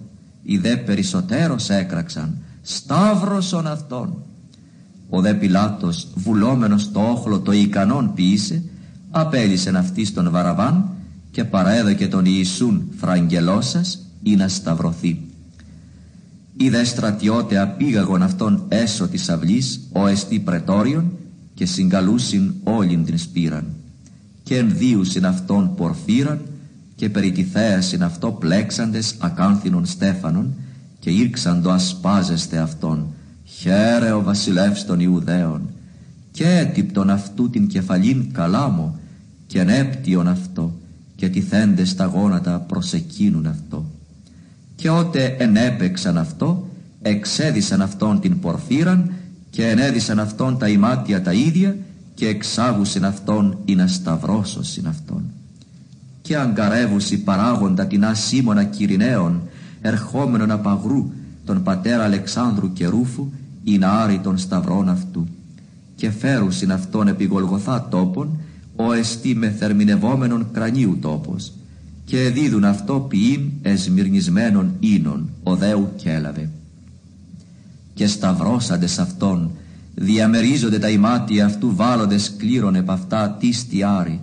Οι 0.44 0.58
δε 0.58 0.76
περισσότερος 0.78 1.70
έκραξαν 1.70 2.38
«Σταύρωσον 2.62 3.68
αυτόν» 3.68 4.24
Ο 5.10 5.22
δε 5.22 5.34
Πιλάτος 5.34 6.08
βουλόμενος 6.16 6.92
το 6.92 7.00
όχλο 7.00 7.40
το 7.40 7.52
ικανόν 7.52 8.14
ποιήσε 8.14 8.64
απέλησεν 9.12 9.76
αυτής 9.76 10.14
τον 10.14 10.32
Βαραβάν 10.32 10.90
και 11.32 11.44
παραέδωκε 11.44 12.08
τον 12.08 12.26
Ιησούν 12.26 12.92
φραγγελώσας 12.98 14.09
ή 14.24 14.36
να 14.36 14.48
σταυρωθεί. 14.48 15.20
Οι 16.58 16.70
δε 16.70 16.84
στρατιώτε 16.84 17.60
απήγαγον 17.60 18.24
αυτόν 18.24 18.66
έσω 18.68 19.08
της 19.08 19.30
αυλής 19.30 19.80
ο 19.92 20.08
εστί 20.08 20.40
πρετόριον 20.40 21.12
και 21.54 21.66
συγκαλούσιν 21.66 22.54
όλην 22.64 23.06
την 23.06 23.18
σπήραν 23.18 23.66
και 24.44 24.58
ενδύουσιν 24.58 25.26
αυτόν 25.26 25.76
πορφύραν 25.76 26.42
και 26.96 27.10
περί 27.10 27.32
τη 27.32 27.44
θέασιν 27.44 28.04
αυτό 28.04 28.32
πλέξαντες 28.32 29.16
ακάνθινον 29.20 29.86
στέφανον 29.86 30.54
και 31.00 31.10
ήρξαν 31.10 31.62
το 31.62 31.72
ασπάζεστε 31.72 32.58
αυτόν 32.58 33.14
χαίρε 33.46 34.12
ο 34.12 34.22
βασιλεύς 34.22 34.86
των 34.86 35.00
Ιουδαίων 35.00 35.70
και 36.32 36.50
έτυπτον 36.50 37.10
αυτού 37.10 37.50
την 37.50 37.68
κεφαλήν 37.68 38.32
καλάμο 38.34 39.00
και 39.48 39.60
ενέπτυον 39.60 40.28
αυτό 40.28 40.74
και 41.16 41.30
τυθέντες 41.30 41.96
τα 41.96 42.06
γόνατα 42.06 42.60
προς 42.60 42.94
εκείνουν 42.94 43.46
αυτό 43.46 43.86
και 44.80 44.90
ότε 44.90 45.36
ενέπεξαν 45.40 46.18
αυτό 46.18 46.68
εξέδισαν 47.02 47.82
αυτόν 47.82 48.20
την 48.20 48.40
πορφύραν 48.40 49.12
και 49.50 49.68
ενέδισαν 49.68 50.20
αυτόν 50.20 50.58
τα 50.58 50.70
ημάτια 50.70 51.22
τα 51.22 51.34
ίδια 51.34 51.76
και 52.14 52.28
εξάγουσιν 52.28 53.06
αυτόν 53.06 53.58
ή 53.66 53.76
να 53.76 53.88
σταυρώσωσιν 53.88 54.88
αυτόν. 54.88 55.24
Και 56.22 56.38
αγκαρεύουσι 56.38 57.18
παράγοντα 57.18 57.86
την 57.86 58.06
ασήμωνα 58.06 58.64
Κυριναίων 58.64 59.42
ερχόμενον 59.82 60.52
απαγρού 60.52 61.12
τον 61.46 61.64
πατέρα 61.64 62.04
Αλεξάνδρου 62.04 62.74
και 62.74 62.88
Ρούφου 62.88 63.28
ή 63.64 63.78
να 63.78 63.92
άρει 63.92 64.20
των 64.20 64.38
σταυρών 64.38 64.90
αυτού. 64.90 65.28
Και 65.96 66.12
φέρουσιν 66.12 66.72
αυτόν 66.72 67.08
επί 67.08 67.24
Γολγοθά 67.24 67.88
τόπον 67.90 68.40
ο 68.76 68.92
εστί 68.92 69.36
με 69.36 69.50
θερμινευόμενον 69.50 70.48
κρανίου 70.52 70.98
τόπος 71.02 71.52
και 72.10 72.30
δίδουν 72.30 72.64
αυτό 72.64 73.00
ποιήν 73.00 73.52
εσμυρνισμένων 73.62 74.74
ίνων 74.80 75.30
ο 75.44 75.56
δέου 75.56 75.92
και 75.96 76.12
έλαβε. 76.12 76.50
Και 77.94 78.08
σταυρώσαντες 78.08 79.00
αυτόν 79.00 79.52
διαμερίζονται 79.96 80.80
τα 80.80 80.90
ημάτια 80.90 81.46
αυτού 81.46 81.76
βάλλοντες 81.76 82.34
κλήρων 82.38 82.76
επ' 82.76 82.92
αυτά 82.92 83.38
τι 83.40 83.84
άρη 83.84 84.20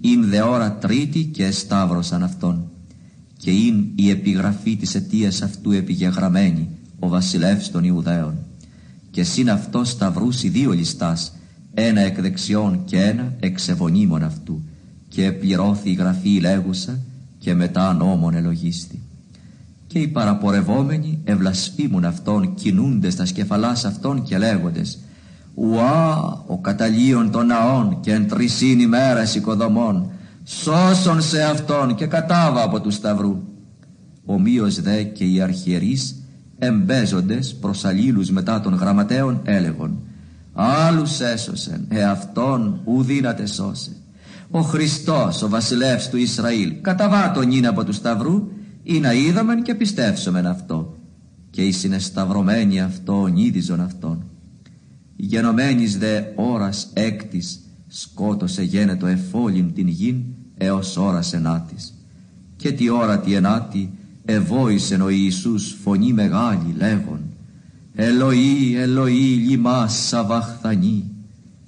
ειν 0.00 0.28
δε 0.28 0.40
ώρα 0.40 0.72
τρίτη 0.72 1.24
και 1.24 1.44
εσταύρωσαν 1.44 2.22
αυτόν. 2.22 2.70
Και 3.36 3.50
ειν 3.50 3.84
η 3.94 4.10
επιγραφή 4.10 4.76
της 4.76 4.94
αιτίας 4.94 5.42
αυτού 5.42 5.70
επιγεγραμμένη 5.70 6.68
ο 6.98 7.08
βασιλεύς 7.08 7.70
των 7.70 7.84
Ιουδαίων. 7.84 8.34
Και 9.10 9.22
συν 9.22 9.50
αυτό 9.50 9.84
σταυρούσι 9.84 10.48
δύο 10.48 10.72
ληστάς 10.72 11.32
ένα 11.74 12.00
εκ 12.00 12.20
δεξιών 12.20 12.84
και 12.84 13.00
ένα 13.00 13.34
εξ 13.40 13.68
ευωνίμων 13.68 14.22
αυτού. 14.22 14.62
Και 15.08 15.32
πληρώθη 15.32 15.90
η 15.90 15.94
γραφή 15.94 16.40
λέγουσα 16.40 16.98
και 17.40 17.54
μετά 17.54 17.92
νόμον 17.92 18.34
ελογίστη 18.34 19.02
και 19.92 19.98
οι 19.98 20.08
παραπορευόμενοι 20.08 21.18
ευλασφήμουν 21.24 22.04
αυτόν 22.04 22.54
κινούνται 22.54 23.10
στα 23.10 23.26
σκεφαλάς 23.26 23.84
αυτών 23.84 24.22
και 24.22 24.38
λέγοντες 24.38 24.98
«Ουά, 25.54 26.18
ο 26.46 26.58
καταλίων 26.58 27.30
των 27.30 27.46
ναών 27.46 28.00
και 28.00 28.12
εν 28.12 28.28
τρισήν 28.28 28.80
ημέρας 28.80 29.34
οικοδομών, 29.34 30.10
σώσον 30.44 31.22
σε 31.22 31.42
αυτόν 31.42 31.94
και 31.94 32.06
κατάβα 32.06 32.62
από 32.62 32.80
του 32.80 32.90
σταυρού». 32.90 33.42
Ομοίως 34.24 34.80
δε 34.80 35.02
και 35.02 35.24
οι 35.24 35.40
αρχιερείς 35.40 36.22
εμπέζοντες 36.58 37.54
προς 37.54 37.84
αλλήλους 37.84 38.30
μετά 38.30 38.60
των 38.60 38.74
γραμματέων 38.74 39.40
έλεγον 39.44 39.98
«Άλλους 40.52 41.20
έσωσεν, 41.20 41.86
εαυτόν 41.88 42.80
ου 42.84 43.02
δύναται 43.02 43.46
σώσε». 43.46 43.90
Ο 44.50 44.60
Χριστός, 44.60 45.42
ο 45.42 45.48
βασιλεύς 45.48 46.08
του 46.08 46.16
Ισραήλ, 46.16 46.80
καταβάτων 46.80 47.50
είναι 47.50 47.68
από 47.68 47.84
του 47.84 47.92
σταυρού 47.92 48.48
ή 48.82 49.00
να 49.00 49.12
είδαμεν 49.12 49.62
και 49.62 49.74
πιστεύσομεν 49.74 50.46
αυτό. 50.46 50.98
Και 51.50 51.62
οι 51.62 51.72
συνεσταυρωμένοι 51.72 52.80
αυτό 52.80 53.20
ονίδιζον 53.20 53.80
αυτόν 53.80 54.24
γενομένης 55.20 55.98
δε 55.98 56.22
ώρας 56.34 56.90
έκτης 56.92 57.60
σκότωσε 57.86 58.62
γένετο 58.62 59.06
εφόλην 59.06 59.72
την 59.74 59.88
γην 59.88 60.22
έως 60.56 60.96
ώρας 60.96 61.32
ενάτης. 61.32 61.94
Και 62.56 62.72
τη 62.72 62.88
ώρα 62.90 63.18
τη 63.18 63.34
ενάτη 63.34 63.90
εβόησεν 64.24 65.00
ο 65.00 65.08
Ιησούς 65.08 65.76
φωνή 65.82 66.12
μεγάλη 66.12 66.74
λέγον 66.76 67.20
Ελοή, 67.94 68.76
Ελοή, 68.76 69.44
λιμά 69.48 69.88
σαβαχθανή, 69.88 71.04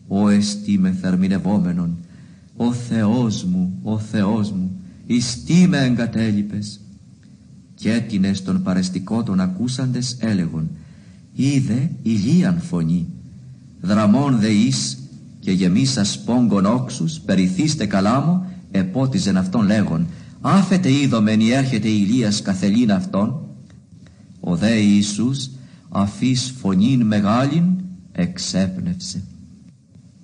ο 0.09 0.29
εστί 0.29 0.79
με 0.79 0.97
θερμινευόμενον, 1.01 2.02
ο 2.67 2.73
Θεός 2.73 3.45
μου, 3.45 3.79
ο 3.83 3.99
Θεός 3.99 4.51
μου, 4.53 4.71
εις 5.07 5.45
τι 5.45 5.67
με 5.69 5.79
εγκατέλειπες, 5.79 6.81
και 7.75 7.93
έτεινες 7.93 8.43
των 8.43 8.63
παρεστικό 8.63 9.23
των 9.23 9.41
ακούσαντες 9.41 10.17
έλεγον 10.21 10.71
είδε 11.35 11.91
ηλίαν 12.03 12.61
φωνή. 12.61 13.07
Δραμών 13.81 14.39
δε 14.39 14.49
εις 14.49 14.99
και 15.41 15.53
γεμίσας 15.53 16.11
σπόγκον 16.11 16.67
όξους 16.67 17.21
περιθύστε 17.21 17.87
καλάμο 17.87 18.47
επότιζεν 18.71 19.37
αυτόν 19.37 19.67
λέγον 19.67 20.07
άφετε 20.41 20.93
είδομεν 20.93 21.41
ή 21.41 21.51
έρχεται 21.51 21.89
Ηλίας 21.89 22.43
καθελήν 22.43 22.93
αυτόν 22.93 23.41
ο 24.41 24.57
δε 24.57 24.75
Ιησούς 24.79 25.51
αφής 25.89 26.55
φωνήν 26.61 27.07
μεγάλην 27.07 27.65
εξέπνευσε 28.13 29.23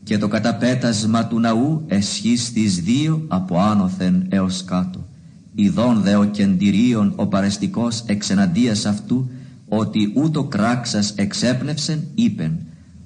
και 0.08 0.18
το 0.18 0.28
καταπέτασμα 0.28 1.26
του 1.26 1.40
ναού 1.40 1.84
εσχείς 1.86 2.80
δύο 2.80 3.24
από 3.28 3.58
άνωθεν 3.58 4.26
έως 4.28 4.64
κάτω. 4.64 5.06
Ιδών 5.54 6.00
δε 6.02 6.16
ο 6.16 6.24
κεντηρίων 6.24 7.12
ο 7.16 7.26
παρεστικός 7.26 8.02
εξεναντίας 8.06 8.86
αυτού 8.86 9.30
ότι 9.68 10.12
ούτω 10.14 10.44
κράξας 10.44 11.12
εξέπνευσεν 11.16 12.06
είπεν 12.14 12.58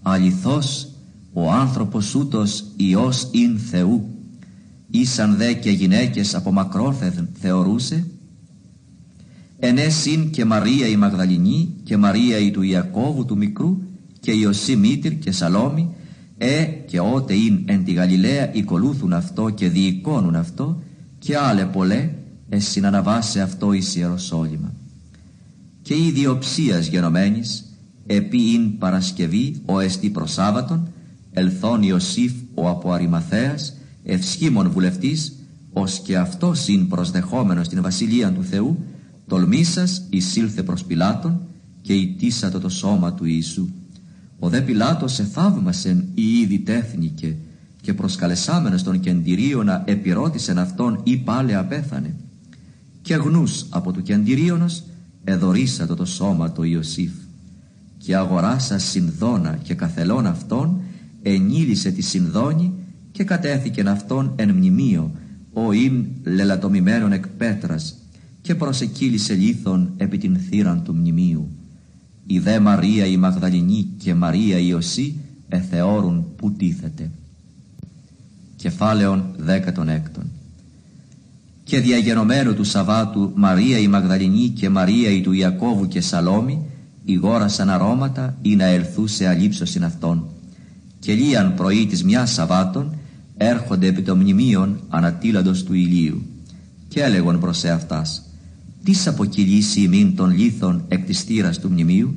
αληθώς 0.02 0.88
ο 1.32 1.50
άνθρωπος 1.50 2.14
ούτως 2.14 2.64
Υιός 2.76 3.28
ειν 3.30 3.58
Θεού 3.58 4.08
ήσαν 4.90 5.36
δε 5.36 5.52
και 5.52 5.70
γυναίκες 5.70 6.34
από 6.34 6.52
μακρόθεν 6.52 7.28
θεωρούσε 7.40 8.06
ενέσυν 9.58 10.30
και 10.30 10.44
Μαρία 10.44 10.86
η 10.86 10.96
Μαγδαληνή 10.96 11.74
και 11.84 11.96
Μαρία 11.96 12.38
η 12.38 12.50
του 12.50 12.62
Ιακώβου 12.62 13.24
του 13.24 13.36
μικρού 13.36 13.78
και 14.20 14.32
Ιωσή 14.32 14.76
Μήτυρ 14.76 15.18
και 15.18 15.32
Σαλόμη 15.32 15.90
ε 16.38 16.64
και 16.64 17.00
ότε 17.00 17.34
ειν 17.34 17.62
εν 17.66 17.84
τη 17.84 17.92
Γαλιλαία 17.92 18.54
οικολούθουν 18.54 19.12
αυτό 19.12 19.50
και 19.50 19.68
διοικώνουν 19.68 20.34
αυτό 20.34 20.82
και 21.18 21.36
άλλε 21.36 21.64
πολλέ 21.64 22.10
εσυναναβάσε 22.48 23.40
αυτό 23.40 23.72
εις 23.72 23.96
Ιεροσόλυμα. 23.96 24.72
Και 25.82 25.94
η 25.94 26.10
διοψίας 26.10 26.86
γενομένης, 26.86 27.64
επί 28.06 28.52
ειν 28.52 28.78
Παρασκευή 28.78 29.62
ο 29.64 29.80
εστί 29.80 30.10
προσάβατον, 30.10 30.88
ελθόν 31.30 31.82
Ιωσήφ 31.82 32.32
ο 32.54 32.68
από 32.68 32.92
Αριμαθέας, 32.92 33.76
ευσχήμων 34.04 34.70
βουλευτής, 34.70 35.32
ως 35.72 35.98
και 35.98 36.16
αυτός 36.16 36.60
συν 36.60 36.88
προσδεχόμενος 36.88 37.68
την 37.68 37.82
Βασιλεία 37.82 38.32
του 38.32 38.44
Θεού, 38.44 38.78
τολμήσας 39.26 40.06
εισήλθε 40.10 40.62
προς 40.62 40.84
Πιλάτων 40.84 41.40
και 41.80 41.92
ητήσατο 41.92 42.60
το 42.60 42.68
σώμα 42.68 43.14
του 43.14 43.24
Ιησού. 43.24 43.68
Ο 44.44 44.48
δε 44.48 44.60
Πιλάτος 44.60 45.18
εθαύμασεν 45.18 46.04
ή 46.14 46.38
ήδη 46.38 46.58
τέθνηκε 46.58 47.36
και 47.80 47.94
προσκαλεσάμενος 47.94 48.82
τον 48.82 49.00
κεντηρίωνα 49.00 49.82
επιρώτησεν 49.86 50.58
αυτόν 50.58 51.00
ή 51.04 51.16
πάλε 51.16 51.54
απέθανε. 51.54 52.14
Και 53.02 53.14
γνούς 53.14 53.66
από 53.68 53.92
του 53.92 54.02
κεντηρίωνος 54.02 54.82
εδωρήσατο 55.24 55.94
το 55.94 56.04
σώμα 56.04 56.50
του 56.50 56.62
Ιωσήφ 56.62 57.12
και 57.98 58.16
αγοράσα 58.16 58.78
συνδόνα 58.78 59.58
και 59.62 59.74
καθελών 59.74 60.26
αυτών 60.26 60.80
ενήλυσε 61.22 61.90
τη 61.90 62.02
συνδόνη 62.02 62.72
και 63.12 63.24
κατέθηκεν 63.24 63.88
αυτόν 63.88 64.32
εν 64.36 64.50
μνημείο 64.50 65.10
ο 65.52 65.72
ειν 65.72 66.04
λελατομημένον 66.24 67.12
εκ 67.12 67.28
πέτρας 67.28 67.94
και 68.40 68.54
προσεκύλησε 68.54 69.34
λίθον 69.34 69.92
επί 69.96 70.18
την 70.18 70.36
θύραν 70.36 70.82
του 70.82 70.94
μνημείου. 70.94 71.48
Η 72.32 72.38
δε 72.38 72.60
Μαρία 72.60 73.06
η 73.06 73.16
Μαγδαληνή 73.16 73.88
και 73.98 74.14
Μαρία 74.14 74.58
η 74.58 74.66
Ιωσή 74.68 75.14
εθεώρουν 75.48 76.26
που 76.36 76.52
τίθεται. 76.52 77.10
Κεφάλαιον 78.56 79.24
δέκατον 79.36 79.88
έκτον. 79.88 80.24
Και 81.64 81.80
διαγενομένου 81.80 82.54
του 82.54 82.64
Σαββάτου 82.64 83.32
Μαρία 83.34 83.78
η 83.78 83.88
Μαγδαληνή 83.88 84.48
και 84.48 84.68
Μαρία 84.68 85.10
η 85.10 85.20
του 85.20 85.32
Ιακώβου 85.32 85.88
και 85.88 86.00
Σαλόμη 86.00 86.62
ηγόρασαν 87.04 87.70
αρώματα 87.70 88.36
ή 88.42 88.56
να 88.56 88.64
ελθούσε 88.64 89.28
αλήψωσιν 89.28 89.84
αυτών. 89.84 90.24
Και 90.98 91.14
λίαν 91.14 91.54
πρωί 91.54 91.86
της 91.86 92.04
μιας 92.04 92.32
Σαββάτων 92.32 92.94
έρχονται 93.36 93.86
επί 93.86 94.02
των 94.02 94.18
μνημείων 94.18 94.80
ανατήλαντος 94.88 95.62
του 95.64 95.74
ηλίου 95.74 96.22
και 96.88 97.02
έλεγον 97.02 97.40
προς 97.40 97.64
εαυτάς 97.64 98.22
«Τις 98.84 99.06
αποκυλήσει 99.06 99.80
ημίν 99.80 100.16
των 100.16 100.30
λίθων 100.30 100.84
εκ 100.88 101.04
της 101.04 101.20
θύρας 101.20 101.58
του 101.58 101.70
μνημείου» 101.70 102.14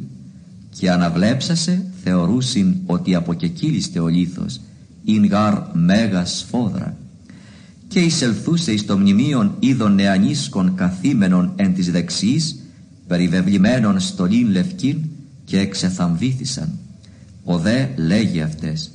και 0.77 0.91
αναβλέψασε 0.91 1.85
θεωρούσιν 2.03 2.75
ότι 2.85 3.15
αποκεκύλιστε 3.15 3.99
ο 3.99 4.07
λίθος 4.07 4.61
«ειν 5.03 5.25
γάρ 5.25 5.53
μέγα 5.73 6.25
σφόδρα» 6.25 6.97
και 7.87 7.99
εισελθούσε 7.99 8.71
εις 8.71 8.85
το 8.85 8.97
μνημείον 8.97 9.55
είδων 9.59 9.95
νεανίσκων 9.95 10.75
καθήμενων 10.75 11.53
εν 11.55 11.73
της 11.73 11.91
δεξής 11.91 12.59
περιβεβλημένων 13.07 13.99
στολήν 13.99 14.47
λευκήν 14.47 14.97
και 15.45 15.59
εξεθαμβήθησαν. 15.59 16.69
Ο 17.43 17.57
δε 17.57 17.87
λέγει 17.95 18.41
αυτές 18.41 18.91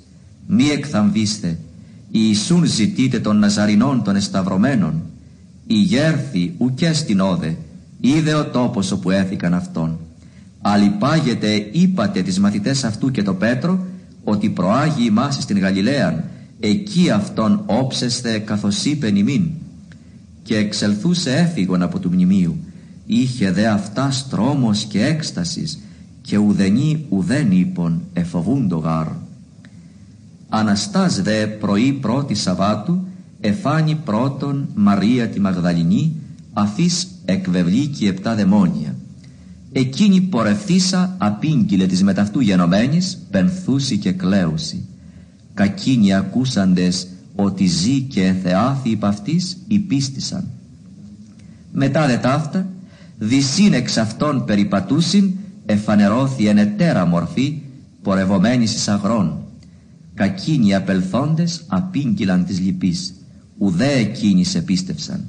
«Μη 0.46 0.68
εκθαμβήστε, 0.68 1.58
Ιησούν 2.10 2.64
ζητείτε 2.64 3.20
των 3.20 3.38
Ναζαρινών 3.38 4.02
των 4.02 4.16
εσταυρωμένων, 4.16 5.02
η 5.66 5.74
γέρθη 5.74 6.54
ουκέ 6.58 6.92
στην 6.92 7.20
όδε, 7.20 7.56
είδε 8.00 8.34
ο 8.34 8.44
τόπος 8.44 8.90
όπου 8.90 9.10
έθηκαν 9.10 9.54
αυτόν. 9.54 9.98
Αλυπάγεται 10.60 11.68
είπατε 11.72 12.22
τις 12.22 12.40
μαθητές 12.40 12.84
αυτού 12.84 13.10
και 13.10 13.22
το 13.22 13.34
Πέτρο, 13.34 13.86
ότι 14.24 14.48
προάγει 14.48 15.06
ημάς 15.06 15.34
στην 15.34 15.58
Γαλιλαίαν, 15.58 16.24
εκεί 16.60 17.10
αυτόν 17.10 17.62
όψεσθε 17.66 18.38
καθώς 18.38 18.84
είπε 18.84 19.10
νημήν. 19.10 19.50
Και 20.42 20.56
εξελθούσε 20.56 21.32
έφυγον 21.34 21.82
από 21.82 21.98
του 21.98 22.10
μνημείου, 22.12 22.56
είχε 23.06 23.50
δε 23.50 23.66
αυτά 23.66 24.10
στρώμος 24.10 24.84
και 24.84 25.04
έκστασης, 25.04 25.78
και 26.22 26.36
ουδενή 26.36 27.04
ουδέν 27.08 27.50
είπον 27.50 28.02
εφοβούντο 28.12 28.76
γάρ. 28.76 29.06
Αναστάς 30.48 31.22
δε 31.22 31.46
πρωί 31.46 31.92
πρώτη 31.92 32.34
Σαββάτου 32.34 33.04
εφάνει 33.40 33.94
πρώτον 33.94 34.68
Μαρία 34.74 35.28
τη 35.28 35.40
Μαγδαληνή 35.40 36.16
αφής 36.52 37.08
εκβεβλήκη 37.24 38.06
επτά 38.06 38.34
δαιμόνια. 38.34 38.94
Εκείνη 39.72 40.20
πορευθήσα 40.20 41.14
απήγγειλε 41.18 41.86
της 41.86 42.02
μεταυτού 42.02 42.40
γενομένης 42.40 43.26
πενθούση 43.30 43.98
και 43.98 44.12
κλαίουση. 44.12 44.84
Κακίνοι 45.54 46.14
ακούσαντες 46.14 47.06
ότι 47.34 47.66
ζει 47.66 48.00
και 48.00 48.26
εθεάθη 48.26 48.90
υπ' 48.90 49.04
αυτής 49.04 49.56
υπίστησαν. 49.68 50.44
Μετά 51.72 52.06
δε 52.06 52.16
ταύτα 52.16 52.66
δυσύν 53.18 53.72
εξ 53.72 53.96
αυτών 53.96 54.44
περιπατούσιν 54.44 55.32
εφανερώθη 55.66 56.46
εν 56.46 56.58
ετέρα 56.58 57.06
μορφή 57.06 57.62
πορευομένης 58.02 58.74
εις 58.74 58.88
αγρών 58.88 59.38
κακίνοι 60.14 60.74
απελθόντες 60.74 61.64
απήγγυλαν 61.66 62.44
της 62.44 62.60
λυπής 62.60 63.14
ουδέ 63.58 63.92
εκείνοι 63.92 64.44
πίστευσαν 64.64 65.24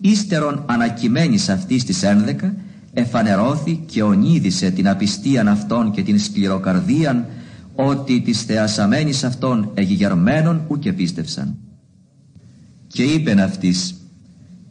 ύστερον 0.00 0.62
ανακειμένης 0.66 1.48
αυτής 1.48 1.84
της 1.84 2.02
ένδεκα 2.02 2.54
εφανερώθη 2.92 3.82
και 3.86 4.02
ονείδησε 4.02 4.70
την 4.70 4.88
απιστίαν 4.88 5.48
αυτών 5.48 5.90
και 5.90 6.02
την 6.02 6.18
σκληροκαρδίαν 6.18 7.26
ότι 7.74 8.20
της 8.20 8.42
θεασαμένης 8.42 9.24
αυτών 9.24 9.70
εγιγερμένων 9.74 10.64
ουκ 10.68 10.88
πίστευσαν 10.92 11.56
και 12.86 13.02
είπεν 13.02 13.40
αυτής 13.40 13.94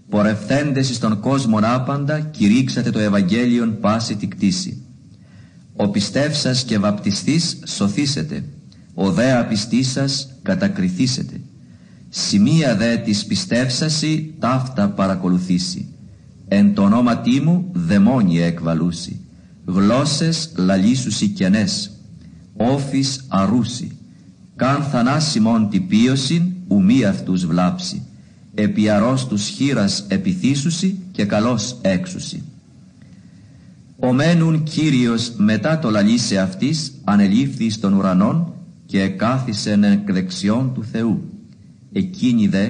πορευθέντες 0.10 0.90
εις 0.90 1.00
τον 1.00 1.20
κόσμον 1.20 1.64
άπαντα 1.64 2.20
κηρύξατε 2.20 2.90
το 2.90 3.00
Ευαγγέλιον 3.00 3.80
πάση 3.80 4.16
τη 4.16 4.28
κτήση 4.28 4.82
ο 5.76 5.90
πιστεύσας 5.90 6.64
και 6.64 6.80
βαπτιστής 6.80 7.60
σωθήσετε 7.66 8.44
ο 9.00 9.12
δε 9.12 9.38
απιστής 9.38 9.92
σας 9.92 10.30
κατακριθήσετε. 10.42 11.42
Σημεία 12.10 12.76
δε 12.76 12.98
της 12.98 13.26
πιστεύσασι 13.26 14.34
ταύτα 14.40 14.90
παρακολουθήσει. 14.90 15.88
Εν 16.48 16.74
το 16.74 16.82
ονόματί 16.82 17.42
μου 17.42 17.70
δαιμόνια 17.74 18.46
εκβαλούσι. 18.46 19.20
Γλώσσες 19.66 20.52
λαλήσουσι 20.58 21.28
κενές. 21.28 21.92
Όφης 22.58 23.26
αρούσι. 23.28 23.98
Καν 24.56 24.84
θανάσιμον 24.84 25.70
τυπίωσιν 25.70 26.44
ουμή 26.68 27.04
αυτούς 27.04 27.46
βλάψει. 27.46 28.02
Επί 28.54 28.90
αρρώστους 28.90 29.48
χείρας 29.48 30.06
επιθύσουσι 30.08 31.00
και 31.12 31.26
καλός 31.26 31.78
έξουσι. 31.82 32.44
Ομένουν 34.00 34.64
Κύριος 34.64 35.34
μετά 35.38 35.80
το 35.80 35.90
λαλίσε 35.90 36.38
αυτής 36.38 36.94
ανελήφθη 37.04 37.70
στον 37.70 37.94
ουρανόν 37.94 38.54
και 38.86 39.02
εκάθισεν 39.02 39.84
εκ 39.84 40.12
δεξιών 40.12 40.74
του 40.74 40.84
Θεού. 40.84 41.24
Εκείνοι 41.94 42.48
δε 42.48 42.70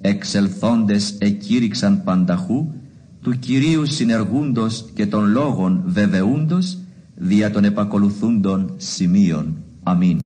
εξελθόντες 0.00 1.14
εκήρυξαν 1.18 2.02
πανταχού 2.04 2.72
του 3.24 3.38
Κυρίου 3.38 3.86
συνεργούντος 3.86 4.84
και 4.94 5.06
των 5.06 5.30
λόγων 5.30 5.82
βεβαιούντος 5.86 6.78
δια 7.14 7.50
των 7.50 7.64
επακολουθούντων 7.64 8.74
σημείων. 8.76 9.56
Αμήν. 9.82 10.23